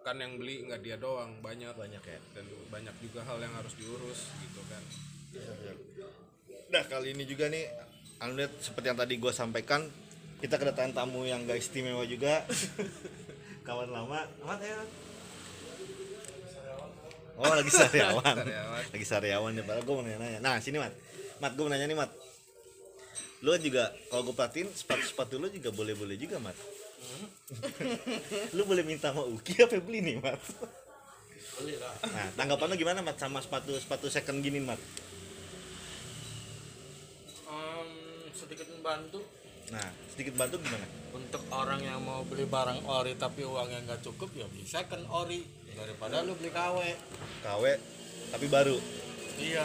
kan 0.07 0.15
yang 0.17 0.41
beli 0.41 0.65
nggak 0.65 0.81
dia 0.81 0.97
doang 0.97 1.37
banyak. 1.45 1.77
Banyak 1.77 2.01
ya? 2.01 2.21
Dan 2.33 2.49
banyak 2.73 2.97
juga 3.05 3.29
hal 3.29 3.45
yang 3.45 3.53
harus 3.53 3.77
diurus 3.77 4.33
gitu 4.41 4.65
kan 4.73 5.12
Nah 6.73 6.83
kali 6.89 7.13
ini 7.13 7.29
juga 7.29 7.53
nih 7.53 7.69
Alhamdulillah 8.17 8.57
seperti 8.57 8.87
yang 8.89 8.97
tadi 8.97 9.15
gue 9.21 9.33
sampaikan 9.33 9.85
Kita 10.41 10.57
kedatangan 10.57 10.97
tamu 10.97 11.23
yang 11.23 11.47
gak 11.47 11.63
istimewa 11.63 12.03
juga. 12.03 12.43
Kawan 13.69 13.95
lama. 13.95 14.27
Amat 14.43 14.59
ya 14.65 14.81
Oh 17.39 17.53
lagi 17.53 17.71
sariawan. 17.71 18.25
Sariawan. 18.25 18.83
Lagi 18.89 19.07
sariawan 19.07 19.53
ya 19.53 19.63
Padahal 19.69 19.85
gue 19.85 19.95
mau 19.95 20.05
nanya 20.05 20.41
Nah 20.41 20.57
sini 20.65 20.81
Mat. 20.81 20.97
Mat 21.45 21.53
gue 21.53 21.63
mau 21.63 21.73
nanya 21.77 21.87
nih 21.87 21.99
Mat. 21.99 22.11
Lu 23.45 23.53
juga 23.61 23.93
Kalau 24.09 24.23
gue 24.25 24.35
perhatiin 24.35 24.73
Sepatu-sepatu 24.73 25.37
lu 25.37 25.53
juga 25.53 25.69
boleh-boleh 25.77 26.17
juga 26.17 26.41
Mat. 26.41 26.57
Lu 28.57 28.65
boleh 28.65 28.81
minta 28.81 29.13
sama 29.13 29.29
Uki 29.29 29.61
apa 29.61 29.77
beli 29.77 30.01
nih 30.01 30.17
Mat? 30.25 30.41
Nah 32.17 32.27
tanggapan 32.33 32.67
lu 32.73 32.77
gimana 32.81 33.05
Mat 33.05 33.21
Sama 33.21 33.45
sepatu 33.45 33.77
sepatu 33.77 34.09
second 34.09 34.41
gini 34.41 34.57
Mat 34.57 34.81
membantu 38.83 39.23
Nah 39.71 39.87
sedikit 40.11 40.35
bantu 40.35 40.59
gimana? 40.59 40.85
Untuk 41.15 41.43
orang 41.55 41.81
yang 41.81 42.03
mau 42.03 42.27
beli 42.27 42.45
barang 42.45 42.83
ori 42.83 43.15
tapi 43.15 43.47
uangnya 43.47 43.87
nggak 43.87 44.03
cukup 44.03 44.35
ya 44.35 44.45
bisa 44.51 44.83
kan 44.91 45.01
ori. 45.07 45.47
Daripada 45.73 46.21
lu 46.27 46.35
beli 46.35 46.51
KW 46.51 46.83
KW 47.47 47.65
tapi 48.35 48.47
baru. 48.51 48.77
Iya. 49.39 49.65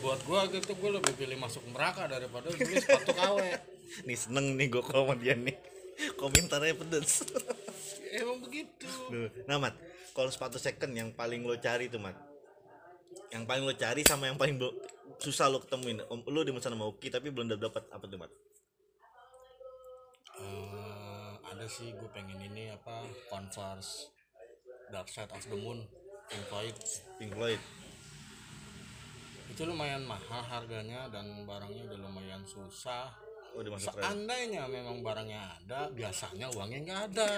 Buat 0.00 0.24
gua 0.24 0.48
gitu 0.48 0.72
gua 0.78 0.96
lebih 0.96 1.12
pilih 1.18 1.36
masuk 1.36 1.60
neraka 1.74 2.06
daripada 2.06 2.48
beli 2.54 2.78
sepatu 2.78 3.12
KW 3.12 3.42
nih 4.06 4.16
seneng 4.16 4.54
nih 4.54 4.70
gue 4.70 4.80
kalau 4.86 5.10
dia 5.18 5.34
nih. 5.34 5.58
Komentarnya 6.20 6.78
pedes. 6.78 7.26
Emang 8.16 8.40
begitu. 8.40 8.88
Duh. 9.10 9.28
nah 9.44 9.58
mat 9.60 9.74
kalau 10.14 10.30
sepatu 10.32 10.56
second 10.56 10.94
yang 10.94 11.10
paling 11.12 11.42
lo 11.44 11.58
cari 11.60 11.90
tuh 11.90 12.00
mat? 12.00 12.16
Yang 13.34 13.44
paling 13.44 13.62
lo 13.66 13.74
cari 13.76 14.00
sama 14.06 14.30
yang 14.30 14.38
paling 14.38 14.56
lo- 14.56 14.74
susah 15.20 15.52
lo 15.52 15.60
ketemuin. 15.60 16.00
Om, 16.08 16.24
lo 16.32 16.40
di 16.40 16.50
sana 16.56 16.74
sama 16.74 16.88
Uki 16.88 17.12
tapi 17.12 17.28
belum 17.28 17.52
dapat 17.52 17.84
apa 17.92 18.04
tuh 18.08 18.16
mat? 18.16 18.32
Eh, 20.40 21.32
ada 21.44 21.64
sih 21.68 21.92
gue 21.92 22.08
pengen 22.16 22.40
ini 22.40 22.72
apa 22.72 23.04
converse 23.28 24.08
Dark 24.88 25.12
Side 25.12 25.28
of 25.30 25.44
the 25.44 25.56
Moon 25.60 25.84
Pink 26.32 26.44
Floyd. 26.48 26.76
Pink 27.20 27.32
Floyd. 27.36 27.60
Itu 29.52 29.68
lumayan 29.68 30.08
mahal 30.08 30.40
harganya 30.46 31.10
dan 31.12 31.44
barangnya 31.44 31.84
udah 31.92 31.98
lumayan 32.00 32.42
susah. 32.48 33.12
Oh 33.50 33.66
seandainya 33.66 34.70
memang 34.70 35.02
barangnya 35.02 35.58
ada 35.58 35.90
biasanya 35.90 36.46
uangnya 36.54 36.80
nggak 36.86 37.02
ada. 37.10 37.30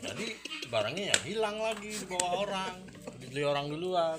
Jadi 0.00 0.32
barangnya 0.72 1.12
ya 1.12 1.16
hilang 1.28 1.60
lagi 1.60 1.92
di 1.92 2.06
bawah 2.08 2.48
orang. 2.48 2.88
Dibeli 3.20 3.44
orang 3.44 3.68
duluan. 3.68 4.16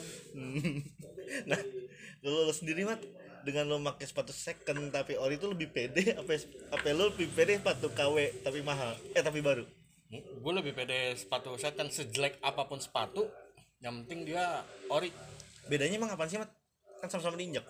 Nah 1.50 1.62
kalau 2.24 2.48
lo 2.48 2.54
sendiri 2.56 2.88
mat 2.88 3.04
dengan 3.44 3.68
lo 3.68 3.76
pakai 3.84 4.08
sepatu 4.08 4.32
second 4.32 4.88
tapi 4.96 5.20
ori 5.20 5.36
itu 5.36 5.52
lebih 5.52 5.68
pede 5.76 6.16
apa 6.16 6.40
apa 6.72 6.86
lo 6.96 7.12
lebih 7.12 7.28
pede 7.36 7.60
sepatu 7.60 7.92
KW 7.92 8.40
tapi 8.48 8.64
mahal? 8.64 8.96
Eh 9.12 9.20
tapi 9.20 9.44
baru? 9.44 9.68
Gue 10.40 10.54
lebih 10.56 10.72
pede 10.72 11.20
sepatu 11.20 11.52
kan 11.60 11.92
sejelek 11.92 12.40
apa 12.40 12.64
pun 12.64 12.80
sepatu 12.80 13.28
yang 13.84 14.08
penting 14.08 14.32
dia 14.32 14.64
ori. 14.88 15.12
Bedanya 15.68 16.00
emang 16.00 16.16
apa 16.16 16.24
sih 16.32 16.40
mat? 16.40 16.48
Kan 17.04 17.12
sama-sama 17.12 17.36
diinjak. 17.36 17.68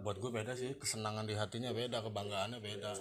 Buat 0.00 0.16
gue 0.16 0.30
beda 0.32 0.56
sih 0.56 0.72
kesenangan 0.80 1.28
di 1.28 1.36
hatinya 1.36 1.76
beda 1.76 2.00
kebanggaannya 2.00 2.58
beda. 2.64 2.92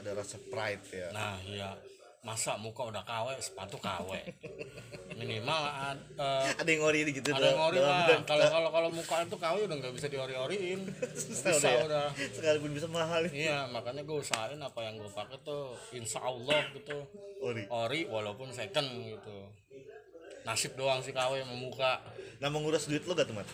Ada 0.00 0.10
rasa 0.16 0.40
pride 0.48 0.84
ya. 0.88 1.08
Nah 1.12 1.36
iya 1.44 1.76
masa 2.20 2.52
muka 2.56 2.84
udah 2.84 3.00
KW 3.00 3.32
sepatu 3.38 3.76
KW 3.76 4.12
minimal 5.16 5.56
ad- 5.64 6.04
eh, 6.14 6.52
ada 6.52 6.68
yang 6.68 6.82
ori 6.82 7.00
gitu 7.08 7.32
ada 7.32 7.44
yang 7.46 7.60
ori 7.62 7.76
lah. 7.76 8.20
kalau 8.24 8.44
kalau 8.46 8.68
kalau 8.70 8.88
muka 8.90 9.24
itu 9.24 9.36
KW 9.36 9.56
udah 9.64 9.76
nggak 9.78 9.94
bisa 9.94 10.06
diori-oriin. 10.06 10.80
Bisa 11.12 11.48
udah 11.50 11.70
ya. 11.70 11.80
udah. 11.82 12.06
Sekalipun 12.30 12.72
bisa 12.72 12.86
mahal. 12.86 13.24
Iya 13.26 13.68
makanya 13.68 14.00
gue 14.02 14.16
usahain 14.16 14.56
apa 14.58 14.80
yang 14.82 14.96
gue 14.96 15.08
pakai 15.08 15.40
tuh 15.40 15.72
insya 15.92 16.20
Allah 16.20 16.60
gitu. 16.72 17.04
Ori. 17.40 17.64
Ori 17.66 18.00
walaupun 18.06 18.48
second 18.50 18.84
gitu. 19.02 19.36
Nasib 20.42 20.72
doang 20.74 21.00
sih 21.00 21.12
KW 21.12 21.40
memuka 21.46 22.00
nah 22.36 22.48
menguras 22.48 22.84
duit 22.84 23.04
lo 23.04 23.12
gak 23.12 23.28
tuh 23.28 23.36
mat? 23.36 23.48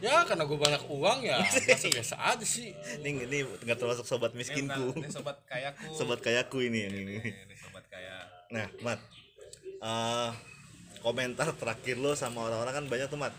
Ya 0.00 0.24
karena 0.24 0.42
gue 0.42 0.56
banyak 0.56 0.82
uang 0.86 1.18
ya. 1.22 1.38
Biasa 1.66 1.86
biasa 1.86 2.14
aja 2.18 2.42
sih. 2.42 2.70
Ini 2.98 3.26
ini 3.26 3.38
nggak 3.60 3.76
termasuk 3.76 4.06
sobat 4.06 4.30
Ini 4.30 4.38
miskinku 4.38 4.90
bukan- 4.90 5.02
ini 5.02 5.08
sobat 5.08 5.36
kayaku. 5.44 5.90
Sobat 5.98 6.18
kayaku 6.18 6.66
ini 6.66 6.78
yang 6.82 6.94
ini 6.96 7.14
ini 7.20 7.30
sobat 7.90 7.98
kaya 7.98 8.18
Nah, 8.50 8.66
Mat, 8.82 8.98
eh, 9.78 10.30
komentar 11.02 11.54
terakhir 11.54 12.02
lo 12.02 12.18
sama 12.18 12.50
orang-orang 12.50 12.82
kan 12.82 12.86
banyak 12.90 13.06
tuh, 13.06 13.18
Mat. 13.18 13.34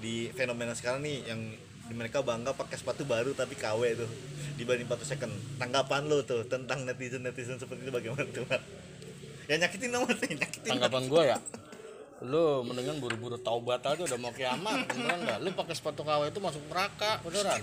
Di 0.00 0.32
fenomena 0.32 0.72
sekarang 0.72 1.04
nih 1.04 1.28
yang 1.28 1.40
di 1.84 1.92
mereka 1.92 2.24
bangga 2.24 2.56
pakai 2.56 2.80
sepatu 2.80 3.04
baru 3.04 3.36
tapi 3.36 3.60
KW 3.60 3.80
tuh 3.92 4.08
dibanding 4.56 4.88
sepatu 4.88 5.04
second. 5.04 5.32
Tanggapan 5.60 6.08
lo 6.08 6.24
tuh 6.24 6.48
tentang 6.48 6.88
netizen-netizen 6.88 7.60
seperti 7.60 7.84
itu 7.84 7.92
bagaimana 7.92 8.24
tuh, 8.32 8.48
Mat? 8.48 8.62
Ya 9.52 9.60
nyakitin 9.60 9.92
dong, 9.92 10.08
Mat. 10.08 10.16
Nyakitin. 10.16 10.70
tanggapan 10.72 11.04
gue 11.12 11.24
ya 11.28 11.38
lu 12.24 12.64
mendingan 12.64 13.04
buru-buru 13.04 13.36
taubat 13.36 13.84
aja 13.84 14.00
udah 14.00 14.16
mau 14.16 14.32
kiamat 14.32 14.88
beneran 14.88 15.28
nggak 15.28 15.38
lu 15.44 15.52
pakai 15.52 15.74
sepatu 15.76 16.08
KW 16.08 16.32
itu 16.32 16.40
masuk 16.40 16.62
neraka 16.72 17.20
beneran 17.20 17.60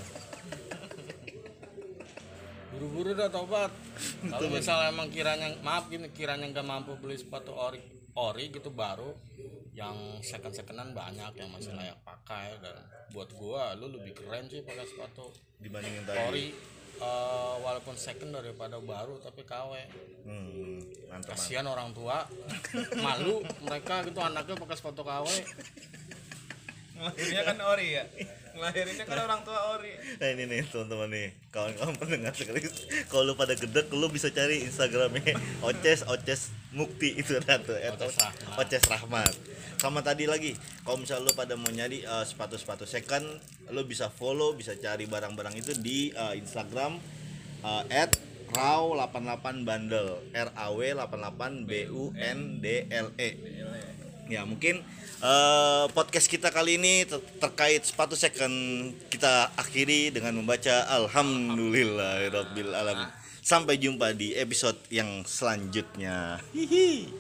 buru-buru 2.71 3.11
dah 3.11 3.27
taubat 3.27 3.71
kalau 4.31 4.47
misalnya 4.47 4.89
emang 4.89 5.07
kiranya 5.07 5.51
maaf 5.59 5.87
gini 5.87 6.07
kiranya 6.09 6.47
nggak 6.47 6.63
mampu 6.63 6.95
beli 6.95 7.15
sepatu 7.15 7.51
ori 7.51 7.79
ori 8.13 8.47
gitu 8.49 8.69
baru 8.69 9.11
yang 9.71 9.95
second 10.21 10.51
secondan 10.51 10.91
banyak 10.91 11.31
yang 11.33 11.49
masih 11.49 11.71
layak 11.71 11.95
pakai 12.01 12.59
dan 12.59 12.75
buat 13.09 13.31
gua 13.31 13.71
lu 13.73 13.87
lebih 13.89 14.15
keren 14.15 14.47
sih 14.47 14.59
pakai 14.61 14.83
sepatu 14.83 15.31
Dibandingin 15.57 16.03
tadi. 16.03 16.19
ori 16.21 16.47
eh, 16.97 17.55
walaupun 17.57 17.95
second 17.95 18.31
daripada 18.33 18.77
baru 18.77 19.15
tapi 19.17 19.43
KW 19.43 19.73
Hmm, 20.21 20.77
mantap, 21.09 21.33
mantap. 21.33 21.33
kasihan 21.33 21.65
orang 21.65 21.89
tua. 21.91 22.29
Malu 23.01 23.41
mereka 23.59 24.05
gitu 24.05 24.21
anaknya 24.21 24.53
pakai 24.55 24.77
sepatu 24.77 25.01
KW 25.01 25.25
Ngelahirinnya 26.93 27.43
kan 27.43 27.57
ori 27.63 27.87
ya 27.91 28.03
Ngelahirinnya 28.55 29.05
kan 29.07 29.17
orang 29.23 29.41
tua 29.47 29.59
ori. 29.75 29.93
Nah 30.19 30.27
ini 30.31 30.43
nih 30.47 30.61
teman-teman 30.67 31.09
nih. 31.11 31.27
Kawan-kawan 31.51 31.95
pendengar 31.99 32.33
sekali 32.35 32.59
kalau 33.11 33.31
lu 33.31 33.33
pada 33.35 33.53
gedek 33.55 33.87
lu 33.91 34.07
bisa 34.07 34.31
cari 34.31 34.63
Instagramnya 34.63 35.35
Oces 35.67 36.07
Oces 36.07 36.51
Mukti 36.71 37.15
itu 37.19 37.35
ada 37.39 37.59
tuh 37.59 37.75
at 37.75 37.95
Oces 37.99 38.17
Rahmat. 38.19 38.55
Oces 38.59 38.83
Rahmat. 38.87 39.33
Sama 39.81 39.99
tadi 40.05 40.29
lagi 40.29 40.55
kalau 40.83 41.01
misalnya 41.01 41.27
lu 41.27 41.33
pada 41.33 41.53
mau 41.59 41.71
nyari 41.71 42.03
eh, 42.03 42.25
sepatu-sepatu 42.25 42.87
second 42.87 43.25
lu 43.71 43.81
bisa 43.87 44.11
follow 44.11 44.53
bisa 44.55 44.75
cari 44.75 45.07
barang-barang 45.07 45.55
itu 45.59 45.75
di 45.79 46.11
eh, 46.11 46.33
Instagram 46.39 46.99
eh, 47.63 47.83
at 48.03 48.11
raw 48.51 48.83
88 49.07 49.63
bundle 49.63 50.19
R 50.35 50.49
A 50.59 50.67
W 50.75 50.81
88 50.99 51.67
B 51.67 51.71
U 51.87 52.11
N 52.19 52.59
D 52.59 52.83
L 52.91 53.15
E 53.15 53.29
ya 54.31 54.47
mungkin 54.47 54.79
eh, 55.19 55.85
podcast 55.91 56.31
kita 56.31 56.55
kali 56.55 56.79
ini 56.79 57.03
ter- 57.03 57.19
terkait 57.35 57.83
sepatu 57.83 58.15
second 58.15 58.55
kita 59.11 59.51
akhiri 59.59 60.07
dengan 60.15 60.39
membaca 60.39 60.87
Alhamdulillahirabbil 60.87 62.71
alamin 62.71 63.11
sampai 63.43 63.75
jumpa 63.75 64.15
di 64.15 64.31
episode 64.39 64.79
yang 64.87 65.27
selanjutnya. 65.27 66.39
Hihi. 66.55 67.11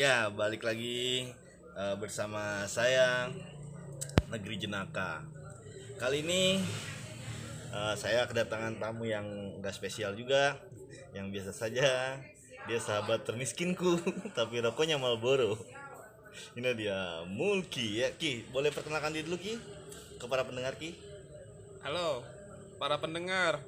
Ya 0.00 0.32
balik 0.32 0.64
lagi 0.64 1.28
eh, 1.76 1.94
bersama 2.00 2.64
saya 2.64 3.28
negeri 4.32 4.56
jenaka. 4.56 5.20
Kali 6.00 6.24
ini 6.24 6.64
eh, 7.76 7.94
saya 8.00 8.24
kedatangan 8.24 8.80
tamu 8.80 9.04
yang 9.04 9.60
gak 9.60 9.76
spesial 9.76 10.16
juga 10.16 10.56
yang 11.12 11.28
biasa 11.28 11.52
saja 11.52 12.16
dia 12.70 12.78
sahabat 12.78 13.26
termiskinku 13.26 13.98
tapi 14.38 14.62
rokoknya 14.62 14.94
Marlboro. 14.94 15.58
Ini 16.54 16.70
dia 16.78 17.26
Mulki 17.26 17.98
ya 17.98 18.14
Ki 18.14 18.46
boleh 18.54 18.70
perkenalkan 18.70 19.10
diri 19.10 19.26
dulu 19.26 19.42
Ki? 19.42 19.58
Ke 20.22 20.30
para 20.30 20.46
pendengar 20.46 20.78
Ki. 20.78 20.94
Halo 21.82 22.22
para 22.78 22.94
pendengar. 23.02 23.58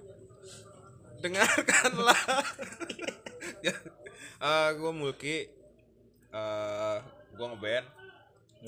Dengarkanlah. 1.19 2.23
Ya, 3.62 4.74
Gue 4.74 4.91
Mulki 4.95 5.51
eh 6.31 6.99
Gue 7.35 7.47
ngeband. 7.51 7.87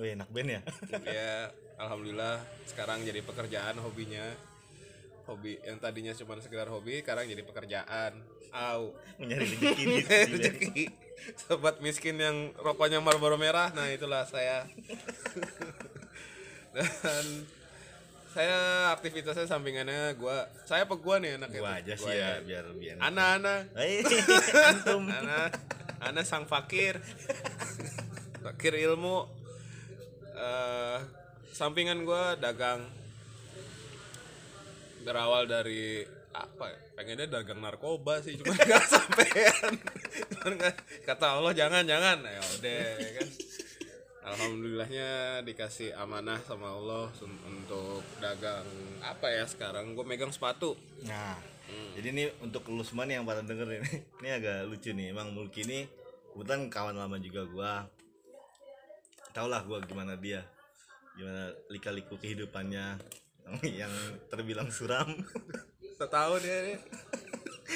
Wih 0.03 0.19
enak 0.19 0.31
band 0.35 0.51
ya. 0.51 0.61
Ya 1.07 1.55
Alhamdulillah 1.79 2.43
sekarang 2.67 3.07
jadi 3.07 3.23
pekerjaan 3.23 3.79
hobinya 3.79 4.35
Hobi 5.25 5.57
yang 5.65 5.81
tadinya 5.81 6.13
cuma 6.13 6.37
sekedar 6.37 6.69
hobi 6.69 7.01
Sekarang 7.01 7.25
jadi 7.25 7.41
pekerjaan. 7.41 8.13
Au. 8.55 8.93
Mencari 9.19 9.57
rezeki 10.31 10.85
sobat 11.49 11.81
miskin 11.81 12.21
yang 12.21 12.53
rokoknya 12.61 13.01
Marlboro 13.01 13.41
merah 13.41 13.73
nah 13.73 13.89
itulah 13.89 14.29
saya. 14.29 14.69
Dan 16.75 17.47
saya 18.35 18.91
aktivitasnya 18.91 19.47
sampingannya 19.47 20.19
gua 20.19 20.51
saya 20.67 20.91
apa 20.91 20.99
gua 20.99 21.23
nih 21.23 21.39
anak 21.39 21.55
gua 21.55 21.79
aja 21.79 21.95
sih 21.95 22.11
ya 22.11 22.43
biar 22.43 22.67
ana-ana 22.99 23.63
Hei, 23.79 24.03
antum. 24.75 25.07
Ana. 25.07 25.55
Ana 26.03 26.21
sang 26.27 26.45
fakir. 26.45 26.99
Fakir 28.43 28.75
ilmu. 28.75 29.31
Eh 30.35 30.99
sampingan 31.55 32.03
gua 32.03 32.35
dagang 32.35 32.83
berawal 35.05 35.45
dari 35.45 36.03
apa 36.35 36.73
ya? 36.73 36.81
Pengennya 36.99 37.29
dagang 37.31 37.61
narkoba 37.61 38.25
sih 38.25 38.35
cuma 38.41 38.57
nggak 38.59 38.85
sampean. 38.89 39.73
Kata 41.05 41.39
Allah 41.39 41.53
jangan 41.53 41.85
jangan. 41.85 42.25
Ya 42.25 42.43
udah 42.43 42.85
ya 42.99 43.11
kan. 43.21 43.29
Alhamdulillahnya 44.25 45.09
dikasih 45.45 45.93
amanah 46.01 46.41
sama 46.49 46.73
Allah 46.73 47.13
untuk 47.45 48.01
dagang 48.25 48.65
apa 49.05 49.29
ya 49.29 49.45
sekarang? 49.45 49.93
Gue 49.93 50.09
megang 50.09 50.33
sepatu. 50.33 50.81
Nah, 51.05 51.37
jadi 51.93 52.09
ini 52.09 52.25
untuk 52.41 52.65
lu 52.73 52.81
semua 52.81 53.05
nih 53.05 53.21
yang 53.21 53.29
pada 53.29 53.45
denger 53.45 53.69
ini, 53.69 53.91
ini 54.25 54.29
agak 54.33 54.65
lucu 54.67 54.91
nih. 54.97 55.13
Emang 55.13 55.31
Mulki 55.31 55.69
ini. 55.69 55.85
Kebetulan 56.35 56.67
kawan 56.67 56.99
lama 56.99 57.15
juga 57.23 57.47
gua. 57.47 57.87
Tau 59.31 59.47
lah 59.47 59.63
gua 59.63 59.79
gimana 59.87 60.19
dia, 60.19 60.43
gimana 61.15 61.55
lika-liku 61.71 62.19
kehidupannya 62.19 62.99
yang 63.81 63.93
terbilang 64.33 64.69
suram. 64.71 65.13
setahun 65.95 66.43
ya 66.43 66.59
nih 66.67 66.79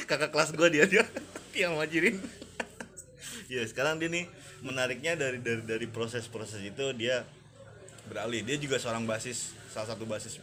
Kakak 0.05 0.35
kelas 0.35 0.51
gua 0.53 0.69
dia 0.69 0.85
dia 0.85 1.05
yang 1.69 1.75
majirin. 1.79 2.21
ya 3.53 3.65
sekarang 3.65 3.97
dia 3.97 4.13
nih 4.13 4.29
menariknya 4.61 5.17
dari 5.17 5.41
dari 5.41 5.63
dari 5.65 5.87
proses-proses 5.89 6.61
itu 6.61 6.93
dia 6.95 7.25
beralih. 8.09 8.45
Dia 8.45 8.57
juga 8.61 8.77
seorang 8.77 9.09
basis, 9.09 9.57
salah 9.73 9.97
satu 9.97 10.05
basis 10.05 10.41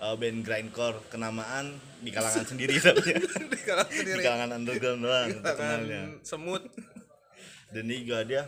uh, 0.00 0.14
band 0.18 0.44
grindcore 0.44 1.00
kenamaan 1.08 1.72
di 2.04 2.10
kalangan 2.12 2.44
sendiri. 2.44 2.76
Tapi 2.76 3.00
di 3.48 3.60
kalangan 3.64 3.90
di 3.90 3.96
sendiri 3.96 4.20
kalangan 4.20 4.50
underground 4.60 5.00
doang 5.00 5.28
terkenalnya 5.40 6.02
Kalangan 6.12 6.26
semut. 6.26 6.62
Dan 7.72 7.88
juga 7.88 8.20
dia 8.28 8.42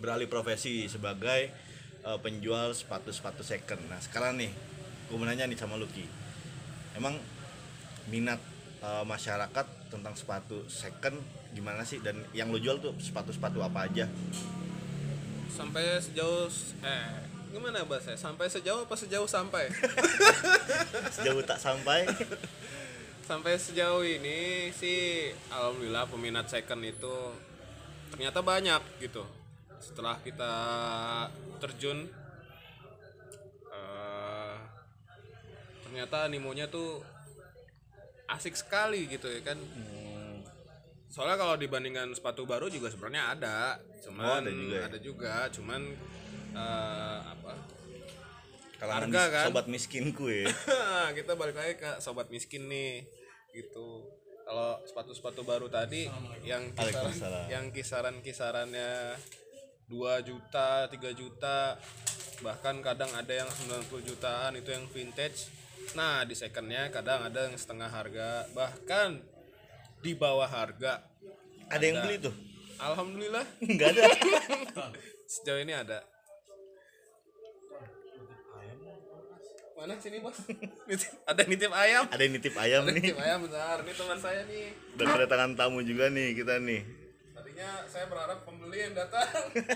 beralih 0.00 0.24
profesi 0.24 0.88
sebagai 0.88 1.52
uh, 2.08 2.16
penjual 2.24 2.72
sepatu-sepatu 2.72 3.44
second. 3.44 3.80
Nah 3.92 4.00
sekarang 4.00 4.40
nih 4.40 4.52
gue 5.12 5.16
mau 5.20 5.28
nanya 5.28 5.44
nih 5.44 5.60
sama 5.60 5.76
Lucky 5.76 6.08
emang 6.96 7.20
minat 8.08 8.40
eh, 8.80 9.04
masyarakat 9.04 9.92
tentang 9.92 10.16
sepatu 10.16 10.64
second 10.72 11.20
gimana 11.52 11.84
sih? 11.84 12.00
Dan 12.00 12.24
yang 12.32 12.48
lo 12.48 12.56
jual 12.56 12.80
tuh 12.80 12.96
sepatu-sepatu 12.96 13.60
apa 13.60 13.84
aja? 13.84 14.08
Sampai 15.52 16.00
sejauh 16.00 16.48
eh 16.80 17.28
gimana 17.52 17.84
bahasa 17.84 18.16
sampai 18.16 18.48
sejauh 18.48 18.88
apa 18.88 18.96
sejauh 18.96 19.28
sampai? 19.28 19.68
Sejauh 21.14 21.44
tak 21.44 21.60
sampai. 21.60 22.08
Sampai 23.22 23.54
sejauh 23.54 24.02
ini 24.02 24.72
sih 24.74 25.30
alhamdulillah 25.46 26.10
peminat 26.10 26.48
second 26.50 26.82
itu 26.82 27.16
ternyata 28.10 28.42
banyak 28.42 28.82
gitu. 28.98 29.22
Setelah 29.78 30.18
kita 30.24 30.52
terjun 31.62 32.10
ternyata 35.92 36.24
animonya 36.24 36.64
tuh 36.66 37.04
asik 38.26 38.56
sekali 38.56 39.04
gitu 39.06 39.28
ya 39.28 39.44
kan. 39.44 39.60
Soalnya 41.06 41.36
kalau 41.36 41.60
dibandingkan 41.60 42.08
sepatu 42.16 42.48
baru 42.48 42.72
juga 42.72 42.88
sebenarnya 42.88 43.36
ada 43.36 43.56
cuman 44.00 44.24
Oh, 44.24 44.36
ada 44.40 44.48
juga 44.50 44.72
ya? 44.72 44.82
ada 44.88 44.98
juga 44.98 45.32
cuman 45.52 45.80
eh, 46.56 47.18
apa? 47.28 47.52
Kalangan 48.80 49.02
Harga, 49.04 49.20
mis- 49.20 49.30
kan? 49.30 49.44
sobat 49.46 49.66
miskinku 49.68 50.26
ya 50.26 50.48
kita 51.20 51.36
balik 51.36 51.54
lagi 51.54 51.76
ke 51.76 52.00
sobat 52.00 52.32
miskin 52.32 52.66
nih 52.66 53.04
gitu. 53.52 54.08
Kalau 54.42 54.80
sepatu-sepatu 54.82 55.44
baru 55.44 55.68
tadi 55.68 56.08
yang 56.42 56.72
kisaran 56.72 57.12
yang 57.46 57.64
kisaran 57.70 58.16
kisarannya 58.18 59.12
2 59.86 59.92
juta 60.24 60.88
3 60.88 60.96
juta 61.12 61.76
bahkan 62.40 62.80
kadang 62.80 63.12
ada 63.12 63.30
yang 63.30 63.46
90 63.46 63.86
jutaan 64.02 64.56
itu 64.56 64.72
yang 64.72 64.82
vintage 64.88 65.46
nah 65.92 66.24
di 66.24 66.32
secondnya 66.32 66.88
kadang 66.88 67.28
ada 67.28 67.50
yang 67.50 67.56
setengah 67.58 67.90
harga 67.90 68.48
bahkan 68.56 69.20
di 70.02 70.12
bawah 70.18 70.50
harga. 70.50 70.98
Ada 71.70 71.84
yang 71.86 72.02
beli 72.02 72.18
tuh? 72.18 72.34
Alhamdulillah. 72.82 73.46
Nggak 73.62 73.88
ada. 73.94 74.02
Sejauh 75.32 75.62
ini 75.62 75.72
ada. 75.72 76.02
Mana 79.78 79.98
sini 79.98 80.22
bos? 80.22 80.38
Ada 81.30 81.42
nitip 81.42 81.74
ayam? 81.74 82.06
Ada 82.06 82.22
yang 82.22 82.38
nitip 82.38 82.54
ayam 82.54 82.86
ada 82.86 82.94
nih. 82.94 83.02
nitip 83.02 83.18
ayam 83.18 83.38
bentar. 83.42 83.82
Ini 83.82 83.92
teman 83.98 84.18
saya 84.22 84.40
nih. 84.46 84.70
Udah 84.94 85.06
kedatangan 85.10 85.50
tamu 85.58 85.82
juga 85.82 86.06
nih 86.06 86.38
kita 86.38 86.62
nih. 86.62 86.86
Tadinya 87.34 87.82
saya 87.90 88.06
berharap 88.06 88.46
pembeli 88.46 88.78
yang 88.78 88.94
datang. 88.94 89.26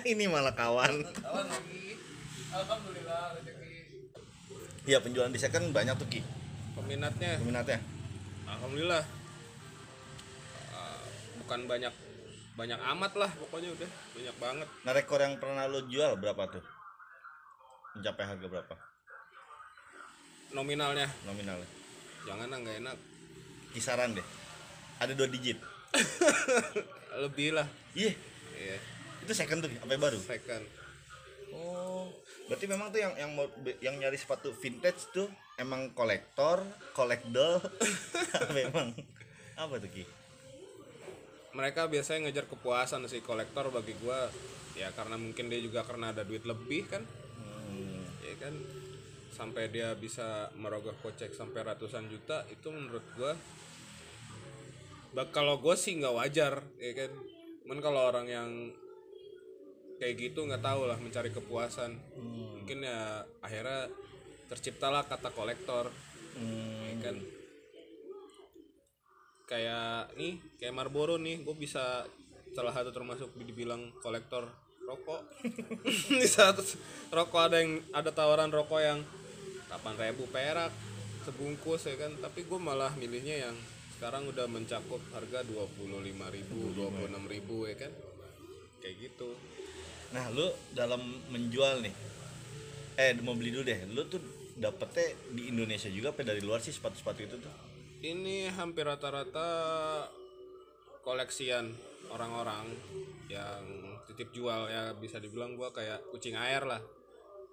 Ini 0.06 0.30
malah 0.30 0.54
kawan. 0.54 1.10
Kawan 1.10 1.46
lagi. 1.50 1.98
Alhamdulillah 2.54 3.55
rezeki 4.86 4.94
ya 4.94 5.02
penjualan 5.02 5.34
di 5.34 5.40
second 5.42 5.74
banyak 5.74 5.98
tuh 5.98 6.06
ki. 6.06 6.22
Peminatnya. 6.78 7.42
Peminatnya. 7.42 7.78
Alhamdulillah. 8.46 9.02
Uh, 10.70 11.02
bukan 11.42 11.60
banyak 11.66 11.94
banyak 12.54 12.80
amat 12.94 13.12
lah 13.18 13.30
pokoknya 13.34 13.74
udah 13.74 13.90
banyak 14.14 14.36
banget. 14.38 14.68
Nah 14.86 14.92
rekor 14.94 15.18
yang 15.18 15.42
pernah 15.42 15.66
lo 15.66 15.82
jual 15.90 16.14
berapa 16.22 16.38
tuh? 16.46 16.62
Mencapai 17.98 18.24
harga 18.30 18.46
berapa? 18.46 18.74
Nominalnya. 20.54 21.10
Nominalnya. 21.26 21.66
Jangan 22.22 22.46
lah 22.46 22.58
nggak 22.62 22.76
enak. 22.86 22.96
Kisaran 23.74 24.14
deh. 24.14 24.26
Ada 25.02 25.18
dua 25.18 25.26
digit. 25.26 25.58
Lebih 27.26 27.58
lah. 27.58 27.66
Iya. 27.98 28.14
Iya. 28.54 28.78
Itu 29.26 29.34
second 29.34 29.66
tuh 29.66 29.70
apa 29.82 29.90
yang 29.90 30.02
baru? 30.06 30.18
Second. 30.22 30.64
Oh 31.50 32.06
berarti 32.47 32.66
memang 32.70 32.94
tuh 32.94 33.02
yang 33.02 33.14
yang 33.18 33.31
mau 33.35 33.47
yang 33.82 33.98
nyari 33.98 34.14
sepatu 34.14 34.55
vintage 34.55 35.10
tuh 35.10 35.27
emang 35.59 35.90
kolektor 35.93 36.62
kolekdol 36.94 37.59
memang. 38.59 38.94
Apa 39.56 39.81
tuh 39.82 39.90
ki? 39.90 40.05
Mereka 41.56 41.89
biasanya 41.89 42.28
ngejar 42.28 42.47
kepuasan 42.47 43.09
sih 43.09 43.24
kolektor 43.24 43.73
bagi 43.73 43.97
gua. 43.98 44.28
Ya 44.77 44.93
karena 44.93 45.16
mungkin 45.16 45.48
dia 45.48 45.59
juga 45.59 45.82
karena 45.89 46.12
ada 46.12 46.23
duit 46.23 46.44
lebih 46.44 46.85
kan? 46.86 47.02
Hmm, 47.40 48.05
ya 48.20 48.36
kan? 48.36 48.55
Sampai 49.32 49.73
dia 49.73 49.97
bisa 49.97 50.52
merogoh 50.56 50.94
kocek 51.01 51.32
sampai 51.32 51.64
ratusan 51.64 52.09
juta 52.12 52.44
itu 52.52 52.68
menurut 52.68 53.05
gua 53.16 53.32
bak 55.16 55.32
kalau 55.32 55.56
gue 55.56 55.73
sih 55.81 55.97
nggak 55.97 56.12
wajar 56.12 56.60
ya 56.77 56.93
kan? 56.93 57.09
Cuman 57.64 57.81
kalau 57.81 58.05
orang 58.05 58.28
yang 58.28 58.51
kayak 59.97 60.14
gitu 60.20 60.44
nggak 60.44 60.64
tahu 60.64 60.89
lah 60.89 60.98
mencari 61.01 61.32
kepuasan. 61.32 61.97
Mungkin 62.60 62.85
ya 62.85 63.24
akhirnya 63.40 63.89
terciptalah 64.48 65.05
kata 65.09 65.32
kolektor. 65.32 65.90
Ya 66.86 66.94
kan? 67.01 67.16
Kayak 69.47 70.12
nih 70.18 70.43
kayak 70.60 70.74
Marlboro 70.74 71.16
nih 71.16 71.40
gue 71.47 71.56
bisa 71.56 72.05
salah 72.52 72.73
satu 72.73 72.90
termasuk 72.93 73.32
dibilang 73.40 73.93
kolektor 74.05 74.48
rokok. 74.85 75.23
Di 76.20 76.28
saat 76.28 76.60
rokok 77.10 77.40
ada 77.40 77.60
yang 77.60 77.81
ada 77.90 78.10
tawaran 78.12 78.52
rokok 78.52 78.81
yang 78.81 79.01
8000 79.73 80.14
perak 80.31 80.73
sebungkus 81.24 81.89
ya 81.89 81.97
kan? 81.98 82.12
Tapi 82.20 82.44
gue 82.44 82.59
malah 82.60 82.93
milihnya 82.94 83.48
yang 83.48 83.56
sekarang 83.97 84.28
udah 84.28 84.44
mencakup 84.44 85.01
harga 85.16 85.40
25.000 85.48 86.12
26.000 86.77 87.70
ya 87.73 87.77
kan? 87.81 87.93
Kayak 88.85 88.97
gitu 89.09 89.31
nah 90.14 90.30
lu 90.30 90.46
dalam 90.74 91.02
menjual 91.32 91.82
nih 91.82 91.94
eh 92.96 93.12
mau 93.20 93.36
beli 93.36 93.52
dulu 93.52 93.64
deh 93.66 93.80
lu 93.92 94.02
tuh 94.08 94.22
dapetnya 94.56 95.12
di 95.36 95.52
Indonesia 95.52 95.92
juga 95.92 96.16
apa 96.16 96.24
dari 96.24 96.40
luar 96.40 96.64
sih 96.64 96.72
sepatu-sepatu 96.72 97.20
itu 97.20 97.36
tuh? 97.36 97.54
Ini 98.00 98.48
hampir 98.56 98.88
rata-rata 98.88 99.48
koleksian 101.04 101.76
orang-orang 102.08 102.72
yang 103.28 103.62
titip 104.08 104.32
jual 104.32 104.72
ya 104.72 104.96
bisa 104.96 105.20
dibilang 105.20 105.54
gua 105.54 105.70
kayak 105.76 106.08
kucing 106.08 106.34
air 106.34 106.64
lah. 106.64 106.80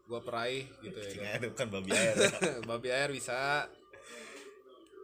Gua 0.08 0.24
peraih 0.24 0.68
gitu 0.80 0.96
ya. 0.96 1.12
Kan. 1.12 1.12
Cing 1.12 1.28
air 1.28 1.42
bukan 1.52 1.68
babi 1.68 1.92
air. 1.92 2.16
Babi 2.72 2.90
air 2.92 3.10
bisa. 3.12 3.68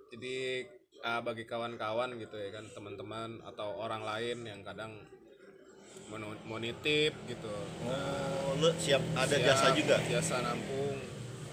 Jadi 0.10 0.66
ah, 1.04 1.22
bagi 1.22 1.44
kawan-kawan 1.44 2.16
gitu 2.16 2.36
ya 2.40 2.50
kan 2.56 2.66
teman-teman 2.72 3.44
atau 3.44 3.76
orang 3.80 4.04
lain 4.04 4.48
yang 4.48 4.62
kadang 4.64 4.96
mau, 6.10 6.58
nitip 6.58 7.14
gitu. 7.30 7.54
Oh 7.86 8.58
lu 8.60 8.70
siap 8.82 9.02
ada 9.14 9.30
Siap, 9.30 9.46
jasa 9.46 9.68
juga? 9.78 9.98
jasa 10.10 10.42
nampung. 10.42 10.98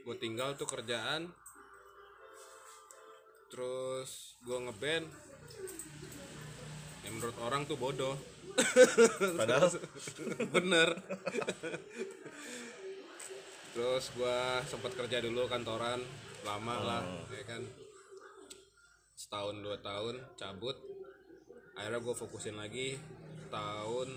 Gue 0.04 0.16
tinggal 0.16 0.56
tuh 0.56 0.68
kerjaan. 0.68 1.32
Terus 3.48 4.40
gue 4.44 4.58
ngeband 4.60 5.08
yang 7.08 7.14
menurut 7.16 7.38
orang 7.40 7.64
tuh 7.64 7.80
bodoh. 7.80 8.16
Padahal. 9.40 9.72
Bener. 10.56 10.90
Terus 13.78 14.10
gua 14.18 14.58
sempat 14.66 14.98
kerja 14.98 15.22
dulu 15.22 15.46
kantoran 15.46 16.02
lama 16.42 16.76
lah 16.82 17.04
ya 17.30 17.46
kan. 17.46 17.62
Setahun 19.14 19.62
dua 19.62 19.78
tahun 19.80 20.18
cabut 20.34 20.76
akhirnya 21.78 22.02
gue 22.02 22.16
fokusin 22.18 22.58
lagi 22.58 22.98
tahun 23.48 24.10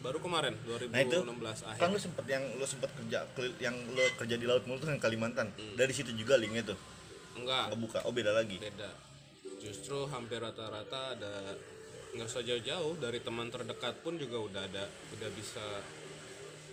baru 0.00 0.16
kemarin 0.18 0.56
2016 0.64 0.90
Nah 0.90 1.00
itu 1.04 1.18
akhir 1.20 1.76
kan 1.76 1.88
lu 1.92 2.00
sempet 2.00 2.24
yang 2.24 2.44
lu 2.56 2.64
sempet 2.64 2.90
kerja 2.96 3.18
yang 3.60 3.76
lu 3.92 4.00
kerja 4.16 4.34
di 4.34 4.46
laut 4.48 4.64
mulu 4.64 4.80
tuh 4.80 4.88
yang 4.88 4.96
Kalimantan. 4.98 5.52
Dari 5.76 5.92
situ 5.92 6.10
juga 6.16 6.40
linknya 6.40 6.72
tuh. 6.72 6.78
enggak 7.36 7.68
Ngebuka. 7.70 7.98
Oh 8.08 8.12
beda 8.16 8.32
lagi. 8.32 8.56
beda 8.56 8.90
justru 9.60 10.08
hampir 10.08 10.40
rata-rata 10.40 11.12
ada 11.14 11.52
nggak 12.16 12.26
usah 12.26 12.40
jauh-jauh 12.40 12.96
dari 12.96 13.20
teman 13.20 13.52
terdekat 13.52 14.00
pun 14.00 14.16
juga 14.16 14.40
udah 14.40 14.62
ada 14.64 14.88
udah 15.14 15.30
bisa 15.36 15.62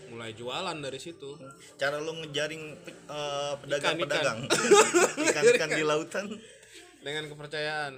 mulai 0.08 0.32
jualan 0.32 0.78
dari 0.80 0.96
situ 0.96 1.36
Cara 1.76 2.00
lu 2.00 2.16
ngejaring 2.24 2.64
eh, 2.88 3.12
Ikan, 3.12 3.60
pedagang-pedagang 3.60 4.40
ikan-ikan 5.30 5.70
di 5.76 5.84
lautan. 5.84 6.26
dengan 7.04 7.28
kepercayaan 7.28 7.94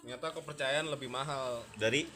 ternyata 0.00 0.32
kepercayaan 0.32 0.88
lebih 0.88 1.12
mahal. 1.12 1.60
Dari? 1.76 2.08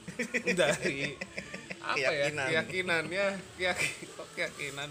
Dari 0.56 1.12
apa 1.85 2.01
Keyakinan. 2.01 2.48
ya. 2.48 2.65
Keyakinannya 2.65 3.27
keyakinan 3.61 4.09
kok 4.16 4.28
keyakinan? 4.32 4.90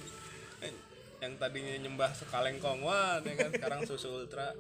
Yang 1.18 1.34
tadinya 1.42 1.74
nyembah 1.82 2.12
sekalengkong 2.14 2.86
wah 2.86 3.18
ya 3.26 3.34
kan? 3.34 3.50
Sekarang 3.50 3.82
susu 3.90 4.14
ultra. 4.14 4.54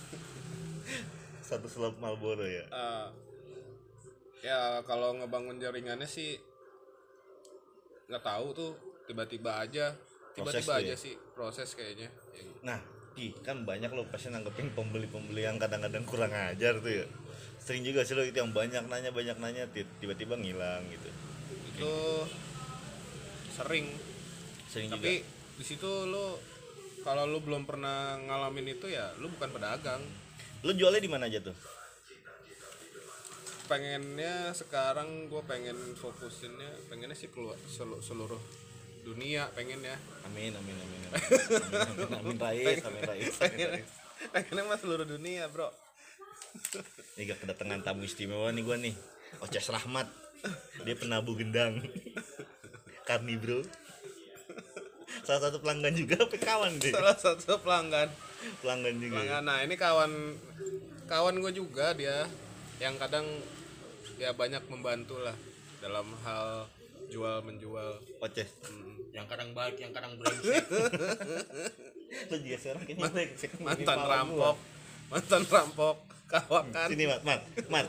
Satu 1.46 1.68
slop 1.68 2.00
Marlboro 2.00 2.46
ya? 2.46 2.64
Eh, 2.64 3.06
ya 4.46 4.80
kalau 4.88 5.12
ngebangun 5.20 5.60
jaringannya 5.60 6.08
sih 6.08 6.40
nggak 8.08 8.24
tahu 8.24 8.46
tuh. 8.56 8.72
Tiba-tiba 9.04 9.60
aja. 9.60 9.92
Tiba-tiba 10.32 10.72
aja 10.80 10.94
ya? 10.94 10.96
sih 10.96 11.18
proses 11.36 11.74
kayaknya. 11.76 12.08
Ya, 12.32 12.42
nah 12.64 12.80
Ki, 13.20 13.36
kan 13.44 13.68
banyak 13.68 13.92
lo 13.92 14.08
pasti 14.08 14.32
nanggepin 14.32 14.72
pembeli-pembeli 14.72 15.44
yang 15.44 15.60
kadang-kadang 15.60 16.08
kurang 16.08 16.32
ajar 16.32 16.80
tuh 16.80 17.04
ya. 17.04 17.06
Sering 17.60 17.84
juga 17.84 18.00
sih 18.00 18.16
lo 18.16 18.24
itu 18.24 18.40
yang 18.40 18.48
banyak 18.56 18.80
nanya 18.88 19.12
banyak 19.12 19.36
nanya 19.36 19.68
ti- 19.68 19.84
tiba-tiba 20.00 20.40
ngilang 20.40 20.88
gitu. 20.88 21.04
Itu 21.68 21.92
sering. 23.52 23.92
Sering 24.72 24.88
tapi 24.88 25.20
juga. 25.20 25.60
di 25.60 25.64
situ 25.68 25.90
lo 26.08 26.40
kalau 27.04 27.28
lo 27.28 27.44
belum 27.44 27.68
pernah 27.68 28.16
ngalamin 28.24 28.72
itu 28.72 28.88
ya 28.88 29.12
lo 29.20 29.28
bukan 29.28 29.52
pedagang. 29.52 30.00
Lo 30.64 30.72
jualnya 30.72 31.04
di 31.04 31.10
mana 31.12 31.28
aja 31.28 31.44
tuh? 31.44 31.56
Pengennya 33.68 34.56
sekarang 34.56 35.28
gue 35.28 35.42
pengen 35.44 35.76
fokusinnya 35.92 36.88
pengennya 36.88 37.12
sih 37.12 37.28
keluar 37.28 37.60
selu- 37.68 38.00
seluruh 38.00 38.40
dunia 39.02 39.48
pengen 39.56 39.80
ya. 39.82 39.96
Amin 40.28 40.52
amin 40.54 40.76
amin. 40.76 41.00
Amin 41.10 41.18
amin, 41.18 42.06
amin, 42.06 42.16
amin 42.16 42.36
Rais 42.38 42.80
amin 42.84 43.02
Rais 43.04 43.34
amin 43.42 43.66
Rais. 43.78 43.90
Pengennya 44.30 44.62
mah 44.68 44.78
seluruh 44.78 45.06
dunia 45.08 45.48
bro. 45.48 45.72
Ini 47.16 47.30
gak 47.30 47.46
kedatangan 47.46 47.80
tamu 47.86 48.04
istimewa 48.04 48.50
nih 48.52 48.62
gua 48.62 48.76
nih. 48.76 48.94
Oces 49.40 49.70
Rahmat. 49.70 50.08
Dia 50.84 50.94
penabuh 50.96 51.34
gendang. 51.38 51.80
Karni 53.08 53.40
bro. 53.40 53.64
Salah 55.24 55.50
satu 55.50 55.58
pelanggan 55.60 55.94
juga 55.94 56.26
apa 56.26 56.36
kawan 56.38 56.80
deh 56.80 56.90
salah 56.90 57.16
satu 57.18 57.60
pelanggan. 57.60 58.08
Pelanggan 58.64 58.94
juga 58.98 59.20
ya? 59.20 59.38
pelanggan. 59.38 59.42
Nah 59.46 59.58
ini 59.62 59.74
kawan 59.76 60.12
kawan 61.06 61.34
gue 61.38 61.52
juga 61.54 61.92
dia. 61.94 62.26
Yang 62.80 62.94
kadang 63.04 63.26
ya 64.16 64.32
banyak 64.32 64.64
membantu 64.68 65.20
lah 65.20 65.36
dalam 65.80 66.08
hal 66.24 66.68
jual 67.10 67.36
menjual. 67.42 67.90
Oces 68.22 68.50
Hmm, 68.70 68.96
yang 69.10 69.26
kadang 69.26 69.50
baik 69.50 69.76
yang 69.82 69.90
kadang 69.90 70.14
brengsek. 70.16 70.64
Lo 72.30 72.36
juga 72.38 72.56
sekarang 72.58 72.82
kayaknya. 72.86 73.02
Brengsek 73.10 73.50
mantan 73.58 73.82
kepala 73.82 74.02
gua. 74.06 74.14
rampok. 74.14 74.56
Mantan 75.10 75.42
rampok. 75.50 75.96
Kawakan. 76.30 76.86
Sini 76.86 77.04
Mat, 77.10 77.20
Mat, 77.26 77.42
Mat. 77.66 77.86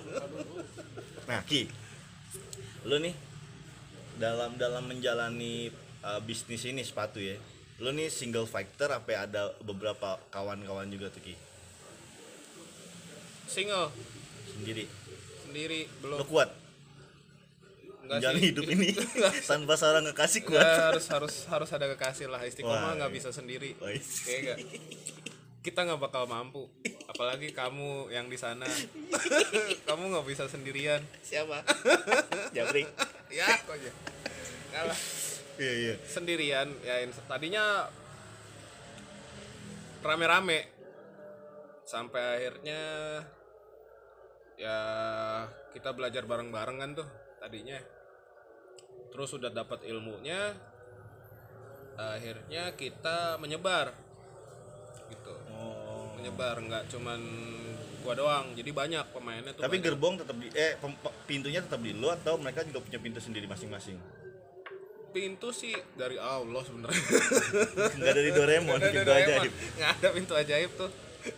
Nah 1.30 1.42
Ki. 1.46 1.70
Lo 2.90 2.98
nih 2.98 3.14
Dalam 4.18 4.58
dalam 4.58 4.90
menjalani 4.90 5.70
uh, 6.02 6.18
bisnis 6.22 6.66
ini 6.66 6.82
sepatu 6.82 7.22
ya 7.22 7.38
Lo 7.78 7.94
nih 7.94 8.10
single 8.10 8.50
fighter 8.50 8.90
apa 8.90 9.30
ada 9.30 9.54
beberapa 9.62 10.18
kawan-kawan 10.34 10.90
juga 10.90 11.14
tuh 11.14 11.22
Ki? 11.22 11.38
Single. 13.46 13.90
Sendiri. 14.54 14.86
Sendiri 15.46 15.90
belum. 16.02 16.22
Kuat 16.26 16.61
sih 18.20 18.52
hidup 18.52 18.68
ini 18.68 18.92
tanpa 19.50 19.80
seorang 19.80 20.04
kekasih 20.12 20.42
kuat. 20.44 20.92
harus 20.92 21.06
harus 21.08 21.36
harus 21.48 21.70
ada 21.72 21.88
kekasih 21.96 22.28
lah 22.28 22.44
istiqomah 22.44 23.00
nggak 23.00 23.12
iya. 23.14 23.18
bisa 23.22 23.30
sendiri 23.32 23.78
Wah, 23.80 23.94
iya. 23.94 24.58
Nggak? 24.58 24.58
kita 25.62 25.80
nggak 25.86 26.02
bakal 26.02 26.26
mampu 26.26 26.66
apalagi 27.06 27.54
kamu 27.54 28.10
yang 28.10 28.26
di 28.28 28.36
sana 28.36 28.66
kamu 29.88 30.04
nggak 30.12 30.26
bisa 30.26 30.50
sendirian 30.50 31.00
Siapa? 31.22 31.62
Jabrik. 32.58 32.90
ya 33.30 33.48
kok 33.64 33.78
aja 33.78 33.92
Nggak 34.74 34.84
lah 34.90 35.00
Iya 35.62 35.74
iya. 35.78 35.96
sendirian 36.10 36.68
ya 36.82 37.06
in- 37.06 37.14
tadinya 37.30 37.86
rame-rame 40.02 40.66
sampai 41.86 42.22
akhirnya 42.42 42.82
ya 44.58 44.78
kita 45.78 45.94
belajar 45.94 46.26
bareng-bareng 46.26 46.78
kan 46.82 46.92
tuh 46.98 47.08
tadinya 47.38 47.78
terus 49.10 49.30
sudah 49.30 49.50
dapat 49.50 49.82
ilmunya 49.84 50.54
akhirnya 51.94 52.74
kita 52.74 53.36
menyebar 53.38 53.92
gitu 55.08 55.34
Oh. 55.52 56.16
menyebar 56.16 56.58
nggak 56.58 56.88
cuman 56.88 57.20
gua 58.00 58.14
doang 58.14 58.46
jadi 58.52 58.72
banyak 58.72 59.06
pemainnya 59.10 59.52
tuh 59.52 59.62
Tapi 59.62 59.78
banyak. 59.78 59.86
gerbong 59.86 60.16
tetap 60.18 60.36
di 60.36 60.48
eh 60.50 60.74
pintunya 61.26 61.60
tetap 61.60 61.78
di 61.78 61.92
lo 61.92 62.10
atau 62.10 62.36
mereka 62.36 62.64
juga 62.64 62.80
punya 62.80 62.98
pintu 62.98 63.20
sendiri 63.20 63.46
masing-masing? 63.46 64.00
pintu 65.12 65.52
sih 65.52 65.76
dari 65.94 66.16
Allah 66.16 66.64
sebenarnya 66.64 66.96
Enggak 68.00 68.16
dari 68.16 68.32
Doraemon, 68.32 68.80
Nggak 68.80 68.90
pintu 68.90 69.06
Doraemon. 69.06 69.42
ajaib. 69.44 69.54
nggak 69.76 69.92
ada 69.94 70.08
pintu 70.10 70.34
ajaib 70.34 70.72
tuh 70.74 70.92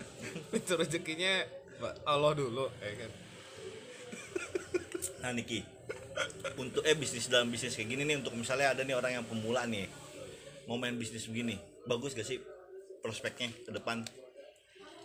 pintu 0.53 0.73
rezekinya 0.77 1.33
Allah 2.05 2.31
dulu 2.33 2.69
ya 2.77 2.93
kan 2.95 3.11
Nah 5.19 5.31
Niki, 5.33 5.59
untuk 6.61 6.85
eh 6.85 6.93
bisnis 6.93 7.29
dalam 7.29 7.49
bisnis 7.49 7.73
kayak 7.73 7.89
gini 7.89 8.03
nih 8.05 8.21
untuk 8.21 8.33
misalnya 8.37 8.77
ada 8.77 8.81
nih 8.85 8.95
orang 8.97 9.21
yang 9.21 9.25
pemula 9.25 9.65
nih 9.65 9.89
mau 10.69 10.79
main 10.79 10.95
bisnis 10.95 11.27
begini, 11.27 11.59
bagus 11.89 12.15
gak 12.15 12.23
sih 12.23 12.39
prospeknya 13.03 13.51
ke 13.67 13.71
depan? 13.75 14.05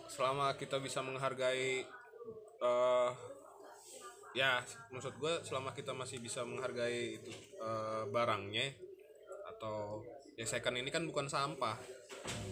selama 0.09 0.57
kita 0.57 0.81
bisa 0.81 1.05
menghargai 1.05 1.85
eh 2.59 3.11
ya 4.33 4.61
maksud 4.89 5.15
gue 5.21 5.33
selama 5.45 5.71
kita 5.77 5.93
masih 5.93 6.17
bisa 6.17 6.41
menghargai 6.41 7.21
itu 7.21 7.29
eh, 7.61 8.03
barangnya 8.09 8.73
atau 9.55 10.01
ya 10.33 10.45
second 10.49 10.81
ini 10.81 10.89
kan 10.89 11.05
bukan 11.05 11.29
sampah 11.29 11.77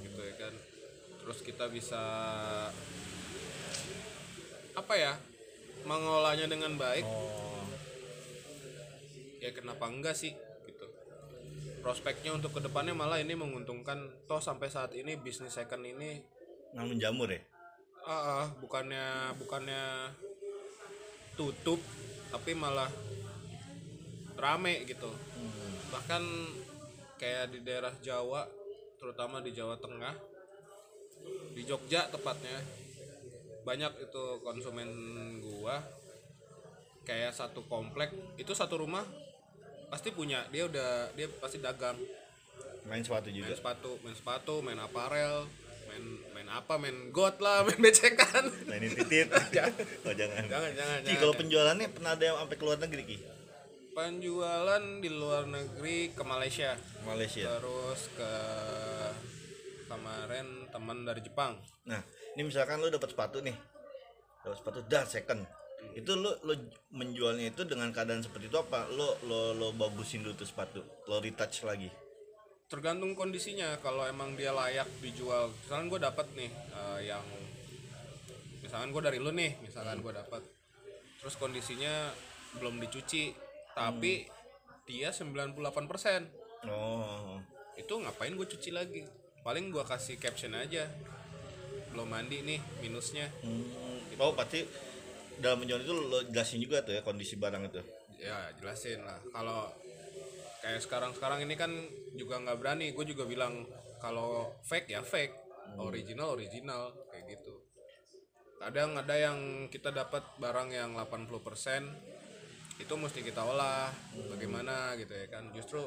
gitu 0.05 0.21
ya 0.21 0.33
kan. 0.37 0.53
Terus 1.25 1.39
kita 1.43 1.65
bisa 1.67 2.03
apa 4.77 4.93
ya 4.93 5.17
mengolahnya 5.83 6.45
dengan 6.45 6.77
baik. 6.77 7.03
Oh, 7.03 7.56
ya 9.39 9.53
kenapa 9.53 9.87
enggak 9.89 10.17
sih 10.17 10.33
gitu. 10.65 10.87
Prospeknya 11.81 12.35
untuk 12.35 12.57
ke 12.57 12.61
depannya 12.63 12.97
malah 12.97 13.21
ini 13.21 13.37
menguntungkan 13.37 14.27
toh 14.27 14.41
sampai 14.41 14.67
saat 14.67 14.91
ini 14.97 15.15
bisnis 15.15 15.55
second 15.55 15.85
ini 15.85 16.19
namun 16.75 16.99
jamur 16.99 17.31
ya? 17.31 17.39
ah, 18.07 18.43
ah, 18.43 18.45
bukannya 18.63 19.35
bukannya 19.35 20.15
tutup 21.35 21.79
tapi 22.31 22.55
malah 22.55 22.87
rame 24.39 24.87
gitu. 24.87 25.11
Bahkan 25.91 26.23
kayak 27.19 27.51
di 27.51 27.59
daerah 27.67 27.91
Jawa 27.99 28.47
terutama 28.97 29.43
di 29.43 29.51
Jawa 29.51 29.75
Tengah 29.77 30.15
di 31.51 31.65
Jogja 31.67 32.07
tepatnya 32.07 32.61
banyak 33.67 34.07
itu 34.07 34.23
konsumen 34.45 34.89
gua 35.43 35.83
kayak 37.03 37.35
satu 37.35 37.65
komplek 37.67 38.13
itu 38.39 38.55
satu 38.55 38.79
rumah 38.79 39.03
pasti 39.87 40.11
punya 40.11 40.43
dia 40.49 40.67
udah 40.67 41.11
dia 41.15 41.27
pasti 41.39 41.57
dagang 41.57 41.95
Main 42.87 43.03
sepatu 43.03 43.27
juga. 43.27 43.51
main 43.51 43.57
sepatu 43.57 43.91
main 43.99 44.15
sepatu 44.15 44.53
main 44.63 44.79
aparel 44.79 45.43
main 45.87 46.03
main 46.31 46.47
apa 46.47 46.75
main 46.75 47.11
got 47.11 47.35
lah 47.39 47.61
main 47.67 47.75
becekan 47.77 48.47
Mainin 48.63 48.91
titit. 48.91 49.27
oh 50.07 50.13
jangan. 50.13 50.43
jangan 50.47 50.71
jangan 50.71 50.97
Ki 51.01 51.07
jangan. 51.11 51.19
kalau 51.19 51.33
penjualannya 51.35 51.87
pernah 51.91 52.11
ada 52.15 52.23
yang 52.23 52.37
sampai 52.37 52.55
ke 52.55 52.63
luar 52.63 52.79
negeri 52.79 53.03
Ki? 53.03 53.17
penjualan 53.91 54.83
di 55.01 55.09
luar 55.09 55.43
negeri 55.49 56.13
ke 56.13 56.21
Malaysia 56.21 56.77
Malaysia. 57.01 57.49
terus 57.57 58.07
ke 58.13 58.31
kemarin 59.87 60.67
teman 60.69 61.01
dari 61.01 61.19
Jepang 61.19 61.55
Nah, 61.87 62.03
ini 62.35 62.43
misalkan 62.43 62.83
lu 62.83 62.91
dapat 62.91 63.15
sepatu 63.15 63.39
nih. 63.39 63.55
Dapat 64.43 64.57
sepatu 64.59 64.79
dar 64.91 65.07
second. 65.07 65.39
Itu 65.93 66.15
lu 66.15 66.31
lu 66.41 66.53
menjualnya 66.89 67.47
itu 67.47 67.63
dengan 67.63 67.91
keadaan 67.91 68.19
seperti 68.19 68.47
itu 68.47 68.57
apa? 68.57 68.89
Lu 68.89 69.05
lo 69.23 69.53
lo 69.53 69.67
bagusin 69.71 70.21
dulu 70.21 70.33
tuh 70.33 70.45
sepatu. 70.45 70.81
Lo 71.05 71.19
retouch 71.19 71.63
lagi. 71.63 71.89
tergantung 72.67 73.15
kondisinya 73.15 73.79
kalau 73.79 74.03
emang 74.03 74.35
dia 74.35 74.51
layak 74.51 74.91
dijual 74.99 75.47
misalkan 75.55 75.87
gue 75.87 76.03
dapat 76.03 76.27
nih 76.35 76.51
eh, 76.51 76.99
yang 77.07 77.23
misalkan 78.59 78.91
gue 78.91 78.99
dari 78.99 79.23
lu 79.23 79.31
nih 79.31 79.55
misalkan 79.63 80.03
gue 80.03 80.11
dapat 80.11 80.43
terus 81.17 81.39
kondisinya 81.39 82.11
belum 82.59 82.75
dicuci 82.81 83.31
tapi 83.71 84.27
dia 84.83 85.15
98% 85.15 85.55
Oh. 86.67 87.39
itu 87.77 87.93
ngapain 87.95 88.35
gue 88.35 88.43
cuci 88.43 88.75
lagi 88.75 89.07
paling 89.39 89.71
gue 89.71 89.87
kasih 89.87 90.19
caption 90.19 90.51
aja 90.51 90.91
belum 91.93 92.09
mandi 92.09 92.43
nih 92.43 92.59
minusnya 92.83 93.31
Hmm. 93.39 93.63
Oh, 94.17 94.33
pasti 94.33 94.65
dalam 95.41 95.63
menjual 95.63 95.81
itu 95.81 95.93
lo 95.93 96.19
jelasin 96.29 96.59
juga 96.61 96.81
tuh 96.81 96.97
ya 96.97 97.01
kondisi 97.05 97.37
barang 97.37 97.63
itu. 97.69 97.81
ya 98.17 98.49
jelasin 98.57 99.05
lah. 99.05 99.21
Kalau 99.29 99.69
kayak 100.65 100.81
sekarang 100.81 101.13
sekarang 101.13 101.45
ini 101.45 101.53
kan 101.53 101.69
juga 102.17 102.41
nggak 102.41 102.57
berani. 102.57 102.91
Gue 102.91 103.05
juga 103.05 103.29
bilang 103.29 103.65
kalau 104.01 104.57
fake 104.65 104.89
ya 104.89 105.01
fake. 105.05 105.45
Original 105.77 106.33
original 106.33 106.95
kayak 107.11 107.37
gitu. 107.37 107.53
Kadang 108.57 108.97
ada 108.97 109.13
yang 109.13 109.69
kita 109.69 109.93
dapat 109.93 110.23
barang 110.41 110.73
yang 110.73 110.97
80% 110.97 112.81
itu 112.81 112.93
mesti 112.97 113.19
kita 113.21 113.45
olah. 113.45 113.93
Bagaimana 114.33 114.97
gitu 114.97 115.13
ya 115.13 115.27
kan. 115.29 115.53
Justru 115.53 115.85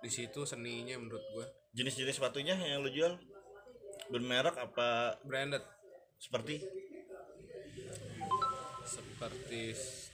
di 0.00 0.08
situ 0.12 0.44
seninya 0.44 1.00
menurut 1.00 1.24
gue 1.32 1.46
Jenis-jenis 1.74 2.22
sepatunya 2.22 2.54
yang 2.54 2.86
lo 2.86 2.90
jual? 2.92 3.18
Bermerek 4.06 4.54
apa 4.54 5.18
branded. 5.26 5.64
seperti 6.14 6.62
seperti 8.84 9.72
s- 9.72 10.12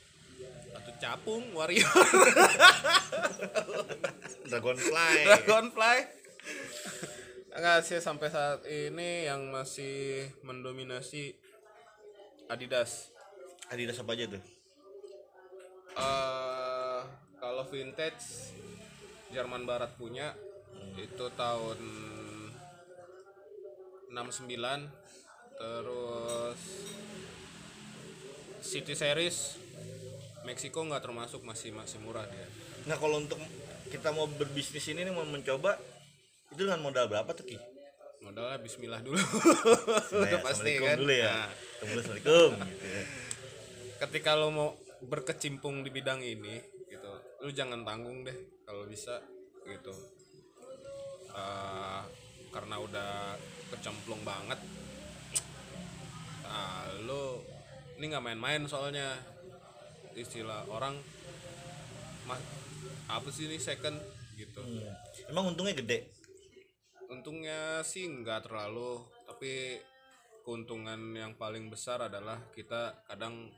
batu 0.71 0.93
capung 0.97 1.45
warrior. 1.53 1.87
Dragonfly 4.43 5.17
dragonfly 5.25 5.97
enggak 7.51 7.83
sih 7.83 7.99
sampai 7.99 8.29
saat 8.29 8.63
ini 8.65 9.27
yang 9.27 9.51
masih 9.51 10.27
mendominasi 10.43 11.35
Adidas. 12.47 13.15
Adidas 13.69 14.03
apa 14.03 14.11
aja 14.11 14.27
tuh? 14.27 14.43
Eh 15.93 17.01
kalau 17.39 17.63
vintage 17.65 18.51
Jerman 19.31 19.63
Barat 19.63 19.95
punya. 19.95 20.35
Itu 20.99 21.31
tahun 21.31 21.79
69 24.11 24.91
terus 25.55 26.61
City 28.61 28.95
Series 28.97 29.57
Meksiko 30.45 30.81
nggak 30.89 31.05
termasuk 31.05 31.45
masih 31.45 31.71
masih 31.77 32.01
murah 32.01 32.25
dia. 32.25 32.49
Nah 32.89 32.97
kalau 32.97 33.21
untuk 33.21 33.37
kita 33.93 34.09
mau 34.11 34.25
berbisnis 34.25 34.89
ini 34.89 35.05
nih 35.05 35.13
mau 35.13 35.27
mencoba 35.29 35.77
itu 36.51 36.65
dengan 36.65 36.81
modal 36.81 37.07
berapa 37.07 37.29
tuh 37.37 37.45
ki? 37.45 37.59
Modalnya 38.25 38.57
Bismillah 38.61 39.01
dulu. 39.05 39.21
Nah, 39.21 40.21
udah 40.29 40.41
pasti 40.45 40.81
kan? 40.81 40.97
dulu 40.97 41.13
ya. 41.13 41.29
Nah, 41.29 41.49
Assalamualaikum 41.81 42.51
gitu 42.57 42.87
ya. 42.89 43.03
ketika 44.01 44.31
lo 44.37 44.49
mau 44.49 44.69
berkecimpung 45.05 45.85
di 45.85 45.91
bidang 45.93 46.21
ini 46.21 46.61
gitu 46.89 47.09
lu 47.45 47.53
jangan 47.53 47.85
tanggung 47.85 48.25
deh 48.25 48.37
kalau 48.65 48.89
bisa 48.89 49.21
gitu. 49.69 49.93
Eh, 51.31 52.01
karena 52.51 52.77
udah 52.83 53.39
kecemplung 53.71 54.27
banget 54.27 54.59
nah, 56.43 56.91
lo 57.07 57.47
ini 58.01 58.09
nggak 58.09 58.25
main-main 58.25 58.65
soalnya. 58.65 59.13
Istilah 60.17 60.65
orang 60.73 60.97
apa 63.13 63.29
sih 63.29 63.45
ini 63.45 63.61
second? 63.61 64.01
Gitu. 64.41 64.57
Hmm. 64.57 64.89
emang 65.29 65.53
untungnya 65.53 65.77
gede? 65.77 66.09
Untungnya 67.13 67.85
sih 67.85 68.09
nggak 68.09 68.49
terlalu 68.49 69.05
tapi 69.29 69.77
keuntungan 70.49 70.97
yang 71.13 71.37
paling 71.37 71.69
besar 71.69 72.01
adalah 72.01 72.41
kita 72.57 73.05
kadang 73.05 73.53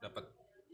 dapat 0.00 0.24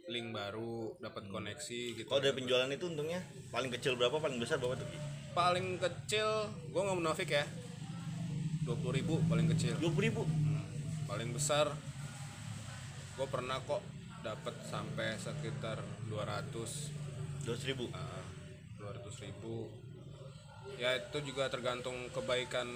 link 0.06 0.30
baru 0.30 0.94
dapat 1.02 1.26
koneksi 1.26 1.82
gitu. 1.98 2.06
Kalau 2.06 2.22
dari 2.22 2.38
penjualan 2.38 2.70
itu 2.70 2.86
untungnya 2.86 3.18
paling 3.50 3.74
kecil 3.74 3.98
berapa 3.98 4.22
paling 4.22 4.38
besar 4.38 4.62
berapa 4.62 4.78
tuh? 4.78 4.86
Paling 5.34 5.82
kecil 5.82 6.46
gue 6.70 6.80
nggak 6.86 6.98
munafik 7.02 7.34
ya. 7.34 7.42
20.000 8.62 8.78
ribu 8.94 9.18
paling 9.26 9.50
kecil. 9.50 9.74
Dua 9.82 9.90
puluh 9.90 10.06
ribu? 10.06 10.22
Hmm, 10.22 10.62
paling 11.10 11.34
besar 11.34 11.74
gue 13.12 13.26
pernah 13.28 13.60
kok 13.62 13.82
dapat 14.22 14.54
sampai 14.70 15.18
sekitar 15.18 15.82
200 16.08 17.02
dua 17.42 17.56
ribu? 17.66 17.90
Dua 18.78 18.90
ratus 18.94 19.16
ribu. 19.18 19.66
Ya 20.78 20.94
itu 20.98 21.18
juga 21.26 21.50
tergantung 21.50 22.08
kebaikan 22.14 22.66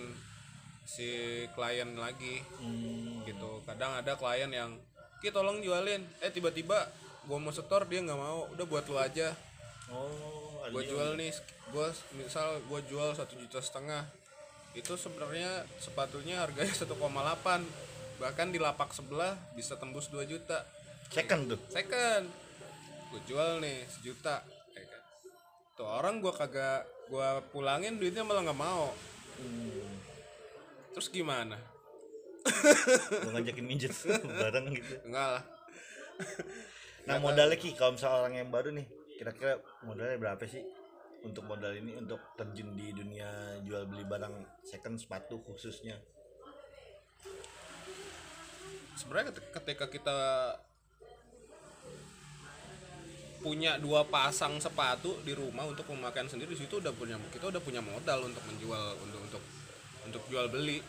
si 0.86 1.42
klien 1.54 1.94
lagi. 1.94 2.42
Hmm. 2.58 3.22
gitu. 3.26 3.62
Kadang 3.66 3.98
ada 3.98 4.18
klien 4.18 4.50
yang 4.50 4.74
ki 5.22 5.30
tolong 5.30 5.62
jualin. 5.62 6.02
Eh 6.18 6.30
tiba-tiba 6.34 6.90
gue 7.26 7.38
mau 7.38 7.54
setor 7.54 7.86
dia 7.86 8.02
nggak 8.02 8.18
mau. 8.18 8.50
Udah 8.52 8.66
buat 8.66 8.84
lu 8.90 8.98
aja. 8.98 9.34
Oh 9.90 10.66
gue 10.66 10.82
jual 10.82 11.14
nih 11.14 11.30
gue 11.70 11.88
misal 12.18 12.58
gue 12.66 12.80
jual 12.90 13.14
satu 13.14 13.38
juta 13.38 13.62
setengah. 13.62 14.02
Itu 14.74 14.98
sebenarnya 14.98 15.62
sepatunya 15.78 16.42
harganya 16.42 16.74
1,8 16.82 16.90
bahkan 18.16 18.48
di 18.48 18.58
lapak 18.60 18.92
sebelah 18.92 19.36
bisa 19.52 19.76
tembus 19.76 20.08
2 20.08 20.24
juta. 20.28 20.64
Second 21.12 21.56
tuh. 21.56 21.60
Second. 21.70 22.24
Gue 23.12 23.20
jual 23.28 23.62
nih 23.62 23.86
sejuta. 23.88 24.42
Ya 24.74 24.84
kan. 24.84 25.02
tuh 25.76 25.86
orang 25.86 26.24
gue 26.24 26.32
kagak 26.32 26.88
gue 27.06 27.28
pulangin 27.52 28.00
duitnya 28.00 28.24
malah 28.24 28.42
nggak 28.44 28.60
mau. 28.60 28.90
Terus 30.96 31.12
gimana? 31.12 31.60
Gua 33.26 33.32
ngajakin 33.36 33.66
minjet 33.66 33.92
bareng 34.40 34.72
gitu. 34.72 34.94
Enggak 35.04 35.28
lah. 35.38 35.44
Nah 37.06 37.16
modalnya 37.20 37.58
ki 37.60 37.76
kalau 37.76 37.94
misalnya 37.94 38.16
orang 38.22 38.34
yang 38.38 38.48
baru 38.48 38.70
nih 38.72 38.86
kira-kira 39.16 39.60
modalnya 39.84 40.16
berapa 40.16 40.44
sih 40.48 40.64
untuk 41.24 41.44
modal 41.48 41.72
ini 41.74 41.96
untuk 41.98 42.20
terjun 42.38 42.76
di 42.76 42.92
dunia 42.92 43.58
jual 43.64 43.88
beli 43.88 44.04
barang 44.06 44.62
second 44.62 45.00
sepatu 45.00 45.42
khususnya 45.42 45.98
sebenarnya 48.96 49.30
ket- 49.32 49.52
ketika 49.62 49.86
kita 49.92 50.18
punya 53.44 53.78
dua 53.78 54.02
pasang 54.08 54.58
sepatu 54.58 55.22
di 55.22 55.30
rumah 55.30 55.62
untuk 55.68 55.86
pemakaian 55.86 56.26
sendiri 56.26 56.56
di 56.56 56.66
situ 56.66 56.82
udah 56.82 56.90
punya 56.90 57.14
kita 57.30 57.46
udah 57.46 57.62
punya 57.62 57.78
modal 57.78 58.26
untuk 58.26 58.42
menjual 58.42 58.98
untuk 59.06 59.20
untuk 59.22 59.42
untuk 60.02 60.22
jual 60.26 60.50
beli 60.50 60.82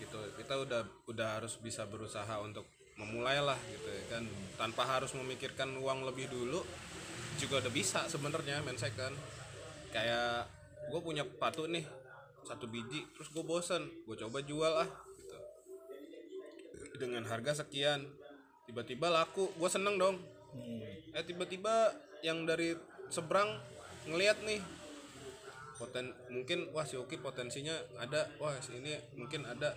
gitu. 0.00 0.18
Kita 0.40 0.54
udah 0.64 0.80
udah 1.10 1.28
harus 1.40 1.60
bisa 1.60 1.84
berusaha 1.84 2.40
untuk 2.40 2.64
memulai 2.96 3.42
lah 3.42 3.58
gitu 3.68 3.84
ya 3.84 4.16
kan. 4.16 4.24
Tanpa 4.56 4.88
harus 4.88 5.12
memikirkan 5.12 5.76
uang 5.76 6.08
lebih 6.08 6.32
dulu 6.32 6.64
juga 7.36 7.60
udah 7.60 7.72
bisa 7.74 8.06
sebenarnya 8.08 8.64
main 8.64 8.80
second. 8.80 9.12
Kayak 9.92 10.48
gue 10.88 11.00
punya 11.04 11.26
sepatu 11.26 11.68
nih 11.68 11.84
satu 12.44 12.68
biji 12.68 13.08
terus 13.16 13.32
gue 13.32 13.40
bosen 13.40 13.88
gue 14.04 14.16
coba 14.20 14.44
jual 14.44 14.72
ah 14.84 14.88
dengan 16.96 17.26
harga 17.26 17.64
sekian. 17.64 18.06
Tiba-tiba 18.64 19.10
laku 19.12 19.50
gue 19.54 19.70
seneng 19.70 19.98
dong. 20.00 20.16
Eh 21.12 21.24
tiba-tiba 21.26 21.92
yang 22.24 22.46
dari 22.48 22.74
seberang 23.12 23.60
ngelihat 24.08 24.40
nih 24.46 24.62
poten 25.74 26.14
mungkin 26.30 26.70
wah 26.70 26.86
si 26.86 26.94
Oki 26.96 27.18
potensinya 27.20 27.74
ada. 27.98 28.30
Wah 28.38 28.56
si 28.62 28.78
ini 28.78 28.94
mungkin 29.18 29.44
ada 29.44 29.74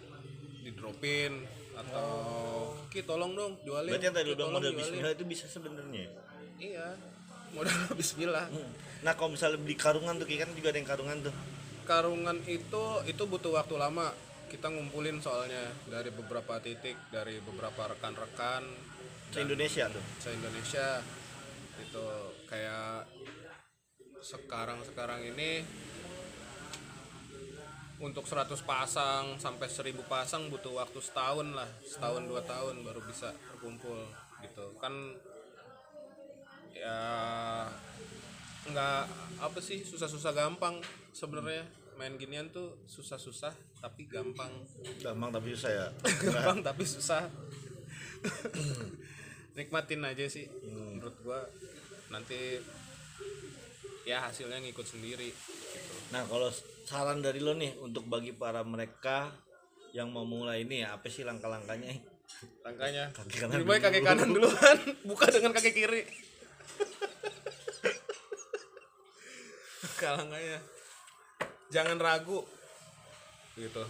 di 0.62 0.72
dropin 0.72 1.44
atau 1.78 2.10
Ki 2.90 3.04
tolong 3.04 3.34
dong 3.34 3.60
jualin. 3.66 3.92
Berarti 3.94 4.08
yang 4.08 4.16
tadi 4.16 4.30
tolong 4.34 4.54
modal 4.58 4.72
jualin." 4.74 4.82
bismillah 4.82 5.12
itu 5.14 5.26
bisa 5.26 5.46
sebenarnya? 5.50 6.08
Iya 6.58 6.88
modal 7.54 7.76
Bismillah. 8.00 8.46
Nah 9.04 9.14
kalau 9.18 9.34
misalnya 9.34 9.60
beli 9.62 9.76
karungan 9.78 10.18
tuh 10.22 10.28
Ki, 10.30 10.38
kan 10.38 10.50
juga 10.54 10.74
ada 10.74 10.78
yang 10.80 10.90
karungan 10.90 11.18
tuh. 11.30 11.36
Karungan 11.88 12.38
itu 12.46 12.84
itu 13.08 13.24
butuh 13.24 13.56
waktu 13.56 13.76
lama 13.80 14.12
kita 14.48 14.72
ngumpulin 14.72 15.20
soalnya 15.20 15.60
dari 15.92 16.08
beberapa 16.12 16.60
titik 16.64 16.96
dari 17.12 17.44
beberapa 17.44 17.92
rekan-rekan. 17.92 18.64
Se 19.36 19.44
Indonesia 19.44 19.92
tuh? 19.92 20.04
Se 20.24 20.32
Indonesia 20.32 21.04
itu 21.84 22.08
kayak 22.48 23.12
sekarang 24.24 24.80
sekarang 24.88 25.22
ini 25.24 25.62
untuk 27.98 28.24
100 28.30 28.54
pasang 28.64 29.36
sampai 29.42 29.68
1000 29.68 29.94
pasang 30.06 30.48
butuh 30.48 30.80
waktu 30.80 31.00
setahun 31.02 31.48
lah 31.54 31.70
setahun 31.84 32.24
dua 32.30 32.42
tahun 32.46 32.86
baru 32.88 33.02
bisa 33.04 33.36
terkumpul 33.52 34.08
gitu. 34.46 34.66
Kan 34.80 34.94
ya 36.72 37.00
nggak 38.68 39.04
apa 39.42 39.60
sih 39.64 39.82
susah-susah 39.84 40.32
gampang 40.36 40.80
sebenarnya 41.16 41.66
main 41.98 42.14
ginian 42.16 42.48
tuh 42.54 42.78
susah-susah 42.86 43.52
tapi 43.82 44.06
gampang. 44.06 44.54
Gampang 45.02 45.34
tapi 45.34 45.58
susah 45.58 45.72
ya? 45.74 45.88
Gampang 46.24 46.62
tapi 46.62 46.86
susah. 46.86 47.26
Nikmatin 49.58 50.06
aja 50.06 50.30
sih 50.30 50.46
menurut 50.62 51.18
gua. 51.26 51.42
Nanti 52.14 52.62
ya 54.06 54.24
hasilnya 54.30 54.62
ngikut 54.62 54.86
sendiri 54.88 55.34
gitu. 55.34 55.94
Nah 56.14 56.24
kalau 56.30 56.48
saran 56.88 57.20
dari 57.20 57.44
lo 57.44 57.58
nih 57.58 57.76
untuk 57.82 58.08
bagi 58.08 58.32
para 58.32 58.64
mereka 58.64 59.34
yang 59.92 60.14
mau 60.14 60.24
mulai 60.24 60.64
ini 60.64 60.86
ya 60.86 60.96
apa 60.96 61.10
sih 61.10 61.26
langkah-langkahnya? 61.26 61.98
Langkahnya? 62.64 63.12
Kaki 63.12 63.36
kanan 63.42 63.60
lebih 63.60 63.68
baik 63.68 63.82
dulu. 63.82 63.90
kaki 63.90 64.02
kanan 64.06 64.30
duluan 64.32 64.78
buka 65.10 65.26
dengan 65.34 65.52
kaki 65.52 65.72
kiri. 65.74 66.06
Langkahnya 70.18 70.77
jangan 71.74 71.98
ragu. 72.00 72.44
Gitu. 73.58 73.84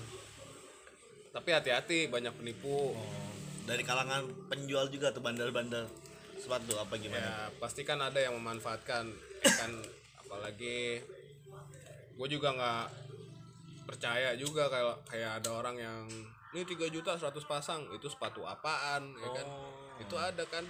Tapi 1.33 1.49
hati-hati 1.53 2.07
banyak 2.09 2.33
penipu. 2.33 2.95
Oh, 2.95 3.31
dari 3.67 3.83
kalangan 3.83 4.25
penjual 4.47 4.87
juga 4.87 5.11
tuh 5.11 5.21
bandar-bandar 5.21 5.85
sepatu 6.39 6.79
apa 6.79 6.95
gimana? 6.95 7.19
Ya 7.19 7.37
pasti 7.59 7.83
kan 7.83 7.99
ada 7.99 8.17
yang 8.17 8.37
memanfaatkan 8.39 9.11
kan 9.43 9.71
apalagi 10.23 11.03
gue 12.17 12.27
juga 12.31 12.55
nggak 12.55 12.85
percaya 13.87 14.35
juga 14.35 14.67
kayak 14.67 14.95
kayak 15.07 15.31
ada 15.43 15.49
orang 15.53 15.75
yang 15.79 16.03
ini 16.55 16.63
3 16.63 16.89
juta 16.89 17.13
100 17.19 17.43
pasang 17.43 17.85
itu 17.91 18.07
sepatu 18.07 18.41
apaan? 18.47 19.13
Ya 19.19 19.29
kan? 19.35 19.47
Itu 19.99 20.15
ada 20.15 20.43
kan. 20.47 20.63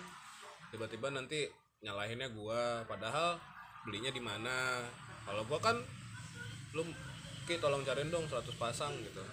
Tiba-tiba 0.74 1.14
nanti 1.14 1.48
nyalahinnya 1.86 2.34
gua 2.34 2.84
padahal 2.90 3.38
belinya 3.86 4.10
di 4.10 4.20
mana. 4.20 4.84
Kalau 5.24 5.46
gua 5.46 5.62
kan 5.62 5.78
lu 6.76 6.84
Ki 7.48 7.56
tolong 7.64 7.80
cariin 7.88 8.12
dong 8.12 8.28
100 8.28 8.44
pasang 8.60 8.92
gitu. 9.00 9.24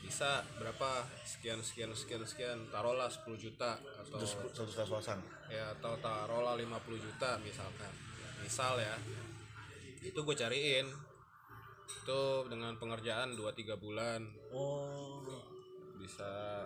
Bisa 0.00 0.40
berapa? 0.56 1.04
Sekian 1.20 1.60
sekian 1.60 1.92
sekian 1.92 2.24
sekian. 2.24 2.64
Taruhlah 2.72 3.12
10 3.12 3.28
juta 3.36 3.76
atau 3.76 4.16
terus 4.16 4.32
satu 4.56 4.72
tas 4.72 4.88
pasang? 4.88 5.20
Ya 5.52 5.76
atau 5.76 6.00
taruhlah 6.00 6.56
50 6.56 6.96
juta 6.96 7.36
misalkan. 7.44 7.92
Misal 8.40 8.80
ya 8.80 8.96
itu 10.00 10.16
gue 10.16 10.32
cariin. 10.32 10.88
Itu 11.92 12.48
dengan 12.48 12.72
pengerjaan 12.80 13.36
2-3 13.36 13.76
bulan. 13.76 14.24
Oh. 14.48 15.20
Bisa. 16.00 16.64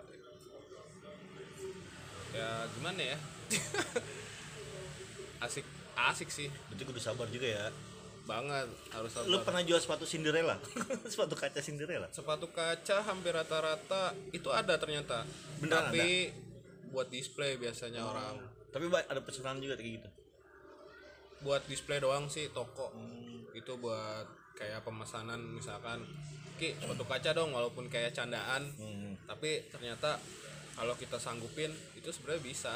Ya 2.30 2.62
gimana 2.78 3.02
ya? 3.02 3.18
Asik 5.50 5.66
asik 5.98 6.30
sih. 6.30 6.46
Berarti 6.70 6.82
kudu 6.86 7.02
sabar 7.02 7.26
juga 7.26 7.50
ya 7.50 7.74
banget 8.22 8.68
harus 8.94 9.10
lu 9.26 9.36
sabar. 9.38 9.44
pernah 9.50 9.62
jual 9.66 9.80
sepatu 9.82 10.04
Cinderella? 10.06 10.56
Sepatu 11.12 11.34
kaca 11.34 11.60
Cinderella? 11.60 12.08
Sepatu 12.14 12.46
kaca 12.54 13.02
hampir 13.02 13.34
rata-rata 13.34 14.14
itu 14.30 14.48
ada 14.50 14.78
ternyata. 14.78 15.26
Beneran 15.58 15.90
tapi 15.90 16.30
buat 16.94 17.08
display 17.10 17.58
biasanya 17.58 18.04
orang. 18.04 18.38
Tapi 18.70 18.88
ada 18.88 19.20
pesanan 19.20 19.58
juga 19.58 19.76
kayak 19.76 19.90
gitu? 20.00 20.08
Buat 21.42 21.66
display 21.66 21.98
doang 21.98 22.30
sih 22.30 22.48
toko. 22.54 22.94
Itu 23.52 23.76
buat 23.82 24.26
kayak 24.54 24.86
pemesanan 24.86 25.40
misalkan 25.42 26.04
ki 26.60 26.78
sepatu 26.78 27.02
kaca 27.08 27.30
dong 27.34 27.50
walaupun 27.50 27.90
kayak 27.90 28.14
candaan. 28.14 28.70
Hmm. 28.78 29.18
tapi 29.26 29.64
ternyata 29.72 30.20
kalau 30.76 30.94
kita 30.96 31.18
sanggupin 31.18 31.72
itu 31.98 32.08
sebenarnya 32.14 32.42
bisa. 32.44 32.74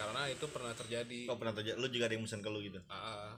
Karena 0.00 0.26
itu 0.26 0.48
pernah 0.48 0.72
terjadi. 0.72 1.28
Oh 1.28 1.36
pernah 1.36 1.54
terjadi 1.54 1.76
lu 1.78 1.86
juga 1.92 2.08
ada 2.08 2.14
yang 2.16 2.24
pesan 2.24 2.40
ke 2.40 2.48
lu 2.50 2.58
gitu? 2.64 2.80
Ah, 2.88 3.36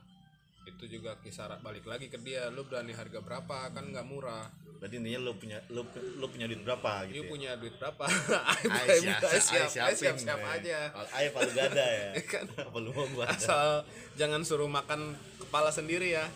itu 0.65 0.85
juga 0.89 1.17
kisaran 1.21 1.61
balik 1.61 1.85
lagi 1.85 2.09
ke 2.09 2.17
dia 2.21 2.49
lu 2.49 2.65
berani 2.65 2.97
harga 2.97 3.21
berapa? 3.21 3.71
Kan 3.73 3.93
nggak 3.93 4.07
murah. 4.09 4.49
Berarti 4.81 5.01
intinya 5.01 5.21
lu 5.25 5.33
punya 5.41 5.59
lu, 5.73 5.81
lu 6.21 6.27
punya 6.29 6.45
duit 6.45 6.61
berapa 6.61 7.09
gitu 7.09 7.25
ya? 7.25 7.29
punya 7.29 7.51
duit 7.57 7.75
berapa? 7.81 8.05
Ay, 8.69 9.01
siap 9.05 9.69
siap, 9.69 9.93
siap 9.97 10.17
siap 10.17 10.41
aja. 10.45 10.93
Ayo 11.17 11.29
palu 11.33 11.53
gada 11.57 11.85
ya. 11.85 12.11
Kan. 12.33 12.45
apa 12.69 12.79
lu 12.81 12.93
mau 12.93 13.09
gua 13.13 13.25
ada 13.29 13.37
asal 13.37 13.69
jangan 14.17 14.45
suruh 14.45 14.69
makan 14.69 15.17
kepala 15.41 15.73
sendiri 15.73 16.17
ya. 16.17 16.29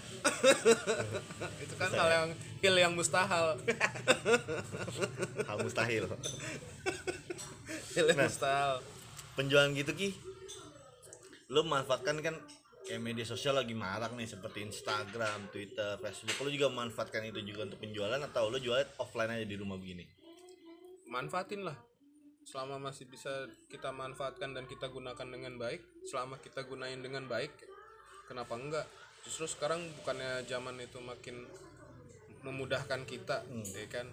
Itu 1.61 1.75
kan 1.77 1.93
hal 1.93 2.09
yang 2.09 2.29
hal 2.65 2.77
yang 2.89 2.93
mustahil. 2.97 3.57
Hal 5.45 5.57
mustahil. 5.61 6.05
Hal 6.09 8.05
yang 8.07 8.17
Nah. 8.17 8.29
mustahil. 8.29 8.73
penjualan 9.39 9.71
gitu 9.71 9.95
ki 9.95 10.09
lu 11.47 11.63
manfaatkan 11.63 12.19
kan 12.19 12.35
kayak 12.89 13.05
media 13.05 13.27
sosial 13.28 13.60
lagi 13.60 13.77
marak 13.77 14.16
nih 14.16 14.24
seperti 14.24 14.65
Instagram, 14.65 15.52
Twitter, 15.52 16.01
Facebook. 16.01 16.40
Lu 16.40 16.51
juga 16.51 16.73
memanfaatkan 16.73 17.28
itu 17.28 17.44
juga 17.44 17.69
untuk 17.69 17.85
penjualan 17.85 18.16
atau 18.16 18.48
lu 18.48 18.56
jual 18.56 18.81
offline 18.97 19.36
aja 19.36 19.44
di 19.44 19.56
rumah 19.60 19.77
begini? 19.77 20.19
manfaatin 21.09 21.65
lah. 21.65 21.77
Selama 22.48 22.81
masih 22.89 23.05
bisa 23.09 23.48
kita 23.69 23.93
manfaatkan 23.93 24.56
dan 24.56 24.65
kita 24.65 24.89
gunakan 24.89 25.28
dengan 25.28 25.60
baik 25.60 25.85
selama 26.09 26.40
kita 26.40 26.65
gunain 26.65 27.01
dengan 27.01 27.28
baik 27.28 27.52
kenapa 28.24 28.56
enggak? 28.56 28.86
Justru 29.24 29.44
sekarang 29.44 29.85
bukannya 30.01 30.48
zaman 30.48 30.81
itu 30.81 30.97
makin 31.05 31.44
memudahkan 32.44 33.05
kita 33.05 33.44
ya 33.77 33.89
kan? 33.93 34.09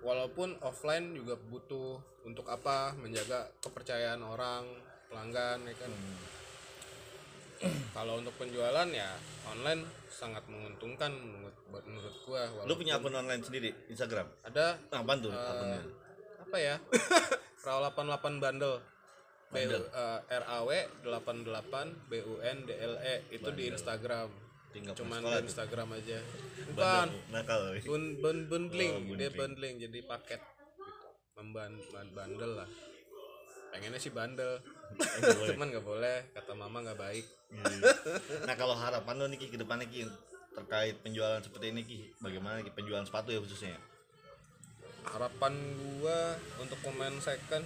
Walaupun 0.00 0.60
offline 0.64 1.12
juga 1.16 1.36
butuh 1.36 2.00
untuk 2.24 2.48
apa? 2.48 2.96
Menjaga 2.96 3.52
kepercayaan 3.60 4.20
orang 4.24 4.64
pelanggan 5.12 5.68
ya 5.68 5.76
kan 5.76 5.92
kalau 7.90 8.18
untuk 8.18 8.34
penjualan 8.34 8.86
ya 8.86 9.10
online 9.46 9.82
sangat 10.06 10.42
menguntungkan 10.46 11.10
menurut 11.10 11.56
buat- 11.66 11.84
menurut 11.84 12.14
gua 12.22 12.42
Lu 12.64 12.74
punya 12.74 12.96
walaupun 12.96 13.10
akun 13.10 13.20
online 13.20 13.42
sendiri 13.42 13.70
Instagram? 13.86 14.26
ada 14.42 14.78
Apaan 14.90 15.18
tuh 15.20 15.30
Eh, 15.30 15.38
akunnya? 15.40 15.82
apa 16.40 16.56
ya 16.56 16.74
raw 17.66 17.78
88 17.82 18.38
bandel 18.38 18.74
B 19.48 19.54
Bandel. 19.60 19.82
uh, 19.88 20.20
RAW 20.26 20.68
88 21.02 22.10
BUN 22.10 22.56
DLE 22.64 22.98
E. 23.00 23.14
itu 23.30 23.48
di 23.52 23.64
Instagram 23.68 24.28
Tinggal 24.70 24.94
cuman 24.94 25.22
di. 25.22 25.46
Instagram 25.46 25.88
aja 25.92 26.18
bukan 26.66 27.06
Bandel, 27.06 27.30
nakal. 27.30 27.62
bun 27.80 28.02
bun 28.18 28.38
bundling 28.46 28.92
Oh, 28.92 29.14
dia 29.14 29.30
bundling. 29.30 29.34
bundling 29.38 29.74
jadi 29.80 29.98
paket 30.04 30.40
gitu. 30.42 31.08
memban 31.34 31.78
ban- 31.88 32.12
bandel 32.12 32.52
lah 32.56 32.68
pengennya 33.70 33.98
sih 33.98 34.10
bandel 34.10 34.58
cuman 35.54 35.66
nggak 35.72 35.86
boleh 35.86 36.16
kata 36.32 36.52
mama 36.54 36.84
nggak 36.84 37.00
baik. 37.00 37.26
Hmm. 37.50 37.80
Nah 38.46 38.54
kalau 38.54 38.74
harapan 38.78 39.14
lu 39.18 39.26
nih 39.30 39.38
Ki 39.42 39.48
ke 39.50 39.58
depannya 39.58 39.86
Ki 39.88 40.06
terkait 40.54 40.94
penjualan 41.02 41.42
seperti 41.42 41.74
ini 41.74 41.82
Ki, 41.82 42.00
bagaimana 42.22 42.62
Ki 42.62 42.70
penjualan 42.70 43.02
sepatu 43.02 43.34
ya 43.34 43.42
khususnya? 43.42 43.74
harapan 45.04 45.52
gua 46.00 46.40
untuk 46.60 46.80
pemain 46.80 47.12
second 47.20 47.64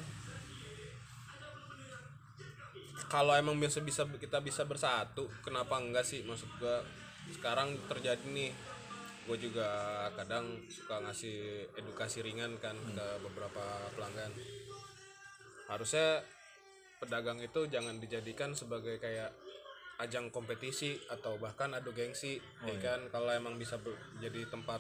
kalau 3.09 3.33
emang 3.39 3.55
bisa 3.57 3.79
bisa 3.81 4.05
kita 4.19 4.43
bisa 4.43 4.67
bersatu 4.69 5.31
kenapa 5.41 5.81
enggak 5.81 6.05
sih? 6.05 6.27
Maksud 6.27 6.51
gua 6.61 6.83
sekarang 7.33 7.79
terjadi 7.89 8.25
nih 8.29 8.53
gue 9.29 9.37
juga 9.37 9.69
kadang 10.17 10.57
suka 10.73 11.05
ngasih 11.05 11.69
edukasi 11.77 12.25
ringan 12.25 12.57
kan 12.65 12.73
ke 12.73 13.07
beberapa 13.21 13.61
pelanggan. 13.93 14.33
Harusnya 15.69 16.25
pedagang 16.99 17.39
itu 17.39 17.67
jangan 17.67 17.97
dijadikan 17.97 18.53
sebagai 18.53 18.99
kayak 18.99 19.31
ajang 19.99 20.31
kompetisi 20.31 20.95
atau 21.09 21.35
bahkan 21.37 21.73
adu 21.73 21.91
gengsi 21.91 22.37
ya 22.63 22.75
kan 22.77 23.01
kalau 23.09 23.31
emang 23.31 23.55
bisa 23.55 23.79
jadi 24.17 24.47
tempat 24.47 24.79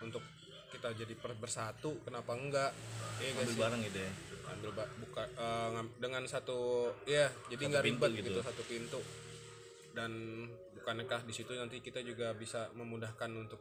untuk 0.00 0.24
kita 0.70 0.92
jadi 0.94 1.12
bersatu 1.34 2.00
kenapa 2.00 2.32
enggak 2.32 2.72
Iya 3.18 3.30
nggak 3.30 3.42
Ambil 3.42 3.52
sih? 3.52 3.60
barang 3.60 3.80
gitu 3.84 3.98
ya. 4.00 4.12
ambil 4.50 4.70
ba- 4.72 4.92
buka 4.96 5.22
ngam- 5.70 5.94
dengan 5.96 6.22
satu 6.24 6.58
ya 7.04 7.28
jadi 7.46 7.62
nggak 7.68 7.84
ribet 7.84 8.10
gitu. 8.16 8.28
gitu. 8.32 8.40
satu 8.40 8.62
pintu 8.64 9.00
dan 9.92 10.10
bukankah 10.72 11.20
di 11.22 11.30
situ 11.30 11.52
nanti 11.52 11.78
kita 11.78 12.00
juga 12.00 12.32
bisa 12.32 12.72
memudahkan 12.72 13.28
untuk 13.30 13.60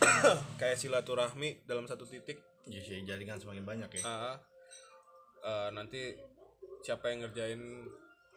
kayak 0.56 0.76
silaturahmi 0.76 1.62
dalam 1.62 1.84
satu 1.84 2.04
titik 2.04 2.40
Jadi 2.62 2.80
sih, 2.82 2.98
jaringan 3.02 3.36
semakin 3.36 3.64
banyak 3.64 3.88
ya. 3.90 4.02
Ah, 4.02 4.36
eh, 5.44 5.68
nanti 5.72 6.14
siapa 6.80 7.12
yang 7.12 7.28
ngerjain 7.28 7.60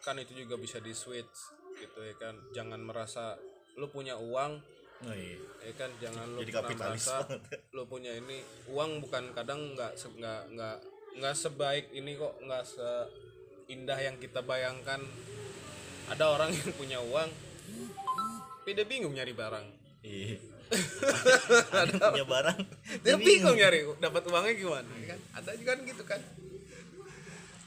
kan 0.03 0.19
itu 0.19 0.35
juga 0.35 0.59
bisa 0.59 0.83
di 0.83 0.91
switch 0.91 1.37
gitu 1.79 1.99
ya 2.03 2.15
kan. 2.19 2.35
Jangan 2.51 2.79
merasa 2.83 3.39
lu 3.79 3.89
punya 3.89 4.19
uang 4.19 4.59
Oh 5.03 5.11
iya. 5.15 5.35
ya 5.63 5.73
kan. 5.75 5.91
Jangan 5.99 6.25
lu 6.35 6.39
Jadi 6.43 6.51
pernah 6.51 6.63
kapitalis 6.69 7.03
merasa 7.07 7.17
lu 7.75 7.83
punya 7.87 8.11
ini. 8.15 8.37
Uang 8.71 9.03
bukan 9.03 9.31
kadang 9.35 9.75
nggak 9.75 9.95
nggak 9.95 10.41
nggak 10.55 10.77
nggak 11.19 11.35
sebaik 11.35 11.91
ini 11.95 12.15
kok 12.15 12.33
nggak 12.43 12.63
seindah 12.67 13.99
yang 13.99 14.15
kita 14.19 14.43
bayangkan. 14.43 14.99
Ada 16.11 16.25
orang 16.27 16.51
yang 16.59 16.71
punya 16.75 16.99
uang 16.99 17.31
tapi 18.63 18.79
dia 18.79 18.87
bingung 18.87 19.11
nyari 19.11 19.35
barang. 19.35 19.65
Iya. 20.07 20.39
Ada 21.83 22.15
punya 22.15 22.23
barang. 22.23 22.59
dia 23.03 23.19
bingung 23.19 23.59
nyari 23.59 23.83
dapat 23.99 24.23
uangnya 24.23 24.55
gimana 24.55 24.87
ya 25.03 25.05
kan? 25.11 25.19
Ada 25.35 25.51
juga 25.59 25.75
kan 25.75 25.79
gitu 25.83 26.03
kan 26.07 26.21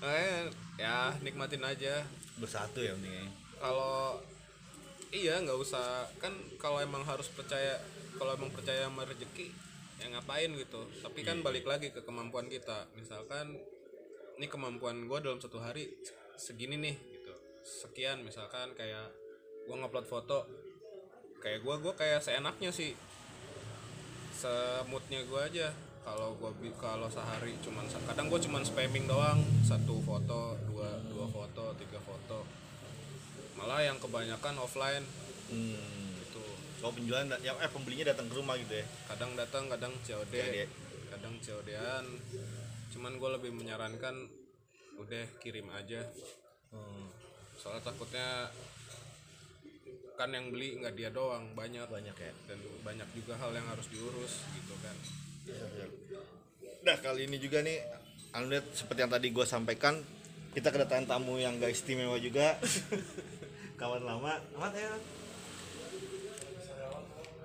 Makanya, 0.00 0.52
ya 0.76 0.96
nikmatin 1.24 1.64
aja. 1.64 2.04
Bersatu 2.36 2.84
ya 2.84 2.92
pentingnya. 2.92 3.32
kalau 3.56 4.20
iya 5.08 5.40
nggak 5.40 5.56
usah. 5.56 6.04
Kan 6.20 6.36
kalau 6.60 6.80
emang 6.84 7.00
harus 7.08 7.32
percaya 7.32 7.80
kalau 8.20 8.36
emang 8.36 8.52
percaya 8.52 8.84
sama 8.88 9.08
rezeki 9.08 9.48
ya 9.96 10.12
ngapain 10.12 10.52
gitu. 10.52 10.84
Tapi 11.00 11.24
kan 11.24 11.40
balik 11.40 11.64
lagi 11.64 11.88
ke 11.92 12.04
kemampuan 12.04 12.52
kita. 12.52 12.84
Misalkan 12.92 13.56
ini 14.36 14.46
kemampuan 14.52 15.08
gue 15.08 15.18
dalam 15.24 15.40
satu 15.40 15.56
hari 15.56 15.88
segini 16.36 16.76
nih 16.76 16.96
gitu. 17.16 17.32
Sekian 17.64 18.20
misalkan 18.20 18.76
kayak 18.76 19.08
gue 19.64 19.76
ngupload 19.76 20.04
foto. 20.04 20.44
Kayak 21.40 21.64
gue 21.64 21.74
gue 21.80 21.94
kayak 21.96 22.20
seenaknya 22.20 22.68
sih. 22.68 22.92
Semutnya 24.36 25.24
gue 25.24 25.40
aja 25.40 25.72
kalau 26.06 26.38
gue 26.38 26.50
kalau 26.78 27.10
sehari 27.10 27.58
cuman 27.60 27.82
kadang 28.06 28.30
gue 28.30 28.38
cuman 28.40 28.62
spamming 28.62 29.04
doang 29.04 29.42
satu 29.60 29.98
foto 30.00 30.54
dua 30.64 31.02
dua 31.04 31.26
foto 31.26 31.74
tiga 31.74 31.98
foto 31.98 32.46
malah 33.52 33.82
yang 33.82 33.98
kebanyakan 33.98 34.54
offline 34.56 35.02
Hmm. 35.46 35.78
itu 36.18 36.42
Kalau 36.76 36.90
penjualan 36.90 37.22
yang 37.38 37.54
eh 37.56 37.70
pembelinya 37.70 38.10
datang 38.10 38.26
ke 38.26 38.34
rumah 38.34 38.54
gitu 38.56 38.70
ya. 38.72 38.86
kadang 39.06 39.30
datang 39.34 39.70
kadang 39.70 39.94
COD 40.00 40.34
COD. 40.34 40.58
kadang 41.08 41.34
COD-an 41.38 42.04
cuman 42.90 43.12
gue 43.14 43.30
lebih 43.32 43.50
menyarankan 43.52 44.26
udah 44.96 45.24
kirim 45.38 45.70
aja 45.70 46.02
Hmm. 46.66 47.06
soalnya 47.56 47.82
takutnya 47.84 48.50
kan 50.14 50.28
yang 50.28 50.50
beli 50.50 50.74
nggak 50.76 50.94
dia 50.94 51.10
doang 51.10 51.46
banyak 51.52 51.86
Banyak 51.86 52.16
ya. 52.16 52.32
dan 52.44 52.58
banyak 52.82 53.06
juga 53.14 53.38
hal 53.38 53.52
yang 53.52 53.66
harus 53.66 53.86
diurus 53.86 54.42
gitu 54.50 54.74
kan 54.82 54.98
Nah 56.86 56.96
kali 57.02 57.26
ini 57.26 57.36
juga 57.42 57.62
nih 57.62 57.82
Alhamdulillah 58.30 58.66
seperti 58.74 59.00
yang 59.02 59.12
tadi 59.12 59.26
gue 59.32 59.46
sampaikan 59.46 59.94
kita 60.54 60.70
kedatangan 60.72 61.06
tamu 61.08 61.36
yang 61.36 61.58
gak 61.58 61.74
istimewa 61.74 62.16
juga 62.22 62.56
kawan 63.80 64.02
lama 64.06 64.38
amat 64.56 64.74
ya 64.74 64.92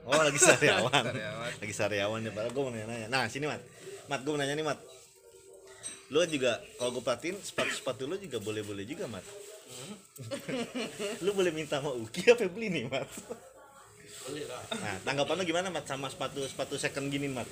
Oh 0.02 0.18
lagi 0.18 0.42
sariawan. 0.42 1.14
Lagi 1.62 1.74
sariawan 1.78 2.26
ya. 2.26 2.34
Padahal 2.34 2.50
gue 2.50 2.64
mau 2.66 2.74
nanya. 2.74 3.06
Nah 3.06 3.30
sini 3.30 3.46
mat. 3.46 3.62
Mat 4.10 4.26
gue 4.26 4.34
mau 4.34 4.42
nanya 4.42 4.58
nih 4.58 4.66
mat. 4.66 4.82
Lu 6.10 6.26
juga 6.26 6.58
kalau 6.82 6.98
gue 6.98 7.04
perhatiin 7.06 7.38
sepatu-sepatu 7.38 8.10
lu 8.10 8.18
juga 8.18 8.42
boleh-boleh 8.42 8.82
juga 8.82 9.06
mat. 9.06 9.22
lu 11.24 11.32
boleh 11.32 11.54
minta 11.54 11.80
sama 11.80 11.94
Uki 11.96 12.34
apa 12.34 12.50
beli 12.50 12.68
nih 12.74 12.90
mat? 12.90 13.08
beli 14.22 14.46
lah 14.46 14.62
Nah 14.78 14.96
tanggapan 15.02 15.34
lu 15.42 15.44
gimana 15.50 15.68
mat 15.74 15.86
sama 15.88 16.06
sepatu 16.12 16.44
sepatu 16.46 16.76
second 16.78 17.08
gini 17.10 17.32
mat? 17.32 17.48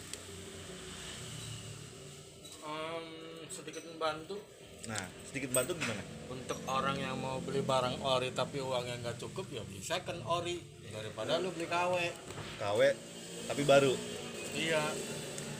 Sedikit 3.60 3.84
membantu 3.86 4.40
Nah 4.88 5.04
sedikit 5.28 5.52
bantu 5.52 5.76
gimana? 5.76 6.02
untuk 6.30 6.60
orang 6.66 6.98
yang 6.98 7.18
mau 7.18 7.42
beli 7.42 7.60
barang 7.60 8.00
ori 8.00 8.30
tapi 8.32 8.58
uangnya 8.58 9.02
nggak 9.02 9.18
cukup 9.18 9.50
ya 9.50 9.62
bisa 9.66 9.98
kan 10.02 10.18
ori 10.24 10.62
daripada 10.88 11.38
lu 11.38 11.50
beli 11.50 11.66
KW 11.66 11.94
KW 12.58 12.80
tapi 13.46 13.62
baru. 13.66 13.94
iya 14.54 14.82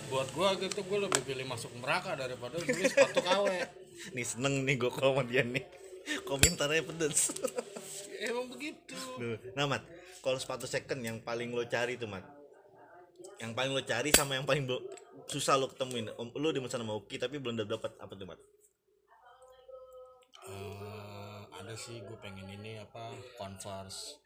buat 0.08 0.30
gua 0.32 0.54
gitu 0.56 0.82
gua 0.86 1.06
lebih 1.06 1.22
pilih 1.22 1.46
masuk 1.46 1.70
neraka 1.78 2.14
daripada 2.16 2.58
beli 2.58 2.86
sepatu 2.86 3.22
KW 3.22 3.46
Nih 4.16 4.24
seneng 4.24 4.64
nih 4.64 4.80
gue 4.80 4.88
kalau 4.90 5.20
dia 5.22 5.44
nih. 5.44 5.66
Komentarnya 6.30 6.82
pedes. 6.82 7.36
emang 8.26 8.48
begitu 8.48 8.96
Duh. 9.16 9.36
Nah 9.54 9.68
mat, 9.68 9.84
kalau 10.20 10.36
sepatu 10.36 10.64
second 10.64 11.00
yang 11.00 11.20
paling 11.20 11.52
lo 11.52 11.64
cari 11.64 11.96
tuh 11.96 12.08
mat, 12.08 12.24
yang 13.38 13.52
paling 13.52 13.72
lo 13.72 13.84
cari 13.84 14.12
sama 14.12 14.36
yang 14.36 14.44
paling 14.44 14.64
lo- 14.64 14.84
susah 15.30 15.62
lo 15.62 15.70
ketemuin, 15.70 16.10
Om- 16.18 16.34
lo 16.42 16.50
di 16.50 16.58
sana 16.66 16.82
sama 16.82 16.98
Uki 16.98 17.22
tapi 17.22 17.38
belum 17.38 17.62
dapat 17.62 17.94
apa 18.02 18.14
tuh 18.18 18.26
mat? 18.26 18.40
Eh, 20.50 21.42
ada 21.54 21.74
sih 21.78 22.02
gue 22.02 22.18
pengen 22.18 22.50
ini 22.50 22.82
apa 22.82 23.14
Converse 23.38 24.18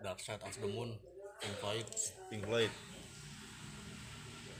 Dark 0.00 0.24
Side 0.24 0.40
of 0.40 0.56
the 0.56 0.68
Moon 0.72 0.96
Pink 1.36 1.56
Floyd 1.60 1.88
Pink 2.32 2.42
Floyd. 2.48 2.72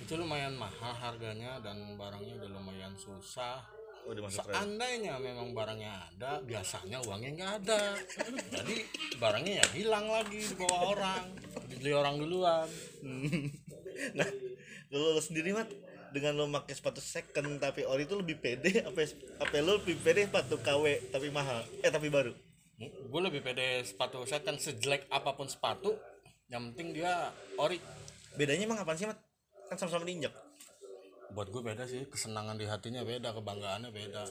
itu 0.03 0.19
lumayan 0.19 0.59
mahal 0.59 0.93
harganya 0.99 1.63
dan 1.63 1.95
barangnya 1.95 2.35
udah 2.43 2.51
lumayan 2.59 2.91
susah 2.99 3.63
udah 4.03 4.23
masuk 4.27 4.45
seandainya 4.51 5.15
memang 5.23 5.55
barangnya 5.55 5.93
ada 6.11 6.43
biasanya 6.43 6.99
uangnya 7.07 7.31
nggak 7.39 7.53
ada. 7.63 7.83
Jadi 8.51 8.77
barangnya 9.17 9.53
ya 9.63 9.67
hilang 9.79 10.07
lagi 10.11 10.43
di 10.43 10.55
bawah 10.59 10.81
orang. 10.97 11.25
Dibeli 11.71 11.93
orang 11.95 12.15
duluan. 12.19 12.69
Nah, 13.93 14.27
kalau 14.89 15.15
lo 15.15 15.23
sendiri 15.23 15.53
mat, 15.53 15.69
dengan 16.11 16.35
lo 16.35 16.49
pakai 16.49 16.75
sepatu 16.75 16.99
second 16.99 17.61
tapi 17.61 17.87
ori 17.87 18.09
itu 18.09 18.19
lebih 18.19 18.41
pede 18.41 18.83
apa 18.83 19.05
apa 19.39 19.53
lo 19.63 19.79
lebih 19.79 20.01
pede 20.01 20.27
sepatu 20.27 20.59
KW 20.59 21.13
tapi 21.13 21.29
mahal? 21.31 21.63
Eh 21.85 21.93
tapi 21.93 22.11
baru? 22.11 22.35
Gue 22.83 23.21
lebih 23.23 23.45
pede 23.45 23.85
sepatu 23.87 24.25
kan 24.27 24.59
sejelek 24.59 25.07
apa 25.13 25.37
pun 25.39 25.47
sepatu 25.47 25.95
yang 26.51 26.73
penting 26.73 26.99
dia 26.99 27.31
ori. 27.61 27.79
Bedanya 28.35 28.65
emang 28.67 28.81
apa 28.83 28.97
sih 28.97 29.07
mat? 29.07 29.21
Kan 29.71 29.77
sama-sama 29.79 30.03
diinjak 30.03 30.35
buat 31.33 31.49
gue 31.49 31.63
beda 31.65 31.85
sih 31.85 32.05
kesenangan 32.07 32.57
di 32.57 32.69
hatinya 32.69 33.03
beda 33.03 33.33
kebanggaannya 33.33 33.91
beda. 33.91 34.25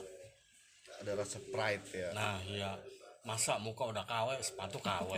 Ada 1.02 1.12
rasa 1.18 1.38
pride 1.50 1.86
ya. 1.90 2.08
Nah 2.14 2.38
iya. 2.46 2.72
Masa 3.22 3.54
muka 3.54 3.86
udah 3.86 4.02
KW 4.02 4.34
sepatu 4.42 4.82
KW 4.82 5.14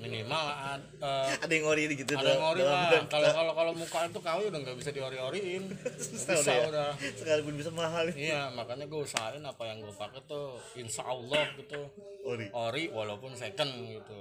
minimal 0.00 0.44
ad- 0.48 0.88
eh, 1.04 1.36
ada 1.36 1.52
yang 1.52 1.68
ori 1.68 1.84
gitu 1.92 2.16
ada 2.16 2.32
yang 2.32 2.40
ori 2.40 2.64
lah. 2.64 3.04
kalau 3.12 3.28
kalau 3.28 3.52
kalau 3.52 3.72
muka 3.76 4.08
itu 4.08 4.20
KW 4.24 4.40
udah 4.48 4.60
nggak 4.64 4.76
bisa 4.80 4.88
diori-oriin. 4.88 5.68
Susah 6.00 6.32
bisa 6.32 6.40
udah 6.40 6.56
ya. 6.56 6.64
udah. 6.72 6.90
Sekalipun 7.20 7.54
bisa 7.60 7.68
mahal. 7.76 8.08
Iya 8.08 8.48
makanya 8.56 8.88
gue 8.88 9.00
usahain 9.04 9.44
apa 9.44 9.62
yang 9.68 9.84
gue 9.84 9.92
pakai 9.92 10.20
tuh 10.24 10.56
insya 10.80 11.04
Allah 11.04 11.44
gitu. 11.60 11.80
Ori. 12.24 12.48
Ori 12.56 12.84
walaupun 12.88 13.36
second 13.36 13.68
gitu. 13.84 14.20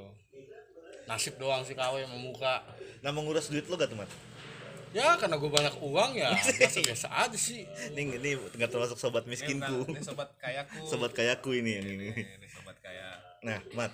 Nasib 1.08 1.40
doang 1.40 1.64
sih 1.64 1.76
KW 1.76 2.04
sama 2.04 2.20
muka. 2.20 2.68
Nah 3.00 3.12
menguras 3.16 3.48
duit 3.48 3.64
lo 3.68 3.80
gak 3.80 3.92
tuh 3.92 4.00
mat 4.00 4.12
ya 4.94 5.18
karena 5.18 5.36
gue 5.42 5.50
banyak 5.50 5.76
uang 5.82 6.12
ya 6.14 6.30
biasa 6.62 6.80
biasa 6.86 7.08
aja 7.10 7.38
sih. 7.38 7.66
Ini 7.66 8.22
ini 8.22 8.30
nggak 8.38 8.70
termasuk 8.70 9.02
sobat 9.02 9.26
Ini 9.26 9.32
miskinku 9.34 9.90
ini 9.90 10.00
sobat 10.06 10.30
kayaku. 10.38 10.78
Sobat 10.92 11.12
kayaku 11.18 11.50
ini 11.58 11.72
yang 11.82 11.88
ini. 11.90 12.10
Ini 12.14 12.48
sobat 12.54 12.78
kaya 12.80 13.10
nah 13.44 13.60
mat 13.76 13.92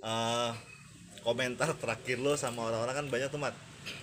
eh, 0.00 0.50
komentar 1.26 1.74
terakhir 1.76 2.22
lo 2.22 2.38
sama 2.38 2.70
orang-orang 2.70 3.04
kan 3.04 3.06
banyak 3.10 3.28
tuh 3.28 3.42
mat 3.42 3.54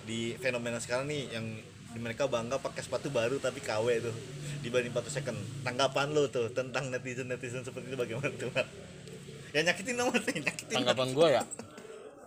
di 0.04 0.36
fenomena 0.38 0.76
sekarang 0.78 1.08
nih 1.08 1.32
yang 1.32 1.46
di 1.90 1.98
mereka 1.98 2.30
bangga 2.30 2.62
pakai 2.62 2.86
sepatu 2.86 3.10
baru 3.10 3.42
tapi 3.42 3.58
KW 3.64 3.86
tuh 4.04 4.14
dibanding 4.60 4.92
sepatu 4.92 5.08
second. 5.08 5.38
Tanggapan 5.64 6.12
lo 6.12 6.28
tuh 6.28 6.52
tentang 6.52 6.92
netizen 6.92 7.32
netizen 7.32 7.64
seperti 7.64 7.90
itu 7.90 7.98
bagaimana 7.98 8.28
tuh 8.36 8.52
mat? 8.52 8.68
Ya 9.50 9.66
nyakitin 9.66 9.96
dong 9.96 10.12
mat 10.12 10.22
nyakitin. 10.28 10.76
Tanggapan 10.76 11.08
gue 11.16 11.28
ya 11.32 11.42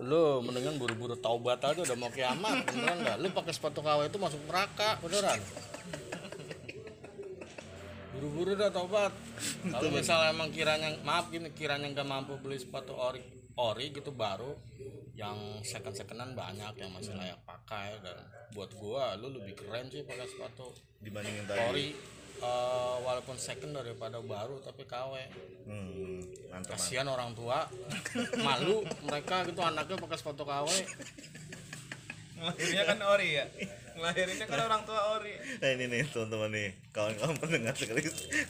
lu 0.01 0.41
mendingan 0.41 0.81
buru-buru 0.81 1.13
taubat 1.13 1.61
aja 1.61 1.77
udah 1.77 1.97
mau 1.97 2.09
kiamat 2.09 2.65
beneran 2.65 2.97
nggak 3.05 3.17
lu 3.21 3.27
pakai 3.29 3.53
sepatu 3.53 3.85
KW 3.85 4.09
itu 4.09 4.17
masuk 4.17 4.41
neraka 4.49 4.97
beneran. 5.05 5.37
Buru-buru 8.17 8.57
dah 8.57 8.73
taubat. 8.73 9.13
Kalau 9.69 9.89
misalnya 9.93 10.33
emang 10.33 10.49
kiranya 10.49 10.97
maaf 11.05 11.29
gini 11.29 11.53
kiranya 11.53 11.93
nggak 11.93 12.07
mampu 12.09 12.41
beli 12.41 12.57
sepatu 12.57 12.97
ori 12.97 13.21
ori 13.53 13.93
gitu 13.93 14.09
baru 14.09 14.57
yang 15.13 15.61
second 15.61 15.93
secondan 15.93 16.33
banyak 16.33 16.73
yang 16.73 16.89
masih 16.89 17.13
layak 17.13 17.37
pakai 17.45 18.01
dan 18.01 18.17
buat 18.57 18.73
gua 18.73 19.13
lu 19.13 19.29
lebih 19.29 19.61
keren 19.61 19.93
sih 19.93 20.01
pakai 20.01 20.25
sepatu 20.25 20.73
dibandingin 21.05 21.45
tadi. 21.45 21.61
ori 21.69 21.87
eh, 22.41 22.95
walaupun 23.03 23.35
second 23.37 23.77
daripada 23.77 24.17
baru 24.23 24.57
tapi 24.63 24.87
KW 24.87 25.13
hmm, 25.69 26.17
mantap 26.49 26.73
mantap. 26.73 26.77
Kasihan 26.79 27.07
orang 27.11 27.35
tua. 27.37 27.67
Malu 28.45 28.87
mereka 29.05 29.45
gitu 29.45 29.61
anaknya 29.61 29.99
pakai 29.99 30.17
sepatu 30.17 30.47
KW 30.47 30.69
ngelahirinnya 32.43 32.83
kan 32.83 32.99
ori 33.07 33.29
ya 33.39 33.45
ngelahirinnya 33.97 34.45
kan 34.49 34.59
orang 34.65 34.81
tua 34.83 35.01
ori. 35.17 35.33
Nah 35.61 35.69
ini 35.73 35.85
nih 35.89 36.01
teman-teman 36.09 36.49
nih 36.51 36.69
kawan-kawan 36.93 37.35
pendengar 37.41 37.73
sekali 37.77 38.01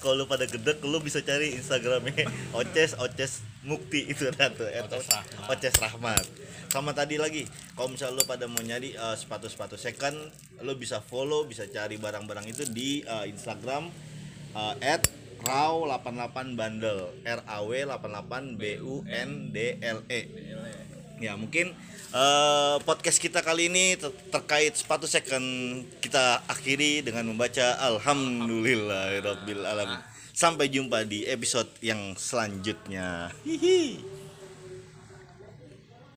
kalau 0.01 0.23
lu 0.23 0.25
pada 0.27 0.45
gedek 0.47 0.79
lu 0.83 0.99
bisa 1.03 1.19
cari 1.23 1.55
instagramnya 1.55 2.27
Oces 2.55 2.95
Oces 2.99 3.43
Mukti 3.63 4.07
itu 4.07 4.27
ada 4.31 4.51
tuh 4.51 4.67
at 4.67 4.87
Oces 4.87 5.09
Rahmat. 5.11 5.47
Oces 5.51 5.75
Rahmat. 5.79 6.25
Sama 6.71 6.91
tadi 6.95 7.21
lagi 7.21 7.45
kalau 7.75 7.93
misalnya 7.93 8.19
lu 8.19 8.23
pada 8.25 8.45
mau 8.47 8.63
nyari 8.63 8.95
eh, 8.95 9.15
sepatu-sepatu 9.15 9.75
second 9.75 10.15
lu 10.63 10.73
bisa 10.79 11.03
follow 11.03 11.43
bisa 11.43 11.67
cari 11.67 11.99
barang-barang 11.99 12.47
itu 12.47 12.63
di 12.71 13.03
eh, 13.03 13.25
Instagram 13.27 13.91
eh, 14.55 14.75
at 14.79 15.03
raw 15.43 15.75
88 15.99 16.55
bundle 16.55 17.11
R 17.27 17.41
A 17.43 17.59
W 17.67 17.71
88 17.83 18.55
B 18.55 18.63
U 18.79 19.03
N 19.03 19.51
D 19.51 19.75
L 19.83 19.99
E 20.07 20.21
ya 21.23 21.39
mungkin 21.39 21.71
eh, 22.11 22.75
podcast 22.83 23.23
kita 23.23 23.39
kali 23.39 23.71
ini 23.71 23.95
ter- 23.95 24.11
terkait 24.27 24.75
sepatu 24.75 25.07
second 25.07 25.47
kita 26.03 26.43
akhiri 26.51 26.99
dengan 26.99 27.31
membaca 27.31 27.79
alhamdulillahirabbil 27.79 29.63
alamin. 29.63 30.03
Sampai 30.33 30.65
jumpa 30.65 31.05
di 31.05 31.29
episode 31.29 31.69
yang 31.79 32.17
selanjutnya. 32.17 33.29
Hihi 33.45 34.01